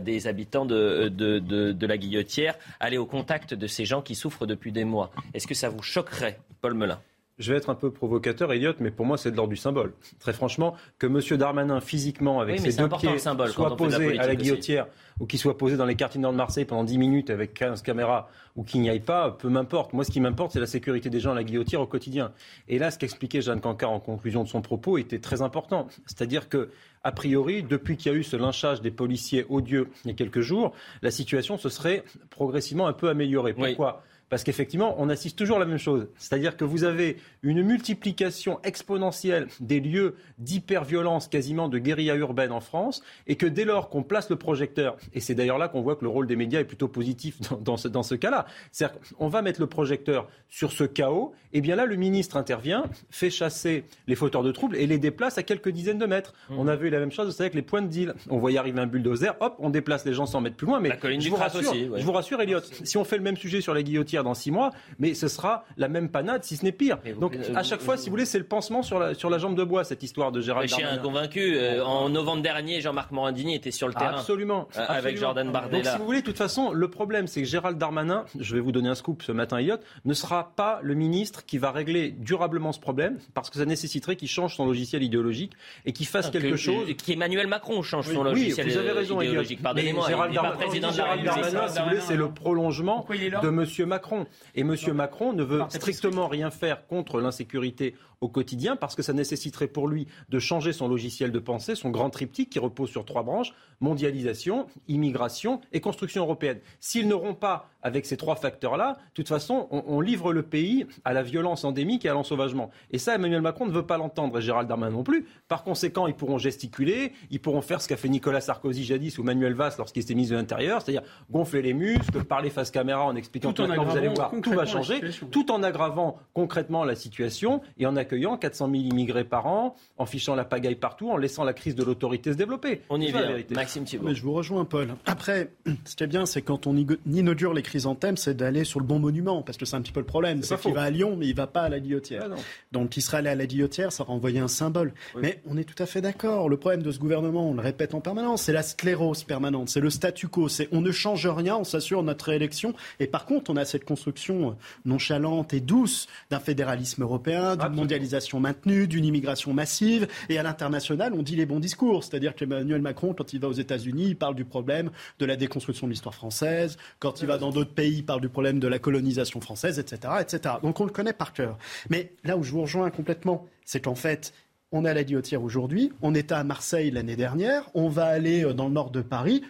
des 0.00 0.26
habitants 0.26 0.64
de, 0.64 1.08
de, 1.08 1.38
de 1.38 1.86
la 1.86 1.96
guillotière, 1.96 2.56
aller 2.80 2.98
au 2.98 3.06
contact 3.06 3.54
de 3.54 3.66
ces 3.66 3.84
gens 3.84 4.02
qui 4.02 4.14
souffrent 4.14 4.46
depuis 4.46 4.72
des 4.72 4.84
mois, 4.84 5.10
est-ce 5.34 5.46
que 5.46 5.54
ça 5.54 5.68
vous 5.68 5.82
choquerait 5.82 6.17
Paul 6.60 6.74
Melun. 6.74 6.98
Je 7.38 7.52
vais 7.52 7.58
être 7.58 7.70
un 7.70 7.76
peu 7.76 7.92
provocateur, 7.92 8.52
Elliot, 8.52 8.72
mais 8.80 8.90
pour 8.90 9.06
moi, 9.06 9.16
c'est 9.16 9.30
de 9.30 9.36
l'ordre 9.36 9.50
du 9.50 9.56
symbole. 9.56 9.92
Très 10.18 10.32
franchement, 10.32 10.74
que 10.98 11.06
M. 11.06 11.38
Darmanin, 11.38 11.80
physiquement, 11.80 12.40
avec 12.40 12.58
ses 12.58 12.76
deux 12.76 12.88
pieds, 12.88 13.16
soit 13.18 13.76
posé 13.76 14.18
à 14.18 14.26
la 14.26 14.34
guillotière 14.34 14.88
ou 15.20 15.26
qu'il 15.26 15.38
soit 15.38 15.56
posé 15.56 15.76
dans 15.76 15.84
les 15.84 15.94
quartiers 15.94 16.20
nord 16.20 16.32
de 16.32 16.36
Marseille 16.36 16.64
pendant 16.64 16.82
10 16.82 16.98
minutes 16.98 17.30
avec 17.30 17.54
15 17.54 17.82
caméras 17.82 18.28
ou 18.56 18.64
qu'il 18.64 18.80
n'y 18.80 18.90
aille 18.90 19.00
pas, 19.00 19.30
peu 19.30 19.48
m'importe. 19.48 19.92
Moi, 19.92 20.04
ce 20.04 20.10
qui 20.10 20.20
m'importe, 20.20 20.52
c'est 20.52 20.60
la 20.60 20.66
sécurité 20.66 21.10
des 21.10 21.20
gens 21.20 21.30
à 21.30 21.34
la 21.36 21.44
guillotière 21.44 21.80
au 21.80 21.86
quotidien. 21.86 22.32
Et 22.66 22.78
là, 22.78 22.90
ce 22.90 22.98
qu'expliquait 22.98 23.40
Jeanne 23.40 23.60
Cancard 23.60 23.92
en 23.92 24.00
conclusion 24.00 24.42
de 24.42 24.48
son 24.48 24.60
propos 24.60 24.98
était 24.98 25.20
très 25.20 25.40
important. 25.40 25.86
C'est-à-dire 26.06 26.48
que, 26.48 26.70
a 27.04 27.12
priori, 27.12 27.62
depuis 27.62 27.96
qu'il 27.96 28.10
y 28.10 28.14
a 28.16 28.18
eu 28.18 28.24
ce 28.24 28.36
lynchage 28.36 28.80
des 28.80 28.90
policiers 28.90 29.46
odieux 29.48 29.88
il 30.04 30.08
y 30.08 30.10
a 30.10 30.16
quelques 30.16 30.40
jours, 30.40 30.72
la 31.02 31.12
situation 31.12 31.56
se 31.56 31.68
serait 31.68 32.02
progressivement 32.30 32.88
un 32.88 32.92
peu 32.92 33.08
améliorée. 33.08 33.54
Pourquoi? 33.54 34.02
Parce 34.28 34.44
qu'effectivement, 34.44 34.94
on 34.98 35.08
assiste 35.08 35.38
toujours 35.38 35.56
à 35.56 35.60
la 35.60 35.66
même 35.66 35.78
chose. 35.78 36.08
C'est-à-dire 36.18 36.56
que 36.56 36.64
vous 36.64 36.84
avez 36.84 37.16
une 37.42 37.62
multiplication 37.62 38.60
exponentielle 38.62 39.48
des 39.60 39.80
lieux 39.80 40.16
d'hyperviolence, 40.38 41.28
quasiment 41.28 41.68
de 41.68 41.78
guérilla 41.78 42.14
urbaine 42.14 42.52
en 42.52 42.60
France, 42.60 43.02
et 43.26 43.36
que 43.36 43.46
dès 43.46 43.64
lors 43.64 43.88
qu'on 43.88 44.02
place 44.02 44.30
le 44.30 44.36
projecteur, 44.36 44.96
et 45.14 45.20
c'est 45.20 45.34
d'ailleurs 45.34 45.58
là 45.58 45.68
qu'on 45.68 45.80
voit 45.80 45.96
que 45.96 46.04
le 46.04 46.10
rôle 46.10 46.26
des 46.26 46.36
médias 46.36 46.60
est 46.60 46.64
plutôt 46.64 46.88
positif 46.88 47.38
dans, 47.60 47.76
ce, 47.76 47.88
dans 47.88 48.02
ce 48.02 48.14
cas-là, 48.14 48.46
c'est-à-dire 48.72 48.98
qu'on 49.16 49.28
va 49.28 49.42
mettre 49.42 49.60
le 49.60 49.66
projecteur 49.66 50.28
sur 50.48 50.72
ce 50.72 50.84
chaos, 50.84 51.32
et 51.52 51.60
bien 51.60 51.76
là, 51.76 51.86
le 51.86 51.96
ministre 51.96 52.36
intervient, 52.36 52.84
fait 53.10 53.30
chasser 53.30 53.84
les 54.06 54.14
fauteurs 54.14 54.42
de 54.42 54.52
troubles 54.52 54.76
et 54.76 54.86
les 54.86 54.98
déplace 54.98 55.38
à 55.38 55.42
quelques 55.42 55.70
dizaines 55.70 55.98
de 55.98 56.06
mètres. 56.06 56.34
Mmh. 56.50 56.58
On 56.58 56.68
a 56.68 56.76
vu 56.76 56.90
la 56.90 56.98
même 56.98 57.12
chose, 57.12 57.40
avec 57.40 57.54
les 57.54 57.62
points 57.62 57.82
de 57.82 57.88
deal. 57.88 58.14
On 58.28 58.38
voyait 58.38 58.58
arriver 58.58 58.80
un 58.80 58.86
bulldozer, 58.86 59.36
hop, 59.40 59.56
on 59.58 59.70
déplace 59.70 60.04
les 60.04 60.12
gens 60.12 60.26
sans 60.26 60.40
mettre 60.40 60.56
plus 60.56 60.66
loin. 60.66 60.80
Mais 60.80 60.90
je 61.18 61.28
vous, 61.28 61.36
rassure, 61.36 61.74
je 61.74 62.04
vous 62.04 62.12
rassure, 62.12 62.40
Elliot, 62.40 62.60
si 62.84 62.96
on 62.96 63.04
fait 63.04 63.16
le 63.16 63.22
même 63.22 63.36
sujet 63.36 63.60
sur 63.60 63.74
la 63.74 63.82
dans 64.22 64.34
six 64.34 64.50
mois, 64.50 64.70
mais 64.98 65.14
ce 65.14 65.28
sera 65.28 65.64
la 65.76 65.88
même 65.88 66.08
panade, 66.08 66.44
si 66.44 66.56
ce 66.56 66.64
n'est 66.64 66.72
pire. 66.72 66.98
Donc 67.20 67.36
à 67.54 67.62
chaque 67.62 67.80
fois, 67.80 67.96
si 67.96 68.06
vous 68.06 68.12
voulez, 68.12 68.26
c'est 68.26 68.38
le 68.38 68.44
pansement 68.44 68.82
sur 68.82 68.98
la, 68.98 69.14
sur 69.14 69.30
la 69.30 69.38
jambe 69.38 69.56
de 69.56 69.64
bois, 69.64 69.84
cette 69.84 70.02
histoire 70.02 70.32
de 70.32 70.40
Gérald 70.40 70.68
Darmanin. 70.68 70.90
Je 70.90 70.94
suis 70.94 71.02
convaincu. 71.02 71.56
Euh, 71.56 71.84
en 71.84 72.08
novembre 72.08 72.42
dernier, 72.42 72.80
Jean-Marc 72.80 73.10
Morandini 73.10 73.54
était 73.54 73.70
sur 73.70 73.88
le 73.88 73.94
terrain. 73.94 74.18
Absolument. 74.18 74.68
Euh, 74.76 74.84
avec 74.88 75.18
Jordan 75.18 75.50
Bardella. 75.50 75.82
Donc 75.82 75.92
si 75.92 75.98
vous 75.98 76.04
voulez, 76.04 76.20
de 76.20 76.26
toute 76.26 76.36
façon, 76.36 76.72
le 76.72 76.88
problème, 76.88 77.26
c'est 77.26 77.42
que 77.42 77.48
Gérald 77.48 77.78
Darmanin, 77.78 78.24
je 78.38 78.54
vais 78.54 78.60
vous 78.60 78.72
donner 78.72 78.88
un 78.88 78.94
scoop 78.94 79.22
ce 79.22 79.32
matin, 79.32 79.58
Elliot, 79.58 79.76
ne 80.04 80.14
sera 80.14 80.52
pas 80.56 80.80
le 80.82 80.94
ministre 80.94 81.44
qui 81.44 81.58
va 81.58 81.70
régler 81.70 82.10
durablement 82.10 82.72
ce 82.72 82.80
problème, 82.80 83.18
parce 83.34 83.50
que 83.50 83.58
ça 83.58 83.64
nécessiterait 83.64 84.16
qu'il 84.16 84.28
change 84.28 84.56
son 84.56 84.66
logiciel 84.66 85.02
idéologique 85.02 85.52
et 85.84 85.92
qu'il 85.92 86.06
fasse 86.06 86.26
ah, 86.28 86.30
quelque 86.30 86.56
chose. 86.56 86.88
Et 86.88 86.94
Qu'Emmanuel 86.94 87.46
Macron 87.46 87.82
change 87.82 88.06
son 88.06 88.22
logiciel 88.22 88.66
oui, 88.66 88.72
vous 88.72 88.78
avez 88.78 88.92
raison, 88.92 89.20
idéologique. 89.20 89.62
Pardonnez-moi, 89.62 90.08
Gérald, 90.08 90.34
Darmanin, 90.34 91.68
si 91.68 91.78
vous 91.78 91.84
voulez, 91.84 92.00
c'est 92.00 92.16
le 92.16 92.30
prolongement 92.30 93.06
de 93.08 93.48
M. 93.48 93.88
Macron. 93.88 94.07
Et 94.54 94.60
M. 94.60 94.74
Macron 94.94 95.32
ne 95.32 95.42
veut 95.42 95.62
strictement 95.68 96.28
rien 96.28 96.50
faire 96.50 96.86
contre 96.86 97.20
l'insécurité 97.20 97.94
au 98.20 98.28
quotidien 98.28 98.76
parce 98.76 98.94
que 98.94 99.02
ça 99.02 99.12
nécessiterait 99.12 99.68
pour 99.68 99.88
lui 99.88 100.06
de 100.28 100.38
changer 100.38 100.72
son 100.72 100.88
logiciel 100.88 101.32
de 101.32 101.38
pensée, 101.38 101.74
son 101.74 101.90
grand 101.90 102.10
triptyque 102.10 102.50
qui 102.50 102.58
repose 102.58 102.90
sur 102.90 103.04
trois 103.04 103.22
branches, 103.22 103.52
mondialisation, 103.80 104.66
immigration 104.88 105.60
et 105.72 105.80
construction 105.80 106.22
européenne. 106.22 106.58
S'ils 106.80 107.08
n'auront 107.08 107.34
pas 107.34 107.70
avec 107.82 108.06
ces 108.06 108.16
trois 108.16 108.36
facteurs-là, 108.36 108.94
de 108.94 109.14
toute 109.14 109.28
façon, 109.28 109.68
on, 109.70 110.00
livre 110.00 110.32
le 110.32 110.42
pays 110.42 110.86
à 111.04 111.12
la 111.12 111.22
violence 111.22 111.64
endémique 111.64 112.04
et 112.04 112.08
à 112.08 112.14
l'ensauvagement. 112.14 112.70
Et 112.90 112.98
ça, 112.98 113.14
Emmanuel 113.14 113.40
Macron 113.40 113.66
ne 113.66 113.72
veut 113.72 113.86
pas 113.86 113.98
l'entendre 113.98 114.38
et 114.38 114.42
Gérald 114.42 114.68
Darmanin 114.68 114.96
non 114.96 115.02
plus. 115.02 115.26
Par 115.46 115.62
conséquent, 115.62 116.06
ils 116.06 116.14
pourront 116.14 116.38
gesticuler, 116.38 117.12
ils 117.30 117.40
pourront 117.40 117.60
faire 117.60 117.80
ce 117.80 117.88
qu'a 117.88 117.96
fait 117.96 118.08
Nicolas 118.08 118.40
Sarkozy 118.40 118.84
jadis 118.84 119.18
ou 119.18 119.22
Manuel 119.22 119.54
Valls 119.54 119.74
lorsqu'il 119.78 120.02
était 120.02 120.14
ministre 120.14 120.34
de 120.34 120.40
l'Intérieur, 120.40 120.82
c'est-à-dire 120.82 121.02
gonfler 121.30 121.62
les 121.62 121.74
muscles, 121.74 122.24
parler 122.24 122.50
face 122.50 122.70
caméra 122.70 123.04
en 123.04 123.14
expliquant 123.14 123.52
tout, 123.52 123.64
vous 123.64 123.96
allez 123.96 124.08
voir, 124.08 124.32
tout 124.42 124.52
va 124.52 124.66
changer, 124.66 125.00
tout 125.30 125.50
en 125.50 125.62
aggravant 125.62 126.18
concrètement 126.34 126.84
la 126.84 126.94
situation 126.94 127.60
et 127.78 127.86
en 127.86 127.96
accueillant 128.08 128.38
400 128.38 128.70
000 128.70 128.82
immigrés 128.84 129.24
par 129.24 129.46
an, 129.46 129.76
en 129.98 130.06
fichant 130.06 130.34
la 130.34 130.44
pagaille 130.44 130.76
partout, 130.76 131.10
en 131.10 131.16
laissant 131.16 131.44
la 131.44 131.52
crise 131.52 131.74
de 131.74 131.84
l'autorité 131.84 132.32
se 132.32 132.38
développer. 132.38 132.80
On 132.88 133.00
y 133.00 133.08
vient, 133.08 133.36
Maxime 133.50 133.84
Thibault. 133.84 134.06
Mais 134.06 134.14
je 134.14 134.22
vous 134.22 134.32
rejoins, 134.32 134.64
Paul. 134.64 134.88
Après, 135.04 135.50
ce 135.84 135.94
qui 135.94 136.04
est 136.04 136.06
bien, 136.06 136.24
c'est 136.24 136.42
quand 136.42 136.66
on 136.66 136.74
inaugure 137.06 137.52
les 137.52 137.62
crises 137.62 137.86
en 137.86 137.94
thème, 137.94 138.16
c'est 138.16 138.34
d'aller 138.34 138.64
sur 138.64 138.80
le 138.80 138.86
bon 138.86 138.98
monument, 138.98 139.42
parce 139.42 139.58
que 139.58 139.66
c'est 139.66 139.76
un 139.76 139.82
petit 139.82 139.92
peu 139.92 140.00
le 140.00 140.06
problème. 140.06 140.42
C'est 140.42 140.58
qu'il 140.58 140.72
va 140.72 140.82
à 140.82 140.90
Lyon, 140.90 141.16
mais 141.18 141.26
il 141.26 141.34
va 141.34 141.46
pas 141.46 141.62
à 141.62 141.68
la 141.68 141.80
Guillotière. 141.80 142.28
Ah 142.32 142.36
Donc, 142.72 142.96
il 142.96 143.02
serait 143.02 143.18
allé 143.18 143.28
à 143.28 143.34
la 143.34 143.46
Guillotière, 143.46 143.92
ça 143.92 144.04
renvoyait 144.04 144.40
un 144.40 144.48
symbole. 144.48 144.94
Mais 145.20 145.42
on 145.46 145.56
est 145.56 145.64
tout 145.64 145.80
à 145.82 145.86
fait 145.86 146.00
d'accord. 146.00 146.48
Le 146.48 146.56
problème 146.56 146.82
de 146.82 146.90
ce 146.90 146.98
gouvernement, 146.98 147.50
on 147.50 147.54
le 147.54 147.60
répète 147.60 147.94
en 147.94 148.00
permanence, 148.00 148.42
c'est 148.42 148.52
la 148.52 148.62
sclérose 148.62 149.24
permanente, 149.24 149.68
c'est 149.68 149.80
le 149.80 149.90
statu 149.90 150.28
quo. 150.28 150.48
C'est 150.48 150.68
on 150.72 150.80
ne 150.80 150.92
change 150.92 151.26
rien, 151.26 151.56
on 151.56 151.64
s'assure 151.64 152.02
notre 152.02 152.26
réélection. 152.26 152.74
Et 153.00 153.06
par 153.06 153.26
contre, 153.26 153.50
on 153.50 153.56
a 153.56 153.64
cette 153.64 153.84
construction 153.84 154.56
nonchalante 154.84 155.52
et 155.52 155.60
douce 155.60 156.08
d'un 156.30 156.40
fédéralisme 156.40 157.02
européen, 157.02 157.56
d'une 157.56 157.74
mondialisation 157.74 157.97
maintenue, 158.40 158.86
d'une 158.86 159.04
immigration 159.04 159.52
massive. 159.52 160.08
Et 160.28 160.38
à 160.38 160.42
l'international, 160.42 161.12
on 161.14 161.22
dit 161.22 161.36
les 161.36 161.46
bons 161.46 161.60
discours. 161.60 162.04
C'est-à-dire 162.04 162.34
qu'Emmanuel 162.34 162.80
Macron, 162.80 163.14
quand 163.14 163.32
il 163.32 163.40
va 163.40 163.48
aux 163.48 163.52
États-Unis, 163.52 164.06
il 164.08 164.16
parle 164.16 164.34
du 164.34 164.44
problème 164.44 164.90
de 165.18 165.26
la 165.26 165.36
déconstruction 165.36 165.86
de 165.86 165.92
l'histoire 165.92 166.14
française. 166.14 166.76
Quand 166.98 167.20
il 167.20 167.26
va 167.26 167.38
dans 167.38 167.50
d'autres 167.50 167.74
pays, 167.74 167.98
il 167.98 168.04
parle 168.04 168.20
du 168.20 168.28
problème 168.28 168.60
de 168.60 168.68
la 168.68 168.78
colonisation 168.78 169.40
française, 169.40 169.78
etc., 169.78 170.14
etc. 170.20 170.56
Donc 170.62 170.80
on 170.80 170.84
le 170.84 170.90
connaît 170.90 171.12
par 171.12 171.32
cœur. 171.32 171.58
Mais 171.90 172.12
là 172.24 172.36
où 172.36 172.42
je 172.42 172.52
vous 172.52 172.62
rejoins 172.62 172.90
complètement, 172.90 173.46
c'est 173.64 173.80
qu'en 173.80 173.94
fait, 173.94 174.32
on 174.72 174.84
est 174.84 174.90
à 174.90 174.94
la 174.94 175.04
Guillotière 175.04 175.42
aujourd'hui, 175.42 175.92
on 176.02 176.14
était 176.14 176.34
à 176.34 176.44
Marseille 176.44 176.90
l'année 176.90 177.16
dernière, 177.16 177.70
on 177.74 177.88
va 177.88 178.06
aller 178.06 178.44
euh, 178.44 178.52
dans 178.52 178.66
le 178.66 178.74
nord 178.74 178.90
de 178.90 179.00
Paris. 179.00 179.42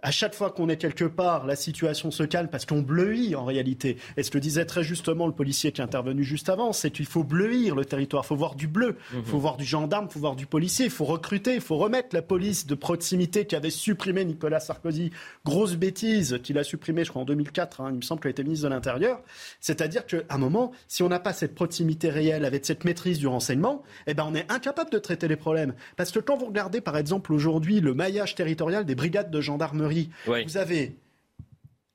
À 0.00 0.12
chaque 0.12 0.34
fois 0.34 0.50
qu'on 0.50 0.68
est 0.68 0.76
quelque 0.76 1.04
part, 1.04 1.44
la 1.44 1.56
situation 1.56 2.12
se 2.12 2.22
calme 2.22 2.48
parce 2.48 2.66
qu'on 2.66 2.82
bleuit 2.82 3.34
en 3.34 3.44
réalité. 3.44 3.96
Et 4.16 4.22
ce 4.22 4.30
que 4.30 4.38
disait 4.38 4.64
très 4.64 4.84
justement 4.84 5.26
le 5.26 5.32
policier 5.32 5.72
qui 5.72 5.80
est 5.80 5.84
intervenu 5.84 6.22
juste 6.22 6.48
avant, 6.48 6.72
c'est 6.72 6.92
qu'il 6.92 7.06
faut 7.06 7.24
bleuir 7.24 7.74
le 7.74 7.84
territoire, 7.84 8.22
il 8.24 8.28
faut 8.28 8.36
voir 8.36 8.54
du 8.54 8.68
bleu, 8.68 8.96
il 9.12 9.24
faut 9.24 9.36
mhm. 9.36 9.42
voir 9.42 9.56
du 9.56 9.64
gendarme, 9.64 10.06
il 10.08 10.12
faut 10.12 10.20
voir 10.20 10.36
du 10.36 10.46
policier, 10.46 10.84
il 10.84 10.90
faut 10.92 11.04
recruter, 11.04 11.54
il 11.54 11.60
faut 11.60 11.76
remettre 11.78 12.10
la 12.12 12.22
police 12.22 12.66
de 12.66 12.76
proximité 12.76 13.44
qui 13.44 13.56
avait 13.56 13.70
supprimé 13.70 14.24
Nicolas 14.24 14.60
Sarkozy. 14.60 15.10
Grosse 15.44 15.74
bêtise 15.74 16.38
qu'il 16.44 16.58
a 16.58 16.64
supprimé, 16.64 17.04
je 17.04 17.10
crois, 17.10 17.22
en 17.22 17.24
2004, 17.24 17.80
hein, 17.80 17.88
il 17.90 17.96
me 17.96 18.02
semble 18.02 18.20
qu'il 18.20 18.28
a 18.28 18.30
été 18.30 18.44
ministre 18.44 18.68
de 18.68 18.72
l'Intérieur. 18.72 19.20
C'est-à-dire 19.60 20.06
qu'à 20.06 20.18
un 20.30 20.38
moment, 20.38 20.70
si 20.86 21.02
on 21.02 21.08
n'a 21.08 21.18
pas 21.18 21.32
cette 21.32 21.56
proximité 21.56 22.08
réelle 22.08 22.44
avec 22.44 22.64
cette 22.64 22.84
maîtrise 22.84 23.18
du 23.18 23.26
renseignement, 23.26 23.82
eh 24.06 24.14
ben 24.14 24.24
on 24.28 24.34
est 24.36 24.48
incapable 24.48 24.90
de 24.90 24.98
traiter 24.98 25.26
les 25.26 25.36
problèmes. 25.36 25.74
Parce 25.96 26.12
que 26.12 26.20
quand 26.20 26.36
vous 26.36 26.46
regardez, 26.46 26.80
par 26.80 26.96
exemple, 26.96 27.32
aujourd'hui, 27.32 27.80
le 27.80 27.94
maillage 27.94 28.36
territorial 28.36 28.84
des 28.84 28.94
brigades 28.94 29.32
de 29.32 29.40
gendarmerie, 29.40 29.87
vous 30.46 30.56
avez 30.56 30.96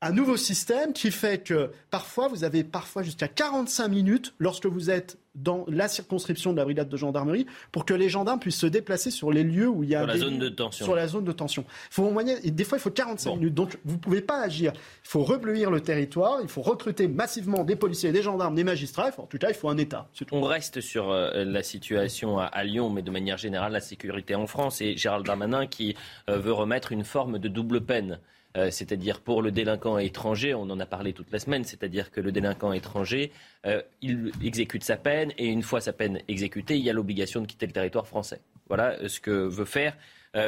un 0.03 0.11
nouveau 0.11 0.37
système 0.37 0.93
qui 0.93 1.11
fait 1.11 1.43
que 1.43 1.71
parfois, 1.89 2.27
vous 2.27 2.43
avez 2.43 2.63
parfois 2.63 3.03
jusqu'à 3.03 3.27
45 3.27 3.87
minutes 3.87 4.33
lorsque 4.37 4.65
vous 4.65 4.89
êtes 4.89 5.17
dans 5.35 5.65
la 5.67 5.87
circonscription 5.87 6.51
de 6.51 6.57
la 6.57 6.65
brigade 6.65 6.89
de 6.89 6.97
gendarmerie 6.97 7.47
pour 7.71 7.85
que 7.85 7.93
les 7.93 8.09
gendarmes 8.09 8.39
puissent 8.39 8.59
se 8.59 8.67
déplacer 8.67 9.09
sur 9.09 9.31
les 9.31 9.43
lieux 9.43 9.67
où 9.67 9.83
il 9.83 9.89
y 9.89 9.95
a 9.95 9.99
sur 9.99 10.07
la 10.07 10.17
zone 10.17 10.39
de 10.39 10.49
tension. 10.49 10.85
Sur 10.85 10.95
la 10.95 11.07
zone 11.07 11.23
de 11.23 11.31
tension. 11.31 11.65
Faut 11.89 12.09
moyen, 12.11 12.35
des 12.43 12.63
fois, 12.63 12.77
il 12.77 12.81
faut 12.81 12.91
45 12.91 13.35
minutes. 13.35 13.53
Donc, 13.53 13.77
vous 13.85 13.95
ne 13.95 13.99
pouvez 13.99 14.21
pas 14.21 14.41
agir. 14.41 14.73
Il 14.75 15.07
faut 15.07 15.23
rebleuir 15.23 15.71
le 15.71 15.81
territoire. 15.81 16.39
Il 16.41 16.49
faut 16.49 16.61
recruter 16.61 17.07
massivement 17.07 17.63
des 17.63 17.75
policiers, 17.75 18.11
des 18.11 18.21
gendarmes, 18.21 18.55
des 18.55 18.63
magistrats. 18.63 19.11
En 19.17 19.25
tout 19.25 19.37
cas, 19.37 19.49
il 19.49 19.55
faut 19.55 19.69
un 19.69 19.77
État. 19.77 20.09
On 20.31 20.43
reste 20.43 20.81
sur 20.81 21.11
euh, 21.11 21.43
la 21.45 21.63
situation 21.63 22.37
à, 22.37 22.63
Lyon, 22.63 22.89
mais 22.89 23.01
de 23.01 23.11
manière 23.11 23.37
générale, 23.37 23.71
la 23.71 23.79
sécurité 23.79 24.35
en 24.35 24.47
France. 24.47 24.81
Et 24.81 24.97
Gérald 24.97 25.25
Darmanin 25.25 25.65
qui 25.65 25.95
euh, 26.29 26.37
veut 26.37 26.53
remettre 26.53 26.91
une 26.91 27.03
forme 27.03 27.39
de 27.39 27.47
double 27.47 27.81
peine 27.81 28.19
euh, 28.55 28.69
c'est-à-dire 28.69 29.19
pour 29.19 29.41
le 29.41 29.51
délinquant 29.51 29.97
étranger, 29.97 30.53
on 30.53 30.69
en 30.69 30.79
a 30.79 30.85
parlé 30.85 31.13
toute 31.13 31.31
la 31.31 31.39
semaine, 31.39 31.63
c'est-à-dire 31.63 32.11
que 32.11 32.21
le 32.21 32.31
délinquant 32.31 32.71
étranger, 32.71 33.31
euh, 33.65 33.81
il 34.01 34.31
exécute 34.43 34.83
sa 34.83 34.95
peine 34.95 35.31
et 35.37 35.47
une 35.47 35.63
fois 35.63 35.81
sa 35.81 35.93
peine 35.93 36.19
exécutée, 36.27 36.77
il 36.77 36.83
y 36.83 36.89
a 36.89 36.93
l'obligation 36.93 37.41
de 37.41 37.47
quitter 37.47 37.65
le 37.65 37.71
territoire 37.71 38.07
français. 38.07 38.41
Voilà 38.67 38.91
euh, 38.99 39.07
ce 39.07 39.19
que 39.19 39.31
veut 39.31 39.65
faire 39.65 39.97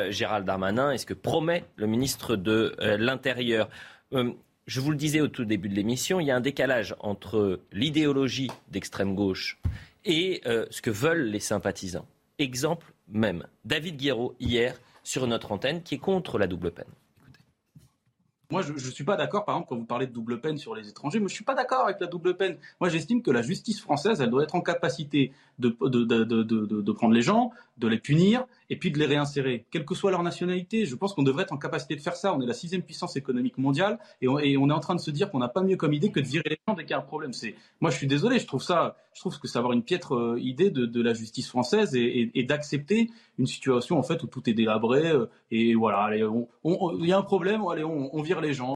Gérald 0.09 0.47
Darmanin 0.47 0.91
et 0.93 0.97
ce 0.97 1.05
que 1.05 1.13
promet 1.13 1.63
le 1.75 1.85
ministre 1.85 2.35
de 2.35 2.75
l'Intérieur. 2.97 3.69
je 4.11 4.79
vous 4.79 4.89
le 4.89 4.97
disais 4.97 5.21
au 5.21 5.27
tout 5.27 5.45
début 5.45 5.69
de 5.69 5.75
l'émission, 5.75 6.19
il 6.19 6.25
y 6.25 6.31
a 6.31 6.35
un 6.35 6.41
décalage 6.41 6.95
entre 7.01 7.59
l'idéologie 7.71 8.49
d'extrême 8.71 9.13
gauche 9.13 9.59
et 10.03 10.41
ce 10.43 10.81
que 10.81 10.89
veulent 10.89 11.27
les 11.27 11.39
sympathisants. 11.39 12.07
Exemple 12.39 12.95
même, 13.07 13.45
David 13.63 13.97
Guiraud, 13.97 14.35
hier, 14.39 14.75
sur 15.03 15.27
notre 15.27 15.51
antenne, 15.51 15.83
qui 15.83 15.93
est 15.93 15.99
contre 15.99 16.39
la 16.39 16.47
double 16.47 16.71
peine. 16.71 16.85
Moi, 18.51 18.61
je 18.61 18.73
ne 18.73 18.77
suis 18.77 19.03
pas 19.03 19.15
d'accord, 19.15 19.45
par 19.45 19.55
exemple, 19.55 19.69
quand 19.69 19.77
vous 19.77 19.85
parlez 19.85 20.07
de 20.07 20.11
double 20.11 20.39
peine 20.39 20.57
sur 20.57 20.75
les 20.75 20.87
étrangers, 20.87 21.19
moi, 21.19 21.27
je 21.27 21.33
ne 21.33 21.35
suis 21.35 21.43
pas 21.43 21.55
d'accord 21.55 21.85
avec 21.85 21.99
la 21.99 22.07
double 22.07 22.35
peine. 22.37 22.57
Moi, 22.79 22.89
j'estime 22.89 23.21
que 23.21 23.31
la 23.31 23.41
justice 23.41 23.81
française, 23.81 24.21
elle 24.21 24.29
doit 24.29 24.43
être 24.43 24.55
en 24.55 24.61
capacité 24.61 25.31
de, 25.59 25.69
de, 25.69 26.91
prendre 26.91 27.13
les 27.13 27.21
gens, 27.21 27.51
de 27.77 27.87
les 27.87 27.99
punir 27.99 28.45
et 28.69 28.77
puis 28.77 28.91
de 28.91 28.99
les 28.99 29.05
réinsérer, 29.05 29.65
quelle 29.71 29.85
que 29.85 29.95
soit 29.95 30.11
leur 30.11 30.23
nationalité. 30.23 30.85
Je 30.85 30.95
pense 30.95 31.13
qu'on 31.13 31.23
devrait 31.23 31.43
être 31.43 31.53
en 31.53 31.57
capacité 31.57 31.95
de 31.95 32.01
faire 32.01 32.15
ça. 32.15 32.33
On 32.33 32.41
est 32.41 32.45
la 32.45 32.53
sixième 32.53 32.81
puissance 32.81 33.15
économique 33.15 33.57
mondiale 33.57 33.99
et 34.21 34.27
on, 34.27 34.39
et 34.39 34.57
on 34.57 34.69
est 34.69 34.73
en 34.73 34.79
train 34.79 34.95
de 34.95 34.99
se 34.99 35.11
dire 35.11 35.29
qu'on 35.29 35.39
n'a 35.39 35.49
pas 35.49 35.61
mieux 35.61 35.77
comme 35.77 35.93
idée 35.93 36.11
que 36.11 36.19
de 36.19 36.27
virer 36.27 36.49
les 36.49 36.57
gens 36.67 36.73
dès 36.73 36.83
qu'il 36.83 36.91
y 36.91 36.93
a 36.93 36.99
un 36.99 37.01
problème. 37.01 37.33
C'est, 37.33 37.55
moi, 37.81 37.91
je 37.91 37.97
suis 37.97 38.07
désolé, 38.07 38.39
je 38.39 38.47
trouve 38.47 38.63
ça, 38.63 38.97
je 39.13 39.19
trouve 39.19 39.39
que 39.39 39.47
c'est 39.47 39.57
avoir 39.57 39.73
une 39.73 39.83
piètre 39.83 40.15
euh, 40.15 40.39
idée 40.39 40.69
de, 40.69 40.85
de, 40.85 41.01
la 41.01 41.13
justice 41.13 41.47
française 41.47 41.95
et, 41.95 42.31
et, 42.33 42.43
d'accepter 42.43 43.09
une 43.37 43.47
situation 43.47 43.97
en 43.97 44.03
fait 44.03 44.21
où 44.23 44.27
tout 44.27 44.49
est 44.49 44.53
délabré 44.53 45.07
euh, 45.07 45.25
et 45.51 45.75
voilà, 45.75 46.15
il 46.15 47.07
y 47.07 47.11
a 47.11 47.17
un 47.17 47.21
problème, 47.21 47.61
allez, 47.71 47.83
on, 47.83 48.21
vire 48.21 48.41
les 48.41 48.53
gens. 48.53 48.75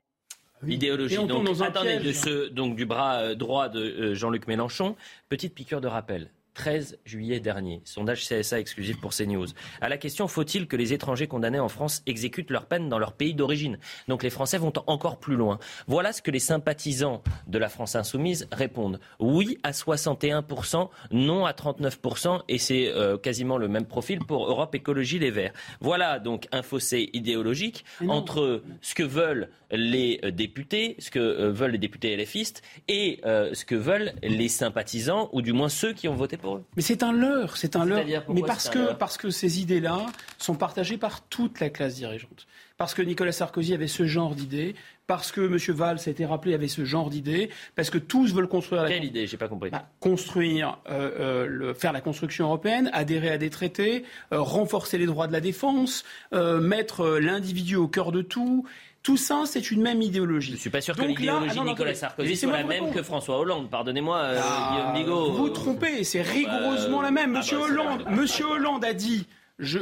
Idéologie. 0.67 1.15
Donc, 1.25 1.47
attendez, 1.61 1.99
de 1.99 2.11
ce, 2.11 2.49
donc, 2.49 2.75
du 2.75 2.85
bras 2.85 3.19
euh, 3.19 3.35
droit 3.35 3.69
de 3.69 4.13
Jean-Luc 4.13 4.47
Mélenchon, 4.47 4.95
petite 5.29 5.55
piqûre 5.55 5.81
de 5.81 5.87
rappel. 5.87 6.31
13 6.60 6.99
juillet 7.05 7.39
dernier. 7.39 7.80
Sondage 7.86 8.28
CSA 8.28 8.60
exclusif 8.60 8.99
pour 8.99 9.16
CNews. 9.16 9.47
À 9.80 9.88
la 9.88 9.97
question 9.97 10.28
faut-il 10.28 10.68
que 10.68 10.76
les 10.76 10.91
étrangers 10.91 11.26
condamnés 11.26 11.62
en 11.62 11.70
France 11.70 12.03
exécutent 12.05 12.51
leur 12.51 12.66
peine 12.66 12.89
dans 12.89 12.99
leur 12.99 13.14
pays 13.14 13.34
d'origine? 13.34 13.80
Donc 14.10 14.24
les 14.24 14.30
Français 14.30 14.57
vont 14.57 14.74
encore 14.88 15.20
plus 15.20 15.38
loin. 15.38 15.57
Voilà 15.88 16.12
ce 16.12 16.22
que 16.22 16.32
les 16.32 16.39
sympathisants 16.39 17.24
de 17.47 17.57
la 17.57 17.70
France 17.70 17.95
insoumise 17.95 18.49
répondent. 18.51 18.99
Oui 19.20 19.57
à 19.64 19.72
61%, 19.72 20.89
non 21.12 21.45
à 21.45 21.53
39%, 21.53 22.41
et 22.49 22.57
c'est 22.57 22.89
euh, 22.89 23.18
quasiment 23.18 23.57
le 23.57 23.70
même 23.70 23.86
profil 23.86 24.20
pour 24.20 24.49
Europe 24.49 24.76
Écologie 24.76 25.18
Les 25.18 25.32
Verts. 25.32 25.53
Voilà 25.80 26.20
donc 26.20 26.49
un 26.51 26.62
fossé 26.62 27.10
idéologique 27.14 27.86
entre 28.10 28.64
ce 28.82 28.95
que 28.95 29.03
veulent 29.03 29.47
les 29.72 30.20
euh, 30.26 30.32
députés, 30.32 30.97
ce 30.99 31.10
que 31.10 31.20
euh, 31.20 31.51
veulent 31.53 31.72
les 31.72 31.78
députés 31.78 32.18
LFistes, 32.18 32.64
et 32.89 33.22
ce 33.24 33.64
que 33.64 33.76
veulent 33.76 34.12
les 34.24 34.49
sympathisants, 34.49 35.30
ou 35.32 35.41
du 35.41 35.53
moins 35.53 35.70
ceux 35.70 35.93
qui 35.93 36.10
ont 36.10 36.16
voté 36.16 36.36
pour 36.36 36.49
mais 36.76 36.82
c'est 36.82 37.04
un 37.04 37.12
leurre, 37.12 37.58
c'est 37.58 37.76
un 37.76 37.86
leurre. 37.86 38.06
Mais 38.30 38.41
parce 38.41 38.70
que, 38.70 38.93
parce 38.93 39.18
que 39.18 39.30
ces 39.30 39.62
idées-là 39.62 40.06
sont 40.38 40.56
partagées 40.56 40.97
par 40.97 41.22
toute 41.22 41.60
la 41.60 41.70
classe 41.70 41.95
dirigeante. 41.95 42.47
Parce 42.78 42.93
que 42.93 43.02
Nicolas 43.02 43.34
Sarkozy 43.34 43.74
avait 43.74 43.88
ce 43.88 44.06
genre 44.06 44.36
d'idées, 44.36 44.74
parce 45.06 45.32
que 45.32 45.41
M. 45.41 45.58
Valls 45.76 46.00
a 46.06 46.10
été 46.10 46.26
rappelé 46.26 46.54
avait 46.54 46.68
ce 46.68 46.86
genre 46.86 47.10
d'idées, 47.10 47.50
parce 47.76 47.89
que 47.89 47.97
tous 47.97 48.34
veulent 48.34 48.47
construire 48.47 48.84
la. 48.84 48.89
Quelle 48.89 49.04
idée? 49.04 49.28
J'ai 49.28 49.38
pas 49.38 49.47
compris. 49.47 49.70
Bah, 49.70 49.89
construire, 50.00 50.78
euh, 50.89 51.12
euh, 51.20 51.45
le, 51.47 51.74
faire 51.74 51.91
la 51.91 52.00
construction 52.00 52.45
européenne, 52.45 52.89
adhérer 52.93 53.32
à 53.32 53.38
des 53.38 53.50
traités, 53.50 54.06
euh, 54.32 54.39
renforcer 54.39 54.97
les 54.97 55.08
droits 55.08 55.28
de 55.28 55.34
la 55.34 55.41
défense, 55.41 56.06
mettre 56.32 57.20
l'individu 57.20 57.76
au 57.76 57.88
cœur 57.88 58.12
de 58.12 58.22
tout. 58.22 58.66
Tout 59.02 59.18
ça, 59.18 59.43
c'est 59.45 59.72
une 59.72 59.82
même 59.82 60.02
idéologie. 60.02 60.50
Je 60.50 60.56
ne 60.56 60.60
suis 60.60 60.70
pas 60.70 60.82
sûr 60.82 60.95
que 60.95 61.02
l'idéologie 61.04 61.58
de 61.58 61.64
Nicolas 61.64 61.95
Sarkozy 61.95 62.36
soit 62.36 62.52
la 62.52 62.64
même 62.64 62.91
que 62.91 63.02
François 63.02 63.39
Hollande. 63.39 63.70
Pardonnez-moi, 63.70 64.18
euh, 64.18 64.41
ah, 64.43 64.93
Guillaume 64.93 64.93
Bigot. 64.93 65.32
Vous 65.32 65.38
vous 65.38 65.50
trompez, 65.50 66.04
c'est 66.04 66.22
rigoureusement 66.22 67.02
la 67.02 67.12
même. 67.12 67.34
Ah, 67.36 67.39
Monsieur 67.39 67.58
bah, 67.58 67.64
Hollande, 67.66 68.06
Monsieur 68.12 68.45
Hollande 68.45 68.84
a 68.84 68.93
dit. 68.93 69.26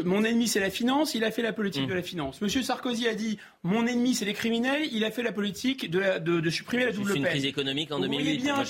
mon 0.06 0.24
ennemi, 0.24 0.48
c'est 0.48 0.60
la 0.60 0.70
finance, 0.70 1.16
il 1.16 1.24
a 1.24 1.32
fait 1.32 1.42
la 1.42 1.52
politique 1.52 1.84
hum. 1.84 1.90
de 1.90 1.96
la 1.96 2.04
finance. 2.04 2.42
Monsieur 2.42 2.62
Sarkozy 2.62 3.08
a 3.08 3.16
dit 3.16 3.40
mon 3.64 3.88
ennemi, 3.88 4.14
c'est 4.14 4.26
les 4.26 4.34
criminels, 4.34 4.88
il 4.92 5.04
a 5.04 5.10
fait 5.10 5.24
la 5.24 5.32
politique 5.32 5.90
de, 5.90 6.20
de, 6.20 6.50
supprimer 6.52 6.86
la 6.86 6.92
double 6.92 7.14
peine. 7.14 7.24
une 7.24 7.28
crise 7.28 7.46
économique 7.46 7.92
en 7.92 8.00
2008. 8.00 8.38
Bien 8.38 8.64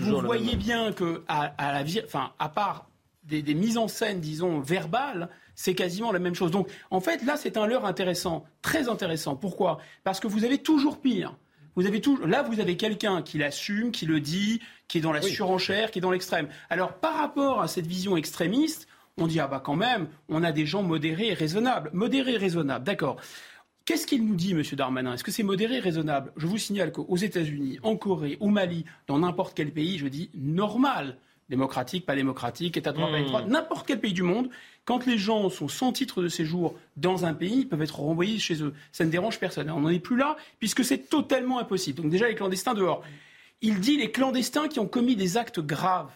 vous 0.00 0.20
voyez 0.20 0.56
bien 0.56 0.92
que, 0.92 1.22
à, 1.26 1.54
la, 1.58 1.84
enfin, 2.04 2.32
à 2.38 2.50
part 2.50 2.86
des, 3.24 3.40
des 3.40 3.54
mises 3.54 3.78
en 3.78 3.88
scène, 3.88 4.20
disons, 4.20 4.60
verbales, 4.60 5.30
c'est 5.56 5.74
quasiment 5.74 6.12
la 6.12 6.20
même 6.20 6.36
chose. 6.36 6.52
Donc, 6.52 6.68
en 6.90 7.00
fait, 7.00 7.24
là, 7.24 7.36
c'est 7.36 7.56
un 7.56 7.66
leurre 7.66 7.86
intéressant, 7.86 8.44
très 8.62 8.88
intéressant. 8.88 9.34
Pourquoi? 9.34 9.78
Parce 10.04 10.20
que 10.20 10.28
vous 10.28 10.44
avez 10.44 10.58
toujours 10.58 11.00
pire. 11.00 11.36
Vous 11.74 11.86
avez 11.86 12.00
tout, 12.00 12.16
là, 12.24 12.42
vous 12.42 12.60
avez 12.60 12.76
quelqu'un 12.76 13.20
qui 13.22 13.38
l'assume, 13.38 13.90
qui 13.90 14.06
le 14.06 14.20
dit, 14.20 14.60
qui 14.88 14.98
est 14.98 15.00
dans 15.00 15.12
la 15.12 15.20
surenchère, 15.20 15.90
qui 15.90 15.98
est 15.98 16.02
dans 16.02 16.10
l'extrême. 16.10 16.48
Alors, 16.70 16.94
par 16.94 17.16
rapport 17.16 17.60
à 17.60 17.68
cette 17.68 17.86
vision 17.86 18.16
extrémiste, 18.16 18.86
on 19.18 19.26
dit, 19.26 19.40
ah 19.40 19.46
bah 19.46 19.60
quand 19.64 19.76
même, 19.76 20.08
on 20.28 20.42
a 20.42 20.52
des 20.52 20.66
gens 20.66 20.82
modérés 20.82 21.28
et 21.28 21.34
raisonnables. 21.34 21.90
Modérés 21.92 22.34
et 22.34 22.38
raisonnables, 22.38 22.84
d'accord. 22.84 23.16
Qu'est-ce 23.84 24.06
qu'il 24.06 24.26
nous 24.26 24.34
dit, 24.34 24.52
M. 24.52 24.62
Darmanin? 24.72 25.14
Est-ce 25.14 25.24
que 25.24 25.30
c'est 25.30 25.42
modéré 25.42 25.76
et 25.76 25.80
raisonnable? 25.80 26.32
Je 26.36 26.46
vous 26.46 26.58
signale 26.58 26.92
qu'aux 26.92 27.16
États-Unis, 27.16 27.78
en 27.82 27.96
Corée, 27.96 28.36
au 28.40 28.48
Mali, 28.48 28.84
dans 29.06 29.18
n'importe 29.18 29.54
quel 29.54 29.70
pays, 29.70 29.98
je 29.98 30.08
dis 30.08 30.30
normal 30.34 31.18
démocratique, 31.48 32.06
pas 32.06 32.16
démocratique, 32.16 32.76
état 32.76 32.92
de 32.92 32.96
droit, 32.96 33.10
pas 33.10 33.18
état 33.18 33.24
de 33.24 33.28
droit, 33.28 33.42
hmm. 33.42 33.50
n'importe 33.50 33.86
quel 33.86 34.00
pays 34.00 34.12
du 34.12 34.22
monde, 34.22 34.48
quand 34.84 35.06
les 35.06 35.18
gens 35.18 35.48
sont 35.50 35.68
sans 35.68 35.92
titre 35.92 36.22
de 36.22 36.28
séjour 36.28 36.74
dans 36.96 37.24
un 37.24 37.34
pays, 37.34 37.60
ils 37.60 37.68
peuvent 37.68 37.82
être 37.82 38.00
renvoyés 38.00 38.38
chez 38.38 38.62
eux. 38.62 38.72
Ça 38.92 39.04
ne 39.04 39.10
dérange 39.10 39.38
personne. 39.38 39.70
On 39.70 39.80
n'en 39.80 39.88
est 39.88 39.98
plus 39.98 40.16
là, 40.16 40.36
puisque 40.58 40.84
c'est 40.84 41.08
totalement 41.08 41.58
impossible. 41.58 42.02
Donc 42.02 42.10
déjà, 42.10 42.28
les 42.28 42.34
clandestins 42.34 42.74
dehors. 42.74 43.02
Il 43.62 43.80
dit 43.80 43.96
les 43.96 44.12
clandestins 44.12 44.68
qui 44.68 44.78
ont 44.78 44.86
commis 44.86 45.16
des 45.16 45.36
actes 45.36 45.60
graves. 45.60 46.10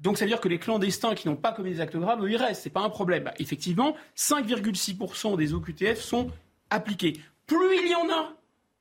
Donc 0.00 0.18
ça 0.18 0.24
veut 0.24 0.30
dire 0.30 0.40
que 0.40 0.48
les 0.48 0.58
clandestins 0.58 1.14
qui 1.14 1.28
n'ont 1.28 1.36
pas 1.36 1.52
commis 1.52 1.70
des 1.70 1.80
actes 1.80 1.96
graves, 1.96 2.24
eux, 2.24 2.30
ils 2.30 2.36
restent. 2.36 2.62
C'est 2.62 2.70
pas 2.70 2.80
un 2.80 2.90
problème. 2.90 3.24
Bah, 3.24 3.34
effectivement, 3.38 3.94
5,6% 4.16 5.36
des 5.36 5.52
OQTF 5.52 6.00
sont 6.00 6.30
appliqués. 6.70 7.20
Plus 7.46 7.76
il 7.82 7.90
y 7.90 7.94
en 7.94 8.08
a, 8.10 8.32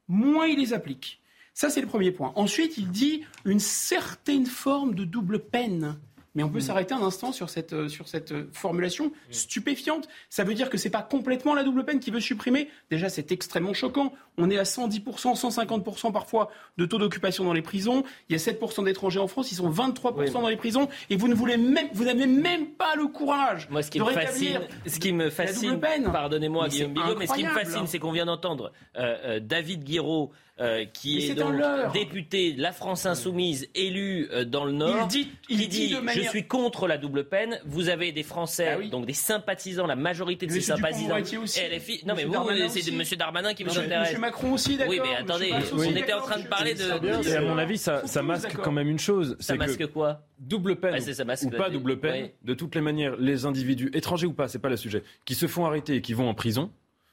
moins 0.08 0.48
ils 0.48 0.58
les 0.58 0.74
appliquent. 0.74 1.20
Ça, 1.60 1.70
c'est 1.70 1.82
le 1.82 1.88
premier 1.88 2.12
point. 2.12 2.32
Ensuite, 2.36 2.78
il 2.78 2.90
dit 2.90 3.26
une 3.44 3.60
certaine 3.60 4.46
forme 4.46 4.96
de 4.96 5.04
double 5.04 5.40
peine. 5.40 5.98
Mais 6.34 6.42
on 6.42 6.48
peut 6.48 6.60
mm. 6.60 6.62
s'arrêter 6.62 6.94
un 6.94 7.02
instant 7.02 7.34
sur 7.34 7.50
cette, 7.50 7.74
euh, 7.74 7.90
sur 7.90 8.08
cette 8.08 8.32
euh, 8.32 8.50
formulation 8.54 9.08
mm. 9.08 9.12
stupéfiante. 9.32 10.08
Ça 10.30 10.46
veut 10.46 10.54
dire 10.54 10.70
que 10.70 10.78
ce 10.78 10.86
n'est 10.86 10.92
pas 10.92 11.02
complètement 11.02 11.54
la 11.54 11.66
double 11.66 11.84
peine 11.84 12.00
qui 12.00 12.12
veut 12.12 12.22
supprimer. 12.22 12.70
Déjà, 12.90 13.10
c'est 13.10 13.34
extrêmement 13.34 13.74
choquant. 13.74 14.14
On 14.38 14.50
est 14.50 14.58
à 14.58 14.64
110%, 14.64 15.04
150% 15.04 16.14
parfois 16.14 16.50
de 16.78 16.86
taux 16.86 16.98
d'occupation 16.98 17.44
dans 17.44 17.52
les 17.52 17.62
prisons. 17.62 18.06
Il 18.30 18.32
y 18.32 18.36
a 18.36 18.42
7% 18.42 18.86
d'étrangers 18.86 19.20
en 19.20 19.28
France, 19.28 19.52
ils 19.52 19.56
sont 19.56 19.70
23% 19.70 20.32
dans 20.32 20.48
les 20.48 20.56
prisons. 20.56 20.88
Et 21.10 21.18
vous 21.18 21.28
ne 21.28 21.36
voulez 21.36 21.58
même, 21.58 21.90
vous 21.92 22.06
n'avez 22.06 22.26
même 22.26 22.68
pas 22.68 22.96
le 22.96 23.08
courage 23.08 23.68
Moi, 23.70 23.84
ce 23.84 23.92
qui 23.92 24.00
me 24.00 24.06
fascine, 24.06 24.62
ce 24.88 24.98
qui 24.98 25.12
me 25.12 25.30
fascine, 25.30 25.78
pardonnez-moi 25.78 26.70
Guillaume 26.70 26.94
Bigot, 26.94 27.18
mais 27.18 27.28
ce 27.28 27.34
qui 27.34 27.44
me 27.44 27.50
fascine, 27.50 27.86
c'est 27.86 28.00
qu'on 28.00 28.14
vient 28.14 28.28
d'entendre 28.28 28.72
euh, 28.96 29.42
David 29.42 29.84
Guiraud 29.84 30.32
euh, 30.60 30.86
qui 30.92 31.30
est, 31.30 31.36
donc 31.36 31.54
député 31.94 32.54
de 32.54 32.62
la 32.62 32.72
France 32.72 33.06
Insoumise, 33.06 33.70
élu 33.76 34.28
euh, 34.32 34.44
dans 34.46 34.66
le 34.66 34.72
Nord, 34.72 34.96
il 35.04 35.08
dit, 35.08 35.28
il 35.50 35.68
dit, 35.70 35.90
de 35.90 36.00
manière 36.00 36.30
suis 36.30 36.48
contre 36.48 36.88
la 36.88 36.98
double 36.98 37.26
peine. 37.30 37.60
Vous 37.66 37.90
avez 37.90 38.12
des 38.12 38.24
Français, 38.24 38.78
Ah 38.80 38.88
donc 38.88 39.06
des 39.06 39.14
sympathisants, 39.14 39.88
la 39.88 39.96
majorité 39.96 40.46
de 40.48 40.52
Mais 40.52 40.60
ces 40.60 40.68
sympathisants. 40.68 41.18
Aussi. 41.42 41.60
LFI. 41.60 42.02
Non, 42.06 42.14
mais 42.16 42.26
Monsieur 42.26 42.40
vous, 42.40 42.70
c'est. 42.70 42.92
Monsieur 42.92 43.18
Darmanin 43.18 43.54
qui 43.54 43.64
vous 43.64 43.78
intéresse. 43.78 44.08
Monsieur 44.08 44.20
Macron 44.20 44.54
aussi, 44.54 44.78
d'accord. 44.78 44.94
Oui, 44.94 45.00
mais 45.04 45.16
attendez, 45.16 45.54
on 45.74 45.84
était 45.96 46.14
en 46.14 46.22
train 46.22 46.38
de 46.38 46.44
je- 46.44 46.48
parler 46.48 46.74
de. 46.74 47.30
Et 47.30 47.36
à 47.36 47.42
mon 47.42 47.58
avis, 47.58 47.78
ça, 47.78 48.04
masque 48.22 48.56
quand 48.58 48.72
même 48.72 48.90
une 48.90 49.00
chose. 49.00 49.38
Ça 49.40 49.56
masque 49.56 49.80
que 49.80 49.86
quoi? 49.86 50.22
Double 50.40 50.78
peine 50.78 50.94
Ouais, 50.94 51.02
ça 51.14 51.26
masque 51.26 51.44
ou 51.46 51.50
pas 51.50 51.70
double 51.70 52.00
peine, 52.00 52.24
Ouais. 52.24 52.34
de 52.44 52.54
toutes 52.54 52.76
les 52.76 52.82
manières, 52.82 53.16
les 53.18 53.46
individus, 53.46 53.90
étrangers 53.94 54.26
ou 54.28 54.34
pas, 54.34 54.48
c'est 54.48 54.60
pas 54.60 54.70
le 54.70 54.78
sujet, 54.78 55.04
qui 55.26 55.36
se 55.36 55.48
font 55.48 55.66
arrêter 55.66 55.96
et 55.96 56.02
qui 56.02 56.14
vont 56.14 56.30
en 56.30 56.34
prison, 56.34 56.72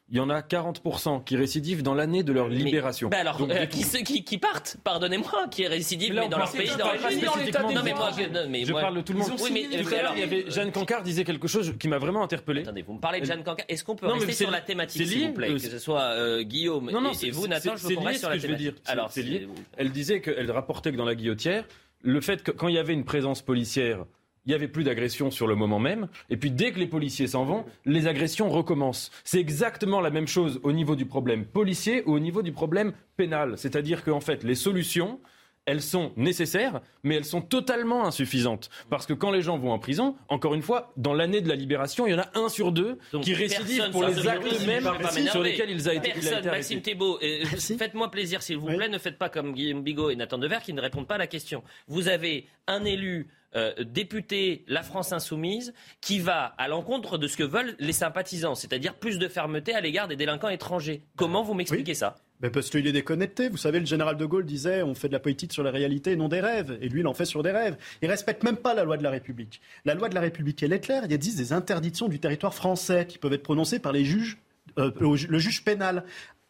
il 0.09 0.16
y 0.16 0.20
en 0.20 0.30
a 0.30 0.40
40% 0.40 1.24
qui 1.24 1.36
récidivent 1.36 1.82
dans 1.82 1.94
l'année 1.94 2.22
de 2.22 2.32
leur 2.32 2.48
libération. 2.48 3.09
Bah 3.09 3.16
alors, 3.18 3.39
Donc, 3.39 3.51
euh, 3.51 3.66
qui, 3.66 3.82
ceux 3.82 4.01
qui, 4.01 4.22
qui 4.22 4.39
partent, 4.39 4.76
pardonnez-moi, 4.85 5.48
qui 5.51 5.66
récidivent, 5.66 6.10
Mais 6.10 6.14
là, 6.16 6.22
mais 6.22 6.28
dans 6.28 6.39
leur 6.39 6.52
pays 6.52 6.66
je 6.68 6.76
parle 6.76 6.93
pas 6.93 6.98
d'origine. 7.10 7.20
spécifiquement 7.28 7.72
Non, 7.72 7.81
mais 7.82 7.93
moi, 7.93 8.10
je, 8.16 8.22
non, 8.22 8.47
mais 8.48 8.64
je 8.64 8.70
moi- 8.72 8.81
parle 8.82 8.97
de 8.97 9.01
tout 9.01 9.12
le 9.12 9.18
monde. 9.18 9.32
Oui, 9.40 9.51
mais 9.52 9.62
Tout 9.62 9.74
euh, 9.74 9.78
à 9.89 9.90
l'heure, 9.90 9.98
alors, 10.01 10.12
il 10.14 10.20
y 10.20 10.22
avait 10.22 10.44
Jeanne 10.51 10.70
Cancard 10.70 11.02
disait 11.02 11.24
quelque 11.24 11.48
chose 11.48 11.74
qui 11.78 11.89
m'a 11.89 11.98
vraiment 11.98 12.22
interpellé. 12.22 12.62
Attendez, 12.62 12.82
vous 12.82 12.93
me 12.94 13.01
parlez 13.01 13.20
de 13.20 13.26
Jeanne 13.26 13.43
Cancard. 13.43 13.66
Est-ce 13.68 13.82
qu'on 13.82 13.97
peut 13.97 14.06
Non, 14.06 14.12
mais 14.14 14.18
rester 14.20 14.32
c'est- 14.35 14.44
sur 14.44 14.51
la 14.52 14.60
thématique, 14.60 15.02
c'est 15.02 15.12
s'il 15.12 15.26
vous 15.26 15.32
plaît, 15.32 15.51
euh, 15.51 15.55
que 15.55 15.59
ce 15.59 15.78
soit 15.81 16.02
euh, 16.02 16.43
Guillaume 16.43 16.90
Non, 16.93 17.01
non, 17.01 17.12
et, 17.12 17.31
vous, 17.32 17.48
Nathan, 17.48 17.72
je 17.76 17.82
c'est 17.82 17.89
veux 17.89 17.94
qu'on 17.97 18.02
reste 18.05 18.14
ce 18.18 18.20
sur 18.20 18.28
la 18.31 18.36
que 18.36 18.43
je 18.43 18.47
vais 18.47 18.56
thématique. 18.56 18.82
dire. 18.85 18.93
Alors, 18.93 19.10
c'est 19.10 19.22
c'est- 19.22 19.26
lié. 19.28 19.48
Elle 19.76 19.90
disait 19.90 20.20
qu'elle 20.20 20.51
rapportait 20.52 20.93
que 20.93 20.97
dans 20.97 21.05
la 21.05 21.16
guillotière, 21.16 21.64
le 22.02 22.20
fait 22.20 22.44
que 22.44 22.52
quand 22.52 22.68
il 22.68 22.76
y 22.76 22.78
avait 22.78 22.93
une 22.93 23.05
présence 23.05 23.43
policière, 23.43 24.05
il 24.47 24.51
n'y 24.51 24.55
avait 24.55 24.68
plus 24.68 24.85
d'agression 24.85 25.31
sur 25.31 25.47
le 25.47 25.56
moment 25.56 25.78
même. 25.78 26.09
Et 26.31 26.36
puis 26.36 26.51
dès 26.51 26.73
que 26.73 26.78
les 26.78 26.86
policiers 26.86 27.27
s'en 27.27 27.44
vont, 27.44 27.64
les 27.85 28.06
agressions 28.06 28.48
recommencent. 28.48 29.10
C'est 29.24 29.40
exactement 29.40 30.01
la 30.01 30.10
même 30.10 30.28
chose 30.28 30.60
au 30.62 30.73
niveau 30.73 30.97
du 30.97 31.05
problème 31.06 31.44
policier 31.44 32.02
ou 32.06 32.14
au 32.14 32.20
niveau 32.20 32.43
du 32.43 32.52
problème 32.52 32.93
pénal. 33.16 33.55
C'est-à-dire 33.56 34.05
qu'en 34.05 34.20
fait, 34.20 34.44
les 34.44 34.55
solutions, 34.55 35.18
elles 35.64 35.82
sont 35.82 36.12
nécessaires, 36.16 36.81
mais 37.02 37.16
elles 37.16 37.24
sont 37.24 37.40
totalement 37.40 38.06
insuffisantes. 38.06 38.70
Parce 38.89 39.05
que 39.05 39.12
quand 39.12 39.32
les 39.32 39.43
gens 39.43 39.59
vont 39.59 39.73
en 39.73 39.81
prison, 39.81 40.14
encore 40.28 40.55
une 40.55 40.62
fois, 40.62 40.93
dans 40.97 41.12
l'année 41.12 41.40
de 41.40 41.48
la 41.48 41.56
libération, 41.56 42.06
il 42.06 42.12
y 42.12 42.14
en 42.14 42.20
a 42.20 42.31
un 42.35 42.48
sur 42.48 42.70
deux 42.70 42.98
Donc, 43.12 43.24
qui 43.24 43.35
récidivent 43.35 43.78
personne 43.78 43.90
pour 43.90 44.05
les 44.05 44.28
actes 44.28 44.64
mêmes 44.64 44.89
sur 45.28 45.43
lesquels 45.43 45.70
ils 45.70 45.89
ont 45.89 45.93
été, 45.93 46.10
il 46.10 46.18
a 46.18 46.20
Personne, 46.20 46.39
été 46.39 46.51
Maxime. 46.51 46.82
Thébault, 46.82 47.18
euh, 47.20 47.44
faites-moi 47.78 48.12
plaisir 48.12 48.43
s'il 48.43 48.59
vous 48.59 48.68
plaît, 48.68 48.89
ne 48.89 48.98
faites 48.98 49.18
pas 49.18 49.28
comme 49.28 49.55
Guillaume 49.55 49.82
Bigot 49.82 50.10
et 50.10 50.16
Nathan 50.16 50.39
Dever 50.39 50.59
qui 50.64 50.73
ne 50.73 50.81
répondent 50.81 51.09
pas 51.09 51.16
à 51.16 51.18
la 51.18 51.27
question. 51.27 51.64
Vous 51.89 52.06
avez 52.06 52.47
un 52.68 52.85
élu 52.85 53.27
euh, 53.55 53.73
député 53.85 54.64
La 54.66 54.82
France 54.82 55.12
Insoumise 55.12 55.73
qui 56.01 56.18
va 56.18 56.55
à 56.59 56.68
l'encontre 56.68 57.18
de 57.18 57.27
ce 57.27 57.36
que 57.36 57.43
veulent 57.43 57.77
les 57.78 57.93
sympathisants, 57.93 58.55
c'est-à-dire 58.55 58.94
plus 58.94 59.18
de 59.18 59.28
fermeté 59.28 59.74
à 59.74 59.81
l'égard 59.81 60.09
des 60.09 60.16
délinquants 60.16 60.48
étrangers. 60.48 61.02
Comment 61.16 61.43
vous 61.43 61.55
m'expliquez 61.55 61.94
ça? 61.94 62.16
Ben 62.40 62.51
parce 62.51 62.68
qu'il 62.68 62.86
est 62.86 62.93
déconnecté. 62.93 63.48
Vous 63.48 63.56
savez, 63.56 63.81
le 63.81 63.86
général 63.86 64.16
de 64.16 64.24
Gaulle 64.27 64.44
disait 64.44 64.82
on 64.82 64.94
fait 64.94 65.09
de 65.09 65.14
la 65.14 65.20
politique 65.20 65.52
sur 65.52 65.62
la 65.62 65.70
réalité 65.70 66.12
et 66.12 66.16
non 66.16 66.28
des 66.28 66.40
rêves. 66.40 66.77
Et 66.82 66.89
lui, 66.89 67.01
il 67.01 67.06
en 67.06 67.14
fait 67.14 67.24
sur 67.24 67.43
des 67.43 67.51
rêves. 67.51 67.77
Il 68.02 68.10
respecte 68.10 68.43
même 68.43 68.56
pas 68.56 68.74
la 68.74 68.85
loi 68.85 68.98
de 68.98 69.02
la 69.02 69.10
République. 69.10 69.62
La 69.86 69.94
loi 69.94 70.09
de 70.09 70.14
la 70.14 70.20
République, 70.20 70.62
elle 70.62 70.73
est 70.73 70.81
claire. 70.81 71.02
Il 71.06 71.10
y 71.10 71.14
a 71.14 71.18
10 71.18 71.36
des 71.36 71.52
interdictions 71.55 72.09
du 72.09 72.20
territoire 72.20 72.52
français 72.52 73.06
qui 73.06 73.16
peuvent 73.16 73.32
être 73.32 73.43
prononcées 73.43 73.78
par 73.78 73.93
les 73.93 74.05
juges, 74.05 74.36
euh, 74.78 74.90
le 75.01 75.39
juge 75.39 75.64
pénal 75.64 76.05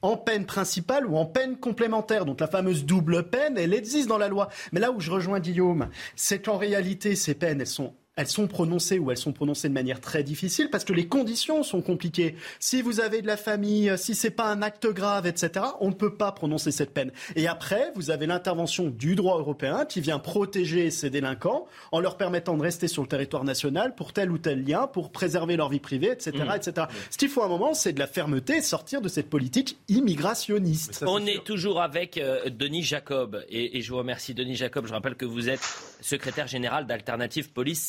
en 0.06 0.16
peine 0.16 0.46
principale 0.46 1.06
ou 1.06 1.16
en 1.16 1.26
peine 1.26 1.56
complémentaire. 1.56 2.24
Donc 2.24 2.40
la 2.40 2.46
fameuse 2.46 2.84
double 2.84 3.28
peine, 3.28 3.58
elle 3.58 3.74
existe 3.74 4.08
dans 4.08 4.18
la 4.18 4.28
loi. 4.28 4.48
Mais 4.72 4.80
là 4.80 4.92
où 4.92 5.00
je 5.00 5.10
rejoins 5.10 5.40
Guillaume, 5.40 5.88
c'est 6.14 6.40
qu'en 6.40 6.56
réalité, 6.56 7.16
ces 7.16 7.34
peines, 7.34 7.60
elles 7.60 7.66
sont 7.66 7.94
elles 8.16 8.26
sont 8.26 8.46
prononcées 8.46 8.98
ou 8.98 9.10
elles 9.10 9.18
sont 9.18 9.32
prononcées 9.32 9.68
de 9.68 9.74
manière 9.74 10.00
très 10.00 10.22
difficile 10.22 10.70
parce 10.70 10.84
que 10.84 10.92
les 10.92 11.06
conditions 11.06 11.62
sont 11.62 11.82
compliquées. 11.82 12.34
Si 12.58 12.80
vous 12.82 13.00
avez 13.00 13.20
de 13.22 13.26
la 13.26 13.36
famille, 13.36 13.92
si 13.96 14.14
c'est 14.14 14.30
pas 14.30 14.50
un 14.50 14.62
acte 14.62 14.86
grave, 14.86 15.26
etc., 15.26 15.66
on 15.80 15.88
ne 15.88 15.94
peut 15.94 16.14
pas 16.14 16.32
prononcer 16.32 16.70
cette 16.72 16.92
peine. 16.92 17.12
Et 17.34 17.46
après, 17.46 17.92
vous 17.94 18.10
avez 18.10 18.26
l'intervention 18.26 18.88
du 18.88 19.14
droit 19.14 19.38
européen 19.38 19.84
qui 19.84 20.00
vient 20.00 20.18
protéger 20.18 20.90
ces 20.90 21.10
délinquants 21.10 21.66
en 21.92 22.00
leur 22.00 22.16
permettant 22.16 22.56
de 22.56 22.62
rester 22.62 22.88
sur 22.88 23.02
le 23.02 23.08
territoire 23.08 23.44
national 23.44 23.94
pour 23.94 24.12
tel 24.12 24.30
ou 24.30 24.38
tel 24.38 24.64
lien, 24.64 24.86
pour 24.86 25.10
préserver 25.10 25.56
leur 25.56 25.68
vie 25.68 25.80
privée, 25.80 26.10
etc., 26.10 26.32
Mmh. 26.36 26.56
etc. 26.56 26.86
Ce 27.10 27.16
qu'il 27.16 27.28
faut 27.28 27.42
à 27.42 27.46
un 27.46 27.48
moment, 27.48 27.74
c'est 27.74 27.92
de 27.92 27.98
la 27.98 28.06
fermeté, 28.06 28.60
sortir 28.60 29.00
de 29.00 29.08
cette 29.08 29.28
politique 29.30 29.78
immigrationniste. 29.88 31.04
On 31.06 31.24
est 31.26 31.44
toujours 31.44 31.80
avec 31.80 32.18
euh, 32.18 32.50
Denis 32.50 32.82
Jacob 32.82 33.44
et, 33.48 33.78
et 33.78 33.82
je 33.82 33.90
vous 33.90 33.98
remercie 33.98 34.34
Denis 34.34 34.56
Jacob. 34.56 34.86
Je 34.86 34.92
rappelle 34.92 35.14
que 35.14 35.24
vous 35.24 35.48
êtes 35.48 35.60
secrétaire 36.00 36.46
général 36.46 36.86
d'Alternative 36.86 37.50
Police 37.50 37.82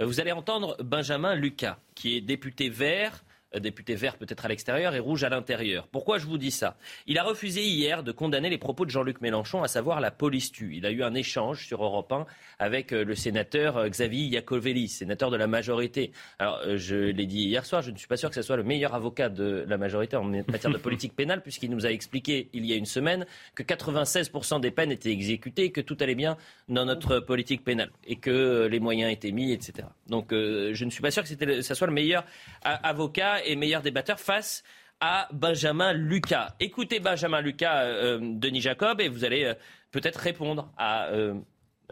Euh, 0.00 0.06
Vous 0.06 0.20
allez 0.20 0.32
entendre 0.32 0.76
Benjamin 0.82 1.34
Lucas, 1.34 1.78
qui 1.94 2.16
est 2.16 2.20
député 2.20 2.68
vert. 2.68 3.24
Euh, 3.56 3.60
Député 3.66 3.94
vert 3.94 4.16
peut-être 4.16 4.44
à 4.44 4.48
l'extérieur 4.48 4.94
et 4.94 5.00
rouge 5.00 5.24
à 5.24 5.28
l'intérieur. 5.28 5.88
Pourquoi 5.88 6.18
je 6.18 6.26
vous 6.26 6.38
dis 6.38 6.50
ça? 6.50 6.76
Il 7.06 7.18
a 7.18 7.24
refusé 7.24 7.64
hier 7.64 8.02
de 8.04 8.12
condamner 8.12 8.48
les 8.48 8.58
propos 8.58 8.84
de 8.84 8.90
Jean-Luc 8.90 9.20
Mélenchon, 9.20 9.62
à 9.62 9.68
savoir 9.68 10.00
la 10.00 10.10
police 10.10 10.52
tue. 10.52 10.76
Il 10.76 10.86
a 10.86 10.90
eu 10.90 11.02
un 11.02 11.14
échange 11.14 11.66
sur 11.66 11.82
Europe 11.82 12.12
1 12.12 12.26
avec 12.58 12.92
euh, 12.92 13.04
le 13.04 13.14
sénateur 13.14 13.76
euh, 13.76 13.88
Xavier 13.88 14.24
Iacovelli, 14.26 14.88
sénateur 14.88 15.30
de 15.30 15.36
la 15.36 15.46
majorité. 15.46 16.12
Alors, 16.38 16.60
je 16.76 16.96
l'ai 16.96 17.26
dit 17.26 17.44
hier 17.44 17.64
soir, 17.64 17.82
je 17.82 17.90
ne 17.90 17.96
suis 17.96 18.06
pas 18.06 18.16
sûr 18.16 18.28
que 18.28 18.34
ce 18.34 18.42
soit 18.42 18.56
le 18.56 18.62
meilleur 18.62 18.94
avocat 18.94 19.28
de 19.28 19.64
la 19.66 19.78
majorité 19.78 20.16
en 20.16 20.24
matière 20.24 20.72
de 20.72 20.78
politique 20.78 21.14
pénale, 21.14 21.42
puisqu'il 21.42 21.70
nous 21.70 21.86
a 21.86 21.90
expliqué 21.90 22.48
il 22.52 22.64
y 22.66 22.72
a 22.72 22.76
une 22.76 22.86
semaine 22.86 23.26
que 23.54 23.62
96% 23.62 24.60
des 24.60 24.70
peines 24.70 24.92
étaient 24.92 25.10
exécutées, 25.10 25.72
que 25.72 25.80
tout 25.80 25.96
allait 26.00 26.14
bien 26.14 26.36
dans 26.68 26.84
notre 26.84 27.18
politique 27.20 27.64
pénale 27.64 27.90
et 28.06 28.16
que 28.16 28.68
les 28.70 28.80
moyens 28.80 29.12
étaient 29.12 29.32
mis, 29.32 29.52
etc. 29.52 29.88
Donc, 30.08 30.28
je 30.30 30.84
ne 30.84 30.90
suis 30.90 31.02
pas 31.02 31.10
sûr 31.10 31.24
que 31.24 31.62
ça 31.62 31.74
soit 31.74 31.86
le 31.86 31.92
meilleur 31.92 32.24
avocat 32.62 33.45
et 33.46 33.56
meilleur 33.56 33.82
débatteur 33.82 34.20
face 34.20 34.62
à 35.00 35.28
Benjamin 35.32 35.92
Lucas. 35.92 36.54
Écoutez 36.60 37.00
Benjamin 37.00 37.40
Lucas, 37.40 37.82
euh, 37.84 38.18
euh, 38.18 38.34
Denis 38.34 38.60
Jacob, 38.60 39.00
et 39.00 39.08
vous 39.08 39.24
allez 39.24 39.44
euh, 39.44 39.54
peut-être 39.90 40.16
répondre 40.18 40.72
à 40.78 41.06
euh, 41.08 41.34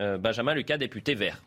euh, 0.01 0.19
Benjamin 0.19 0.55
Lucas, 0.55 0.79
député 0.79 1.15
vert. 1.15 1.43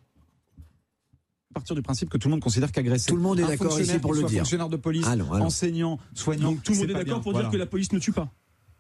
partir 1.53 1.75
du 1.75 1.81
principe 1.81 2.09
que 2.09 2.17
tout 2.17 2.27
le 2.27 2.33
monde 2.33 2.41
considère 2.43 2.71
qu'agresser. 2.71 3.09
Tout 3.09 3.15
le 3.15 3.21
monde 3.23 3.39
est 3.39 3.47
d'accord 3.47 3.79
ici 3.79 3.97
pour 3.99 4.13
le 4.13 4.19
soit 4.21 4.29
dire. 4.29 4.39
Fonctionnaire 4.41 4.69
de 4.69 4.77
police, 4.77 5.07
Allons, 5.07 5.31
allons. 5.33 5.45
enseignant, 5.45 5.97
soignant. 6.13 6.51
Donc 6.51 6.63
tout 6.63 6.73
le 6.73 6.77
monde 6.79 6.89
est 6.91 6.93
d'accord 6.93 7.21
pour 7.21 7.31
Voilà. 7.31 7.47
dire 7.47 7.51
que 7.53 7.57
la 7.57 7.65
police 7.65 7.91
ne 7.91 7.99
tue 7.99 8.11
pas. 8.13 8.29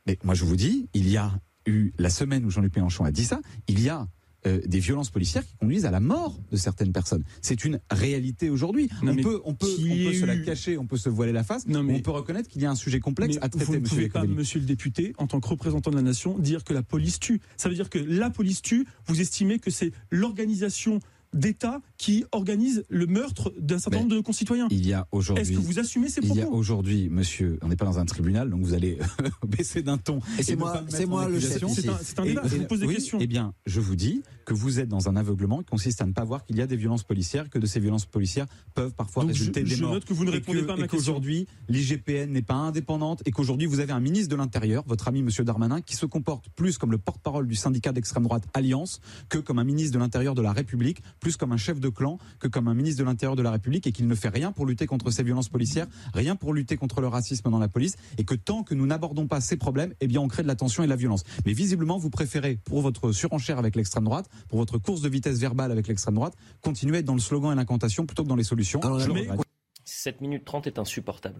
Mais 0.05 0.17
moi 0.23 0.35
je 0.35 0.45
vous 0.45 0.55
dis, 0.55 0.87
il 0.93 1.09
y 1.09 1.17
a 1.17 1.31
eu 1.65 1.91
la 1.97 2.09
semaine 2.11 2.45
où 2.45 2.49
Jean-Luc 2.51 2.75
Mélenchon 2.75 3.03
a 3.05 3.11
dit 3.11 3.25
ça, 3.25 3.41
il 3.67 3.81
y 3.81 3.89
a 3.89 4.07
euh, 4.45 4.61
des 4.65 4.79
violences 4.79 5.09
policières 5.09 5.45
qui 5.45 5.55
conduisent 5.57 5.85
à 5.85 5.91
la 5.91 5.99
mort 5.99 6.39
de 6.51 6.57
certaines 6.57 6.91
personnes. 6.91 7.23
C'est 7.41 7.65
une 7.65 7.79
réalité 7.89 8.49
aujourd'hui. 8.49 8.89
On 9.01 9.15
peut, 9.15 9.41
on 9.45 9.53
peut, 9.55 9.67
qu'il 9.67 9.91
on 9.91 9.95
y 9.95 10.05
peut 10.05 10.11
ait 10.11 10.19
se 10.19 10.25
la 10.25 10.37
cacher, 10.37 10.77
on 10.77 10.85
peut 10.85 10.97
se 10.97 11.09
voiler 11.09 11.31
la 11.31 11.43
face, 11.43 11.67
Non, 11.67 11.83
mais 11.83 11.95
on 11.95 12.01
peut 12.01 12.11
reconnaître 12.11 12.47
qu'il 12.47 12.61
y 12.61 12.65
a 12.65 12.71
un 12.71 12.75
sujet 12.75 12.99
complexe 12.99 13.35
Mais 13.35 13.43
à 13.43 13.49
traiter. 13.49 13.65
vous 13.65 13.73
ne 13.75 13.79
pouvez 13.79 14.09
pas, 14.09 14.25
monsieur 14.25 14.59
le 14.59 14.65
député, 14.65 15.13
en 15.17 15.27
tant 15.27 15.39
que 15.39 15.47
représentant 15.47 15.89
de 15.89 15.95
la 15.95 16.01
nation, 16.01 16.37
dire 16.37 16.63
que 16.63 16.73
la 16.73 16.83
police 16.83 17.19
tue. 17.19 17.41
Ça 17.57 17.67
veut 17.67 17.75
dire 17.75 17.89
que 17.89 17.99
la 17.99 18.29
police 18.29 18.61
tue, 18.61 18.85
vous 19.07 19.21
estimez 19.21 19.59
que 19.59 19.71
c'est 19.71 19.91
l'organisation 20.11 20.99
d'État 21.33 21.81
qui 21.97 22.23
organise 22.31 22.85
le 22.89 23.05
meurtre 23.07 23.53
d'un 23.59 23.79
certain 23.79 23.97
Mais 23.97 24.01
nombre 24.03 24.11
de 24.11 24.15
nos 24.17 24.23
concitoyens. 24.23 24.67
Il 24.71 24.85
y 24.85 24.93
a 24.93 25.07
aujourd'hui. 25.11 25.41
Est-ce 25.43 25.51
que 25.51 25.57
vous 25.57 25.79
assumez 25.79 26.09
ces 26.09 26.21
Il 26.21 26.33
y 26.35 26.39
a 26.39 26.43
propos 26.43 26.57
aujourd'hui, 26.57 27.09
monsieur, 27.09 27.59
on 27.61 27.67
n'est 27.67 27.75
pas 27.75 27.85
dans 27.85 27.99
un 27.99 28.05
tribunal, 28.05 28.49
donc 28.49 28.61
vous 28.61 28.73
allez 28.73 28.97
baisser 29.47 29.81
d'un 29.81 29.97
ton. 29.97 30.19
Et 30.39 30.43
c'est 30.43 30.55
moi- 30.55 30.83
c'est 30.89 31.05
moi 31.05 31.27
le 31.27 31.39
chef. 31.39 31.63
C'est 32.01 32.19
un- 32.19 32.23
Et- 32.23 32.29
débat, 32.29 32.41
je 32.45 32.55
vous 32.57 32.65
pose 32.65 32.79
des 32.79 32.85
oui, 32.87 32.95
questions. 32.95 33.17
Eh 33.21 33.27
bien, 33.27 33.53
je 33.65 33.79
vous 33.79 33.95
dis 33.95 34.21
que 34.45 34.53
vous 34.53 34.79
êtes 34.79 34.87
dans 34.89 35.09
un 35.09 35.15
aveuglement 35.15 35.59
qui 35.59 35.65
consiste 35.65 36.01
à 36.01 36.05
ne 36.05 36.13
pas 36.13 36.23
voir 36.23 36.45
qu'il 36.45 36.55
y 36.57 36.61
a 36.61 36.67
des 36.67 36.75
violences 36.77 37.03
policières, 37.03 37.49
que 37.49 37.59
de 37.59 37.65
ces 37.65 37.79
violences 37.79 38.05
policières 38.05 38.45
peuvent 38.73 38.93
parfois 38.93 39.23
Donc 39.23 39.33
je- 39.33 39.39
résulter 39.39 39.63
des 39.63 39.75
je 39.75 39.83
morts. 39.83 39.93
note 39.93 40.05
que 40.05 40.13
vous 40.13 40.23
ne 40.25 40.31
répondez 40.31 40.63
pas 40.63 40.73
à 40.73 40.77
ma 40.77 40.85
et 40.85 40.87
question. 40.87 41.13
qu'aujourd'hui, 41.13 41.47
l'IGPN 41.69 42.31
n'est 42.31 42.41
pas 42.41 42.55
indépendante 42.55 43.21
et 43.25 43.31
qu'aujourd'hui, 43.31 43.67
vous 43.67 43.79
avez 43.79 43.91
un 43.93 43.99
ministre 43.99 44.29
de 44.29 44.35
l'Intérieur, 44.35 44.83
votre 44.87 45.07
ami 45.07 45.21
Monsieur 45.21 45.43
Darmanin, 45.43 45.81
qui 45.81 45.95
se 45.95 46.05
comporte 46.05 46.49
plus 46.49 46.77
comme 46.77 46.91
le 46.91 46.97
porte-parole 46.97 47.47
du 47.47 47.55
syndicat 47.55 47.91
d'extrême 47.91 48.23
droite 48.23 48.43
Alliance 48.53 49.01
que 49.29 49.37
comme 49.37 49.59
un 49.59 49.63
ministre 49.63 49.93
de 49.93 49.99
l'Intérieur 49.99 50.35
de 50.35 50.41
la 50.41 50.53
République, 50.53 51.01
plus 51.19 51.37
comme 51.37 51.51
un 51.51 51.57
chef 51.57 51.79
de 51.79 51.89
clan 51.89 52.17
que 52.39 52.47
comme 52.47 52.67
un 52.67 52.73
ministre 52.73 52.99
de 52.99 53.05
l'Intérieur 53.05 53.35
de 53.35 53.41
la 53.41 53.51
République 53.51 53.87
et 53.87 53.91
qu'il 53.91 54.07
ne 54.07 54.15
fait 54.15 54.29
rien 54.29 54.51
pour 54.51 54.65
lutter 54.65 54.85
contre 54.87 55.11
ces 55.11 55.23
violences 55.23 55.49
policières, 55.49 55.87
rien 56.13 56.35
pour 56.35 56.53
lutter 56.53 56.77
contre 56.77 57.01
le 57.01 57.07
racisme 57.07 57.49
dans 57.49 57.59
la 57.59 57.67
police 57.67 57.95
et 58.17 58.23
que 58.23 58.35
tant 58.35 58.63
que 58.63 58.73
nous 58.73 58.85
n'abordons 58.85 59.27
pas 59.27 59.41
ces 59.41 59.57
problèmes, 59.57 59.93
eh 59.99 60.07
bien 60.07 60.21
on 60.21 60.27
crée 60.27 60.43
de 60.43 60.47
la 60.47 60.55
tension 60.55 60.83
et 60.83 60.85
de 60.85 60.91
la 60.91 60.95
violence. 60.95 61.23
Mais 61.45 61.53
visiblement, 61.53 61.97
vous 61.97 62.09
préférez, 62.09 62.59
pour 62.63 62.81
votre 62.81 63.11
surenchère 63.11 63.59
avec 63.59 63.75
l'extrême 63.75 64.05
droite, 64.05 64.29
pour 64.49 64.59
votre 64.59 64.77
course 64.77 65.01
de 65.01 65.09
vitesse 65.09 65.39
verbale 65.39 65.71
avec 65.71 65.87
l'extrême 65.87 66.15
droite, 66.15 66.35
continuer 66.61 66.97
à 66.97 66.99
être 66.99 67.05
dans 67.05 67.13
le 67.13 67.19
slogan 67.19 67.51
et 67.51 67.55
l'incantation 67.55 68.05
plutôt 68.05 68.23
que 68.23 68.29
dans 68.29 68.35
les 68.35 68.43
solutions. 68.43 68.79
Je 68.83 69.09
regrette. 69.09 69.41
7 69.85 70.21
minutes 70.21 70.45
30 70.45 70.67
est 70.67 70.79
insupportable. 70.79 71.39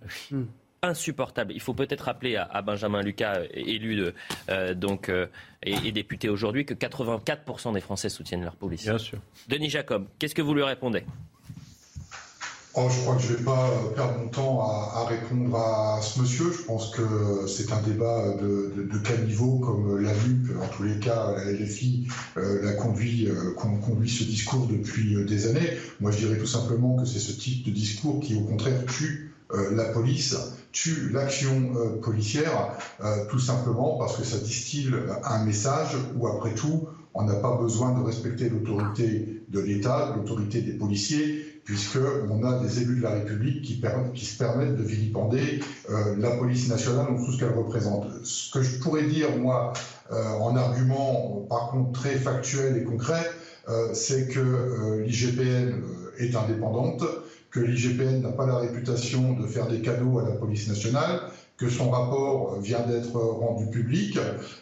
Insupportable. 0.88 1.52
Il 1.54 1.60
faut 1.62 1.74
peut-être 1.74 2.02
rappeler 2.06 2.36
à, 2.38 2.44
à 2.44 2.62
Benjamin 2.62 3.02
Lucas, 3.02 3.36
euh, 3.40 3.48
élu 3.54 3.96
de, 3.96 4.14
euh, 4.50 4.74
donc, 4.74 5.10
euh, 5.10 5.28
et, 5.64 5.76
et 5.86 5.92
député 5.92 6.30
aujourd'hui, 6.30 6.66
que 6.66 6.74
84% 6.74 7.74
des 7.74 7.82
Français 7.82 8.10
soutiennent 8.10 8.44
leur 8.44 8.56
police. 8.56 8.84
Bien 8.84 8.98
sûr. 8.98 9.20
Denis 9.48 9.70
Jacob, 9.70 10.06
qu'est-ce 10.20 10.36
que 10.36 10.42
vous 10.42 10.54
lui 10.54 10.64
répondez? 10.64 11.04
Oh, 12.80 12.88
je 12.92 13.02
crois 13.02 13.16
que 13.16 13.24
je 13.24 13.32
ne 13.32 13.38
vais 13.38 13.44
pas 13.44 13.72
perdre 13.96 14.20
mon 14.20 14.28
temps 14.28 14.62
à, 14.62 15.00
à 15.00 15.06
répondre 15.08 15.56
à 15.58 16.00
ce 16.00 16.22
monsieur. 16.22 16.52
Je 16.54 16.62
pense 16.62 16.92
que 16.92 17.48
c'est 17.48 17.72
un 17.74 17.82
débat 17.82 18.36
de, 18.40 18.72
de, 18.78 18.84
de 18.84 18.98
caniveau, 19.00 19.58
comme 19.58 20.00
l'a 20.00 20.14
vu, 20.14 20.56
en 20.62 20.68
tous 20.68 20.84
les 20.84 21.00
cas, 21.00 21.32
la 21.36 21.52
LFI 21.54 22.08
euh, 22.38 22.64
l'a 22.64 22.74
conduit, 22.74 23.28
euh, 23.30 23.56
con- 23.58 23.80
conduit 23.80 24.10
ce 24.12 24.24
discours 24.26 24.68
depuis 24.68 25.26
des 25.26 25.48
années. 25.48 25.72
Moi, 26.00 26.12
je 26.12 26.18
dirais 26.20 26.38
tout 26.38 26.46
simplement 26.46 26.96
que 26.98 27.06
c'est 27.06 27.18
ce 27.20 27.32
type 27.32 27.66
de 27.66 27.72
discours 27.72 28.20
qui, 28.20 28.36
au 28.36 28.42
contraire, 28.42 28.86
tue 28.86 29.32
euh, 29.34 29.34
la 29.52 29.86
police, 29.86 30.36
tue 30.72 31.10
l'action 31.12 31.74
euh, 31.76 32.00
policière, 32.02 32.78
euh, 33.04 33.26
tout 33.30 33.40
simplement 33.40 33.98
parce 33.98 34.18
que 34.18 34.24
ça 34.24 34.38
distille 34.38 34.92
un 35.24 35.44
message 35.44 35.96
où, 36.16 36.28
après 36.28 36.54
tout, 36.54 36.88
on 37.14 37.24
n'a 37.24 37.36
pas 37.36 37.58
besoin 37.58 37.98
de 37.98 38.04
respecter 38.04 38.48
l'autorité 38.48 39.44
de 39.48 39.60
l'État, 39.60 40.14
l'autorité 40.16 40.62
des 40.62 40.74
policiers, 40.74 41.62
puisqu'on 41.64 42.44
a 42.44 42.60
des 42.60 42.82
élus 42.82 42.98
de 42.98 43.02
la 43.02 43.10
République 43.10 43.64
qui, 43.64 43.74
se 43.74 44.38
permettent 44.38 44.76
de 44.76 44.84
vilipender 44.84 45.60
euh, 45.90 46.16
la 46.18 46.32
police 46.32 46.70
nationale 46.70 47.08
ou 47.12 47.26
tout 47.26 47.32
ce 47.32 47.40
qu'elle 47.40 47.54
représente. 47.54 48.08
Ce 48.24 48.52
que 48.52 48.62
je 48.62 48.78
pourrais 48.78 49.04
dire, 49.04 49.36
moi, 49.36 49.74
euh, 50.12 50.30
en 50.40 50.56
argument, 50.56 51.46
par 51.50 51.72
contre, 51.72 52.00
très 52.00 52.16
factuel 52.16 52.78
et 52.78 52.84
concret, 52.84 53.26
euh, 53.68 53.94
c'est 53.94 54.28
que 54.28 55.02
l'IGPN 55.04 55.82
est 56.20 56.36
indépendante, 56.36 57.04
que 57.58 57.64
l'IGPN 57.64 58.22
n'a 58.22 58.30
pas 58.30 58.46
la 58.46 58.58
réputation 58.58 59.34
de 59.34 59.48
faire 59.48 59.68
des 59.68 59.82
cadeaux 59.82 60.20
à 60.20 60.30
la 60.30 60.36
police 60.36 60.68
nationale, 60.68 61.22
que 61.58 61.70
son 61.70 61.90
rapport 61.90 62.60
vient 62.62 62.86
d'être 62.86 63.16
rendu 63.16 63.66
public, 63.72 64.20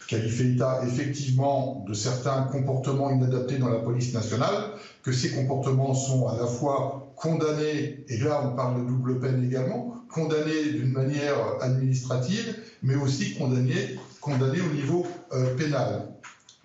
qu'elle 0.08 0.30
fait 0.30 0.46
état 0.46 0.80
effectivement 0.88 1.84
de 1.86 1.94
certains 1.94 2.44
comportements 2.44 3.12
inadaptés 3.12 3.58
dans 3.58 3.68
la 3.68 3.80
police 3.80 4.14
nationale, 4.14 4.72
que 5.04 5.12
ces 5.12 5.32
comportements 5.32 5.94
sont 5.94 6.28
à 6.28 6.38
la 6.38 6.48
fois 6.48 7.12
condamnés, 7.18 8.06
et 8.08 8.18
là 8.20 8.42
on 8.46 8.56
parle 8.56 8.82
de 8.82 8.88
double 8.88 9.20
peine 9.20 9.44
également, 9.44 9.96
condamnés 10.10 10.72
d'une 10.72 10.94
manière 10.94 11.36
administrative, 11.62 12.56
mais 12.82 12.96
aussi 12.96 13.34
condamnés, 13.34 14.00
condamnés 14.22 14.62
au 14.62 14.74
niveau 14.74 15.06
euh, 15.34 15.54
pénal. 15.56 16.08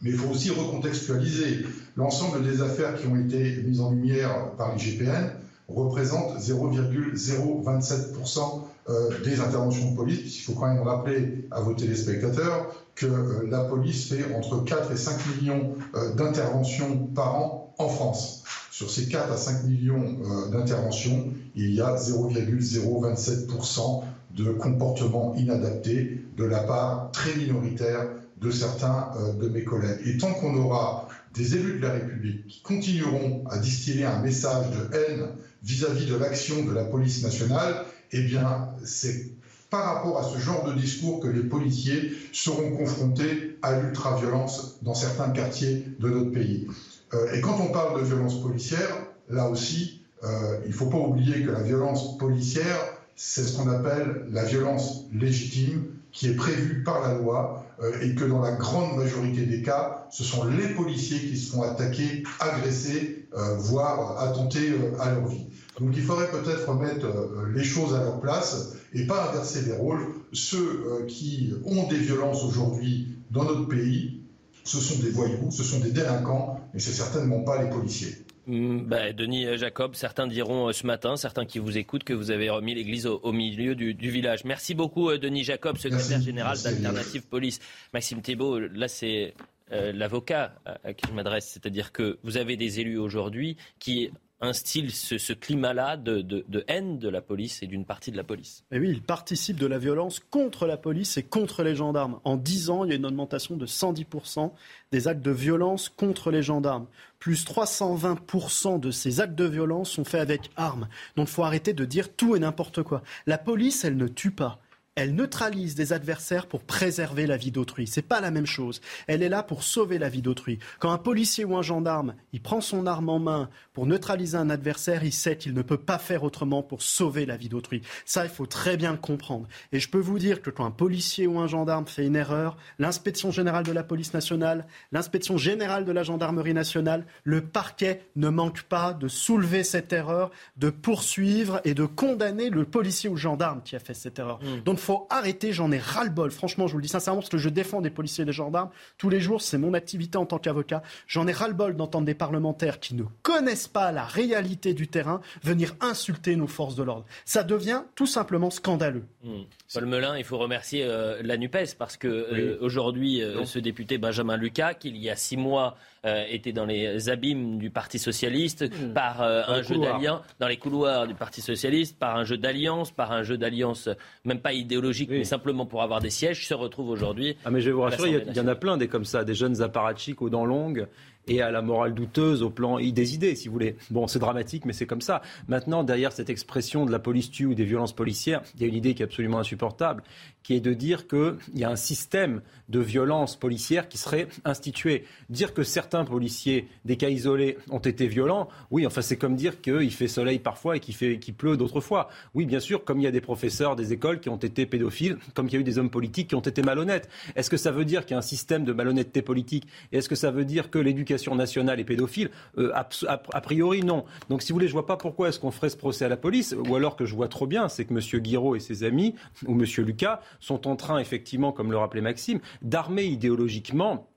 Mais 0.01 0.11
il 0.11 0.17
faut 0.17 0.31
aussi 0.31 0.51
recontextualiser. 0.51 1.67
L'ensemble 1.97 2.45
des 2.45 2.63
affaires 2.63 2.95
qui 2.95 3.07
ont 3.09 3.17
été 3.17 3.63
mises 3.65 3.81
en 3.81 3.91
lumière 3.91 4.53
par 4.57 4.75
l'IGPN 4.77 5.33
représentent 5.75 6.39
0,027% 6.39 8.63
euh, 8.89 9.23
des 9.23 9.41
interventions 9.41 9.91
de 9.93 9.97
police, 9.97 10.39
Il 10.39 10.43
faut 10.43 10.55
quand 10.55 10.73
même 10.73 10.83
rappeler 10.83 11.47
à 11.51 11.61
vos 11.61 11.75
téléspectateurs 11.75 12.75
que 12.95 13.05
euh, 13.07 13.47
la 13.49 13.65
police 13.65 14.09
fait 14.09 14.35
entre 14.35 14.65
4 14.65 14.93
et 14.93 14.97
5 14.97 15.19
millions 15.37 15.75
euh, 15.95 16.15
d'interventions 16.15 16.97
par 17.15 17.37
an 17.37 17.75
en 17.79 17.89
France. 17.89 18.43
Sur 18.71 18.91
ces 18.91 19.09
4 19.09 19.33
à 19.33 19.37
5 19.37 19.65
millions 19.65 20.17
d'interventions, 20.51 21.27
il 21.55 21.75
y 21.75 21.83
a 21.83 21.97
0,027% 21.97 24.03
de 24.31 24.53
comportements 24.53 25.35
inadaptés 25.35 26.25
de 26.37 26.45
la 26.45 26.61
part 26.61 27.11
très 27.13 27.35
minoritaire 27.37 28.07
de 28.41 28.51
certains 28.51 29.11
de 29.39 29.49
mes 29.49 29.65
collègues. 29.65 29.99
Et 30.07 30.17
tant 30.17 30.33
qu'on 30.33 30.57
aura 30.57 31.09
des 31.35 31.57
élus 31.57 31.79
de 31.79 31.83
la 31.83 31.93
République 31.93 32.47
qui 32.47 32.63
continueront 32.63 33.45
à 33.51 33.59
distiller 33.59 34.05
un 34.05 34.21
message 34.21 34.67
de 34.71 34.97
haine 34.97 35.29
vis-à-vis 35.63 36.07
-vis 36.07 36.11
de 36.11 36.17
l'action 36.17 36.65
de 36.65 36.73
la 36.73 36.85
police 36.85 37.23
nationale, 37.23 37.85
eh 38.13 38.23
bien, 38.23 38.69
c'est 38.85 39.31
par 39.71 39.85
rapport 39.85 40.19
à 40.19 40.25
ce 40.25 40.39
genre 40.39 40.65
de 40.65 40.73
discours 40.73 41.21
que 41.21 41.29
les 41.29 41.45
policiers 41.45 42.13
seront 42.33 42.77
confrontés 42.77 43.57
à 43.63 43.79
l'ultra-violence 43.79 44.79
dans 44.83 44.95
certains 44.95 45.31
quartiers 45.31 45.87
de 46.01 46.09
notre 46.09 46.33
pays. 46.33 46.67
Euh, 47.15 47.33
et 47.35 47.41
quand 47.41 47.57
on 47.61 47.73
parle 47.73 48.01
de 48.01 48.05
violence 48.05 48.43
policière, 48.43 49.07
là 49.29 49.49
aussi, 49.49 50.03
euh, 50.25 50.59
il 50.65 50.71
ne 50.71 50.75
faut 50.75 50.87
pas 50.87 50.99
oublier 50.99 51.45
que 51.45 51.51
la 51.51 51.63
violence 51.63 52.19
policière, 52.19 52.79
c'est 53.15 53.45
ce 53.45 53.57
qu'on 53.57 53.69
appelle 53.69 54.27
la 54.31 54.45
violence 54.45 55.05
légitime, 55.13 55.85
qui 56.13 56.27
est 56.29 56.35
prévue 56.35 56.83
par 56.83 57.01
la 57.07 57.15
loi, 57.15 57.65
euh, 57.83 57.93
et 58.03 58.15
que 58.17 58.25
dans 58.25 58.41
la 58.41 58.53
grande 58.53 58.97
majorité 58.97 59.47
des 59.47 59.63
cas, 59.63 60.09
ce 60.11 60.25
sont 60.25 60.45
les 60.45 60.69
policiers 60.75 61.21
qui 61.21 61.39
se 61.39 61.53
font 61.53 61.63
attaquer, 61.63 62.25
agresser, 62.41 63.20
voire 63.33 64.21
attenter 64.21 64.73
à 64.99 65.13
leur 65.13 65.27
vie. 65.27 65.47
Donc 65.81 65.95
il 65.97 66.03
faudrait 66.03 66.31
peut-être 66.31 66.69
remettre 66.69 67.07
euh, 67.07 67.53
les 67.55 67.65
choses 67.65 67.95
à 67.95 68.03
leur 68.03 68.21
place 68.21 68.77
et 68.93 69.07
pas 69.07 69.31
inverser 69.31 69.63
les 69.63 69.73
rôles. 69.73 70.07
Ceux 70.33 70.59
euh, 70.59 71.07
qui 71.07 71.55
ont 71.65 71.89
des 71.89 71.97
violences 71.97 72.45
aujourd'hui 72.45 73.09
dans 73.31 73.45
notre 73.45 73.67
pays, 73.67 74.21
ce 74.65 74.79
sont 74.79 75.01
des 75.03 75.11
voyous, 75.11 75.51
ce 75.51 75.65
sont 75.65 75.81
des 75.81 75.91
délinquants, 75.91 76.61
mais 76.75 76.81
c'est 76.81 76.93
certainement 76.93 77.41
pas 77.41 77.63
les 77.63 77.71
policiers. 77.71 78.15
Bah, 78.47 79.13
Denis 79.13 79.57
Jacob, 79.57 79.95
certains 79.95 80.27
diront 80.27 80.69
euh, 80.69 80.73
ce 80.73 80.87
matin, 80.87 81.17
certains 81.17 81.47
qui 81.47 81.59
vous 81.61 81.79
écoutent, 81.79 82.05
que 82.05 82.13
vous 82.13 82.31
avez 82.31 82.51
remis 82.51 82.75
l'église 82.75 83.07
au, 83.07 83.33
milieu 83.33 83.75
du, 83.75 83.95
village. 84.11 84.45
Merci 84.45 84.75
beaucoup, 84.75 85.17
Denis 85.17 85.45
Jacob, 85.45 85.79
secrétaire 85.79 86.21
général 86.21 86.59
d'Alternative 86.61 87.23
Police. 87.23 87.59
Maxime 87.95 88.21
Thébault, 88.21 88.59
là, 88.59 88.89
c'est 88.89 89.35
l'avocat 89.71 90.55
à 90.85 90.93
qui 90.95 91.09
je 91.09 91.15
m'adresse, 91.15 91.49
c'est-à-dire 91.49 91.93
que 91.93 92.19
vous 92.23 92.37
avez 92.37 92.57
des 92.57 92.81
élus 92.81 92.99
aujourd'hui 92.99 93.57
qui 93.79 94.11
instille 94.41 94.91
ce, 94.91 95.33
climat-là 95.33 95.97
de, 95.97 96.65
haine 96.67 96.99
de 96.99 97.09
la 97.09 97.21
police 97.21 97.63
et 97.63 97.67
d'une 97.67 97.85
partie 97.85 98.11
de 98.11 98.17
la 98.17 98.25
police. 98.25 98.65
Et 98.71 98.79
oui, 98.79 98.89
il 98.89 99.03
participe 99.03 99.59
de 99.59 99.67
la 99.67 99.79
violence 99.79 100.21
contre 100.31 100.67
la 100.67 100.77
police 100.77 101.17
et 101.19 101.23
contre 101.23 101.63
les 101.63 101.75
gendarmes. 101.75 102.21
En 102.25 102.37
10 102.37 102.71
ans, 102.71 102.85
il 102.85 102.91
y 102.91 102.93
a 102.93 102.97
une 102.97 103.07
augmentation 103.07 103.57
de 103.57 103.67
110% 103.67 104.53
des 104.93 105.09
actes 105.09 105.23
de 105.23 105.31
violence 105.31 105.89
contre 105.89 106.31
les 106.31 106.43
gendarmes. 106.43 106.87
Plus 107.19 107.45
320% 107.45 108.81
de 108.81 108.91
ces 108.91 109.21
actes 109.21 109.35
de 109.35 109.45
violence 109.45 109.91
sont 109.91 110.05
faits 110.05 110.23
avec 110.23 110.51
armes. 110.57 110.89
Donc 111.17 111.29
il 111.29 111.33
faut 111.33 111.45
arrêter 111.45 111.75
de 111.75 111.85
dire 111.85 112.15
tout 112.15 112.35
et 112.35 112.39
n'importe 112.39 112.83
quoi. 112.83 113.03
La 113.27 113.37
police, 113.37 113.85
elle 113.85 113.97
ne 113.97 114.09
tue 114.09 114.31
pas 114.31 114.60
elle 114.97 115.15
neutralise 115.15 115.77
des 115.77 115.93
adversaires 115.93 116.47
pour 116.47 116.63
préserver 116.63 117.27
la 117.27 117.37
vie 117.37 117.53
d'autrui. 117.53 117.87
C'est 117.87 118.03
pas 118.03 118.21
la 118.21 118.31
même 118.31 118.47
chose. 118.47 118.81
Elle 119.07 119.23
est 119.23 119.29
là 119.29 119.43
pour 119.43 119.63
sauver 119.63 119.99
la 119.99 120.09
vie 120.09 120.21
d'autrui. 120.21 120.59
Quand 120.79 120.91
un 120.91 120.99
policier 120.99 121.45
ou 121.45 121.57
un 121.57 121.63
gendarme, 121.63 122.15
il 122.33 122.43
prend 122.43 122.61
son 122.61 122.87
arme 122.87 123.09
en 123.09 123.19
main 123.21 123.51
pour 123.73 123.87
neutraliser 123.87 124.37
un 124.37 124.51
adversaire, 124.51 125.05
il 125.05 125.13
sait 125.13 125.37
qu'il 125.37 125.55
ne 125.55 125.63
peut 125.63 125.79
pas 125.79 125.99
faire 125.99 126.25
autrement 126.25 126.63
pour 126.63 126.83
sauver 126.83 127.25
la 127.25 127.37
vie 127.37 127.49
d'autrui. 127.49 127.83
Ça, 128.05 128.25
il 128.25 128.31
faut 128.31 128.47
très 128.47 128.77
bien 128.77 128.91
le 128.91 128.99
comprendre. 128.99 129.47
Et 129.73 129.79
je 129.79 129.89
peux 129.89 130.01
vous 130.01 130.19
dire 130.19 130.43
que 130.43 130.51
quand 130.51 130.67
un 130.67 130.71
policier 130.73 131.27
ou 131.27 131.39
un 131.39 131.47
gendarme 131.47 131.87
fait 131.87 132.07
une 132.07 132.17
erreur, 132.17 132.57
l'inspection 132.79 133.31
générale 133.31 133.65
de 133.65 133.73
la 133.73 133.85
police 133.85 134.13
nationale, 134.13 134.67
l'inspection 134.91 135.39
générale 135.39 135.85
de 135.85 135.93
la 135.93 136.03
gendarmerie 136.03 136.53
nationale, 136.53 137.07
le 137.23 137.43
parquet 137.43 138.11
ne 138.17 138.29
manque 138.29 138.63
pas 138.65 138.93
de 138.93 139.07
soulever 139.07 139.63
cette 139.63 139.93
erreur, 139.93 140.31
de 140.57 140.69
poursuivre 140.69 141.61
et 141.65 141.75
de 141.75 141.87
condamner 141.87 142.51
le 142.51 142.65
policier 142.65 143.09
ou 143.09 143.15
le 143.15 143.21
gendarme 143.21 143.63
qui 143.63 143.77
a 143.77 143.79
fait 143.79 143.95
cette 143.95 144.19
erreur. 144.19 144.41
Mmh. 144.43 144.63
Donc, 144.65 144.80
faut 144.81 145.07
arrêter, 145.11 145.53
j'en 145.53 145.71
ai 145.71 145.79
ras-le-bol. 145.79 146.31
Franchement, 146.31 146.67
je 146.67 146.73
vous 146.73 146.79
le 146.79 146.83
dis 146.83 146.89
sincèrement, 146.89 147.21
parce 147.21 147.31
que 147.31 147.39
je 147.39 147.49
défends 147.49 147.81
des 147.81 147.91
policiers 147.91 148.23
et 148.23 148.27
des 148.27 148.33
gendarmes 148.33 148.71
tous 148.99 149.09
les 149.09 149.21
jours, 149.21 149.41
c'est 149.41 149.59
mon 149.59 149.75
activité 149.75 150.19
en 150.19 150.27
tant 150.27 150.39
qu'avocat. 150.39 150.83
J'en 151.07 151.27
ai 151.27 151.33
ras-le-bol 151.33 151.77
d'entendre 151.77 152.07
des 152.07 152.15
parlementaires 152.15 152.81
qui 152.81 152.95
ne 152.95 153.05
connaissent 153.23 153.69
pas 153.69 153.93
la 153.93 154.05
réalité 154.05 154.75
du 154.75 154.89
terrain 154.89 155.21
venir 155.43 155.75
insulter 155.81 156.37
nos 156.37 156.47
forces 156.47 156.75
de 156.75 156.83
l'ordre. 156.83 157.05
Ça 157.25 157.43
devient 157.43 157.83
tout 157.95 158.07
simplement 158.07 158.51
scandaleux. 158.51 159.05
Mmh. 159.25 159.43
Paul 159.73 159.87
Melun, 159.87 160.19
il 160.19 160.25
faut 160.25 160.39
remercier 160.39 160.85
euh, 160.85 161.21
la 161.23 161.37
NUPES 161.37 161.77
parce 161.79 161.97
que 161.97 162.09
euh, 162.09 162.59
aujourd'hui, 162.61 163.23
euh, 163.23 163.45
ce 163.45 163.59
député 163.59 163.99
Benjamin 163.99 164.37
Lucas, 164.37 164.75
qui 164.75 164.89
il 164.89 164.97
y 164.97 165.09
a 165.09 165.17
six 165.17 165.37
mois 165.37 165.77
était 166.05 166.53
dans 166.53 166.65
les 166.65 167.09
abîmes 167.11 167.59
du 167.59 167.71
Parti 167.71 167.99
socialiste, 167.99 168.63
mmh. 168.63 168.93
par 168.95 169.23
un 169.23 169.63
jeu 169.63 169.79
d'alliance, 169.79 170.23
dans 170.39 170.49
les 170.49 170.57
couloirs 170.57 171.07
du 171.07 171.15
Parti 171.15 171.41
socialiste, 171.41 171.99
par 171.99 172.17
un 172.17 172.25
jeu 172.25 172.37
d'alliance, 172.37 172.91
par 172.91 173.13
un 173.13 173.23
jeu 173.23 173.37
d'alliance, 173.37 173.89
même 174.25 174.41
pas 174.41 174.53
idéologique, 174.53 175.11
mais 175.11 175.25
simplement 175.25 175.67
pour 175.67 175.83
avoir 175.83 176.01
des 176.01 176.11
sièges, 176.11 176.47
se 176.47 176.55
retrouve 176.55 176.89
aujourd'hui. 176.89 177.37
Ah 177.45 177.51
mais 177.51 177.61
je 177.61 177.67
vais 177.67 177.73
vous 177.73 177.83
rassurer, 177.83 178.25
il 178.27 178.37
y, 178.37 178.41
en 178.41 178.49
a 178.49 178.55
plein 178.55 178.77
des 178.77 178.89
comme 178.89 179.05
ça, 179.05 179.25
des 179.25 179.35
jeunes 179.35 179.63
apparatchiks 179.63 180.21
aux 180.23 180.31
dents 180.31 180.45
longues 180.45 180.87
et 181.29 181.43
à 181.43 181.51
la 181.51 181.63
morale 181.63 181.95
douteuse 181.95 182.43
au 182.43 182.51
plan 182.51 182.79
des 182.79 183.15
idées, 183.15 183.35
si 183.37 183.49
vous 183.49 183.53
voulez. 183.53 183.77
Bon, 183.91 184.07
c'est 184.07 184.19
dramatique, 184.19 184.65
mais 184.65 184.73
c'est 184.73 184.87
comme 184.87 185.01
ça. 185.01 185.23
Maintenant, 185.49 185.85
derrière 185.85 186.13
cette 186.13 186.31
expression 186.31 186.87
de 186.87 186.93
la 186.93 186.99
police 186.99 187.31
tue 187.31 187.47
ou 187.47 187.55
des 187.55 187.65
violences 187.65 187.95
policières, 187.95 188.43
il 188.57 188.63
y 188.63 188.65
a 188.65 188.69
une 188.69 188.75
idée 188.75 188.95
qui 188.95 189.03
est 189.03 189.05
absolument 189.05 189.39
insupportable, 189.39 190.03
qui 190.43 190.55
est 190.55 190.61
de 190.61 190.73
dire 190.73 191.07
qu'il 191.07 191.37
y 191.55 191.65
a 191.65 191.71
un 191.71 191.77
système 191.77 192.43
de 192.69 192.81
violence 192.81 193.37
policière 193.37 193.89
qui 193.89 193.99
serait 193.99 194.29
institué. 194.45 195.05
Dire 195.29 195.53
que 195.53 195.63
certains 195.63 196.05
policiers, 196.05 196.69
des 196.85 196.97
cas 196.97 197.09
isolés, 197.09 197.59
ont 197.71 197.79
été 197.79 198.07
violents, 198.07 198.49
oui, 198.71 198.87
enfin 198.87 199.03
c'est 199.03 199.17
comme 199.17 199.37
dire 199.37 199.61
qu'il 199.61 199.93
fait 199.93 200.09
soleil 200.09 200.39
parfois 200.39 200.77
et 200.77 200.81
qu'il 200.81 201.35
pleut 201.35 201.57
d'autres 201.57 201.81
fois. 201.81 202.09
Oui, 202.35 202.47
bien 202.47 202.61
sûr, 202.61 202.85
comme 202.85 203.01
il 203.01 203.05
y 203.05 203.09
a 203.09 203.11
des 203.11 203.21
professeurs 203.21 203.77
des 203.77 203.93
écoles 203.93 204.21
qui 204.21 204.29
ont 204.29 204.37
été 204.37 204.67
pédophiles, 204.67 205.19
comme 205.35 205.49
il 205.49 205.55
y 205.55 205.57
a 205.57 205.61
eu 205.61 205.65
des 205.65 205.79
hommes 205.79 205.91
politiques 205.91 206.29
qui 206.29 206.35
ont 206.35 206.41
été 206.41 206.63
malhonnêtes. 206.63 207.09
Est-ce 207.37 207.51
que 207.51 207.57
ça 207.57 207.71
veut 207.71 207.85
dire 207.85 208.05
qu'il 208.05 208.13
y 208.13 208.15
a 208.15 208.19
un 208.19 208.23
système 208.23 208.65
de 208.65 208.73
malhonnêteté 208.73 209.23
politique? 209.23 209.67
Est-ce 209.93 210.09
que 210.09 210.15
ça 210.15 210.31
veut 210.31 210.45
dire 210.45 210.71
que 210.71 210.79
l'éducation 210.79 211.35
nationale 211.35 211.81
est 211.81 211.85
pédophile? 211.85 212.31
Euh, 212.59 212.73
a, 212.75 213.41
priori, 213.41 213.83
non. 213.83 214.05
Donc 214.29 214.43
si 214.43 214.53
vous 214.53 214.57
voulez, 214.57 214.69
je 214.69 214.73
vois 214.73 214.87
pas 214.87 214.97
pourquoi 214.97 215.29
est-ce 215.29 215.41
qu'on 215.41 215.51
ferait 215.51 215.71
ce 215.71 215.77
procès 215.77 216.05
à 216.05 216.09
la 216.09 216.17
police, 216.17 216.55
ou 216.67 216.77
alors 216.77 216.97
que 216.97 217.05
je 217.05 217.15
vois 217.15 217.29
trop 217.29 217.47
bien, 217.47 217.69
c'est 217.69 217.85
que 217.85 217.93
M. 217.93 218.21
Guiraud 218.21 218.57
et 218.57 218.61
ses 218.61 218.85
amis, 218.85 219.15
ou 219.47 219.53
M. 219.53 219.65
Lucas, 219.79 220.21
sont 220.39 220.69
en 220.69 220.77
train, 220.77 220.99
effectivement, 220.99 221.53
comme 221.53 221.71
le 221.71 221.79
rappelait 221.79 222.01
Maxime, 222.01 222.41
d'armer 222.63 223.05
idéologiquement 223.05 224.11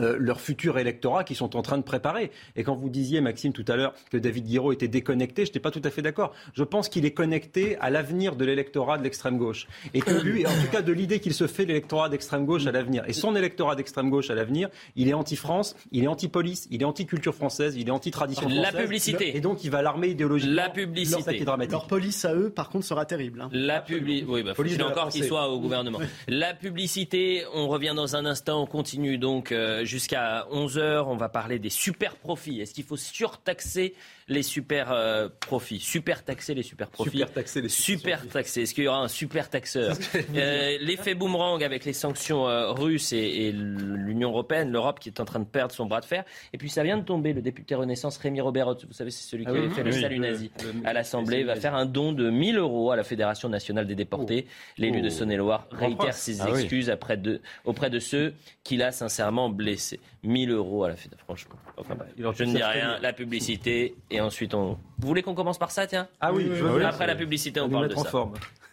euh, 0.00 0.16
leur 0.18 0.40
futur 0.40 0.78
électorat 0.78 1.24
qui 1.24 1.34
sont 1.34 1.56
en 1.56 1.62
train 1.62 1.78
de 1.78 1.82
préparer. 1.82 2.30
Et 2.56 2.64
quand 2.64 2.74
vous 2.74 2.88
disiez, 2.88 3.20
Maxime, 3.20 3.52
tout 3.52 3.64
à 3.68 3.76
l'heure, 3.76 3.94
que 4.10 4.16
David 4.16 4.46
Guiraud 4.46 4.72
était 4.72 4.88
déconnecté, 4.88 5.44
je 5.44 5.50
n'étais 5.50 5.60
pas 5.60 5.70
tout 5.70 5.82
à 5.84 5.90
fait 5.90 6.02
d'accord. 6.02 6.32
Je 6.54 6.64
pense 6.64 6.88
qu'il 6.88 7.04
est 7.04 7.12
connecté 7.12 7.76
à 7.80 7.90
l'avenir 7.90 8.36
de 8.36 8.44
l'électorat 8.44 8.98
de 8.98 9.02
l'extrême 9.02 9.38
gauche. 9.38 9.66
Et 9.94 10.00
que 10.00 10.12
lui, 10.12 10.46
en 10.46 10.50
tout 10.50 10.70
cas 10.70 10.82
de 10.82 10.92
l'idée 10.92 11.20
qu'il 11.20 11.34
se 11.34 11.46
fait 11.46 11.64
l'électorat 11.64 12.08
d'extrême 12.08 12.46
gauche 12.46 12.66
à 12.66 12.72
l'avenir. 12.72 13.04
Et 13.06 13.12
son 13.12 13.36
électorat 13.36 13.76
d'extrême 13.76 14.10
gauche 14.10 14.30
à 14.30 14.34
l'avenir, 14.34 14.68
il 14.96 15.08
est 15.08 15.14
anti-France, 15.14 15.76
il 15.92 16.04
est 16.04 16.08
anti-police, 16.08 16.68
il 16.70 16.82
est 16.82 16.84
anti-culture 16.84 17.34
française, 17.34 17.76
il 17.76 17.88
est 17.88 17.92
anti-tradition 17.92 18.48
française. 18.48 18.72
La 18.72 18.80
publicité. 18.80 19.36
Et 19.36 19.40
donc 19.40 19.64
il 19.64 19.70
va 19.70 19.82
l'armer 19.82 20.08
idéologiquement. 20.08 20.54
La 20.56 20.68
publicité. 20.68 21.44
Leur 21.70 21.86
police 21.86 22.24
à 22.24 22.34
eux, 22.34 22.50
par 22.50 22.68
contre, 22.68 22.84
sera 22.84 23.04
terrible. 23.04 23.40
Hein. 23.42 23.48
La 23.52 23.80
publicité. 23.80 24.26
Oui, 24.28 24.42
bah, 24.42 24.54
faut 24.54 24.64
encore 24.82 25.08
qu'il 25.08 25.24
soit 25.24 25.48
au 25.48 25.60
gouvernement. 25.60 25.98
La 26.28 26.54
publicité, 26.54 27.44
on 27.54 27.68
revient 27.68 27.92
dans 27.94 28.16
un 28.16 28.24
instant, 28.24 28.62
on 28.62 28.66
continue 28.66 29.18
donc. 29.18 29.52
Euh, 29.52 29.84
jusqu'à 29.90 30.46
11h. 30.52 31.04
On 31.06 31.16
va 31.16 31.28
parler 31.28 31.58
des 31.58 31.68
super 31.68 32.14
profits. 32.16 32.60
Est-ce 32.60 32.72
qu'il 32.72 32.84
faut 32.84 32.96
surtaxer 32.96 33.94
les 34.30 34.44
super 34.44 34.92
euh, 34.92 35.28
profits 35.40 35.80
Super 35.80 36.24
taxer 36.24 36.54
les 36.54 36.62
super 36.62 36.88
profits. 36.88 37.10
Super 37.10 37.32
taxer 37.32 37.60
les 37.60 37.68
super 37.68 38.26
taxer. 38.28 38.62
Est-ce 38.62 38.74
qu'il 38.74 38.84
y 38.84 38.88
aura 38.88 39.00
un 39.00 39.08
super 39.08 39.50
taxeur 39.50 39.96
euh, 40.36 40.78
L'effet 40.80 41.14
boomerang 41.14 41.62
avec 41.62 41.84
les 41.84 41.92
sanctions 41.92 42.48
euh, 42.48 42.70
russes 42.70 43.12
et, 43.12 43.50
l'Union 43.52 44.30
européenne, 44.30 44.70
l'Europe 44.70 45.00
qui 45.00 45.08
est 45.08 45.20
en 45.20 45.24
train 45.24 45.40
de 45.40 45.44
perdre 45.44 45.74
son 45.74 45.86
bras 45.86 46.00
de 46.00 46.04
fer. 46.04 46.24
Et 46.52 46.58
puis 46.58 46.70
ça 46.70 46.84
vient 46.84 46.96
de 46.96 47.04
tomber. 47.04 47.32
Le 47.32 47.42
député 47.42 47.74
Renaissance 47.74 48.16
Rémi 48.18 48.40
Robert, 48.40 48.74
vous 48.74 48.92
savez, 48.92 49.10
c'est 49.10 49.28
celui 49.28 49.44
qui 49.44 49.50
ah 49.52 49.58
avait 49.58 49.70
fait 49.70 49.82
le 49.82 49.92
salut 49.92 50.20
nazi 50.20 50.50
à 50.84 50.92
l'Assemblée, 50.92 51.42
va 51.42 51.56
faire 51.56 51.74
un 51.74 51.86
don 51.86 52.12
de 52.12 52.30
1000 52.30 52.58
euros 52.58 52.92
à 52.92 52.96
la 52.96 53.04
Fédération 53.04 53.48
nationale 53.48 53.86
des 53.86 53.96
déportés. 53.96 54.46
Oh. 54.46 54.52
L'élu 54.78 55.02
de 55.02 55.08
oh. 55.08 55.10
Saône-et-Loire 55.10 55.66
réitère 55.72 56.14
ses 56.14 56.40
ah 56.40 56.50
excuses 56.50 56.88
après 56.88 57.16
de, 57.16 57.40
auprès 57.64 57.90
de 57.90 57.98
ceux 57.98 58.34
qu'il 58.62 58.82
a 58.82 58.92
sincèrement 58.92 59.48
blessés. 59.48 59.98
1000 60.22 60.50
euros 60.50 60.84
à 60.84 60.88
la 60.88 60.96
Fédération, 60.96 61.24
franchement. 61.24 61.56
Enfin, 61.76 61.96
je 62.16 62.44
ne 62.44 62.54
dis 62.54 62.62
rien. 62.62 62.98
La 63.00 63.12
publicité 63.12 63.94
et 64.20 64.22
ensuite 64.22 64.54
on. 64.54 64.78
Vous 64.98 65.08
voulez 65.08 65.22
qu'on 65.22 65.34
commence 65.34 65.58
par 65.58 65.70
ça, 65.70 65.86
tiens 65.86 66.08
Ah 66.20 66.32
oui, 66.32 66.48
Après 66.84 67.06
la 67.06 67.16
publicité, 67.16 67.60
on, 67.60 67.68
parle 67.68 67.88
de 67.88 67.96
ça. 67.96 68.10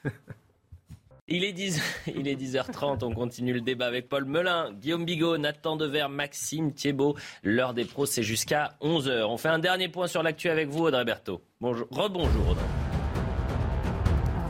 Il 1.30 1.44
est, 1.44 1.52
10, 1.52 1.82
il 2.15 2.30
est 2.30 2.41
10h30, 2.41 3.03
on 3.03 3.14
continue 3.14 3.52
le 3.52 3.60
débat 3.60 3.88
avec 3.88 4.07
Paul 4.07 4.24
Melun, 4.24 4.72
Guillaume 4.72 5.03
Bigot, 5.03 5.38
Nathan 5.38 5.76
Dever, 5.76 6.07
Maxime 6.10 6.72
Thiebaud. 6.72 7.18
L'heure 7.44 7.74
des 7.74 7.84
pros, 7.84 8.06
c'est 8.06 8.24
jusqu'à 8.24 8.78
11h. 8.82 9.26
On 9.26 9.36
fait 9.36 9.49
un 9.49 9.60
dernier 9.60 9.90
point 9.90 10.07
sur 10.07 10.24
l'actu 10.24 10.48
avec 10.48 10.69
vous, 10.69 10.86
Audrey 10.86 11.03
Berthaud. 11.03 11.41
Bonjour, 11.60 11.86
rebonjour 11.91 12.52
Audrey. 12.52 12.87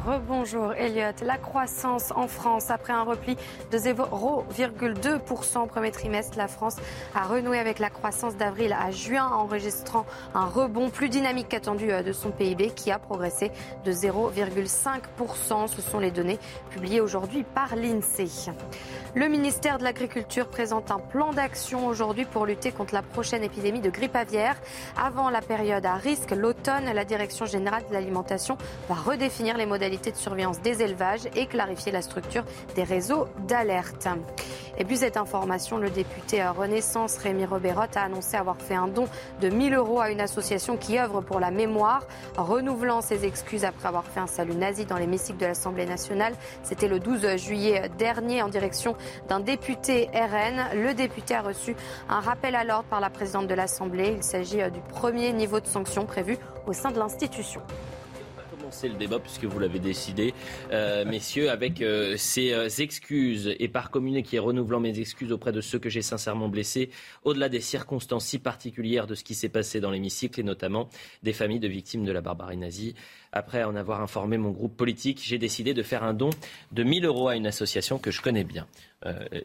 Rebonjour 0.07 0.71
Elliot. 0.71 1.11
La 1.21 1.37
croissance 1.37 2.13
en 2.15 2.29
France, 2.29 2.71
après 2.71 2.93
un 2.93 3.03
repli 3.03 3.35
de 3.71 3.77
0,2% 3.77 5.63
au 5.63 5.65
premier 5.65 5.91
trimestre, 5.91 6.37
la 6.37 6.47
France 6.47 6.77
a 7.13 7.23
renoué 7.23 7.59
avec 7.59 7.77
la 7.77 7.89
croissance 7.89 8.37
d'avril 8.37 8.71
à 8.71 8.89
juin, 8.89 9.27
enregistrant 9.27 10.05
un 10.33 10.45
rebond 10.45 10.89
plus 10.89 11.09
dynamique 11.09 11.49
qu'attendu 11.49 11.91
euh, 11.91 12.03
de 12.03 12.13
son 12.13 12.31
PIB 12.31 12.69
qui 12.69 12.89
a 12.89 12.99
progressé 12.99 13.51
de 13.83 13.91
0,5%. 13.91 15.67
Ce 15.67 15.81
sont 15.81 15.99
les 15.99 16.11
données 16.11 16.39
publiées 16.69 17.01
aujourd'hui 17.01 17.43
par 17.43 17.75
l'INSEE. 17.75 18.53
Le 19.13 19.27
ministère 19.27 19.77
de 19.77 19.83
l'Agriculture 19.83 20.47
présente 20.47 20.89
un 20.89 20.99
plan 20.99 21.33
d'action 21.33 21.85
aujourd'hui 21.85 22.23
pour 22.23 22.45
lutter 22.45 22.71
contre 22.71 22.93
la 22.93 23.01
prochaine 23.01 23.43
épidémie 23.43 23.81
de 23.81 23.89
grippe 23.89 24.15
aviaire. 24.15 24.55
Avant 24.95 25.29
la 25.29 25.41
période 25.41 25.85
à 25.85 25.95
risque, 25.95 26.31
l'automne, 26.31 26.85
la 26.93 27.03
Direction 27.03 27.45
générale 27.45 27.83
de 27.89 27.93
l'alimentation 27.93 28.57
va 28.87 28.95
redéfinir 28.95 29.57
les 29.57 29.65
modalités 29.65 29.96
de 30.05 30.15
surveillance 30.15 30.61
des 30.61 30.81
élevages 30.81 31.27
et 31.35 31.47
clarifier 31.47 31.91
la 31.91 32.01
structure 32.01 32.43
des 32.75 32.83
réseaux 32.83 33.27
d'alerte. 33.47 34.07
Et 34.77 34.85
puis 34.85 34.97
cette 34.97 35.17
information, 35.17 35.77
le 35.77 35.89
député 35.89 36.45
Renaissance 36.45 37.17
Rémi 37.17 37.45
Roberotte 37.45 37.97
a 37.97 38.03
annoncé 38.03 38.37
avoir 38.37 38.57
fait 38.57 38.75
un 38.75 38.87
don 38.87 39.07
de 39.41 39.49
1000 39.49 39.73
euros 39.73 39.99
à 39.99 40.11
une 40.11 40.21
association 40.21 40.77
qui 40.77 40.99
œuvre 40.99 41.21
pour 41.21 41.39
la 41.39 41.49
mémoire, 41.49 42.03
renouvelant 42.37 43.01
ses 43.01 43.25
excuses 43.25 43.65
après 43.65 43.87
avoir 43.87 44.05
fait 44.05 44.19
un 44.19 44.27
salut 44.27 44.55
nazi 44.55 44.85
dans 44.85 44.97
l'hémicycle 44.97 45.39
de 45.39 45.47
l'Assemblée 45.47 45.85
nationale. 45.85 46.33
C'était 46.63 46.87
le 46.87 46.99
12 46.99 47.37
juillet 47.37 47.89
dernier 47.97 48.43
en 48.43 48.49
direction 48.49 48.95
d'un 49.27 49.39
député 49.39 50.09
RN. 50.13 50.79
Le 50.79 50.93
député 50.93 51.33
a 51.33 51.41
reçu 51.41 51.75
un 52.07 52.19
rappel 52.19 52.55
à 52.55 52.63
l'ordre 52.63 52.87
par 52.89 52.99
la 52.99 53.09
présidente 53.09 53.47
de 53.47 53.55
l'Assemblée. 53.55 54.13
Il 54.17 54.23
s'agit 54.23 54.57
du 54.71 54.79
premier 54.93 55.33
niveau 55.33 55.59
de 55.59 55.67
sanction 55.67 56.05
prévu 56.05 56.37
au 56.67 56.73
sein 56.73 56.91
de 56.91 56.99
l'institution 56.99 57.61
c'est 58.71 58.87
le 58.87 58.95
débat 58.95 59.19
puisque 59.19 59.45
vous 59.45 59.59
l'avez 59.59 59.79
décidé, 59.79 60.33
euh, 60.71 61.05
messieurs, 61.05 61.49
avec 61.49 61.81
euh, 61.81 62.15
ces 62.17 62.53
euh, 62.53 62.67
excuses 62.67 63.55
et 63.59 63.67
par 63.67 63.91
communiqué 63.91 64.39
renouvelant 64.39 64.79
mes 64.79 64.99
excuses 64.99 65.31
auprès 65.31 65.51
de 65.51 65.61
ceux 65.61 65.79
que 65.79 65.89
j'ai 65.89 66.01
sincèrement 66.01 66.49
blessés, 66.49 66.89
au-delà 67.23 67.49
des 67.49 67.61
circonstances 67.61 68.25
si 68.25 68.39
particulières 68.39 69.07
de 69.07 69.15
ce 69.15 69.23
qui 69.23 69.35
s'est 69.35 69.49
passé 69.49 69.79
dans 69.79 69.91
l'hémicycle 69.91 70.39
et 70.39 70.43
notamment 70.43 70.89
des 71.23 71.33
familles 71.33 71.59
de 71.59 71.67
victimes 71.67 72.05
de 72.05 72.11
la 72.11 72.21
barbarie 72.21 72.57
nazie. 72.57 72.95
Après 73.31 73.63
en 73.63 73.75
avoir 73.75 74.01
informé 74.01 74.37
mon 74.37 74.51
groupe 74.51 74.75
politique, 74.75 75.21
j'ai 75.23 75.37
décidé 75.37 75.73
de 75.73 75.83
faire 75.83 76.03
un 76.03 76.13
don 76.13 76.29
de 76.71 76.83
1000 76.83 77.05
euros 77.05 77.27
à 77.27 77.35
une 77.35 77.47
association 77.47 77.99
que 77.99 78.11
je 78.11 78.21
connais 78.21 78.43
bien. 78.43 78.67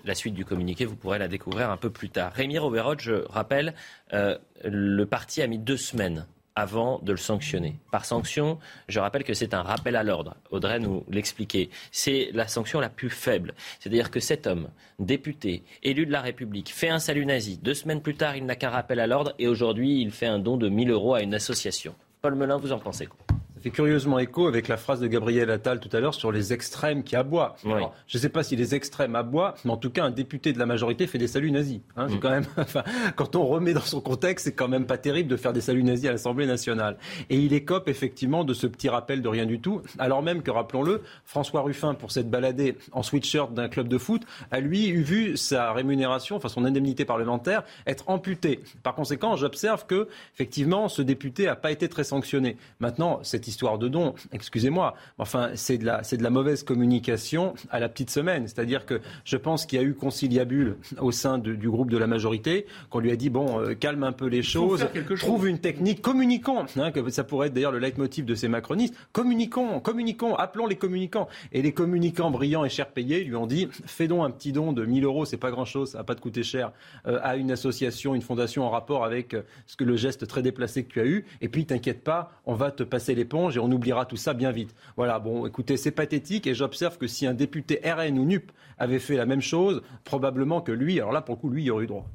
la 0.04 0.14
suite 0.14 0.34
du 0.34 0.44
communiqué, 0.44 0.84
vous 0.84 0.96
pourrez 0.96 1.18
la 1.18 1.28
découvrir 1.28 1.70
un 1.70 1.76
peu 1.76 1.90
plus 1.90 2.08
tard. 2.08 2.32
Rémi 2.32 2.58
Roberot, 2.58 2.98
je 2.98 3.26
rappelle, 3.28 3.74
le 4.12 5.04
parti 5.04 5.42
a 5.42 5.46
mis 5.46 5.58
deux 5.58 5.76
semaines 5.76 6.26
avant 6.56 6.98
de 7.02 7.12
le 7.12 7.18
sanctionner. 7.18 7.76
Par 7.90 8.04
sanction, 8.04 8.58
je 8.88 9.00
rappelle 9.00 9.24
que 9.24 9.34
c'est 9.34 9.54
un 9.54 9.62
rappel 9.62 9.96
à 9.96 10.02
l'ordre. 10.02 10.36
Audrey 10.50 10.78
nous 10.78 11.04
l'expliquait. 11.10 11.70
C'est 11.90 12.30
la 12.32 12.48
sanction 12.48 12.80
la 12.80 12.88
plus 12.88 13.10
faible. 13.10 13.54
C'est-à-dire 13.80 14.10
que 14.10 14.20
cet 14.20 14.46
homme, 14.46 14.68
député, 14.98 15.62
élu 15.82 16.06
de 16.06 16.12
la 16.12 16.20
République, 16.20 16.72
fait 16.72 16.88
un 16.88 16.98
salut 16.98 17.26
nazi. 17.26 17.58
Deux 17.58 17.74
semaines 17.74 18.02
plus 18.02 18.14
tard, 18.14 18.36
il 18.36 18.46
n'a 18.46 18.56
qu'un 18.56 18.70
rappel 18.70 19.00
à 19.00 19.06
l'ordre 19.06 19.34
et 19.38 19.48
aujourd'hui, 19.48 20.00
il 20.00 20.10
fait 20.10 20.26
un 20.26 20.38
don 20.38 20.56
de 20.56 20.68
1000 20.68 20.90
euros 20.90 21.14
à 21.14 21.22
une 21.22 21.34
association. 21.34 21.94
Paul 22.20 22.34
Melun, 22.34 22.58
vous 22.58 22.72
en 22.72 22.78
pensez 22.78 23.06
quoi? 23.06 23.18
Fait 23.62 23.70
curieusement 23.70 24.18
écho 24.18 24.46
avec 24.46 24.68
la 24.68 24.76
phrase 24.76 25.00
de 25.00 25.06
Gabriel 25.06 25.50
Attal 25.50 25.80
tout 25.80 25.88
à 25.92 26.00
l'heure 26.00 26.14
sur 26.14 26.32
les 26.32 26.52
extrêmes 26.52 27.02
qui 27.02 27.16
aboient. 27.16 27.56
je 27.64 28.18
ne 28.18 28.20
sais 28.20 28.28
pas 28.28 28.42
si 28.42 28.56
les 28.56 28.74
extrêmes 28.74 29.14
aboient, 29.14 29.54
mais 29.64 29.70
en 29.70 29.76
tout 29.76 29.90
cas, 29.90 30.04
un 30.04 30.10
député 30.10 30.52
de 30.52 30.58
la 30.58 30.66
majorité 30.66 31.06
fait 31.06 31.18
des 31.18 31.28
saluts 31.28 31.52
nazis. 31.52 31.80
Hein. 31.96 32.08
Mm. 32.08 32.18
quand 32.20 32.30
même, 32.30 32.44
quand 33.16 33.36
on 33.36 33.46
remet 33.46 33.72
dans 33.72 33.80
son 33.80 34.00
contexte, 34.00 34.46
c'est 34.46 34.54
quand 34.54 34.68
même 34.68 34.86
pas 34.86 34.98
terrible 34.98 35.30
de 35.30 35.36
faire 35.36 35.52
des 35.52 35.60
saluts 35.60 35.84
nazis 35.84 36.08
à 36.08 36.12
l'Assemblée 36.12 36.46
nationale. 36.46 36.96
Et 37.30 37.36
il 37.36 37.52
écope 37.52 37.88
effectivement 37.88 38.44
de 38.44 38.54
ce 38.54 38.66
petit 38.66 38.88
rappel 38.88 39.22
de 39.22 39.28
rien 39.28 39.46
du 39.46 39.60
tout, 39.60 39.82
alors 39.98 40.22
même 40.22 40.42
que, 40.42 40.50
rappelons-le, 40.50 41.02
François 41.24 41.62
Ruffin, 41.62 41.94
pour 41.94 42.10
s'être 42.10 42.30
baladé 42.30 42.76
en 42.92 43.02
sweatshirt 43.02 43.52
d'un 43.52 43.68
club 43.68 43.88
de 43.88 43.98
foot, 43.98 44.22
a 44.50 44.60
lui 44.60 44.88
eu 44.88 45.02
vu 45.02 45.36
sa 45.36 45.72
rémunération, 45.72 46.36
enfin 46.36 46.48
son 46.48 46.64
indemnité 46.64 47.04
parlementaire, 47.04 47.62
être 47.86 48.08
amputée. 48.08 48.60
Par 48.82 48.94
conséquent, 48.94 49.36
j'observe 49.36 49.86
que, 49.86 50.08
effectivement, 50.34 50.88
ce 50.88 51.02
député 51.02 51.46
n'a 51.46 51.56
pas 51.56 51.70
été 51.70 51.88
très 51.88 52.04
sanctionné. 52.04 52.56
Maintenant, 52.80 53.20
cette 53.22 53.48
histoire 53.52 53.78
de 53.78 53.88
don, 53.88 54.14
excusez-moi, 54.32 54.94
enfin, 55.18 55.50
c'est 55.54 55.76
de, 55.76 55.84
la, 55.84 56.02
c'est 56.02 56.16
de 56.16 56.22
la 56.22 56.30
mauvaise 56.30 56.62
communication 56.62 57.54
à 57.70 57.80
la 57.80 57.88
petite 57.90 58.08
semaine. 58.08 58.48
C'est-à-dire 58.48 58.86
que 58.86 59.00
je 59.24 59.36
pense 59.36 59.66
qu'il 59.66 59.78
y 59.78 59.82
a 59.82 59.84
eu 59.84 59.94
conciliabule 59.94 60.76
au 60.98 61.12
sein 61.12 61.36
du 61.38 61.68
groupe 61.68 61.90
de 61.90 61.98
la 61.98 62.06
majorité, 62.06 62.66
qu'on 62.88 63.00
lui 63.00 63.10
a 63.10 63.16
dit, 63.16 63.28
bon, 63.28 63.60
euh, 63.60 63.74
calme 63.74 64.04
un 64.04 64.12
peu 64.12 64.26
les 64.26 64.42
choses, 64.42 64.86
trouve 65.18 65.46
une 65.46 65.58
technique, 65.58 66.00
communiquons, 66.00 66.64
hein, 66.76 66.90
que 66.90 67.10
ça 67.10 67.24
pourrait 67.24 67.48
être 67.48 67.54
d'ailleurs 67.54 67.72
le 67.72 67.78
leitmotiv 67.78 68.24
de 68.24 68.34
ces 68.34 68.48
macronistes, 68.48 68.94
communiquons, 69.12 69.80
communiquons, 69.80 70.34
appelons 70.34 70.66
les 70.66 70.76
communicants. 70.76 71.28
Et 71.52 71.60
les 71.60 71.72
communicants 71.72 72.30
brillants 72.30 72.64
et 72.64 72.70
cher 72.70 72.88
payés 72.88 73.22
lui 73.22 73.36
ont 73.36 73.46
dit, 73.46 73.68
fais 73.84 74.08
donc 74.08 74.24
un 74.24 74.30
petit 74.30 74.52
don 74.52 74.72
de 74.72 74.84
1000 74.84 75.04
euros, 75.04 75.26
c'est 75.26 75.36
pas 75.36 75.50
grand-chose, 75.50 75.90
ça 75.90 75.98
va 75.98 76.04
pas 76.04 76.14
te 76.14 76.22
coûter 76.22 76.42
cher, 76.42 76.72
euh, 77.06 77.18
à 77.22 77.36
une 77.36 77.50
association, 77.50 78.14
une 78.14 78.22
fondation 78.22 78.64
en 78.64 78.70
rapport 78.70 79.04
avec 79.04 79.34
euh, 79.34 79.42
ce 79.66 79.76
que 79.76 79.84
le 79.84 79.96
geste 79.96 80.26
très 80.26 80.42
déplacé 80.42 80.84
que 80.84 80.92
tu 80.92 81.00
as 81.00 81.06
eu, 81.06 81.26
et 81.42 81.48
puis 81.48 81.66
t'inquiète 81.66 82.02
pas, 82.02 82.32
on 82.46 82.54
va 82.54 82.70
te 82.70 82.82
passer 82.82 83.14
et 83.50 83.58
on 83.58 83.70
oubliera 83.70 84.06
tout 84.06 84.16
ça 84.16 84.34
bien 84.34 84.50
vite. 84.50 84.74
Voilà, 84.96 85.18
bon, 85.18 85.46
écoutez, 85.46 85.76
c'est 85.76 85.90
pathétique 85.90 86.46
et 86.46 86.54
j'observe 86.54 86.98
que 86.98 87.06
si 87.06 87.26
un 87.26 87.34
député 87.34 87.80
RN 87.84 88.18
ou 88.18 88.24
NUP 88.24 88.52
avait 88.78 88.98
fait 88.98 89.16
la 89.16 89.26
même 89.26 89.40
chose, 89.40 89.82
probablement 90.04 90.60
que 90.60 90.72
lui, 90.72 90.98
alors 90.98 91.12
là, 91.12 91.22
pour 91.22 91.36
le 91.36 91.40
coup, 91.40 91.50
lui, 91.50 91.64
il 91.64 91.70
aurait 91.70 91.84
eu 91.84 91.88
droit. 91.88 92.08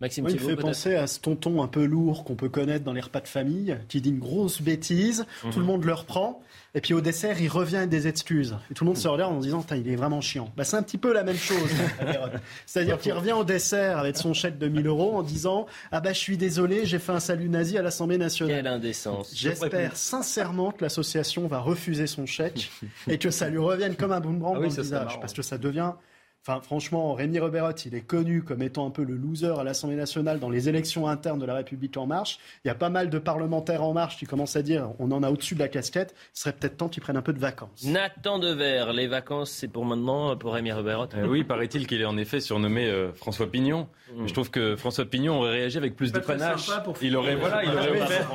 Maxime 0.00 0.24
oui, 0.24 0.32
il 0.32 0.40
fait 0.40 0.56
penser 0.56 0.94
à 0.94 1.06
ce 1.06 1.20
tonton 1.20 1.62
un 1.62 1.68
peu 1.68 1.84
lourd 1.84 2.24
qu'on 2.24 2.34
peut 2.34 2.48
connaître 2.48 2.84
dans 2.84 2.94
les 2.94 3.02
repas 3.02 3.20
de 3.20 3.28
famille, 3.28 3.76
qui 3.88 4.00
dit 4.00 4.08
une 4.08 4.18
grosse 4.18 4.62
bêtise, 4.62 5.26
tout 5.42 5.48
le 5.48 5.56
mhm. 5.58 5.64
monde 5.64 5.84
le 5.84 5.92
reprend, 5.92 6.42
et 6.74 6.80
puis 6.80 6.94
au 6.94 7.00
dessert, 7.00 7.40
il 7.40 7.48
revient 7.48 7.78
avec 7.78 7.90
des 7.90 8.06
excuses. 8.06 8.56
Et 8.70 8.74
tout 8.74 8.84
le 8.84 8.88
monde 8.88 8.96
se 8.96 9.08
regarde 9.08 9.34
en 9.34 9.40
se 9.40 9.46
disant, 9.46 9.64
il 9.72 9.88
est 9.88 9.96
vraiment 9.96 10.20
chiant. 10.20 10.50
Bah, 10.56 10.64
c'est 10.64 10.76
un 10.76 10.82
petit 10.82 10.98
peu 10.98 11.12
la 11.12 11.24
même 11.24 11.36
chose. 11.36 11.68
C'est-à-dire 12.66 12.98
qu'il 12.98 13.12
revient 13.12 13.32
au 13.32 13.44
dessert 13.44 13.98
avec 13.98 14.16
son 14.16 14.34
chèque 14.34 14.56
de 14.58 14.68
1000 14.68 14.86
euros 14.86 15.16
en 15.16 15.22
disant, 15.22 15.66
ah 15.90 16.00
bah 16.00 16.12
je 16.12 16.18
suis 16.18 16.36
désolé, 16.36 16.86
j'ai 16.86 16.98
fait 16.98 17.12
un 17.12 17.20
salut 17.20 17.48
nazi 17.48 17.76
à 17.76 17.82
l'Assemblée 17.82 18.18
nationale. 18.18 18.56
Quelle 18.56 18.66
indécence. 18.68 19.32
J'espère 19.34 19.96
sincèrement 19.96 20.70
que 20.70 20.82
l'association 20.82 21.46
va 21.48 21.58
refuser 21.58 22.06
son 22.06 22.24
chèque 22.24 22.70
et 23.08 23.18
que 23.18 23.30
ça 23.30 23.48
lui 23.48 23.58
revienne 23.58 23.96
comme 23.96 24.12
un 24.12 24.20
boomerang 24.20 24.54
ah 24.56 24.60
dans 24.60 24.74
le 24.74 24.82
visage, 24.82 25.18
parce 25.20 25.32
que 25.32 25.42
ça 25.42 25.58
devient 25.58 25.92
Enfin, 26.42 26.62
franchement, 26.62 27.12
Rémi 27.12 27.38
Robert, 27.38 27.74
il 27.84 27.94
est 27.94 28.00
connu 28.00 28.42
comme 28.42 28.62
étant 28.62 28.86
un 28.86 28.90
peu 28.90 29.04
le 29.04 29.14
loser 29.14 29.52
à 29.58 29.62
l'Assemblée 29.62 29.96
nationale 29.96 30.40
dans 30.40 30.48
les 30.48 30.70
élections 30.70 31.06
internes 31.06 31.38
de 31.38 31.44
la 31.44 31.54
République 31.54 31.98
en 31.98 32.06
marche. 32.06 32.38
Il 32.64 32.68
y 32.68 32.70
a 32.70 32.74
pas 32.74 32.88
mal 32.88 33.10
de 33.10 33.18
parlementaires 33.18 33.82
en 33.82 33.92
marche 33.92 34.16
qui 34.16 34.24
commencent 34.24 34.56
à 34.56 34.62
dire 34.62 34.88
on 34.98 35.10
en 35.12 35.22
a 35.22 35.30
au-dessus 35.30 35.54
de 35.54 35.58
la 35.58 35.68
casquette. 35.68 36.14
Ce 36.32 36.44
serait 36.44 36.54
peut-être 36.54 36.78
temps 36.78 36.88
qu'ils 36.88 37.02
prennent 37.02 37.18
un 37.18 37.22
peu 37.22 37.34
de 37.34 37.38
vacances. 37.38 37.84
Nathan 37.84 38.38
Dever, 38.38 38.86
les 38.94 39.06
vacances, 39.06 39.50
c'est 39.50 39.68
pour 39.68 39.84
maintenant 39.84 40.34
pour 40.34 40.54
Rémi 40.54 40.72
Robert. 40.72 41.08
Euh, 41.14 41.26
oui, 41.26 41.44
paraît-il 41.44 41.86
qu'il 41.86 42.00
est 42.00 42.06
en 42.06 42.16
effet 42.16 42.40
surnommé 42.40 42.86
euh, 42.86 43.12
François 43.12 43.50
Pignon. 43.50 43.86
Mm. 44.14 44.26
Je 44.26 44.32
trouve 44.32 44.50
que 44.50 44.76
François 44.76 45.04
Pignon 45.04 45.40
aurait 45.40 45.50
réagi 45.50 45.76
avec 45.76 45.94
plus 45.94 46.10
de 46.10 46.20
panache. 46.20 46.70
Il 47.02 47.16
aurait, 47.16 47.36
voilà, 47.36 47.64
il 47.64 47.70
aurait, 47.70 48.00
offert, 48.00 48.30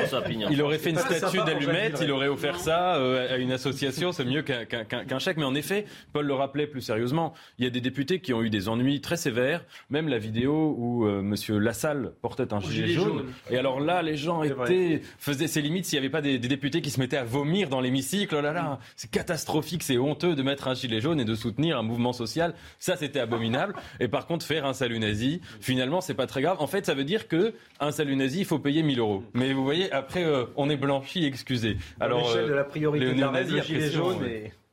il 0.51 0.61
aurait 0.61 0.77
fait 0.77 0.91
une 0.91 0.99
statue 0.99 1.39
d'allumette, 1.43 1.97
il 2.01 2.11
aurait 2.11 2.27
offert 2.27 2.59
ça 2.59 2.97
euh, 2.97 3.33
à 3.33 3.37
une 3.37 3.51
association. 3.51 4.11
C'est 4.11 4.25
mieux 4.25 4.43
qu'un 4.43 5.19
chèque. 5.19 5.37
Mais 5.37 5.43
en 5.43 5.55
effet, 5.55 5.85
Paul 6.13 6.27
le 6.27 6.33
rappelait 6.35 6.67
plus 6.67 6.81
sérieusement, 6.81 7.33
il 7.57 7.63
y 7.63 7.67
a 7.67 7.71
des 7.71 7.81
députés 7.95 8.19
qui 8.19 8.33
ont 8.33 8.41
eu 8.41 8.49
des 8.49 8.67
ennuis 8.67 8.99
très 8.99 9.15
sévères. 9.15 9.63
Même 9.89 10.09
la 10.09 10.17
vidéo 10.17 10.75
où 10.77 11.07
M. 11.07 11.21
Monsieur 11.21 11.59
Lassalle 11.59 12.11
portait 12.21 12.53
un 12.53 12.59
gilet, 12.59 12.89
jaune. 12.89 13.25
Et 13.49 13.57
alors 13.57 13.79
là, 13.79 14.01
les 14.01 14.17
gens 14.17 14.43
étaient, 14.43 15.01
faisaient 15.17 15.47
ses 15.47 15.61
limites 15.61 15.85
s'il 15.85 15.97
n'y 15.97 16.05
avait 16.05 16.11
pas 16.11 16.21
des, 16.21 16.39
députés 16.39 16.81
qui 16.81 16.89
se 16.89 16.99
mettaient 16.99 17.15
à 17.15 17.23
vomir 17.23 17.69
dans 17.69 17.79
l'hémicycle. 17.79 18.35
Oh 18.37 18.41
là 18.41 18.51
là, 18.51 18.79
c'est 18.97 19.09
catastrophique, 19.09 19.81
c'est 19.81 19.97
honteux 19.97 20.35
de 20.35 20.43
mettre 20.43 20.67
un 20.67 20.73
gilet 20.73 20.99
jaune 20.99 21.21
et 21.21 21.25
de 21.25 21.35
soutenir 21.35 21.77
un 21.77 21.83
mouvement 21.83 22.11
social. 22.11 22.53
Ça, 22.79 22.97
c'était 22.97 23.21
abominable. 23.21 23.75
Et 24.01 24.09
par 24.09 24.27
contre, 24.27 24.45
faire 24.45 24.65
un 24.65 24.73
salut 24.73 24.99
nazi, 24.99 25.39
finalement, 25.61 26.01
c'est 26.01 26.15
pas 26.15 26.27
très 26.27 26.41
grave. 26.41 26.57
En 26.59 26.67
fait, 26.67 26.85
ça 26.85 26.95
veut 26.95 27.05
dire 27.05 27.29
que 27.29 27.53
un 27.79 27.91
salut 27.91 28.17
nazi, 28.17 28.39
il 28.39 28.45
faut 28.45 28.59
payer 28.59 28.83
1000 28.83 28.99
euros. 28.99 29.23
Mais 29.33 29.53
vous 29.53 29.63
voyez, 29.63 29.89
après, 29.91 30.25
euh, 30.25 30.45
on 30.57 30.69
est 30.69 30.77
blanchi, 30.77 31.25
excusez. 31.25 31.77
Alors, 32.01 32.27
l'échelle 32.27 32.49
de 32.49 32.53
la 32.53 32.65
priorité 32.65 33.13
de 33.13 33.21
la 33.21 33.41
le 33.41 33.61
gilet 33.61 33.89
jaune 33.89 34.19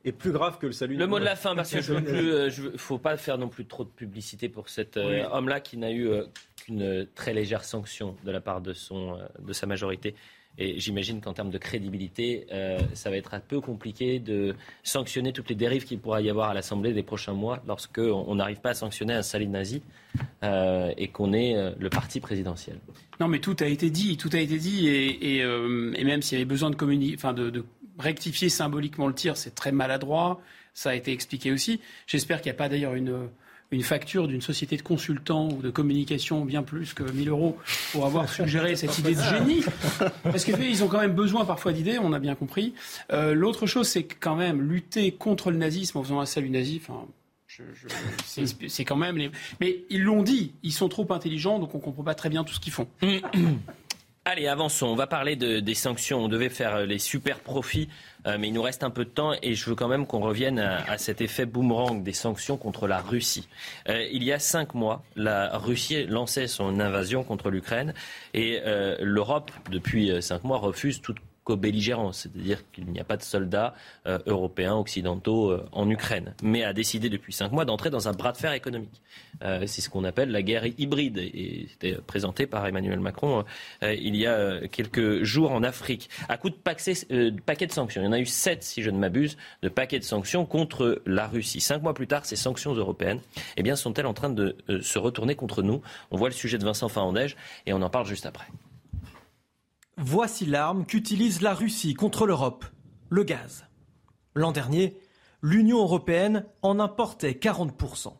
est 0.05 0.11
plus 0.11 0.31
grave 0.31 0.57
que 0.59 0.65
le 0.65 0.71
salut. 0.71 0.95
Le 0.95 1.07
mot 1.07 1.19
de 1.19 1.25
la 1.25 1.35
fin, 1.35 1.55
parce 1.55 1.69
qu'il 1.69 1.93
ne 1.93 2.49
faut 2.77 2.97
pas 2.97 3.17
faire 3.17 3.37
non 3.37 3.49
plus 3.49 3.65
trop 3.65 3.83
de 3.83 3.89
publicité 3.89 4.49
pour 4.49 4.69
cet 4.69 4.97
euh, 4.97 5.25
homme-là 5.31 5.59
qui 5.59 5.77
n'a 5.77 5.91
eu 5.91 6.07
euh, 6.07 6.23
qu'une 6.57 7.07
très 7.15 7.33
légère 7.33 7.63
sanction 7.63 8.15
de 8.23 8.31
la 8.31 8.41
part 8.41 8.61
de, 8.61 8.73
son, 8.73 9.17
de 9.39 9.53
sa 9.53 9.65
majorité. 9.65 10.15
Et 10.59 10.79
j'imagine 10.79 11.19
qu'en 11.19 11.33
termes 11.33 11.49
de 11.49 11.57
crédibilité, 11.57 12.45
ça 12.93 13.09
va 13.09 13.17
être 13.17 13.33
un 13.33 13.39
peu 13.39 13.59
compliqué 13.59 14.19
de 14.19 14.53
sanctionner 14.83 15.33
toutes 15.33 15.49
les 15.49 15.55
dérives 15.55 15.83
qu'il 15.83 15.97
pourra 15.97 16.21
y 16.21 16.29
avoir 16.29 16.51
à 16.51 16.53
l'Assemblée 16.53 16.93
des 16.93 17.01
prochains 17.01 17.33
mois 17.33 17.63
lorsqu'on 17.65 18.35
n'arrive 18.35 18.61
pas 18.61 18.69
à 18.69 18.73
sanctionner 18.75 19.15
un 19.15 19.23
salut 19.23 19.47
nazi 19.47 19.81
et 20.43 21.07
qu'on 21.07 21.33
est 21.33 21.73
le 21.75 21.89
parti 21.89 22.19
présidentiel. 22.19 22.77
Non, 23.19 23.27
mais 23.27 23.39
tout 23.39 23.55
a 23.59 23.65
été 23.65 23.89
dit, 23.89 24.17
tout 24.17 24.29
a 24.33 24.39
été 24.39 24.57
dit, 24.57 24.87
et, 24.87 25.37
et, 25.37 25.43
euh, 25.43 25.93
et 25.95 26.03
même 26.03 26.21
s'il 26.21 26.37
y 26.37 26.41
avait 26.41 26.49
besoin 26.49 26.69
de, 26.69 26.75
communiquer, 26.75 27.15
enfin 27.15 27.33
de, 27.33 27.49
de, 27.49 27.63
rectifier 27.99 28.49
symboliquement 28.49 29.07
le 29.07 29.13
tir, 29.13 29.37
c'est 29.37 29.55
très 29.55 29.71
maladroit. 29.71 30.41
Ça 30.73 30.91
a 30.91 30.95
été 30.95 31.11
expliqué 31.11 31.51
aussi. 31.51 31.79
J'espère 32.07 32.41
qu'il 32.41 32.51
n'y 32.51 32.55
a 32.55 32.57
pas 32.57 32.69
d'ailleurs 32.69 32.95
une, 32.95 33.29
une 33.73 33.83
facture 33.83 34.27
d'une 34.27 34.41
société 34.41 34.77
de 34.77 34.81
consultants 34.81 35.49
ou 35.49 35.61
de 35.61 35.69
communication 35.69 36.45
bien 36.45 36.63
plus 36.63 36.93
que 36.93 37.03
1000 37.03 37.29
euros 37.29 37.57
pour 37.91 38.05
avoir 38.05 38.29
suggéré 38.29 38.75
cette 38.77 38.97
idée 38.99 39.15
de 39.15 39.21
génie. 39.21 39.63
Parce 40.23 40.45
qu'ils 40.45 40.83
ont 40.83 40.87
quand 40.87 41.01
même 41.01 41.15
besoin 41.15 41.45
parfois 41.45 41.73
d'idées, 41.73 41.99
on 41.99 42.13
a 42.13 42.19
bien 42.19 42.35
compris. 42.35 42.73
Euh, 43.11 43.33
L'autre 43.33 43.65
chose, 43.65 43.87
c'est 43.87 44.03
quand 44.03 44.35
même 44.35 44.61
lutter 44.61 45.11
contre 45.11 45.51
le 45.51 45.57
nazisme 45.57 45.97
en 45.97 46.03
faisant 46.03 46.19
un 46.19 46.25
salut 46.25 46.49
nazi. 46.49 46.81
Enfin, 46.83 47.05
c'est 48.25 48.85
quand 48.85 48.95
même. 48.95 49.17
Les... 49.17 49.31
Mais 49.59 49.83
ils 49.89 50.03
l'ont 50.03 50.23
dit, 50.23 50.53
ils 50.63 50.71
sont 50.71 50.89
trop 50.89 51.11
intelligents, 51.11 51.59
donc 51.59 51.73
on 51.75 51.77
ne 51.77 51.83
comprend 51.83 52.03
pas 52.03 52.15
très 52.15 52.29
bien 52.29 52.43
tout 52.43 52.53
ce 52.53 52.59
qu'ils 52.59 52.73
font. 52.73 52.87
Allez, 54.25 54.47
avançons. 54.47 54.85
On 54.85 54.95
va 54.95 55.05
parler 55.05 55.35
de, 55.35 55.59
des 55.59 55.73
sanctions. 55.73 56.23
On 56.23 56.29
devait 56.29 56.47
faire 56.47 56.75
euh, 56.75 56.85
les 56.85 56.97
super 56.97 57.39
profits, 57.39 57.89
euh, 58.25 58.37
mais 58.39 58.47
il 58.47 58.53
nous 58.53 58.61
reste 58.61 58.83
un 58.83 58.89
peu 58.89 59.03
de 59.03 59.09
temps 59.09 59.33
et 59.41 59.53
je 59.53 59.69
veux 59.69 59.75
quand 59.75 59.89
même 59.89 60.07
qu'on 60.07 60.21
revienne 60.21 60.59
à, 60.59 60.97
cet 60.97 61.19
effet 61.19 61.45
boomerang 61.45 62.03
des 62.03 62.13
sanctions 62.13 62.55
contre 62.55 62.87
la 62.87 62.99
Russie. 62.99 63.49
Euh, 63.89 64.07
il 64.13 64.23
y 64.23 64.31
a 64.31 64.39
cinq 64.39 64.75
mois, 64.75 65.03
la 65.17 65.57
Russie 65.57 66.05
lançait 66.05 66.47
son 66.47 66.79
invasion 66.79 67.25
contre 67.25 67.49
l'Ukraine 67.49 67.93
et 68.33 68.61
l'Europe, 69.01 69.51
depuis 69.69 70.21
cinq 70.21 70.45
mois, 70.45 70.57
refuse 70.57 71.01
toute 71.01 71.17
co-belligérance, 71.43 72.19
c'est-à-dire 72.21 72.63
qu'il 72.71 72.85
n'y 72.85 72.99
a 72.99 73.03
pas 73.03 73.17
de 73.17 73.23
soldats 73.23 73.73
euh, 74.07 74.19
européens, 74.25 74.75
occidentaux 74.75 75.51
euh, 75.51 75.65
en 75.71 75.89
Ukraine, 75.89 76.33
mais 76.41 76.63
a 76.63 76.73
décidé 76.73 77.09
depuis 77.09 77.33
cinq 77.33 77.51
mois 77.51 77.65
d'entrer 77.65 77.89
dans 77.89 78.07
un 78.07 78.13
bras 78.13 78.31
de 78.31 78.37
fer 78.37 78.53
économique. 78.53 79.01
Euh, 79.43 79.63
c'est 79.67 79.81
ce 79.81 79.89
qu'on 79.89 80.03
appelle 80.03 80.31
la 80.31 80.41
guerre 80.41 80.65
hybride, 80.77 81.17
et 81.17 81.67
c'était 81.69 81.95
présenté 81.95 82.47
par 82.47 82.65
Emmanuel 82.65 82.99
Macron 82.99 83.43
il 83.81 84.15
y 84.15 84.25
a 84.25 84.67
quelques 84.67 85.23
jours 85.23 85.51
en 85.51 85.63
Afrique, 85.63 86.09
à 86.29 86.37
coup 86.37 86.49
de 86.49 86.55
paquets 86.55 87.67
de 87.67 87.71
sanctions. 87.71 88.01
Il 88.01 88.05
y 88.05 88.07
en 88.07 88.13
a 88.13 88.19
eu 88.19 88.25
sept, 88.25 88.63
si 88.63 88.81
je 88.81 88.89
ne 88.89 88.97
m'abuse, 88.97 89.37
de 89.61 89.69
paquets 89.69 89.99
de 89.99 90.03
sanctions 90.03 90.45
contre 90.45 91.01
la 91.05 91.27
Russie. 91.27 91.59
Cinq 91.59 91.81
mois 91.81 91.93
plus 91.93 92.07
tard, 92.07 92.25
ces 92.25 92.35
sanctions 92.35 92.73
européennes, 92.73 93.19
eh 93.57 93.63
bien, 93.63 93.75
sont-elles 93.75 94.05
en 94.05 94.13
train 94.13 94.29
de 94.29 94.55
se 94.81 94.99
retourner 94.99 95.35
contre 95.35 95.61
nous? 95.61 95.81
On 96.11 96.17
voit 96.17 96.29
le 96.29 96.35
sujet 96.35 96.57
de 96.57 96.65
Vincent 96.65 96.89
Fahandège, 96.89 97.35
et 97.65 97.73
on 97.73 97.81
en 97.81 97.89
parle 97.89 98.05
juste 98.05 98.25
après. 98.25 98.45
Voici 99.97 100.47
l'arme 100.47 100.85
qu'utilise 100.87 101.41
la 101.41 101.53
Russie 101.53 101.93
contre 101.93 102.25
l'Europe, 102.25 102.65
le 103.09 103.23
gaz. 103.23 103.67
L'an 104.33 104.51
dernier, 104.51 104.97
l'Union 105.43 105.77
européenne 105.81 106.45
en 106.63 106.79
importait 106.79 107.33
40%. 107.33 108.11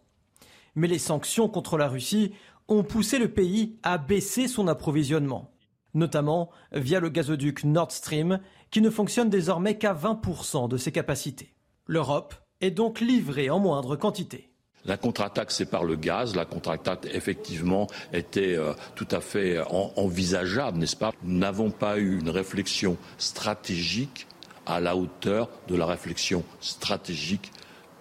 Mais 0.75 0.87
les 0.87 0.99
sanctions 0.99 1.49
contre 1.49 1.79
la 1.79 1.87
Russie 1.87 2.31
ont 2.67 2.83
poussé 2.83 3.17
le 3.17 3.31
pays 3.31 3.79
à 3.81 3.97
baisser 3.97 4.47
son 4.47 4.67
approvisionnement, 4.67 5.51
notamment 5.95 6.51
via 6.73 6.99
le 6.99 7.09
gazoduc 7.09 7.63
Nord 7.63 7.91
Stream 7.91 8.39
qui 8.69 8.81
ne 8.81 8.91
fonctionne 8.91 9.31
désormais 9.31 9.79
qu'à 9.79 9.95
20% 9.95 10.69
de 10.69 10.77
ses 10.77 10.91
capacités. 10.91 11.55
L'Europe 11.87 12.35
est 12.61 12.71
donc 12.71 12.99
livrée 12.99 13.49
en 13.49 13.57
moindre 13.57 13.95
quantité. 13.95 14.52
La 14.85 14.97
contre-attaque, 14.97 15.51
c'est 15.51 15.65
par 15.65 15.83
le 15.83 15.95
gaz. 15.95 16.35
La 16.35 16.45
contre-attaque, 16.45 17.07
effectivement, 17.13 17.87
était 18.11 18.55
euh, 18.57 18.73
tout 18.95 19.07
à 19.11 19.21
fait 19.21 19.59
envisageable, 19.69 20.77
n'est-ce 20.77 20.97
pas? 20.97 21.13
Nous 21.23 21.37
n'avons 21.37 21.71
pas 21.71 21.97
eu 21.97 22.19
une 22.19 22.29
réflexion 22.29 22.97
stratégique 23.17 24.27
à 24.65 24.79
la 24.79 24.95
hauteur 24.95 25.49
de 25.67 25.75
la 25.75 25.85
réflexion 25.85 26.43
stratégique, 26.59 27.51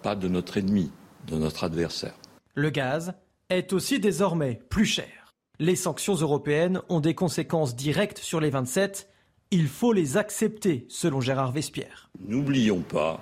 pas 0.01 0.15
de 0.15 0.27
notre 0.27 0.57
ennemi, 0.57 0.91
de 1.27 1.37
notre 1.37 1.63
adversaire. 1.63 2.15
Le 2.55 2.69
gaz 2.69 3.13
est 3.49 3.73
aussi 3.73 3.99
désormais 3.99 4.61
plus 4.69 4.85
cher. 4.85 5.33
Les 5.59 5.75
sanctions 5.75 6.15
européennes 6.15 6.81
ont 6.89 6.99
des 6.99 7.15
conséquences 7.15 7.75
directes 7.75 8.17
sur 8.17 8.39
les 8.39 8.49
27. 8.49 9.09
Il 9.51 9.67
faut 9.67 9.93
les 9.93 10.17
accepter, 10.17 10.85
selon 10.89 11.21
Gérard 11.21 11.51
Vespierre. 11.51 12.09
N'oublions 12.19 12.81
pas 12.81 13.19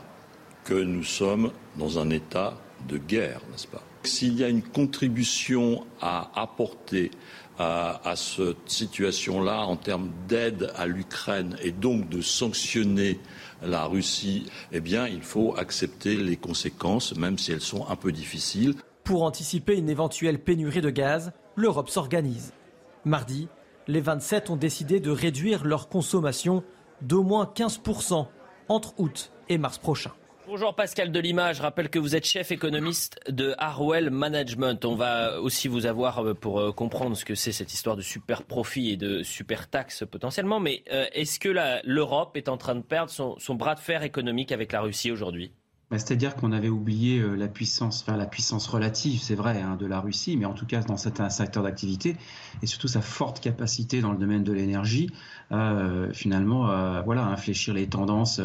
que 0.63 0.73
nous 0.73 1.03
sommes 1.03 1.51
dans 1.77 1.99
un 1.99 2.09
état 2.09 2.55
de 2.87 2.97
guerre, 2.97 3.41
n'est-ce 3.51 3.67
pas? 3.67 3.83
S'il 4.03 4.39
y 4.39 4.43
a 4.43 4.49
une 4.49 4.63
contribution 4.63 5.85
à 6.01 6.31
apporter 6.35 7.11
à, 7.59 8.15
cette 8.15 8.69
situation-là 8.69 9.59
en 9.59 9.75
termes 9.75 10.09
d'aide 10.27 10.71
à 10.75 10.87
l'Ukraine 10.87 11.55
et 11.61 11.71
donc 11.71 12.09
de 12.09 12.21
sanctionner 12.21 13.19
la 13.61 13.85
Russie, 13.85 14.47
eh 14.71 14.79
bien, 14.79 15.07
il 15.07 15.21
faut 15.21 15.55
accepter 15.55 16.15
les 16.15 16.37
conséquences, 16.37 17.15
même 17.15 17.37
si 17.37 17.51
elles 17.51 17.61
sont 17.61 17.87
un 17.87 17.95
peu 17.95 18.11
difficiles. 18.11 18.73
Pour 19.03 19.23
anticiper 19.23 19.77
une 19.77 19.89
éventuelle 19.89 20.39
pénurie 20.39 20.81
de 20.81 20.89
gaz, 20.89 21.33
l'Europe 21.55 21.89
s'organise. 21.89 22.53
Mardi, 23.05 23.47
les 23.87 24.01
27 24.01 24.49
ont 24.49 24.55
décidé 24.55 24.99
de 24.99 25.11
réduire 25.11 25.63
leur 25.63 25.89
consommation 25.89 26.63
d'au 27.01 27.23
moins 27.23 27.51
15% 27.53 28.27
entre 28.69 28.93
août 28.97 29.31
et 29.49 29.57
mars 29.57 29.77
prochain. 29.77 30.11
Bonjour 30.51 30.75
Pascal 30.75 31.13
Delima, 31.13 31.53
je 31.53 31.61
rappelle 31.61 31.89
que 31.89 31.97
vous 31.97 32.13
êtes 32.13 32.25
chef 32.25 32.51
économiste 32.51 33.21
de 33.29 33.55
Harwell 33.57 34.09
Management. 34.09 34.83
On 34.83 34.95
va 34.95 35.39
aussi 35.39 35.69
vous 35.69 35.85
avoir 35.85 36.19
euh, 36.19 36.33
pour 36.33 36.59
euh, 36.59 36.73
comprendre 36.73 37.15
ce 37.15 37.23
que 37.23 37.35
c'est 37.35 37.53
cette 37.53 37.71
histoire 37.71 37.95
de 37.95 38.01
super 38.01 38.43
profit 38.43 38.89
et 38.89 38.97
de 38.97 39.23
super 39.23 39.69
taxes 39.69 40.03
potentiellement. 40.11 40.59
Mais 40.59 40.83
euh, 40.91 41.05
est-ce 41.13 41.39
que 41.39 41.47
l'Europe 41.85 42.35
est 42.35 42.49
en 42.49 42.57
train 42.57 42.75
de 42.75 42.81
perdre 42.81 43.09
son 43.09 43.55
bras 43.55 43.75
de 43.75 43.79
fer 43.79 44.03
économique 44.03 44.51
avec 44.51 44.73
la 44.73 44.81
Russie 44.81 45.09
aujourd'hui? 45.09 45.53
Bah, 45.91 45.99
c'est-à-dire 45.99 46.35
qu'on 46.37 46.53
avait 46.53 46.69
oublié 46.69 47.19
euh, 47.19 47.35
la 47.35 47.49
puissance, 47.49 48.01
enfin 48.01 48.15
la 48.15 48.25
puissance 48.25 48.65
relative, 48.65 49.19
c'est 49.21 49.35
vrai, 49.35 49.61
hein, 49.61 49.75
de 49.75 49.85
la 49.85 49.99
Russie, 49.99 50.37
mais 50.37 50.45
en 50.45 50.53
tout 50.53 50.65
cas 50.65 50.79
dans 50.79 50.95
certains 50.95 51.29
secteurs 51.29 51.63
d'activité, 51.63 52.15
et 52.63 52.65
surtout 52.65 52.87
sa 52.87 53.01
forte 53.01 53.41
capacité 53.41 53.99
dans 53.99 54.13
le 54.13 54.17
domaine 54.17 54.45
de 54.45 54.53
l'énergie, 54.53 55.09
euh, 55.51 56.13
finalement, 56.13 56.67
à, 56.67 57.01
voilà, 57.01 57.25
infléchir 57.25 57.73
les 57.73 57.87
tendances 57.87 58.39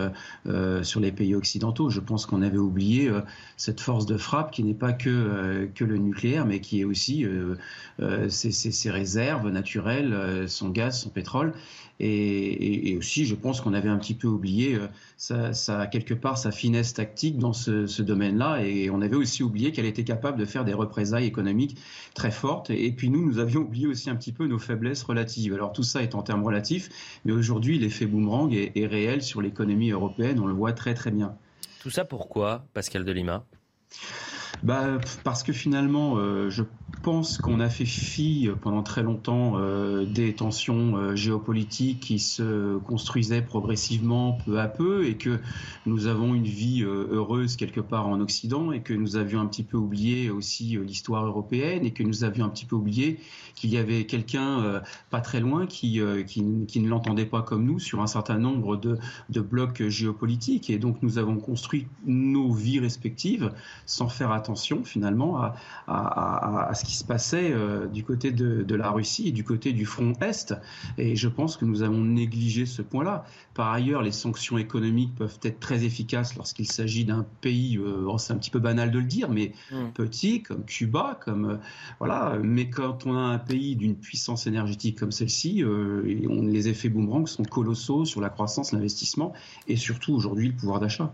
euh, 0.49 0.83
sur 0.83 0.99
les 0.99 1.13
pays 1.13 1.37
occidentaux. 1.37 1.89
Je 1.89 2.01
pense 2.01 2.27
qu'on 2.27 2.43
avait 2.43 2.59
oublié 2.59 3.13
cette 3.57 3.81
force 3.81 4.07
de 4.07 4.17
frappe 4.17 4.51
qui 4.51 4.65
n'est 4.65 4.75
pas 4.75 4.93
que 4.93 5.71
que 5.73 5.85
le 5.85 5.99
nucléaire, 5.99 6.47
mais 6.47 6.61
qui 6.61 6.81
est 6.81 6.85
aussi 6.85 7.25
ses, 8.29 8.91
réserves 8.91 9.49
naturelles, 9.51 10.49
son 10.49 10.71
gaz, 10.71 11.01
son 11.01 11.11
pétrole. 11.11 11.53
Et, 12.01 12.97
aussi, 12.99 13.25
je 13.25 13.35
pense 13.35 13.61
qu'on 13.61 13.73
avait 13.73 13.89
un 13.89 13.99
petit 13.99 14.15
peu 14.15 14.27
oublié 14.27 14.79
quelque 15.91 16.15
part 16.15 16.39
sa 16.39 16.51
finesse 16.51 16.95
tactique 16.95 17.36
dans 17.37 17.53
ce, 17.53 18.03
domaine-là, 18.03 18.63
et 18.63 18.91
on 18.91 19.01
avait 19.01 19.17
aussi 19.17 19.43
oublié 19.43 19.73
qu'elle 19.73 19.87
était 19.87 20.05
capable 20.05 20.39
de 20.39 20.45
faire 20.45 20.65
des 20.65 20.75
représailles 20.75 21.27
économiques 21.27 21.79
très 22.15 22.31
fortes. 22.31 22.71
Et, 22.71 22.93
puis 22.93 23.11
nous, 23.11 23.25
nous 23.25 23.39
avions 23.39 23.61
oublié 23.61 23.87
aussi 23.87 24.11
un 24.11 24.17
petit 24.17 24.33
peu 24.33 24.47
nos 24.47 24.59
faiblesses 24.59 25.03
relatives. 25.03 25.55
Alors 25.55 25.73
tout 25.73 25.83
ça 25.83 26.03
est 26.03 26.15
en 26.15 26.23
termes 26.23 26.45
relatifs, 26.45 26.89
mais 27.25 27.33
aujourd'hui, 27.33 27.79
l'effet 27.79 28.07
boomerang 28.07 28.53
est, 28.53 28.73
est 28.77 28.87
réel 28.87 29.23
sur 29.23 29.41
l'économie 29.43 29.91
européenne. 29.91 30.41
On 30.41 30.47
le 30.47 30.55
voit 30.55 30.73
très 30.73 30.95
très 30.95 31.11
bien. 31.11 31.37
Tout 31.81 31.91
ça 31.91 32.05
pourquoi, 32.05 32.65
Pascal 32.75 33.05
Delima? 33.05 33.45
Bah, 34.63 34.99
Parce 35.25 35.43
que 35.43 35.53
finalement, 35.53 36.17
euh, 36.17 36.51
je 36.51 36.63
pense 37.03 37.39
qu'on 37.39 37.61
a 37.61 37.69
fait 37.69 37.85
fi 37.85 38.49
pendant 38.63 38.83
très 38.83 39.03
longtemps 39.03 39.59
euh, 39.59 40.05
des 40.05 40.35
tensions 40.35 40.97
euh, 40.97 41.15
géopolitiques 41.15 42.01
qui 42.01 42.19
se 42.19 42.79
construisaient 42.79 43.43
progressivement 43.43 44.39
peu 44.45 44.59
à 44.59 44.67
peu 44.67 45.07
et 45.07 45.17
que 45.17 45.39
nous 45.85 46.07
avons 46.09 46.35
une 46.35 46.47
vie 46.47 46.83
heureuse 46.83 47.57
quelque 47.57 47.81
part 47.81 48.09
en 48.09 48.21
Occident 48.21 48.73
et 48.73 48.83
que 48.83 48.93
nous 48.93 49.17
avions 49.17 49.41
un 49.41 49.47
petit 49.47 49.63
peu 49.63 49.77
oublié 49.77 50.31
aussi 50.31 50.77
l'histoire 50.85 51.25
européenne 51.25 51.85
et 51.85 51.93
que 51.93 52.03
nous 52.03 52.25
avions 52.25 52.45
un 52.45 52.49
petit 52.49 52.67
peu 52.67 52.75
oublié 52.75 53.21
qu'il 53.55 53.71
y 53.71 53.79
avait 53.79 54.05
quelqu'un 54.05 54.83
pas 55.11 55.21
très 55.21 55.41
loin 55.41 55.67
qui, 55.67 56.01
qui, 56.27 56.45
qui 56.67 56.81
ne 56.81 56.89
l'entendait 56.89 57.27
pas 57.27 57.43
comme 57.43 57.65
nous 57.65 57.79
sur 57.79 58.03
un 58.03 58.07
certain 58.07 58.39
nombre 58.39 58.77
de, 58.77 58.99
de 59.31 59.41
blocs 59.41 59.87
géopolitiques. 59.89 60.71
Et 60.71 60.79
donc 60.79 61.03
nous 61.03 61.19
avons 61.19 61.37
construit 61.37 61.87
nos 62.05 62.53
vies 62.53 62.81
respectives 62.81 63.53
sans 63.87 64.09
faire 64.09 64.33
attention 64.33 64.46
attention 64.47 64.85
finalement 64.85 65.39
à, 65.39 65.57
à, 65.89 66.69
à, 66.69 66.75
ce 66.75 66.85
qui 66.85 66.95
se 66.95 67.05
passait 67.05 67.51
euh, 67.53 67.87
du 67.87 68.05
côté 68.05 68.31
de, 68.31 68.63
de, 68.63 68.75
la 68.77 68.91
Russie 68.91 69.29
et 69.29 69.33
du 69.33 69.43
côté 69.43 69.73
du 69.73 69.85
front 69.85 70.13
Est. 70.21 70.55
Et 70.99 71.17
je 71.17 71.29
pense 71.29 71.57
que 71.57 71.65
nous 71.65 71.83
avons 71.83 72.01
négligé 72.01 72.65
ce 72.65 72.83
point-là. 72.83 73.25
Par 73.55 73.73
ailleurs, 73.73 74.03
les 74.03 74.13
sanctions 74.13 74.57
économiques 74.57 75.15
peuvent 75.17 75.39
être 75.43 75.59
très 75.59 75.85
efficaces 75.85 76.37
lorsqu'il 76.37 76.71
s'agit 76.71 77.05
d'un 77.05 77.27
pays, 77.41 77.77
euh, 77.79 78.17
c'est 78.19 78.33
un 78.33 78.37
petit 78.37 78.51
peu 78.51 78.61
banal 78.61 78.93
de 78.93 78.99
le 78.99 79.05
dire, 79.05 79.31
mais 79.31 79.53
mm. 79.73 79.91
petit, 79.95 80.43
comme 80.43 80.65
Cuba, 80.65 81.19
comme 81.25 81.51
euh, 81.51 81.57
voilà. 81.99 82.39
Mais 82.41 82.71
quand 82.71 83.05
on 83.07 83.17
a 83.17 83.21
un 83.21 83.39
pays 83.39 83.75
d'une 83.75 83.97
puissance 83.97 84.47
énergétique 84.47 84.99
comme 84.99 85.13
celle-ci, 85.13 85.65
les 86.05 86.69
effets 86.69 86.89
boomerang 86.89 87.27
sont 87.27 87.45
colossaux 87.45 88.05
sur 88.05 88.21
la 88.21 88.29
croissance, 88.29 88.73
l'investissement 88.73 89.33
et 89.67 89.77
surtout 89.77 90.15
aujourd'hui 90.15 90.49
le 90.49 90.55
pouvoir 90.55 90.81
d'achat. 90.81 91.13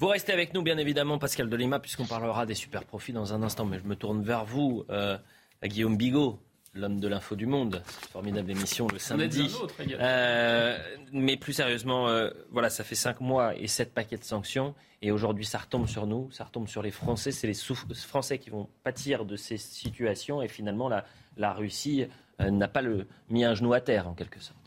Vous 0.00 0.08
restez 0.08 0.32
avec 0.32 0.52
nous, 0.54 0.62
bien 0.62 0.76
évidemment, 0.78 1.18
Pascal 1.18 1.48
Delima, 1.48 1.78
puisqu'on 1.78 2.04
parlera 2.04 2.46
des 2.46 2.54
super 2.54 2.84
profits 2.84 3.12
dans 3.12 3.32
un 3.32 3.42
instant. 3.42 3.64
Mais 3.64 3.78
je 3.78 3.84
me 3.84 3.94
tourne 3.94 4.22
vers 4.22 4.44
vous, 4.44 4.84
euh, 4.90 5.16
Guillaume 5.62 5.96
Bigot, 5.96 6.40
l'homme 6.74 6.98
de 6.98 7.06
l'info 7.06 7.36
du 7.36 7.46
monde. 7.46 7.80
Formidable 8.10 8.50
émission 8.50 8.88
le 8.88 8.98
samedi. 8.98 9.54
Euh, 9.92 10.78
mais 11.12 11.36
plus 11.36 11.52
sérieusement, 11.52 12.08
euh, 12.08 12.30
voilà, 12.50 12.70
ça 12.70 12.82
fait 12.82 12.96
cinq 12.96 13.20
mois 13.20 13.56
et 13.56 13.68
sept 13.68 13.94
paquets 13.94 14.16
de 14.16 14.24
sanctions. 14.24 14.74
Et 15.00 15.12
aujourd'hui, 15.12 15.44
ça 15.44 15.58
retombe 15.58 15.86
sur 15.86 16.06
nous, 16.06 16.30
ça 16.32 16.44
retombe 16.44 16.66
sur 16.66 16.82
les 16.82 16.90
Français. 16.90 17.30
C'est 17.30 17.46
les 17.46 17.54
Français 17.54 18.38
qui 18.38 18.50
vont 18.50 18.68
pâtir 18.82 19.24
de 19.24 19.36
ces 19.36 19.58
situations. 19.58 20.42
Et 20.42 20.48
finalement, 20.48 20.88
la, 20.88 21.04
la 21.36 21.52
Russie 21.52 22.06
euh, 22.40 22.50
n'a 22.50 22.68
pas 22.68 22.82
le, 22.82 23.06
mis 23.30 23.44
un 23.44 23.54
genou 23.54 23.72
à 23.72 23.80
terre, 23.80 24.08
en 24.08 24.14
quelque 24.14 24.40
sorte. 24.40 24.58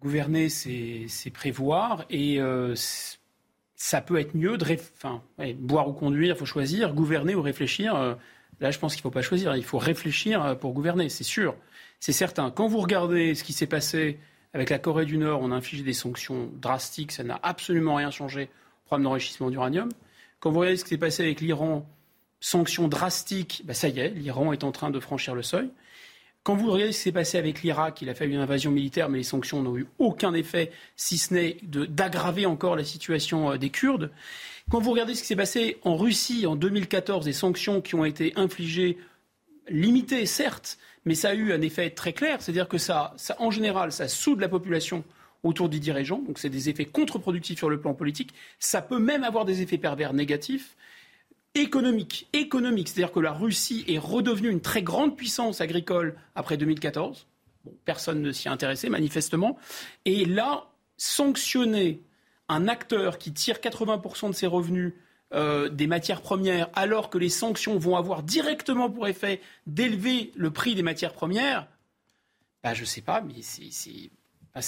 Gouverner, 0.00 0.50
c'est 0.50 1.30
prévoir. 1.32 2.04
Et 2.10 2.38
ça 3.76 4.00
peut 4.00 4.18
être 4.18 4.34
mieux 4.34 4.56
de 4.56 4.64
enfin, 4.96 5.22
boire 5.58 5.88
ou 5.88 5.92
conduire, 5.92 6.34
il 6.34 6.38
faut 6.38 6.46
choisir, 6.46 6.94
gouverner 6.94 7.34
ou 7.34 7.42
réfléchir. 7.42 7.96
Euh, 7.96 8.14
là, 8.60 8.70
je 8.70 8.78
pense 8.78 8.94
qu'il 8.94 9.00
ne 9.00 9.04
faut 9.04 9.10
pas 9.10 9.22
choisir, 9.22 9.56
il 9.56 9.64
faut 9.64 9.78
réfléchir 9.78 10.44
euh, 10.44 10.54
pour 10.54 10.72
gouverner, 10.72 11.08
c'est 11.08 11.24
sûr, 11.24 11.56
c'est 12.00 12.12
certain. 12.12 12.50
Quand 12.50 12.66
vous 12.66 12.78
regardez 12.78 13.34
ce 13.34 13.44
qui 13.44 13.52
s'est 13.52 13.66
passé 13.66 14.18
avec 14.52 14.70
la 14.70 14.78
Corée 14.78 15.06
du 15.06 15.18
Nord, 15.18 15.40
on 15.42 15.50
a 15.50 15.54
infligé 15.56 15.82
des 15.82 15.92
sanctions 15.92 16.50
drastiques, 16.60 17.12
ça 17.12 17.24
n'a 17.24 17.38
absolument 17.42 17.96
rien 17.96 18.10
changé 18.10 18.44
au 18.44 18.86
problème 18.86 19.04
d'enrichissement 19.04 19.50
d'uranium. 19.50 19.88
Quand 20.38 20.50
vous 20.50 20.60
regardez 20.60 20.76
ce 20.76 20.84
qui 20.84 20.90
s'est 20.90 20.98
passé 20.98 21.24
avec 21.24 21.40
l'Iran, 21.40 21.88
sanctions 22.40 22.86
drastiques, 22.86 23.62
bah, 23.64 23.74
ça 23.74 23.88
y 23.88 23.98
est, 23.98 24.10
l'Iran 24.10 24.52
est 24.52 24.62
en 24.62 24.70
train 24.70 24.90
de 24.90 25.00
franchir 25.00 25.34
le 25.34 25.42
seuil. 25.42 25.70
Quand 26.44 26.56
vous 26.56 26.70
regardez 26.70 26.92
ce 26.92 26.98
qui 26.98 27.04
s'est 27.04 27.12
passé 27.12 27.38
avec 27.38 27.62
l'Irak, 27.62 28.02
il 28.02 28.10
a 28.10 28.14
fallu 28.14 28.34
une 28.34 28.40
invasion 28.40 28.70
militaire, 28.70 29.08
mais 29.08 29.16
les 29.16 29.24
sanctions 29.24 29.62
n'ont 29.62 29.78
eu 29.78 29.86
aucun 29.98 30.34
effet, 30.34 30.70
si 30.94 31.16
ce 31.16 31.32
n'est 31.32 31.56
d'aggraver 31.62 32.44
encore 32.44 32.76
la 32.76 32.84
situation 32.84 33.52
euh, 33.52 33.56
des 33.56 33.70
Kurdes. 33.70 34.10
Quand 34.70 34.78
vous 34.78 34.90
regardez 34.90 35.14
ce 35.14 35.22
qui 35.22 35.28
s'est 35.28 35.36
passé 35.36 35.78
en 35.84 35.96
Russie 35.96 36.46
en 36.46 36.54
2014, 36.54 37.24
des 37.24 37.32
sanctions 37.32 37.80
qui 37.80 37.94
ont 37.94 38.04
été 38.04 38.34
infligées, 38.36 38.98
limitées 39.70 40.26
certes, 40.26 40.76
mais 41.06 41.14
ça 41.14 41.30
a 41.30 41.34
eu 41.34 41.50
un 41.54 41.62
effet 41.62 41.88
très 41.88 42.12
clair, 42.12 42.42
c'est-à-dire 42.42 42.68
que 42.68 42.76
ça, 42.76 43.14
ça, 43.16 43.36
en 43.38 43.50
général, 43.50 43.90
ça 43.90 44.06
soude 44.06 44.40
la 44.40 44.48
population 44.50 45.02
autour 45.44 45.70
des 45.70 45.78
dirigeants, 45.78 46.20
donc 46.20 46.38
c'est 46.38 46.50
des 46.50 46.68
effets 46.68 46.84
contre-productifs 46.84 47.58
sur 47.58 47.70
le 47.70 47.80
plan 47.80 47.94
politique. 47.94 48.34
Ça 48.58 48.82
peut 48.82 48.98
même 48.98 49.24
avoir 49.24 49.46
des 49.46 49.62
effets 49.62 49.78
pervers 49.78 50.12
négatifs 50.12 50.76
économique. 51.54 52.28
Économique, 52.32 52.88
c'est-à-dire 52.88 53.12
que 53.12 53.20
la 53.20 53.32
Russie 53.32 53.84
est 53.88 53.98
redevenue 53.98 54.50
une 54.50 54.60
très 54.60 54.82
grande 54.82 55.16
puissance 55.16 55.60
agricole 55.60 56.16
après 56.34 56.56
2014. 56.56 57.26
personne 57.84 58.20
ne 58.20 58.32
s'y 58.32 58.48
intéressait 58.48 58.90
manifestement. 58.90 59.56
Et 60.04 60.24
là, 60.24 60.66
sanctionner 60.96 62.02
un 62.48 62.68
acteur 62.68 63.18
qui 63.18 63.32
tire 63.32 63.56
80% 63.56 64.28
de 64.28 64.34
ses 64.34 64.46
revenus 64.46 64.92
euh, 65.32 65.68
des 65.68 65.86
matières 65.86 66.20
premières, 66.20 66.68
alors 66.74 67.10
que 67.10 67.18
les 67.18 67.30
sanctions 67.30 67.78
vont 67.78 67.96
avoir 67.96 68.22
directement 68.22 68.90
pour 68.90 69.08
effet 69.08 69.40
d'élever 69.66 70.30
le 70.36 70.50
prix 70.50 70.74
des 70.74 70.82
matières 70.82 71.12
premières, 71.12 71.66
bah, 72.62 72.74
je 72.74 72.82
ne 72.82 72.86
sais 72.86 73.00
pas, 73.00 73.20
mais 73.20 73.42
c'est 73.42 74.10
ah, 74.56 74.60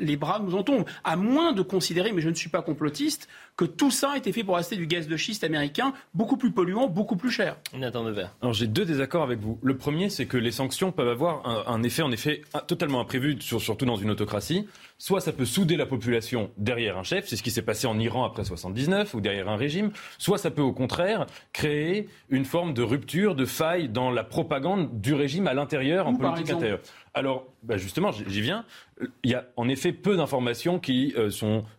les 0.00 0.16
bras 0.16 0.40
nous 0.42 0.54
en 0.54 0.62
tombent. 0.62 0.86
À 1.04 1.16
moins 1.16 1.52
de 1.52 1.60
considérer, 1.60 2.12
mais 2.12 2.22
je 2.22 2.30
ne 2.30 2.34
suis 2.34 2.48
pas 2.48 2.62
complotiste, 2.62 3.28
que 3.58 3.66
tout 3.66 3.90
ça 3.90 4.12
a 4.12 4.16
été 4.16 4.32
fait 4.32 4.42
pour 4.42 4.56
rester 4.56 4.76
du 4.76 4.86
gaz 4.86 5.06
de 5.06 5.16
schiste 5.18 5.44
américain, 5.44 5.92
beaucoup 6.14 6.38
plus 6.38 6.50
polluant, 6.50 6.88
beaucoup 6.88 7.16
plus 7.16 7.30
cher. 7.30 7.56
Nathan 7.76 8.04
Devers. 8.04 8.34
Alors 8.40 8.54
j'ai 8.54 8.66
deux 8.66 8.86
désaccords 8.86 9.22
avec 9.22 9.40
vous. 9.40 9.58
Le 9.62 9.76
premier, 9.76 10.08
c'est 10.08 10.24
que 10.24 10.38
les 10.38 10.50
sanctions 10.50 10.92
peuvent 10.92 11.08
avoir 11.08 11.68
un, 11.68 11.82
effet, 11.82 12.00
en 12.00 12.10
effet, 12.10 12.40
totalement 12.66 13.00
imprévu, 13.00 13.36
surtout 13.40 13.84
dans 13.84 13.96
une 13.96 14.10
autocratie. 14.10 14.66
Soit 14.96 15.20
ça 15.20 15.32
peut 15.32 15.44
souder 15.44 15.76
la 15.76 15.86
population 15.86 16.50
derrière 16.56 16.96
un 16.96 17.02
chef, 17.02 17.26
c'est 17.28 17.36
ce 17.36 17.42
qui 17.42 17.50
s'est 17.50 17.62
passé 17.62 17.86
en 17.86 17.98
Iran 17.98 18.24
après 18.24 18.44
79, 18.44 19.12
ou 19.12 19.20
derrière 19.20 19.48
un 19.50 19.56
régime. 19.56 19.90
Soit 20.18 20.38
ça 20.38 20.50
peut 20.50 20.62
au 20.62 20.72
contraire 20.72 21.26
créer 21.52 22.08
une 22.30 22.46
forme 22.46 22.72
de 22.72 22.82
rupture, 22.82 23.34
de 23.34 23.44
faille 23.44 23.88
dans 23.90 24.10
la 24.10 24.24
propagande 24.24 25.00
du 25.00 25.12
régime 25.12 25.46
à 25.46 25.54
l'intérieur, 25.54 26.06
en 26.06 26.14
politique 26.14 26.50
intérieure. 26.50 26.80
Alors, 27.16 27.46
bah, 27.62 27.76
justement, 27.76 28.10
j'y 28.10 28.40
viens. 28.40 28.64
Il 29.22 29.30
y 29.30 29.34
a 29.34 29.46
en 29.56 29.68
effet 29.68 29.92
peu 29.92 30.16
d'informations 30.16 30.80
qui, 30.80 31.14
euh, 31.16 31.30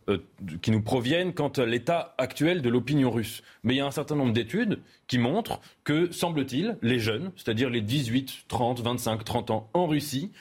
euh, 0.07 0.17
qui 0.61 0.71
nous 0.71 0.81
proviennent 0.81 1.33
quant 1.33 1.49
à 1.49 1.65
l'état 1.65 2.15
actuel 2.17 2.61
de 2.61 2.69
l'opinion 2.69 3.11
russe. 3.11 3.43
Mais 3.63 3.75
il 3.75 3.77
y 3.77 3.81
a 3.81 3.85
un 3.85 3.91
certain 3.91 4.15
nombre 4.15 4.31
d'études 4.31 4.79
qui 5.07 5.17
montrent 5.17 5.59
que, 5.83 6.09
semble-t-il, 6.11 6.77
les 6.81 6.99
jeunes, 6.99 7.31
c'est-à-dire 7.35 7.69
les 7.69 7.81
18, 7.81 8.45
30, 8.47 8.79
25, 8.79 9.25
30 9.25 9.51
ans 9.51 9.69
en 9.73 9.87
Russie, 9.87 10.31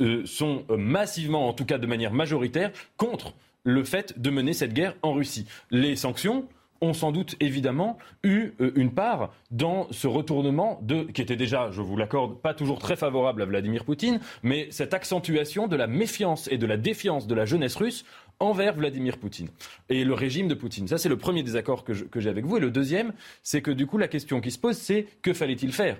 euh, 0.00 0.26
sont 0.26 0.64
massivement, 0.76 1.48
en 1.48 1.52
tout 1.52 1.64
cas 1.64 1.78
de 1.78 1.86
manière 1.86 2.12
majoritaire, 2.12 2.72
contre 2.96 3.34
le 3.62 3.84
fait 3.84 4.20
de 4.20 4.30
mener 4.30 4.54
cette 4.54 4.74
guerre 4.74 4.96
en 5.02 5.12
Russie. 5.12 5.46
Les 5.70 5.94
sanctions, 5.94 6.48
ont 6.82 6.92
sans 6.92 7.12
doute 7.12 7.36
évidemment 7.40 7.96
eu 8.22 8.50
euh, 8.60 8.72
une 8.74 8.92
part 8.92 9.32
dans 9.50 9.86
ce 9.90 10.06
retournement 10.06 10.78
de, 10.82 11.04
qui 11.04 11.22
était 11.22 11.36
déjà, 11.36 11.70
je 11.70 11.80
vous 11.80 11.96
l'accorde, 11.96 12.40
pas 12.40 12.52
toujours 12.52 12.78
très 12.78 12.96
favorable 12.96 13.40
à 13.40 13.46
Vladimir 13.46 13.84
Poutine, 13.84 14.20
mais 14.42 14.68
cette 14.70 14.92
accentuation 14.92 15.68
de 15.68 15.76
la 15.76 15.86
méfiance 15.86 16.48
et 16.50 16.58
de 16.58 16.66
la 16.66 16.76
défiance 16.76 17.26
de 17.26 17.34
la 17.34 17.46
jeunesse 17.46 17.76
russe 17.76 18.04
envers 18.40 18.74
Vladimir 18.74 19.18
Poutine 19.18 19.48
et 19.88 20.04
le 20.04 20.14
régime 20.14 20.48
de 20.48 20.54
Poutine. 20.54 20.88
Ça, 20.88 20.98
c'est 20.98 21.08
le 21.08 21.16
premier 21.16 21.42
désaccord 21.42 21.84
que 21.84 22.20
j'ai 22.20 22.28
avec 22.28 22.44
vous. 22.44 22.56
Et 22.56 22.60
le 22.60 22.70
deuxième, 22.70 23.12
c'est 23.42 23.62
que 23.62 23.70
du 23.70 23.86
coup, 23.86 23.98
la 23.98 24.08
question 24.08 24.40
qui 24.40 24.50
se 24.50 24.58
pose, 24.58 24.76
c'est 24.76 25.06
que 25.22 25.32
fallait-il 25.32 25.72
faire 25.72 25.96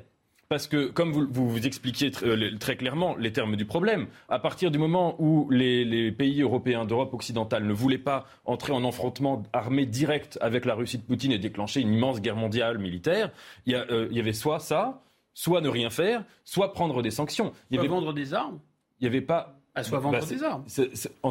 parce 0.52 0.66
que, 0.66 0.88
comme 0.88 1.12
vous 1.12 1.48
vous, 1.48 1.66
expliquiez 1.66 2.12
euh, 2.24 2.58
très, 2.60 2.76
clairement 2.76 3.16
les 3.16 3.32
termes 3.32 3.56
du 3.56 3.64
problème, 3.64 4.08
à 4.28 4.38
partir 4.38 4.70
du 4.70 4.76
moment 4.76 5.16
où 5.18 5.48
les, 5.48 6.12
pays 6.12 6.42
européens 6.42 6.84
d'Europe 6.84 7.14
occidentale 7.14 7.64
ne 7.64 7.72
voulaient 7.72 7.96
pas 7.96 8.26
entrer 8.44 8.74
en 8.74 8.86
affrontement 8.86 9.44
armé 9.54 9.86
direct 9.86 10.38
avec 10.42 10.66
la 10.66 10.74
Russie 10.74 10.98
de 10.98 11.04
Poutine 11.04 11.32
et 11.32 11.38
déclencher 11.38 11.80
une 11.80 11.94
immense 11.94 12.20
guerre 12.20 12.36
mondiale 12.36 12.76
militaire, 12.76 13.30
il 13.64 13.72
y, 13.72 13.76
euh, 13.76 14.08
y 14.10 14.20
avait 14.20 14.34
soit 14.34 14.58
ça, 14.58 15.00
soit 15.32 15.62
ne 15.62 15.70
rien 15.70 15.88
faire, 15.88 16.22
soit 16.44 16.74
prendre 16.74 17.00
des 17.00 17.10
sanctions. 17.10 17.54
Il 17.70 17.76
y 17.76 17.78
avait 17.78 17.88
vendre 17.88 18.12
des 18.12 18.34
armes. 18.34 18.60
Il 19.00 19.04
n'y 19.04 19.08
avait 19.08 19.22
pas 19.22 19.58
à 19.74 19.82
soit 19.82 20.00
vendre 20.00 20.20
bah, 20.20 20.26
des 20.26 20.42
armes. 20.42 20.64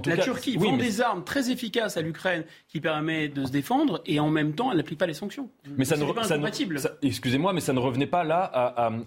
la 0.05 0.17
Turquie 0.17 0.57
vend 0.57 0.75
des 0.75 1.01
armes 1.01 1.23
très 1.23 1.51
efficaces 1.51 1.97
à 1.97 2.01
l'Ukraine 2.01 2.43
qui 2.67 2.81
permet 2.81 3.27
de 3.27 3.45
se 3.45 3.51
défendre 3.51 4.01
et 4.05 4.19
en 4.19 4.29
même 4.29 4.53
temps 4.53 4.71
elle 4.71 4.77
n'applique 4.77 4.97
pas 4.97 5.05
les 5.05 5.13
sanctions. 5.13 5.49
Mais 5.77 5.85
ça 5.85 5.95
ne 5.95 6.11
pas 6.11 6.31
incompatible. 6.33 6.79
Excusez-moi, 7.03 7.53
mais 7.53 7.61
ça 7.61 7.73
ne 7.73 7.79
revenait 7.79 8.07
pas 8.07 8.23
là 8.23 8.43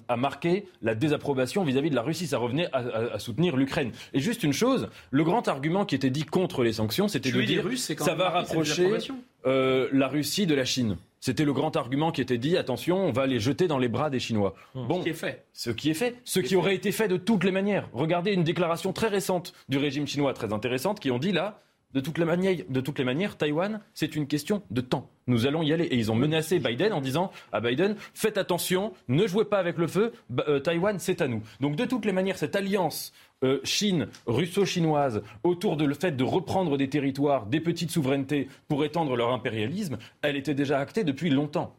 à, 0.09 0.16
marquer 0.16 0.66
la 0.82 0.94
désapprobation 0.94 1.65
vis-à-vis 1.65 1.90
de 1.90 1.97
la 1.97 2.02
Russie. 2.02 2.27
Ça 2.27 2.39
revenait 2.39 2.69
à, 2.73 3.19
soutenir 3.19 3.56
l'Ukraine. 3.56 3.90
Et 4.12 4.20
juste 4.20 4.44
une 4.44 4.52
chose, 4.52 4.89
le 5.11 5.24
grand 5.24 5.48
argument 5.48 5.85
qui 5.85 5.94
était 5.94 6.11
dit 6.11 6.24
contre 6.24 6.62
les 6.62 6.74
sanctions, 6.74 7.09
c'était 7.09 7.32
de 7.32 7.43
dire 7.43 7.65
que 7.65 8.05
ça 8.05 8.15
va 8.15 8.31
rapprocher 8.31 8.98
euh, 9.47 9.89
la 9.93 10.09
Russie 10.09 10.47
de 10.47 10.55
la 10.55 10.65
Chine. 10.65 10.97
C'était 11.24 11.46
le 11.46 11.55
grand 11.55 11.74
argument 11.74 12.12
qui 12.12 12.20
était 12.20 12.36
dit 12.36 12.59
attention, 12.59 12.98
on 12.98 13.10
va 13.10 13.26
les 13.26 13.40
jeter 13.40 13.66
dans 13.66 13.78
les 13.78 13.88
bras 13.88 14.10
des 14.10 14.20
Chinois. 14.20 14.55
Bon, 14.74 14.98
ce 14.98 15.05
qui 15.05 15.09
est 15.09 15.14
fait. 15.14 15.46
Ce 15.55 15.70
qui 15.70 15.88
est 15.88 15.94
fait. 15.94 16.20
Ce 16.24 16.38
qui 16.38 16.55
aurait 16.55 16.74
été 16.74 16.92
fait 16.92 17.09
de 17.09 17.16
toutes 17.16 17.44
les 17.44 17.51
manières. 17.51 17.88
Regardez 17.94 18.34
une 18.34 18.44
déclaration 18.44 18.92
très 18.92 19.09
récente 19.09 19.55
du 19.70 19.78
régime 19.78 20.06
chinois, 20.06 20.34
très 20.34 20.52
intéressante, 20.52 21.01
qui 21.01 21.10
ont 21.10 21.18
dit 21.18 21.32
là 21.32 21.62
de 21.94 22.01
toutes 22.01 22.18
les 22.18 22.26
manières, 22.26 22.56
de 22.68 22.80
toutes 22.82 22.98
les 22.98 23.05
manières 23.05 23.38
Taïwan, 23.38 23.80
c'est 23.94 24.16
une 24.16 24.26
question 24.26 24.62
de 24.70 24.82
temps. 24.82 25.09
Nous 25.26 25.46
allons 25.46 25.62
y 25.62 25.72
aller. 25.72 25.84
Et 25.84 25.96
ils 25.96 26.12
ont 26.12 26.14
menacé 26.14 26.59
Biden 26.59 26.92
en 26.92 27.01
disant 27.01 27.30
à 27.52 27.60
Biden, 27.60 27.96
faites 28.12 28.36
attention, 28.36 28.92
ne 29.09 29.26
jouez 29.26 29.46
pas 29.46 29.59
avec 29.59 29.78
le 29.78 29.86
feu, 29.86 30.12
euh, 30.46 30.60
Taïwan, 30.60 30.98
c'est 30.98 31.22
à 31.22 31.28
nous. 31.28 31.42
Donc 31.60 31.76
de 31.76 31.86
toutes 31.86 32.05
les 32.05 32.12
manières, 32.12 32.36
cette 32.36 32.55
alliance 32.55 33.14
euh, 33.45 33.61
Chine 33.65 34.09
russo-chinoise 34.27 35.23
autour 35.43 35.77
de 35.77 35.85
le 35.85 35.95
fait 35.95 36.12
de 36.12 36.25
reprendre 36.25 36.77
des 36.77 36.89
territoires, 36.89 37.47
des 37.47 37.61
petites 37.61 37.91
souverainetés 37.91 38.49
pour 38.69 38.85
étendre 38.85 39.16
leur 39.16 39.33
impérialisme, 39.33 39.99
elle 40.23 40.37
était 40.37 40.55
déjà 40.55 40.79
actée 40.79 41.05
depuis 41.05 41.31
longtemps 41.31 41.77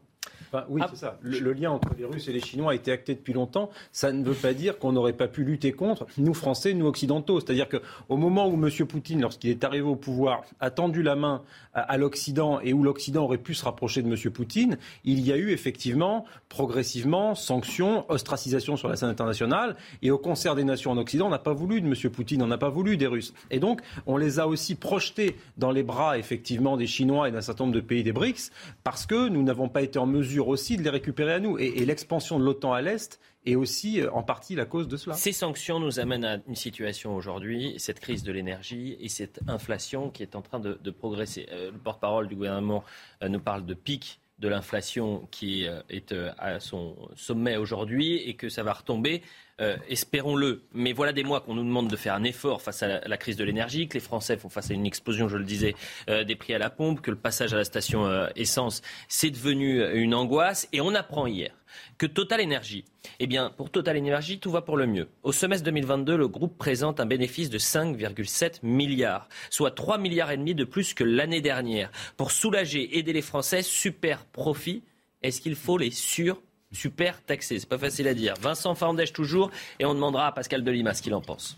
oui, 0.68 0.80
ah. 0.84 0.88
c'est 0.90 0.98
ça. 0.98 1.18
Le, 1.22 1.52
lien 1.52 1.70
entre 1.70 1.88
les 1.98 2.04
Russes 2.04 2.28
et 2.28 2.32
les 2.32 2.40
Chinois 2.40 2.72
a 2.72 2.74
été 2.74 2.92
acté 2.92 3.14
depuis 3.14 3.32
longtemps. 3.32 3.70
Ça 3.92 4.12
ne 4.12 4.24
veut 4.24 4.34
pas 4.34 4.54
dire 4.54 4.78
qu'on 4.78 4.92
n'aurait 4.92 5.12
pas 5.12 5.28
pu 5.28 5.44
lutter 5.44 5.72
contre, 5.72 6.06
nous 6.18 6.34
Français, 6.34 6.74
nous 6.74 6.86
Occidentaux. 6.86 7.40
C'est-à-dire 7.40 7.68
qu'au 7.68 8.16
moment 8.16 8.48
où 8.48 8.54
M. 8.54 8.70
Poutine, 8.86 9.20
lorsqu'il 9.20 9.50
est 9.50 9.64
arrivé 9.64 9.84
au 9.84 9.96
pouvoir, 9.96 10.42
a 10.60 10.70
tendu 10.70 11.02
la 11.02 11.16
main 11.16 11.42
à, 11.74 11.96
l'Occident 11.98 12.60
et 12.60 12.72
où 12.72 12.82
l'Occident 12.82 13.24
aurait 13.24 13.38
pu 13.38 13.54
se 13.54 13.64
rapprocher 13.64 14.02
de 14.02 14.08
M. 14.08 14.32
Poutine, 14.32 14.78
il 15.04 15.20
y 15.20 15.32
a 15.32 15.36
eu 15.36 15.50
effectivement, 15.50 16.24
progressivement, 16.48 17.34
sanctions, 17.34 18.04
ostracisation 18.10 18.76
sur 18.76 18.88
la 18.88 18.96
scène 18.96 19.10
internationale. 19.10 19.76
Et 20.02 20.10
au 20.10 20.18
concert 20.18 20.54
des 20.54 20.64
nations 20.64 20.90
en 20.90 20.98
Occident, 20.98 21.26
on 21.26 21.30
n'a 21.30 21.38
pas 21.38 21.52
voulu 21.52 21.80
de 21.80 21.86
M. 21.86 22.10
Poutine, 22.10 22.42
on 22.42 22.46
n'a 22.46 22.58
pas 22.58 22.70
voulu 22.70 22.96
des 22.96 23.06
Russes. 23.06 23.34
Et 23.50 23.58
donc, 23.58 23.82
on 24.06 24.16
les 24.16 24.38
a 24.38 24.46
aussi 24.46 24.74
projetés 24.74 25.36
dans 25.58 25.70
les 25.70 25.82
bras, 25.82 26.18
effectivement, 26.18 26.76
des 26.76 26.86
Chinois 26.86 27.28
et 27.28 27.32
d'un 27.32 27.40
certain 27.40 27.64
nombre 27.64 27.76
de 27.76 27.80
pays 27.80 28.02
des 28.02 28.12
BRICS 28.12 28.50
parce 28.84 29.06
que 29.06 29.28
nous 29.28 29.42
n'avons 29.42 29.68
pas 29.68 29.82
été 29.82 29.98
en 29.98 30.06
mesure 30.06 30.45
aussi 30.46 30.76
de 30.76 30.82
les 30.82 30.90
récupérer 30.90 31.34
à 31.34 31.40
nous. 31.40 31.58
Et, 31.58 31.84
l'expansion 31.84 32.38
de 32.38 32.44
l'OTAN 32.44 32.72
à 32.72 32.82
l'Est 32.82 33.20
est 33.44 33.54
aussi 33.54 34.00
euh, 34.00 34.10
en 34.12 34.22
partie 34.22 34.54
la 34.54 34.64
cause 34.64 34.88
de 34.88 34.96
cela. 34.96 35.14
Ces 35.14 35.32
sanctions 35.32 35.80
nous 35.80 36.00
amènent 36.00 36.24
à 36.24 36.38
une 36.46 36.54
situation 36.54 37.14
aujourd'hui, 37.14 37.74
cette 37.78 38.00
crise 38.00 38.22
de 38.22 38.32
l'énergie 38.32 38.96
et 39.00 39.08
cette 39.08 39.40
inflation 39.48 40.10
qui 40.10 40.22
est 40.22 40.36
en 40.36 40.42
train 40.42 40.60
de, 40.60 40.90
progresser. 40.90 41.46
Euh, 41.50 41.70
le 41.70 41.78
porte-parole 41.78 42.28
du 42.28 42.34
gouvernement 42.34 42.84
euh, 43.22 43.28
nous 43.28 43.40
parle 43.40 43.66
de 43.66 43.74
pic 43.74 44.20
de 44.38 44.48
l'inflation 44.48 45.26
qui 45.30 45.64
est 45.64 46.14
à 46.36 46.60
son 46.60 46.94
sommet 47.14 47.56
aujourd'hui 47.56 48.16
et 48.16 48.34
que 48.34 48.50
ça 48.50 48.62
va 48.62 48.74
retomber. 48.74 49.22
Euh, 49.60 49.76
espérons-le. 49.88 50.64
Mais 50.74 50.92
voilà 50.92 51.12
des 51.12 51.24
mois 51.24 51.40
qu'on 51.40 51.54
nous 51.54 51.64
demande 51.64 51.88
de 51.88 51.96
faire 51.96 52.14
un 52.14 52.24
effort 52.24 52.60
face 52.60 52.82
à 52.82 53.08
la, 53.08 53.16
crise 53.16 53.36
de 53.36 53.44
l'énergie, 53.44 53.88
que 53.88 53.94
les 53.94 54.00
Français 54.00 54.36
font 54.36 54.50
face 54.50 54.70
à 54.70 54.74
une 54.74 54.84
explosion, 54.84 55.28
je 55.28 55.38
le 55.38 55.44
disais, 55.44 55.74
euh, 56.10 56.24
des 56.24 56.36
prix 56.36 56.52
à 56.52 56.58
la 56.58 56.68
pompe, 56.68 57.00
que 57.00 57.10
le 57.10 57.16
passage 57.16 57.54
à 57.54 57.56
la 57.56 57.64
station 57.64 58.06
euh, 58.06 58.28
essence, 58.36 58.82
c'est 59.08 59.30
devenu 59.30 59.82
une 59.94 60.14
angoisse. 60.14 60.68
Et 60.74 60.82
on 60.82 60.94
apprend 60.94 61.26
hier 61.26 61.52
que 61.96 62.04
Total 62.04 62.42
Energy, 62.42 62.84
eh 63.18 63.26
bien, 63.26 63.50
pour 63.56 63.70
Total 63.70 63.96
Energy, 63.96 64.38
tout 64.38 64.50
va 64.50 64.60
pour 64.60 64.76
le 64.76 64.86
mieux. 64.86 65.08
Au 65.22 65.32
semestre 65.32 65.64
2022, 65.64 66.16
le 66.16 66.28
groupe 66.28 66.58
présente 66.58 67.00
un 67.00 67.06
bénéfice 67.06 67.48
de 67.48 67.58
5,7 67.58 68.58
milliards, 68.62 69.26
soit 69.48 69.70
3 69.70 69.96
milliards 69.96 70.30
et 70.30 70.36
demi 70.36 70.54
de 70.54 70.64
plus 70.64 70.92
que 70.92 71.04
l'année 71.04 71.40
dernière. 71.40 71.90
Pour 72.18 72.30
soulager, 72.30 72.98
aider 72.98 73.14
les 73.14 73.22
Français, 73.22 73.62
super 73.62 74.26
profit. 74.26 74.82
Est-ce 75.22 75.40
qu'il 75.40 75.54
faut 75.54 75.78
les 75.78 75.90
sur 75.90 76.42
super 76.72 77.22
taxé. 77.24 77.58
C'est 77.58 77.68
pas 77.68 77.78
facile 77.78 78.08
à 78.08 78.14
dire. 78.14 78.34
Vincent 78.40 78.74
Fandèche 78.74 79.12
toujours, 79.12 79.50
et 79.78 79.84
on 79.84 79.94
demandera 79.94 80.26
à 80.26 80.32
Pascal 80.32 80.64
Delima 80.64 80.94
ce 80.94 81.02
qu'il 81.02 81.14
en 81.14 81.20
pense. 81.20 81.56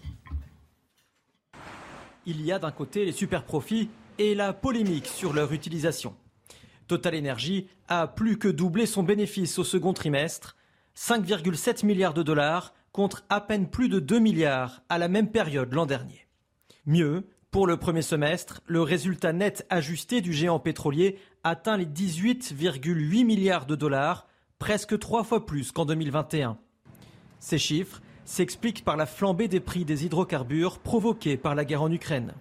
Il 2.26 2.42
y 2.42 2.52
a 2.52 2.58
d'un 2.58 2.72
côté 2.72 3.04
les 3.04 3.12
super 3.12 3.44
profits 3.44 3.90
et 4.18 4.34
la 4.34 4.52
polémique 4.52 5.06
sur 5.06 5.32
leur 5.32 5.52
utilisation. 5.52 6.14
Total 6.86 7.16
Energy 7.16 7.68
a 7.88 8.06
plus 8.06 8.38
que 8.38 8.48
doublé 8.48 8.86
son 8.86 9.02
bénéfice 9.02 9.58
au 9.58 9.64
second 9.64 9.92
trimestre, 9.92 10.56
5,7 10.96 11.86
milliards 11.86 12.14
de 12.14 12.22
dollars 12.22 12.74
contre 12.92 13.24
à 13.28 13.40
peine 13.40 13.68
plus 13.68 13.88
de 13.88 14.00
2 14.00 14.18
milliards 14.18 14.82
à 14.88 14.98
la 14.98 15.08
même 15.08 15.30
période 15.30 15.72
l'an 15.72 15.86
dernier. 15.86 16.26
Mieux, 16.86 17.28
pour 17.50 17.66
le 17.66 17.76
premier 17.76 18.02
semestre, 18.02 18.60
le 18.66 18.82
résultat 18.82 19.32
net 19.32 19.66
ajusté 19.70 20.20
du 20.20 20.32
géant 20.32 20.58
pétrolier 20.58 21.18
atteint 21.44 21.76
les 21.76 21.86
18,8 21.86 23.24
milliards 23.24 23.66
de 23.66 23.76
dollars, 23.76 24.26
presque 24.58 24.98
trois 24.98 25.24
fois 25.24 25.46
plus 25.46 25.72
qu'en 25.72 25.84
2021. 25.84 26.58
Ces 27.40 27.58
chiffres 27.58 28.00
s'expliquent 28.24 28.84
par 28.84 28.96
la 28.96 29.06
flambée 29.06 29.48
des 29.48 29.60
prix 29.60 29.84
des 29.84 30.04
hydrocarbures 30.04 30.78
provoqués 30.78 31.36
par 31.36 31.54
la 31.54 31.64
guerre 31.64 31.82
en 31.82 31.90
Ukraine. 31.90 32.34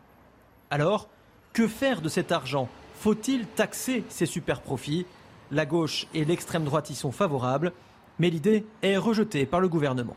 Alors, 0.70 1.08
que 1.54 1.68
faire 1.68 2.02
de 2.02 2.10
cet 2.10 2.32
argent? 2.32 2.68
Faut-il 2.96 3.46
taxer 3.46 4.04
ces 4.10 4.26
super 4.26 4.62
profits 4.62 5.06
La 5.52 5.66
gauche 5.66 6.08
et 6.14 6.26
l'extrême 6.26 6.66
droite 6.66 6.90
y 6.90 6.96
sont 6.96 7.12
favorables, 7.12 7.72
mais 8.20 8.30
l'idée 8.30 8.66
est 8.82 8.98
rejetée 8.98 9.46
par 9.46 9.60
le 9.60 9.70
gouvernement. 9.70 10.16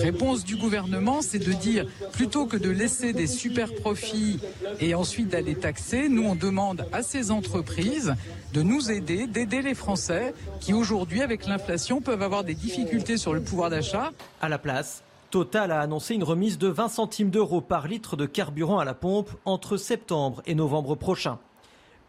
Réponse 0.00 0.44
du 0.44 0.56
gouvernement, 0.56 1.22
c'est 1.22 1.38
de 1.38 1.52
dire 1.52 1.86
plutôt 2.12 2.46
que 2.46 2.56
de 2.56 2.70
laisser 2.70 3.12
des 3.12 3.26
super 3.26 3.74
profits 3.74 4.40
et 4.80 4.94
ensuite 4.94 5.28
d'aller 5.28 5.54
taxer, 5.54 6.08
nous 6.08 6.24
on 6.24 6.34
demande 6.34 6.86
à 6.92 7.02
ces 7.02 7.30
entreprises 7.30 8.14
de 8.52 8.62
nous 8.62 8.90
aider, 8.90 9.26
d'aider 9.26 9.62
les 9.62 9.74
Français 9.74 10.34
qui 10.60 10.72
aujourd'hui, 10.72 11.22
avec 11.22 11.46
l'inflation, 11.46 12.00
peuvent 12.00 12.22
avoir 12.22 12.44
des 12.44 12.54
difficultés 12.54 13.16
sur 13.16 13.34
le 13.34 13.42
pouvoir 13.42 13.70
d'achat. 13.70 14.10
À 14.40 14.48
la 14.48 14.58
place, 14.58 15.02
Total 15.30 15.70
a 15.70 15.80
annoncé 15.80 16.14
une 16.14 16.24
remise 16.24 16.58
de 16.58 16.66
20 16.66 16.88
centimes 16.88 17.30
d'euros 17.30 17.60
par 17.60 17.86
litre 17.86 18.16
de 18.16 18.26
carburant 18.26 18.80
à 18.80 18.84
la 18.84 18.94
pompe 18.94 19.30
entre 19.44 19.76
septembre 19.76 20.42
et 20.44 20.56
novembre 20.56 20.96
prochain. 20.96 21.38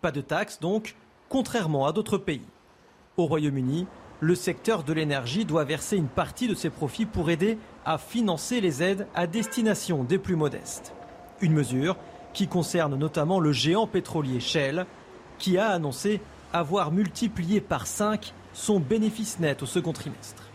Pas 0.02 0.12
de 0.12 0.22
taxes 0.22 0.60
donc, 0.60 0.96
contrairement 1.30 1.86
à 1.86 1.92
d'autres 1.92 2.18
pays. 2.18 2.42
Au 3.18 3.28
Royaume-Uni, 3.28 3.86
le 4.22 4.36
secteur 4.36 4.84
de 4.84 4.94
l'énergie 4.94 5.46
doit 5.46 5.66
verser 5.66 5.98
une 5.98 6.08
partie 6.08 6.48
de 6.48 6.56
ses 6.56 6.72
profits 6.72 7.06
pour 7.06 7.30
aider 7.30 7.60
à 7.86 7.98
financer 7.98 8.62
les 8.62 8.84
aides 8.84 9.08
à 9.16 9.28
destination 9.28 10.04
des 10.04 10.18
plus 10.18 10.36
modestes. 10.36 10.94
Une 11.42 11.54
mesure 11.54 11.98
qui 12.34 12.48
concerne 12.48 12.96
notamment 12.96 13.40
le 13.40 13.52
géant 13.52 13.88
pétrolier 13.88 14.40
Shell, 14.40 14.86
qui 15.38 15.58
a 15.58 15.70
annoncé 15.70 16.22
avoir 16.54 16.92
multiplié 16.92 17.62
par 17.62 17.88
5 17.88 18.34
son 18.54 18.80
bénéfice 18.80 19.40
net 19.40 19.64
au 19.64 19.66
second 19.66 19.94
trimestre 19.94 20.51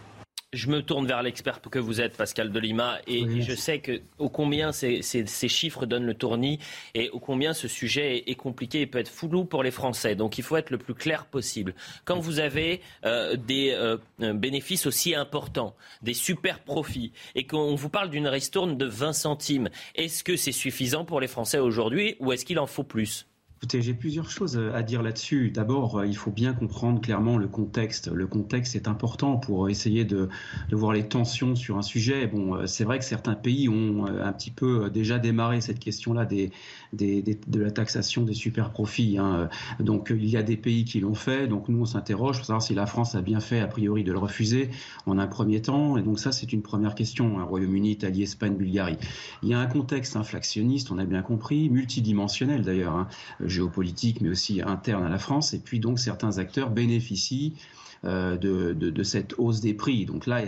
je 0.53 0.69
me 0.69 0.83
tourne 0.83 1.07
vers 1.07 1.23
l'expert 1.23 1.61
que 1.61 1.79
vous 1.79 2.01
êtes, 2.01 2.17
Pascal 2.17 2.51
Delima, 2.51 2.99
et 3.07 3.41
je 3.41 3.55
sais 3.55 3.81
que 3.81 4.01
combien 4.33 4.73
ces, 4.73 5.03
chiffres 5.49 5.87
donnent 5.87 6.07
le 6.07 6.15
tournis 6.15 6.59
et 6.95 7.11
au 7.11 7.19
combien 7.19 7.53
ce 7.53 7.69
sujet 7.69 8.25
est, 8.27 8.35
compliqué 8.35 8.83
et 8.83 8.87
peut 8.87 8.99
être 8.99 9.11
flou 9.11 9.45
pour 9.45 9.63
les 9.63 9.71
Français. 9.71 10.15
Donc 10.15 10.39
il 10.39 10.45
faut 10.45 10.57
être 10.57 10.71
le 10.71 10.79
plus 10.79 10.95
clair 10.95 11.27
possible. 11.27 11.75
Quand 12.05 12.19
vous 12.19 12.39
avez 12.39 12.81
euh, 13.05 13.37
des 13.37 13.73
euh, 13.73 13.99
bénéfices 14.33 14.87
aussi 14.87 15.15
importants, 15.15 15.75
des 16.03 16.15
super 16.15 16.61
profits, 16.61 17.13
et 17.35 17.47
qu'on 17.47 17.75
vous 17.75 17.91
parle 17.91 18.11
d'une 18.11 18.29
ristourne 18.29 18.77
de 18.77 18.87
20 18.87 19.13
centimes, 19.13 19.69
est-ce 19.95 20.23
que 20.23 20.37
c'est 20.37 20.53
suffisant 20.53 21.05
pour 21.05 21.21
les 21.21 21.29
Français 21.29 21.59
aujourd'hui 21.59 22.17
ou 22.21 22.33
est-ce 22.33 22.45
qu'il 22.45 22.59
en 22.59 22.67
faut 22.67 22.85
plus? 22.85 23.27
J'ai 23.73 23.95
plusieurs 23.95 24.31
choses 24.31 24.59
à 24.59 24.83
dire 24.83 25.03
là-dessus. 25.03 25.51
D'abord, 25.51 25.99
euh, 25.99 26.07
il 26.07 26.17
faut 26.17 26.31
bien 26.31 26.53
comprendre 26.53 27.01
clairement 27.01 27.39
le 27.39 27.49
contexte. 27.49 28.09
Le 28.09 28.27
contexte 28.27 28.77
est 28.77 28.89
important 28.89 29.37
pour 29.37 29.69
essayer 29.69 30.05
de, 30.05 30.29
voir 30.71 30.93
les 30.93 31.09
tensions 31.09 31.55
sur 31.55 31.77
un 31.77 31.83
sujet. 31.83 32.27
Bon, 32.27 32.55
euh, 32.55 32.67
c'est 32.67 32.85
vrai 32.85 32.99
que 32.99 33.05
certains 33.05 33.35
pays 33.35 33.69
ont 33.69 34.07
euh, 34.07 34.25
un 34.25 34.33
petit 34.33 34.51
peu 34.51 34.91
déjà 34.91 35.19
démarré 35.19 35.61
cette 35.61 35.79
question-là 35.79 36.25
des, 36.25 36.51
de 36.93 37.61
la 37.61 37.71
taxation 37.71 38.23
des 38.23 38.35
super 38.35 38.71
profits. 38.71 39.19
Hein. 39.19 39.49
Donc, 39.81 40.13
il 40.15 40.27
y 40.27 40.37
a 40.37 40.43
des 40.43 40.57
pays 40.57 40.85
qui 40.85 41.01
l'ont 41.01 41.15
fait. 41.15 41.47
Donc, 41.47 41.69
nous, 41.69 41.81
on 41.81 41.87
s'interroge 41.87 42.37
pour 42.37 42.47
savoir 42.47 42.63
si 42.63 42.75
la 42.75 42.87
France 42.87 43.15
a 43.15 43.23
bien 43.23 43.41
fait, 43.41 43.61
a 43.61 43.67
priori, 43.67 44.05
de 44.05 44.13
le 44.13 44.19
refuser 44.19 44.71
en 45.07 45.19
un 45.19 45.27
premier 45.27 45.63
temps. 45.63 45.97
Et 45.97 46.03
donc, 46.03 46.19
ça, 46.19 46.33
c'est 46.33 46.53
une 46.53 46.63
première 46.63 46.95
question. 46.95 47.39
Hein. 47.39 47.45
Royaume-Uni, 47.45 47.93
Italie, 47.93 48.23
Espagne, 48.23 48.55
Bulgarie. 48.55 48.99
Il 49.43 49.49
y 49.49 49.55
a 49.55 49.59
un 49.59 49.67
contexte 49.67 50.17
inflationniste, 50.17 50.91
on 50.91 50.99
a 50.99 51.05
bien 51.05 51.23
compris, 51.23 51.69
multidimensionnel 51.71 52.63
d'ailleurs. 52.63 52.95
Hein 52.95 53.09
géopolitique, 53.57 54.21
mais 54.21 54.29
aussi 54.29 54.61
interne 54.63 55.05
à 55.05 55.09
la 55.09 55.19
France. 55.19 55.55
Et 55.55 55.59
puis 55.59 55.81
donc 55.81 55.99
certains 55.99 56.39
acteurs 56.39 56.71
bénéficient 56.71 57.55
euh, 58.07 58.37
de, 58.37 58.73
de, 58.73 59.03
cette 59.03 59.35
hausse 59.37 59.61
des 59.61 59.75
prix. 59.75 60.07
Donc 60.07 60.27
là, 60.27 60.43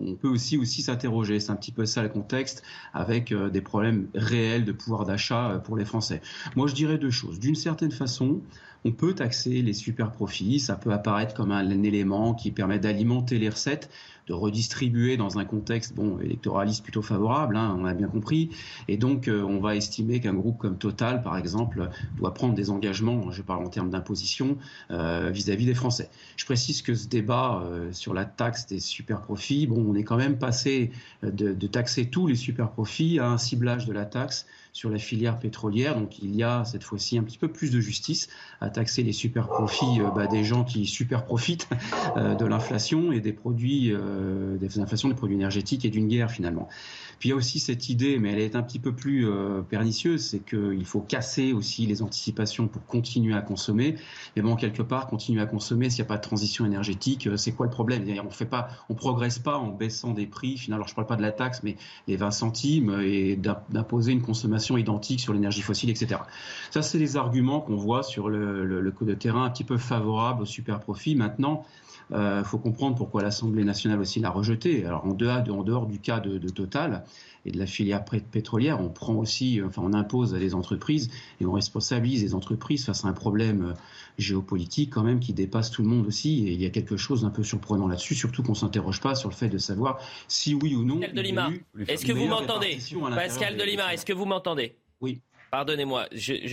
on 0.00 0.14
peut 0.16 0.28
aussi 0.28 0.58
aussi 0.58 0.82
s'interroger. 0.82 1.38
C'est 1.38 1.52
un 1.52 1.56
petit 1.56 1.70
peu 1.70 1.86
ça 1.86 2.02
le 2.02 2.08
contexte, 2.08 2.64
avec 2.92 3.30
euh, 3.30 3.50
des 3.50 3.60
problèmes 3.60 4.08
réels 4.14 4.64
de 4.64 4.72
pouvoir 4.72 5.04
d'achat 5.04 5.50
euh, 5.50 5.58
pour 5.58 5.76
les 5.76 5.84
Français. 5.84 6.20
Moi, 6.56 6.66
je 6.66 6.74
dirais 6.74 6.98
deux 6.98 7.12
choses. 7.12 7.38
D'une 7.38 7.54
certaine 7.54 7.92
façon, 7.92 8.40
on 8.84 8.90
peut 8.90 9.14
taxer 9.14 9.62
les 9.62 9.74
super 9.74 10.10
profits. 10.10 10.58
Ça 10.58 10.74
peut 10.74 10.92
apparaître 10.92 11.34
comme 11.34 11.52
un, 11.52 11.82
élément 11.84 12.34
qui 12.34 12.50
permet 12.50 12.80
d'alimenter 12.80 13.38
les 13.38 13.48
recettes 13.48 13.90
de 14.26 14.32
redistribuer 14.32 15.16
dans 15.16 15.38
un 15.38 15.44
contexte 15.44 15.94
bon 15.94 16.18
électoraliste 16.20 16.82
plutôt 16.82 17.02
favorable, 17.02 17.56
hein, 17.56 17.76
on 17.78 17.84
a 17.84 17.94
bien 17.94 18.08
compris. 18.08 18.50
Et 18.88 18.96
donc, 18.96 19.28
euh, 19.28 19.42
on 19.42 19.60
va 19.60 19.76
estimer 19.76 20.20
qu'un 20.20 20.34
groupe 20.34 20.58
comme 20.58 20.78
Total, 20.78 21.22
par 21.22 21.36
exemple, 21.36 21.88
doit 22.16 22.34
prendre 22.34 22.54
des 22.54 22.70
engagements, 22.70 23.30
je 23.30 23.42
parle 23.42 23.64
en 23.64 23.68
termes 23.68 23.90
d'imposition, 23.90 24.56
euh, 24.90 25.30
vis-à-vis 25.30 25.66
des 25.66 25.74
Français. 25.74 26.10
Je 26.36 26.44
précise 26.44 26.82
que 26.82 26.94
ce 26.94 27.08
débat 27.08 27.62
euh, 27.64 27.92
sur 27.92 28.14
la 28.14 28.24
taxe 28.24 28.66
des 28.66 28.80
super 28.80 29.20
profits, 29.20 29.66
bon, 29.66 29.84
on 29.86 29.94
est 29.94 30.04
quand 30.04 30.16
même 30.16 30.38
passé 30.38 30.90
de, 31.22 31.52
de 31.52 31.66
taxer 31.66 32.06
tous 32.06 32.26
les 32.26 32.36
super 32.36 32.70
profits 32.70 33.18
à 33.18 33.28
un 33.28 33.38
ciblage 33.38 33.86
de 33.86 33.92
la 33.92 34.04
taxe 34.04 34.46
sur 34.74 34.90
la 34.90 34.98
filière 34.98 35.38
pétrolière. 35.38 35.94
Donc 35.94 36.18
il 36.18 36.34
y 36.34 36.42
a 36.42 36.64
cette 36.64 36.82
fois-ci 36.82 37.16
un 37.16 37.22
petit 37.22 37.38
peu 37.38 37.48
plus 37.48 37.70
de 37.70 37.80
justice 37.80 38.28
à 38.60 38.68
taxer 38.68 39.04
les 39.04 39.12
super 39.12 39.46
profits 39.46 40.00
euh, 40.00 40.10
bah, 40.10 40.26
des 40.26 40.42
gens 40.42 40.64
qui 40.64 40.84
super 40.84 41.24
profitent 41.24 41.68
euh, 42.16 42.34
de 42.34 42.44
l'inflation 42.44 43.12
et 43.12 43.20
des 43.20 43.32
produits, 43.32 43.92
euh, 43.92 44.58
des 44.58 44.80
inflations 44.80 45.08
des 45.08 45.14
produits 45.14 45.36
énergétiques 45.36 45.84
et 45.84 45.90
d'une 45.90 46.08
guerre 46.08 46.30
finalement. 46.30 46.68
Puis 47.18 47.28
il 47.28 47.30
y 47.30 47.32
a 47.32 47.36
aussi 47.36 47.58
cette 47.58 47.88
idée, 47.88 48.18
mais 48.18 48.32
elle 48.32 48.40
est 48.40 48.56
un 48.56 48.62
petit 48.62 48.78
peu 48.78 48.92
plus 48.92 49.26
pernicieuse, 49.68 50.24
c'est 50.24 50.40
qu'il 50.40 50.84
faut 50.84 51.00
casser 51.00 51.52
aussi 51.52 51.86
les 51.86 52.02
anticipations 52.02 52.68
pour 52.68 52.84
continuer 52.86 53.34
à 53.34 53.40
consommer. 53.40 53.96
Mais 54.36 54.42
bon, 54.42 54.56
quelque 54.56 54.82
part, 54.82 55.06
continuer 55.06 55.40
à 55.40 55.46
consommer 55.46 55.90
s'il 55.90 56.02
n'y 56.02 56.06
a 56.06 56.08
pas 56.08 56.16
de 56.16 56.22
transition 56.22 56.64
énergétique, 56.64 57.28
c'est 57.36 57.52
quoi 57.52 57.66
le 57.66 57.70
problème? 57.70 58.04
On 58.24 58.30
fait 58.30 58.44
pas, 58.46 58.68
on 58.88 58.94
progresse 58.94 59.38
pas 59.38 59.58
en 59.58 59.68
baissant 59.68 60.12
des 60.12 60.26
prix. 60.26 60.56
Finalement, 60.56 60.74
alors 60.74 60.88
je 60.88 60.94
parle 60.94 61.06
pas 61.06 61.16
de 61.16 61.22
la 61.22 61.32
taxe, 61.32 61.62
mais 61.62 61.76
les 62.08 62.16
20 62.16 62.30
centimes 62.30 63.00
et 63.02 63.36
d'imposer 63.36 64.12
une 64.12 64.22
consommation 64.22 64.76
identique 64.76 65.20
sur 65.20 65.32
l'énergie 65.32 65.62
fossile, 65.62 65.90
etc. 65.90 66.20
Ça, 66.70 66.82
c'est 66.82 66.98
les 66.98 67.16
arguments 67.16 67.60
qu'on 67.60 67.76
voit 67.76 68.02
sur 68.02 68.28
le, 68.28 68.64
le, 68.64 68.94
de 69.00 69.14
terrain 69.14 69.44
un 69.44 69.50
petit 69.50 69.64
peu 69.64 69.78
favorable 69.78 70.42
au 70.42 70.46
super 70.46 70.80
profit. 70.80 71.14
Maintenant, 71.14 71.64
il 72.10 72.16
euh, 72.16 72.44
faut 72.44 72.58
comprendre 72.58 72.96
pourquoi 72.96 73.22
l'Assemblée 73.22 73.64
nationale 73.64 74.00
aussi 74.00 74.20
l'a 74.20 74.30
rejeté. 74.30 74.84
Alors 74.84 75.04
en 75.06 75.14
dehors, 75.14 75.42
en 75.50 75.62
dehors 75.62 75.86
du 75.86 75.98
cas 75.98 76.20
de, 76.20 76.38
Total 76.48 77.04
et 77.46 77.50
de 77.50 77.58
la 77.58 77.66
filière 77.66 78.04
pétrolière, 78.04 78.80
on 78.80 78.88
prend 78.88 79.14
aussi, 79.14 79.60
enfin 79.64 79.82
on 79.84 79.92
impose 79.92 80.34
à 80.34 80.38
des 80.38 80.54
entreprises 80.54 81.10
et 81.40 81.46
on 81.46 81.52
responsabilise 81.52 82.22
les 82.22 82.34
entreprises 82.34 82.84
face 82.84 83.04
à 83.04 83.08
un 83.08 83.12
problème 83.12 83.70
euh, 83.70 83.72
géopolitique 84.18 84.90
quand 84.90 85.02
même 85.02 85.18
qui 85.18 85.32
dépasse 85.32 85.70
tout 85.70 85.82
le 85.82 85.88
monde 85.88 86.06
aussi. 86.06 86.46
Et 86.46 86.52
il 86.52 86.60
y 86.60 86.66
a 86.66 86.70
quelque 86.70 86.96
chose 86.96 87.22
d'un 87.22 87.30
peu 87.30 87.42
surprenant 87.42 87.88
là-dessus, 87.88 88.14
surtout 88.14 88.42
qu'on 88.42 88.54
s'interroge 88.54 89.00
pas 89.00 89.14
sur 89.14 89.30
le 89.30 89.34
fait 89.34 89.48
de 89.48 89.58
savoir 89.58 89.98
si 90.28 90.54
oui 90.54 90.74
ou 90.74 90.84
non. 90.84 91.00
Pascal 91.00 91.14
Delima, 91.16 91.50
est-ce 91.88 92.04
que 92.04 92.12
vous 92.12 92.26
m'entendez? 92.26 92.78
Pascal 93.14 93.56
Delima, 93.56 93.94
est-ce 93.94 94.04
que 94.04 94.12
vous 94.12 94.26
m'entendez? 94.26 94.76
Oui. 95.00 95.20
Pardonnez-moi, 95.54 96.08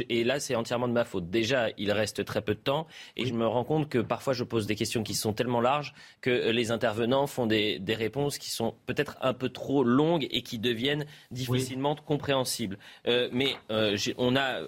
et 0.10 0.24
là 0.24 0.40
c'est 0.40 0.54
entièrement 0.54 0.88
de 0.88 0.94
ma 0.94 1.06
faute. 1.06 1.32
Déjà, 1.32 1.70
il 1.80 1.92
reste 1.92 2.24
très 2.24 2.44
peu 2.44 2.54
de 2.54 2.60
temps 2.60 2.86
et 3.18 3.26
je 3.26 3.34
me 3.34 3.48
rends 3.48 3.64
compte 3.64 3.90
que 3.90 3.98
parfois 3.98 4.34
je 4.34 4.44
pose 4.44 4.68
des 4.68 4.76
questions 4.76 5.02
qui 5.02 5.16
sont 5.16 5.34
tellement 5.34 5.60
larges 5.60 5.96
que 6.22 6.52
les 6.52 6.70
intervenants 6.70 7.26
font 7.26 7.48
des, 7.48 7.82
réponses 7.88 8.38
qui 8.38 8.52
sont 8.52 8.76
peut-être 8.86 9.18
un 9.22 9.34
peu 9.34 9.50
trop 9.50 9.84
longues 9.84 10.28
et 10.30 10.44
qui 10.44 10.60
deviennent 10.60 11.08
difficilement 11.32 11.96
compréhensibles. 11.96 12.78
Euh, 13.08 13.28
mais 13.32 13.56
euh, 13.72 13.98
on 14.20 14.36
a 14.36 14.60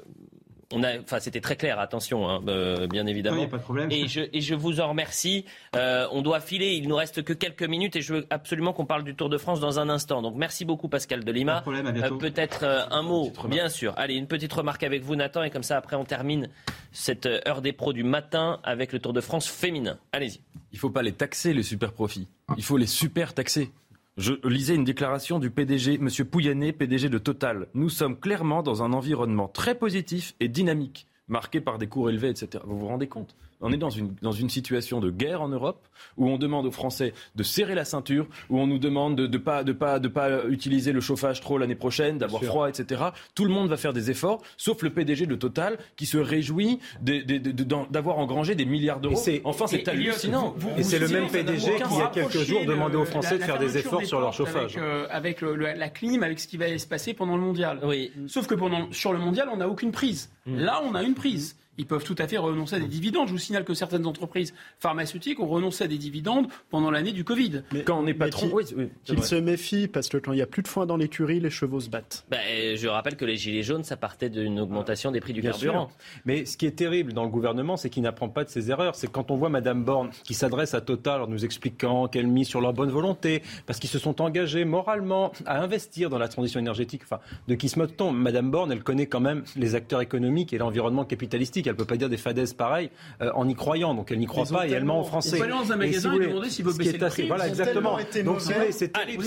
enfin, 0.81 1.19
c'était 1.19 1.41
très 1.41 1.55
clair, 1.55 1.79
attention, 1.79 2.29
hein, 2.29 2.41
euh, 2.47 2.87
bien 2.87 3.05
évidemment. 3.07 3.47
pas 3.47 3.57
de 3.57 3.63
problème. 3.63 3.91
Et 3.91 4.07
je, 4.07 4.21
et 4.31 4.41
je 4.41 4.55
vous 4.55 4.79
en 4.79 4.89
remercie. 4.89 5.45
Euh, 5.75 6.07
on 6.11 6.21
doit 6.21 6.39
filer, 6.39 6.73
il 6.73 6.87
nous 6.87 6.95
reste 6.95 7.23
que 7.23 7.33
quelques 7.33 7.63
minutes 7.63 7.95
et 7.95 8.01
je 8.01 8.13
veux 8.13 8.25
absolument 8.29 8.73
qu'on 8.73 8.85
parle 8.85 9.03
du 9.03 9.15
Tour 9.15 9.29
de 9.29 9.37
France 9.37 9.59
dans 9.59 9.79
un 9.79 9.89
instant. 9.89 10.21
Donc 10.21 10.35
merci 10.35 10.65
beaucoup 10.65 10.87
Pascal 10.87 11.23
Delima. 11.23 11.53
Pas 11.53 11.59
de 11.59 11.63
problème, 11.63 11.87
euh, 11.87 12.17
Peut-être 12.17 12.63
un 12.91 13.01
mot, 13.01 13.31
bien 13.47 13.69
sûr. 13.69 13.93
Allez, 13.97 14.15
une 14.15 14.27
petite 14.27 14.53
remarque 14.53 14.83
avec 14.83 15.03
vous 15.03 15.15
Nathan 15.15 15.43
et 15.43 15.49
comme 15.49 15.63
ça 15.63 15.77
après 15.77 15.95
on 15.95 16.05
termine 16.05 16.49
cette 16.91 17.25
heure 17.25 17.61
des 17.61 17.73
pros 17.73 17.93
du 17.93 18.03
matin 18.03 18.59
avec 18.63 18.93
le 18.93 18.99
Tour 18.99 19.13
de 19.13 19.21
France 19.21 19.47
féminin. 19.47 19.97
Allez-y. 20.11 20.39
Il 20.71 20.77
ne 20.77 20.79
faut 20.79 20.89
pas 20.89 21.03
les 21.03 21.11
taxer 21.11 21.53
les 21.53 21.63
super 21.63 21.91
profits. 21.91 22.27
Il 22.57 22.63
faut 22.63 22.77
les 22.77 22.87
super 22.87 23.33
taxer. 23.33 23.71
Je 24.15 24.33
lisais 24.47 24.75
une 24.75 24.83
déclaration 24.83 25.39
du 25.39 25.49
PDG, 25.49 25.95
M. 25.95 26.07
Pouyanné, 26.29 26.71
PDG 26.71 27.09
de 27.09 27.17
Total. 27.17 27.65
Nous 27.73 27.89
sommes 27.89 28.15
clairement 28.15 28.61
dans 28.61 28.83
un 28.83 28.93
environnement 28.93 29.47
très 29.47 29.73
positif 29.73 30.35
et 30.39 30.47
dynamique, 30.47 31.07
marqué 31.27 31.61
par 31.61 31.79
des 31.79 31.87
cours 31.87 32.11
élevés, 32.11 32.29
etc. 32.29 32.63
Vous 32.67 32.77
vous 32.77 32.87
rendez 32.87 33.07
compte? 33.07 33.35
On 33.63 33.71
est 33.71 33.77
dans 33.77 33.89
une, 33.89 34.13
dans 34.21 34.33
une 34.33 34.49
situation 34.49 34.99
de 34.99 35.09
guerre 35.09 35.41
en 35.41 35.47
Europe 35.49 35.87
où 36.17 36.29
on 36.29 36.37
demande 36.37 36.65
aux 36.65 36.71
Français 36.71 37.13
de 37.35 37.43
serrer 37.43 37.75
la 37.75 37.85
ceinture, 37.85 38.27
où 38.49 38.59
on 38.59 38.67
nous 38.67 38.77
demande 38.77 39.15
de 39.15 39.25
ne 39.25 39.37
pas, 39.37 39.63
de 39.63 39.71
pas, 39.71 39.99
de 39.99 40.09
pas 40.09 40.45
utiliser 40.45 40.91
le 40.91 40.99
chauffage 40.99 41.39
trop 41.41 41.57
l'année 41.57 41.75
prochaine, 41.75 42.17
d'avoir 42.17 42.43
froid, 42.43 42.69
etc. 42.69 43.01
Tout 43.35 43.45
le 43.45 43.51
monde 43.51 43.69
va 43.69 43.77
faire 43.77 43.93
des 43.93 44.11
efforts, 44.11 44.41
sauf 44.57 44.81
le 44.83 44.89
PDG 44.89 45.25
de 45.25 45.35
Total 45.35 45.77
qui 45.95 46.05
se 46.05 46.17
réjouit 46.17 46.79
d'avoir 47.01 48.19
engrangé 48.19 48.53
des 48.53 48.65
milliards 48.65 48.99
d'euros. 48.99 49.21
Enfin, 49.45 49.67
c'est 49.67 49.87
hallucinant. 49.87 50.55
et 50.77 50.83
c'est 50.83 50.99
le 50.99 51.07
même 51.07 51.29
PDG 51.29 51.75
qui, 51.75 51.93
il 51.93 51.97
y 51.97 52.01
a 52.01 52.07
quelques 52.07 52.39
jours, 52.39 52.65
demandait 52.65 52.97
aux 52.97 53.05
Français 53.05 53.37
de 53.37 53.43
faire 53.43 53.59
des 53.59 53.77
efforts 53.77 54.03
sur 54.03 54.19
leur 54.19 54.33
chauffage. 54.33 54.77
Avec, 55.09 55.41
euh, 55.41 55.55
la 55.55 55.89
clim, 55.89 56.23
avec 56.23 56.39
ce 56.39 56.47
qui 56.47 56.57
va 56.57 56.77
se 56.77 56.87
passer 56.87 57.13
pendant 57.13 57.37
le 57.37 57.41
mondial. 57.41 57.79
Oui. 57.83 58.11
Sauf 58.27 58.45
que 58.47 58.55
pendant, 58.55 58.91
sur 58.91 59.13
le 59.13 59.19
mondial, 59.19 59.47
on 59.51 59.57
n'a 59.57 59.69
aucune 59.69 59.91
prise. 59.91 60.29
Mm. 60.45 60.57
Là, 60.57 60.81
on 60.83 60.95
a 60.95 61.03
une 61.03 61.13
prise 61.13 61.55
ils 61.77 61.85
peuvent 61.85 62.03
tout 62.03 62.15
à 62.17 62.27
fait 62.27 62.37
renoncer 62.37 62.75
à 62.75 62.79
des 62.79 62.87
dividendes. 62.87 63.27
Je 63.27 63.33
vous 63.33 63.39
signale 63.39 63.63
que 63.63 63.73
certaines 63.73 64.05
entreprises 64.05 64.53
pharmaceutiques 64.79 65.39
ont 65.39 65.47
renoncé 65.47 65.83
à 65.83 65.87
des 65.87 65.97
dividendes 65.97 66.47
pendant 66.69 66.91
l'année 66.91 67.11
du 67.11 67.23
Covid. 67.23 67.63
Mais 67.71 67.83
quand 67.83 67.99
on 67.99 68.07
est 68.07 68.13
patron, 68.13 68.49
oui, 68.53 68.63
qu'ils 69.03 69.23
se 69.23 69.35
méfient 69.35 69.87
parce 69.87 70.09
que 70.09 70.17
quand 70.17 70.33
il 70.33 70.37
n'y 70.37 70.41
a 70.41 70.47
plus 70.47 70.63
de 70.63 70.67
foin 70.67 70.85
dans 70.85 70.97
l'écurie, 70.97 71.39
les 71.39 71.49
chevaux 71.49 71.79
se 71.79 71.89
battent. 71.89 72.25
Ben, 72.29 72.39
je 72.75 72.87
rappelle 72.87 73.15
que 73.15 73.25
les 73.25 73.37
gilets 73.37 73.63
jaunes, 73.63 73.83
ça 73.83 73.97
partait 73.97 74.29
d'une 74.29 74.59
augmentation 74.59 75.11
des 75.11 75.19
prix 75.19 75.33
du 75.33 75.41
carburant. 75.41 75.89
Mais 76.25 76.45
ce 76.45 76.57
qui 76.57 76.65
est 76.65 76.71
terrible 76.71 77.13
dans 77.13 77.23
le 77.23 77.29
gouvernement, 77.29 77.77
c'est 77.77 77.89
qu'il 77.89 78.03
n'apprend 78.03 78.29
pas 78.29 78.43
de 78.43 78.49
ses 78.49 78.69
erreurs. 78.69 78.95
C'est 78.95 79.11
quand 79.11 79.31
on 79.31 79.35
voit 79.35 79.49
Madame 79.49 79.83
Borne 79.83 80.09
qui 80.23 80.33
s'adresse 80.33 80.73
à 80.73 80.81
Total 80.81 81.21
en 81.21 81.27
nous 81.27 81.45
expliquant 81.45 82.07
qu'elle 82.07 82.27
mise 82.27 82.47
sur 82.47 82.61
leur 82.61 82.73
bonne 82.73 82.89
volonté, 82.89 83.41
parce 83.65 83.79
qu'ils 83.79 83.89
se 83.89 83.99
sont 83.99 84.21
engagés 84.21 84.65
moralement 84.65 85.31
à 85.45 85.61
investir 85.61 86.09
dans 86.09 86.17
la 86.17 86.27
transition 86.27 86.59
énergétique. 86.59 87.01
Enfin, 87.03 87.19
de 87.47 87.55
qui 87.55 87.69
se 87.69 87.79
moque-t-on? 87.79 88.11
Madame 88.11 88.51
Borne, 88.51 88.71
elle 88.71 88.83
connaît 88.83 89.07
quand 89.07 89.19
même 89.19 89.43
les 89.55 89.75
acteurs 89.75 90.01
économiques 90.01 90.53
et 90.53 90.57
l'environnement 90.57 91.05
capitalistique. 91.05 91.62
Elle 91.67 91.73
ne 91.73 91.77
peut 91.77 91.85
pas 91.85 91.97
dire 91.97 92.09
des 92.09 92.17
fadaises 92.17 92.53
pareilles 92.53 92.89
euh, 93.21 93.31
en 93.35 93.47
y 93.47 93.55
croyant. 93.55 93.93
Donc 93.93 94.11
elle 94.11 94.19
n'y 94.19 94.25
croit 94.25 94.45
pas 94.45 94.67
et 94.67 94.71
elle 94.71 94.85
ment 94.85 94.99
en 94.99 95.03
français. 95.03 95.39
On 95.41 95.63
dans 95.63 95.71
un 95.71 95.75
magasin 95.75 96.13
et, 96.13 96.27
demander 96.27 96.49
s'il 96.49 96.65
veut 96.65 96.73
baisser 96.73 96.97
le 96.97 97.07
prix. 97.07 97.27
Voilà, 97.27 97.47
exactement. 97.47 97.97
Donc 98.23 98.41
si 98.41 98.51
c'est 98.71 98.93
terrible. 98.93 99.23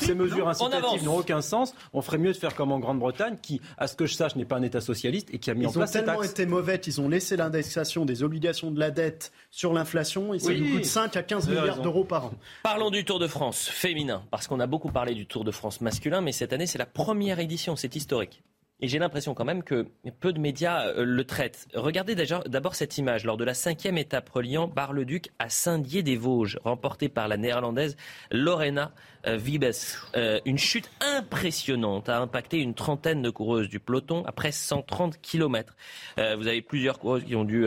Ces 0.00 0.14
mesures 0.14 0.48
incitatives 0.48 1.04
n'ont 1.04 1.18
aucun 1.18 1.40
sens. 1.40 1.74
On 1.92 2.02
ferait 2.02 2.18
mieux 2.18 2.32
de 2.32 2.36
faire 2.36 2.54
comme 2.54 2.72
en 2.72 2.78
Grande-Bretagne, 2.78 3.36
qui, 3.40 3.60
à 3.78 3.86
ce 3.86 3.96
que 3.96 4.06
je 4.06 4.14
sache, 4.14 4.36
n'est 4.36 4.44
pas 4.44 4.56
un 4.56 4.62
État 4.62 4.80
socialiste 4.80 5.28
et 5.32 5.38
qui 5.38 5.50
a 5.50 5.54
mis 5.54 5.66
en 5.66 5.72
place. 5.72 5.94
Ils 5.94 5.98
ont 5.98 6.04
tellement 6.04 6.22
été 6.22 6.46
mauvais 6.46 6.78
qu'ils 6.80 7.00
ont 7.00 7.08
laissé 7.08 7.36
l'indexation 7.36 8.04
des 8.04 8.22
obligations 8.22 8.70
de 8.70 8.78
la 8.78 8.90
dette 8.90 9.32
sur 9.50 9.72
l'inflation 9.72 10.34
et 10.34 10.38
ça 10.38 10.52
nous 10.52 10.76
coûte 10.76 10.84
5 10.84 11.16
à 11.16 11.22
15 11.22 11.48
milliards 11.48 11.80
d'euros 11.80 12.04
par 12.04 12.26
an. 12.26 12.32
Parlons 12.62 12.90
du 12.90 13.04
Tour 13.04 13.18
de 13.18 13.26
France 13.26 13.68
féminin, 13.68 14.22
parce 14.30 14.46
qu'on 14.46 14.60
a 14.60 14.66
beaucoup 14.66 14.90
parlé 14.90 15.14
du 15.14 15.26
Tour 15.26 15.44
de 15.44 15.50
France 15.50 15.80
masculin, 15.80 16.20
mais 16.20 16.32
cette 16.32 16.52
année 16.52 16.66
c'est 16.66 16.78
la 16.78 16.86
première 16.86 17.38
édition, 17.38 17.76
c'est 17.76 17.94
historique. 17.96 18.42
Et 18.80 18.88
j'ai 18.88 18.98
l'impression 18.98 19.32
quand 19.32 19.46
même 19.46 19.62
que 19.62 19.88
peu 20.20 20.34
de 20.34 20.38
médias 20.38 20.88
euh, 20.88 21.04
le 21.04 21.24
traitent. 21.24 21.66
Regardez 21.74 22.14
d'abord 22.14 22.74
cette 22.74 22.98
image 22.98 23.24
lors 23.24 23.38
de 23.38 23.44
la 23.44 23.54
cinquième 23.54 23.96
étape 23.96 24.28
reliant 24.28 24.68
Bar-le-Duc 24.68 25.30
à 25.38 25.48
Saint-Dié-des-Vosges, 25.48 26.58
remportée 26.62 27.08
par 27.08 27.26
la 27.26 27.38
néerlandaise 27.38 27.96
Lorena 28.30 28.92
Vibes. 29.26 29.72
Euh, 30.16 30.40
une 30.44 30.58
chute 30.58 30.90
impressionnante 31.00 32.08
a 32.08 32.18
impacté 32.18 32.58
une 32.58 32.74
trentaine 32.74 33.22
de 33.22 33.30
coureuses 33.30 33.68
du 33.68 33.80
peloton 33.80 34.24
après 34.26 34.52
130 34.52 35.20
km. 35.20 35.76
vous 36.16 36.46
avez 36.46 36.62
plusieurs 36.62 36.98
coureuses 36.98 37.24
qui 37.24 37.34
ont 37.34 37.44
dû 37.44 37.66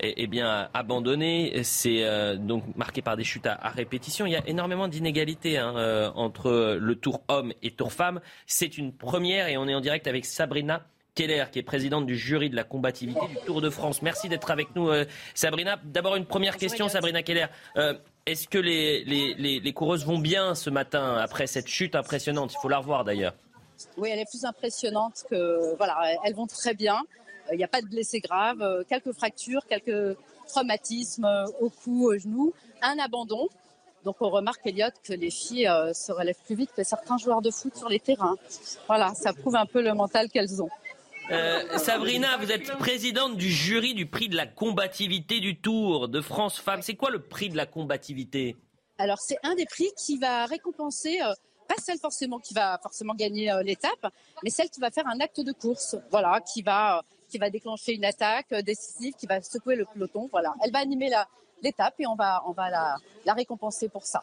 eh, 0.00 0.14
eh 0.16 0.26
bien, 0.26 0.68
abandonner. 0.74 1.62
C'est 1.62 2.04
donc 2.38 2.64
marqué 2.76 3.02
par 3.02 3.16
des 3.16 3.24
chutes 3.24 3.46
à, 3.46 3.70
répétition. 3.70 4.26
Il 4.26 4.32
y 4.32 4.36
a 4.36 4.46
énormément 4.46 4.88
d'inégalités 4.88 5.58
hein, 5.58 6.12
entre 6.14 6.78
le 6.80 6.94
tour 6.96 7.22
homme 7.28 7.52
et 7.62 7.70
tour 7.70 7.92
femme. 7.92 8.20
C'est 8.46 8.78
une 8.78 8.92
première 8.92 9.48
et 9.48 9.56
on 9.56 9.68
est 9.68 9.74
en 9.74 9.80
direct 9.80 10.06
avec 10.06 10.24
Sabrina 10.24 10.86
Keller, 11.14 11.44
qui 11.52 11.60
est 11.60 11.62
présidente 11.62 12.06
du 12.06 12.16
jury 12.16 12.50
de 12.50 12.56
la 12.56 12.64
combativité 12.64 13.20
du 13.28 13.36
Tour 13.46 13.60
de 13.60 13.70
France. 13.70 14.02
Merci 14.02 14.28
d'être 14.28 14.50
avec 14.50 14.74
nous, 14.74 14.88
euh, 14.88 15.04
Sabrina. 15.34 15.78
D'abord, 15.84 16.16
une 16.16 16.26
première 16.26 16.56
question, 16.56 16.88
Sabrina 16.88 17.22
Keller. 17.22 17.46
Euh, 17.76 17.94
est-ce 18.26 18.48
que 18.48 18.58
les, 18.58 19.04
les, 19.04 19.72
coureuses 19.72 20.04
vont 20.04 20.18
bien 20.18 20.54
ce 20.54 20.70
matin 20.70 21.16
après 21.16 21.46
cette 21.46 21.68
chute 21.68 21.94
impressionnante? 21.94 22.52
Il 22.52 22.58
faut 22.60 22.68
la 22.68 22.78
revoir 22.78 23.04
d'ailleurs. 23.04 23.34
Oui, 23.96 24.08
elle 24.10 24.20
est 24.20 24.28
plus 24.28 24.44
impressionnante 24.44 25.24
que. 25.28 25.76
Voilà, 25.76 25.96
elles 26.24 26.34
vont 26.34 26.46
très 26.46 26.74
bien. 26.74 27.02
Il 27.52 27.58
n'y 27.58 27.64
a 27.64 27.68
pas 27.68 27.82
de 27.82 27.86
blessés 27.86 28.20
graves, 28.20 28.84
quelques 28.88 29.12
fractures, 29.12 29.66
quelques 29.66 30.16
traumatismes 30.48 31.28
au 31.60 31.68
cou, 31.68 32.08
au 32.08 32.18
genou, 32.18 32.54
un 32.80 32.98
abandon. 32.98 33.48
Donc 34.04 34.16
on 34.20 34.28
remarque, 34.28 34.60
Elliot, 34.66 34.88
que 35.02 35.14
les 35.14 35.30
filles 35.30 35.66
euh, 35.66 35.92
se 35.94 36.12
relèvent 36.12 36.40
plus 36.44 36.54
vite 36.54 36.70
que 36.76 36.84
certains 36.84 37.16
joueurs 37.16 37.40
de 37.40 37.50
foot 37.50 37.74
sur 37.74 37.88
les 37.88 38.00
terrains. 38.00 38.36
Voilà, 38.86 39.14
ça 39.14 39.32
prouve 39.32 39.56
un 39.56 39.66
peu 39.66 39.82
le 39.82 39.94
mental 39.94 40.28
qu'elles 40.28 40.62
ont. 40.62 40.68
Euh, 41.30 41.78
Sabrina, 41.78 42.36
vous 42.36 42.52
êtes 42.52 42.76
présidente 42.78 43.36
du 43.36 43.50
jury 43.50 43.94
du 43.94 44.06
prix 44.06 44.28
de 44.28 44.36
la 44.36 44.46
combativité 44.46 45.40
du 45.40 45.58
Tour 45.58 46.08
de 46.08 46.20
France 46.20 46.58
Femmes. 46.58 46.82
C'est 46.82 46.96
quoi 46.96 47.10
le 47.10 47.20
prix 47.20 47.48
de 47.48 47.56
la 47.56 47.66
combativité? 47.66 48.56
Alors 48.98 49.18
c'est 49.18 49.38
un 49.42 49.54
des 49.54 49.64
prix 49.64 49.90
qui 49.96 50.18
va 50.18 50.46
récompenser 50.46 51.18
euh, 51.22 51.32
pas 51.66 51.76
celle 51.82 51.98
forcément 51.98 52.38
qui 52.38 52.52
va 52.52 52.78
forcément 52.82 53.14
gagner 53.14 53.50
l'étape, 53.64 54.12
mais 54.42 54.50
celle 54.50 54.68
qui 54.68 54.80
va 54.80 54.90
faire 54.90 55.06
un 55.06 55.18
acte 55.20 55.40
de 55.40 55.52
course, 55.52 55.96
voilà, 56.10 56.40
qui 56.40 56.60
va 56.62 57.02
qui 57.30 57.38
va 57.38 57.48
déclencher 57.48 57.94
une 57.94 58.04
attaque 58.04 58.54
décisive, 58.62 59.14
qui 59.14 59.26
va 59.26 59.40
secouer 59.40 59.76
le 59.76 59.86
peloton, 59.86 60.28
voilà. 60.30 60.54
Elle 60.62 60.70
va 60.72 60.80
animer 60.80 61.08
la, 61.08 61.26
l'étape 61.62 61.94
et 61.98 62.06
on 62.06 62.14
va, 62.14 62.42
on 62.46 62.52
va 62.52 62.70
la, 62.70 62.96
la 63.24 63.32
récompenser 63.32 63.88
pour 63.88 64.04
ça. 64.04 64.22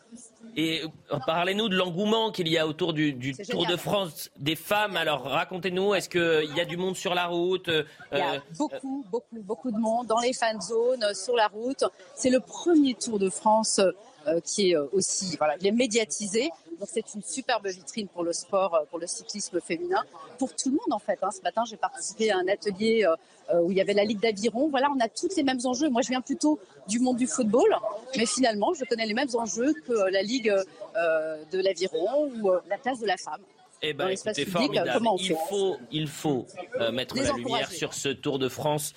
Et 0.55 0.81
euh, 0.83 1.17
parlez-nous 1.25 1.69
de 1.69 1.75
l'engouement 1.75 2.31
qu'il 2.31 2.47
y 2.47 2.57
a 2.57 2.67
autour 2.67 2.93
du, 2.93 3.35
Tour 3.49 3.65
de 3.65 3.75
France 3.75 4.29
des 4.37 4.55
femmes. 4.55 4.97
Alors 4.97 5.23
racontez-nous, 5.23 5.93
est-ce 5.93 6.09
qu'il 6.09 6.55
y 6.55 6.61
a 6.61 6.65
du 6.65 6.77
monde 6.77 6.95
sur 6.95 7.15
la 7.15 7.27
route 7.27 7.69
Il 8.11 8.17
y 8.17 8.21
a 8.21 8.33
euh, 8.33 8.39
beaucoup, 8.57 9.05
beaucoup, 9.09 9.41
beaucoup 9.41 9.71
de 9.71 9.77
monde 9.77 10.07
dans 10.07 10.19
les 10.19 10.33
fan 10.33 10.59
zones, 10.61 11.13
sur 11.13 11.35
la 11.35 11.47
route. 11.47 11.83
C'est 12.15 12.29
le 12.29 12.39
premier 12.39 12.93
Tour 12.93 13.19
de 13.19 13.29
France 13.29 13.79
euh, 14.27 14.39
qui 14.41 14.71
est 14.71 14.77
aussi, 14.77 15.35
voilà, 15.37 15.55
il 15.59 15.67
est 15.67 15.71
médiatisé. 15.71 16.49
Donc 16.81 16.89
c'est 16.91 17.13
une 17.15 17.21
superbe 17.23 17.67
vitrine 17.67 18.09
pour 18.09 18.23
le 18.23 18.33
sport, 18.33 18.85
pour 18.89 18.99
le 18.99 19.07
cyclisme 19.07 19.61
féminin, 19.61 20.03
pour 20.37 20.53
tout 20.53 20.69
le 20.69 20.73
monde 20.73 20.91
en 20.91 20.99
fait. 20.99 21.19
Hein. 21.21 21.29
Ce 21.31 21.41
matin, 21.41 21.63
j'ai 21.69 21.77
participé 21.77 22.31
à 22.31 22.37
un 22.37 22.47
atelier 22.47 23.07
où 23.53 23.71
il 23.71 23.77
y 23.77 23.81
avait 23.81 23.93
la 23.93 24.03
Ligue 24.03 24.19
d'aviron. 24.19 24.69
Voilà, 24.69 24.89
on 24.95 24.99
a 24.99 25.07
tous 25.07 25.35
les 25.37 25.43
mêmes 25.43 25.59
enjeux. 25.63 25.89
Moi, 25.89 26.01
je 26.01 26.09
viens 26.09 26.21
plutôt 26.21 26.59
du 26.87 26.99
monde 26.99 27.17
du 27.17 27.27
football, 27.27 27.69
mais 28.17 28.25
finalement, 28.25 28.73
je 28.73 28.83
connais 28.85 29.05
les 29.05 29.13
mêmes 29.13 29.29
enjeux 29.35 29.73
que 29.85 30.09
la 30.09 30.21
Ligue 30.21 30.53
euh, 30.95 31.43
de 31.51 31.59
l'aviron 31.59 32.29
ou 32.35 32.49
euh, 32.49 32.59
la 32.67 32.77
place 32.77 32.99
de 32.99 33.07
la 33.07 33.15
femme. 33.15 33.41
Eh 33.81 33.93
ben, 33.93 34.09
écoutez, 34.09 34.45
formidable. 34.45 34.91
il 35.19 35.35
faut, 35.49 35.77
il 35.89 36.07
faut 36.07 36.45
euh, 36.79 36.91
mettre 36.91 37.15
la 37.15 37.31
lumière 37.31 37.71
sur 37.71 37.93
ce 37.93 38.09
Tour 38.09 38.39
de 38.39 38.49
France 38.49 38.93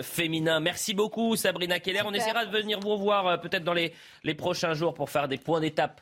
féminin. 0.00 0.60
Merci 0.60 0.94
beaucoup, 0.94 1.36
Sabrina 1.36 1.78
Keller. 1.78 2.02
On 2.06 2.14
essaiera 2.14 2.46
de 2.46 2.50
venir 2.50 2.80
vous 2.80 2.96
voir 2.96 3.40
peut-être 3.40 3.64
dans 3.64 3.74
les, 3.74 3.92
les 4.24 4.34
prochains 4.34 4.74
jours 4.74 4.94
pour 4.94 5.10
faire 5.10 5.28
des 5.28 5.38
points 5.38 5.60
d'étape. 5.60 6.00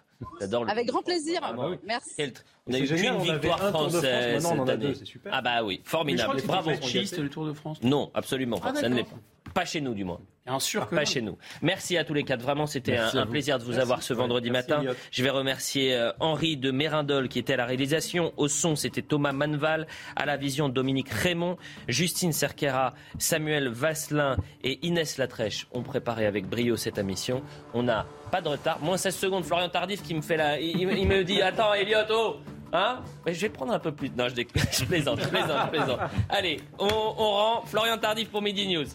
Avec 0.69 0.87
grand 0.87 1.03
plaisir. 1.03 1.41
Ah 1.43 1.53
bah 1.53 1.71
Merci. 1.85 2.33
On 2.67 2.73
a 2.73 2.79
eu 2.79 2.87
une 2.87 3.19
victoire 3.19 3.59
française. 3.71 4.47
On 4.47 4.61
en 4.61 4.69
a 4.69 4.77
deux, 4.77 4.95
c'est 4.95 5.05
super. 5.05 5.33
Ah 5.35 5.43
bah 5.43 5.63
oui, 5.65 5.81
formidable. 5.85 6.41
Bravo. 6.47 6.71
le 6.71 7.29
Tour 7.29 7.47
de 7.47 7.53
France. 7.53 7.83
Non, 7.83 8.11
absolument 8.15 8.59
pas. 8.59 8.73
Ah, 8.75 8.81
ça 8.81 8.89
ne 8.89 8.97
l'est 8.97 9.05
pas. 9.05 9.17
Pas 9.53 9.65
chez 9.65 9.81
nous, 9.81 9.95
du 9.95 10.05
moins. 10.05 10.21
Bien 10.47 10.61
sûr 10.61 10.87
Pas 10.89 11.07
chez 11.07 11.23
nous. 11.23 11.39
Merci 11.63 11.97
à 11.97 12.05
tous 12.05 12.13
les 12.13 12.23
quatre. 12.23 12.43
Vraiment, 12.43 12.67
c'était 12.67 12.99
un, 12.99 13.27
plaisir 13.27 13.59
de 13.59 13.65
vous 13.65 13.79
avoir 13.79 14.03
ce 14.03 14.13
vendredi 14.13 14.51
matin. 14.51 14.83
Je 15.11 15.23
vais 15.23 15.31
remercier 15.31 15.95
euh, 15.95 16.13
Henri 16.21 16.59
de 16.59 16.71
Mérindol 16.71 17.31
qui 17.31 17.39
était 17.39 17.55
à 17.55 17.57
la 17.57 17.65
réalisation. 17.65 18.35
Au 18.37 18.47
son, 18.47 18.77
c'était 18.77 19.01
Thomas 19.01 19.33
Manval. 19.33 19.87
À 20.17 20.27
la 20.27 20.37
vision, 20.37 20.69
Dominique 20.69 21.09
Raymond. 21.09 21.57
Justine 21.89 22.33
Cerquera, 22.33 22.93
Samuel 23.19 23.69
Vasselin 23.69 24.37
et 24.63 24.87
Inès 24.87 25.17
Latrèche 25.17 25.67
ont 25.73 25.83
préparé 25.83 26.27
avec 26.27 26.47
brio 26.47 26.77
cette 26.77 26.99
émission. 26.99 27.43
On 27.73 27.83
n'a 27.83 28.05
pas 28.31 28.43
de 28.43 28.49
retard. 28.49 28.79
Moins 28.83 28.99
16 28.99 29.17
secondes. 29.17 29.45
Florian 29.45 29.71
Tardif 29.71 30.03
qui 30.03 30.13
me 30.13 30.21
fait 30.21 30.37
la. 30.37 30.61
Il, 30.61 30.87
me 30.87 31.25
dit 31.25 31.41
Attends, 31.41 31.73
Elliot, 31.73 32.01
oh 32.11 32.37
Hein? 32.75 33.01
Je 33.27 33.33
vais 33.33 33.49
prendre 33.49 33.73
un 33.73 33.79
peu 33.79 33.93
plus. 33.93 34.11
Non, 34.11 34.27
je, 34.29 34.35
je 34.73 34.85
plaisante, 34.85 35.23
je 35.23 35.29
plaisante, 35.29 35.59
je 35.65 35.79
plaisante. 35.79 36.01
Allez, 36.29 36.61
on, 36.79 36.87
on 36.87 37.31
rend. 37.31 37.63
Florian 37.65 37.97
Tardif 37.97 38.29
pour 38.29 38.43
Midi 38.43 38.69
News. 38.69 38.89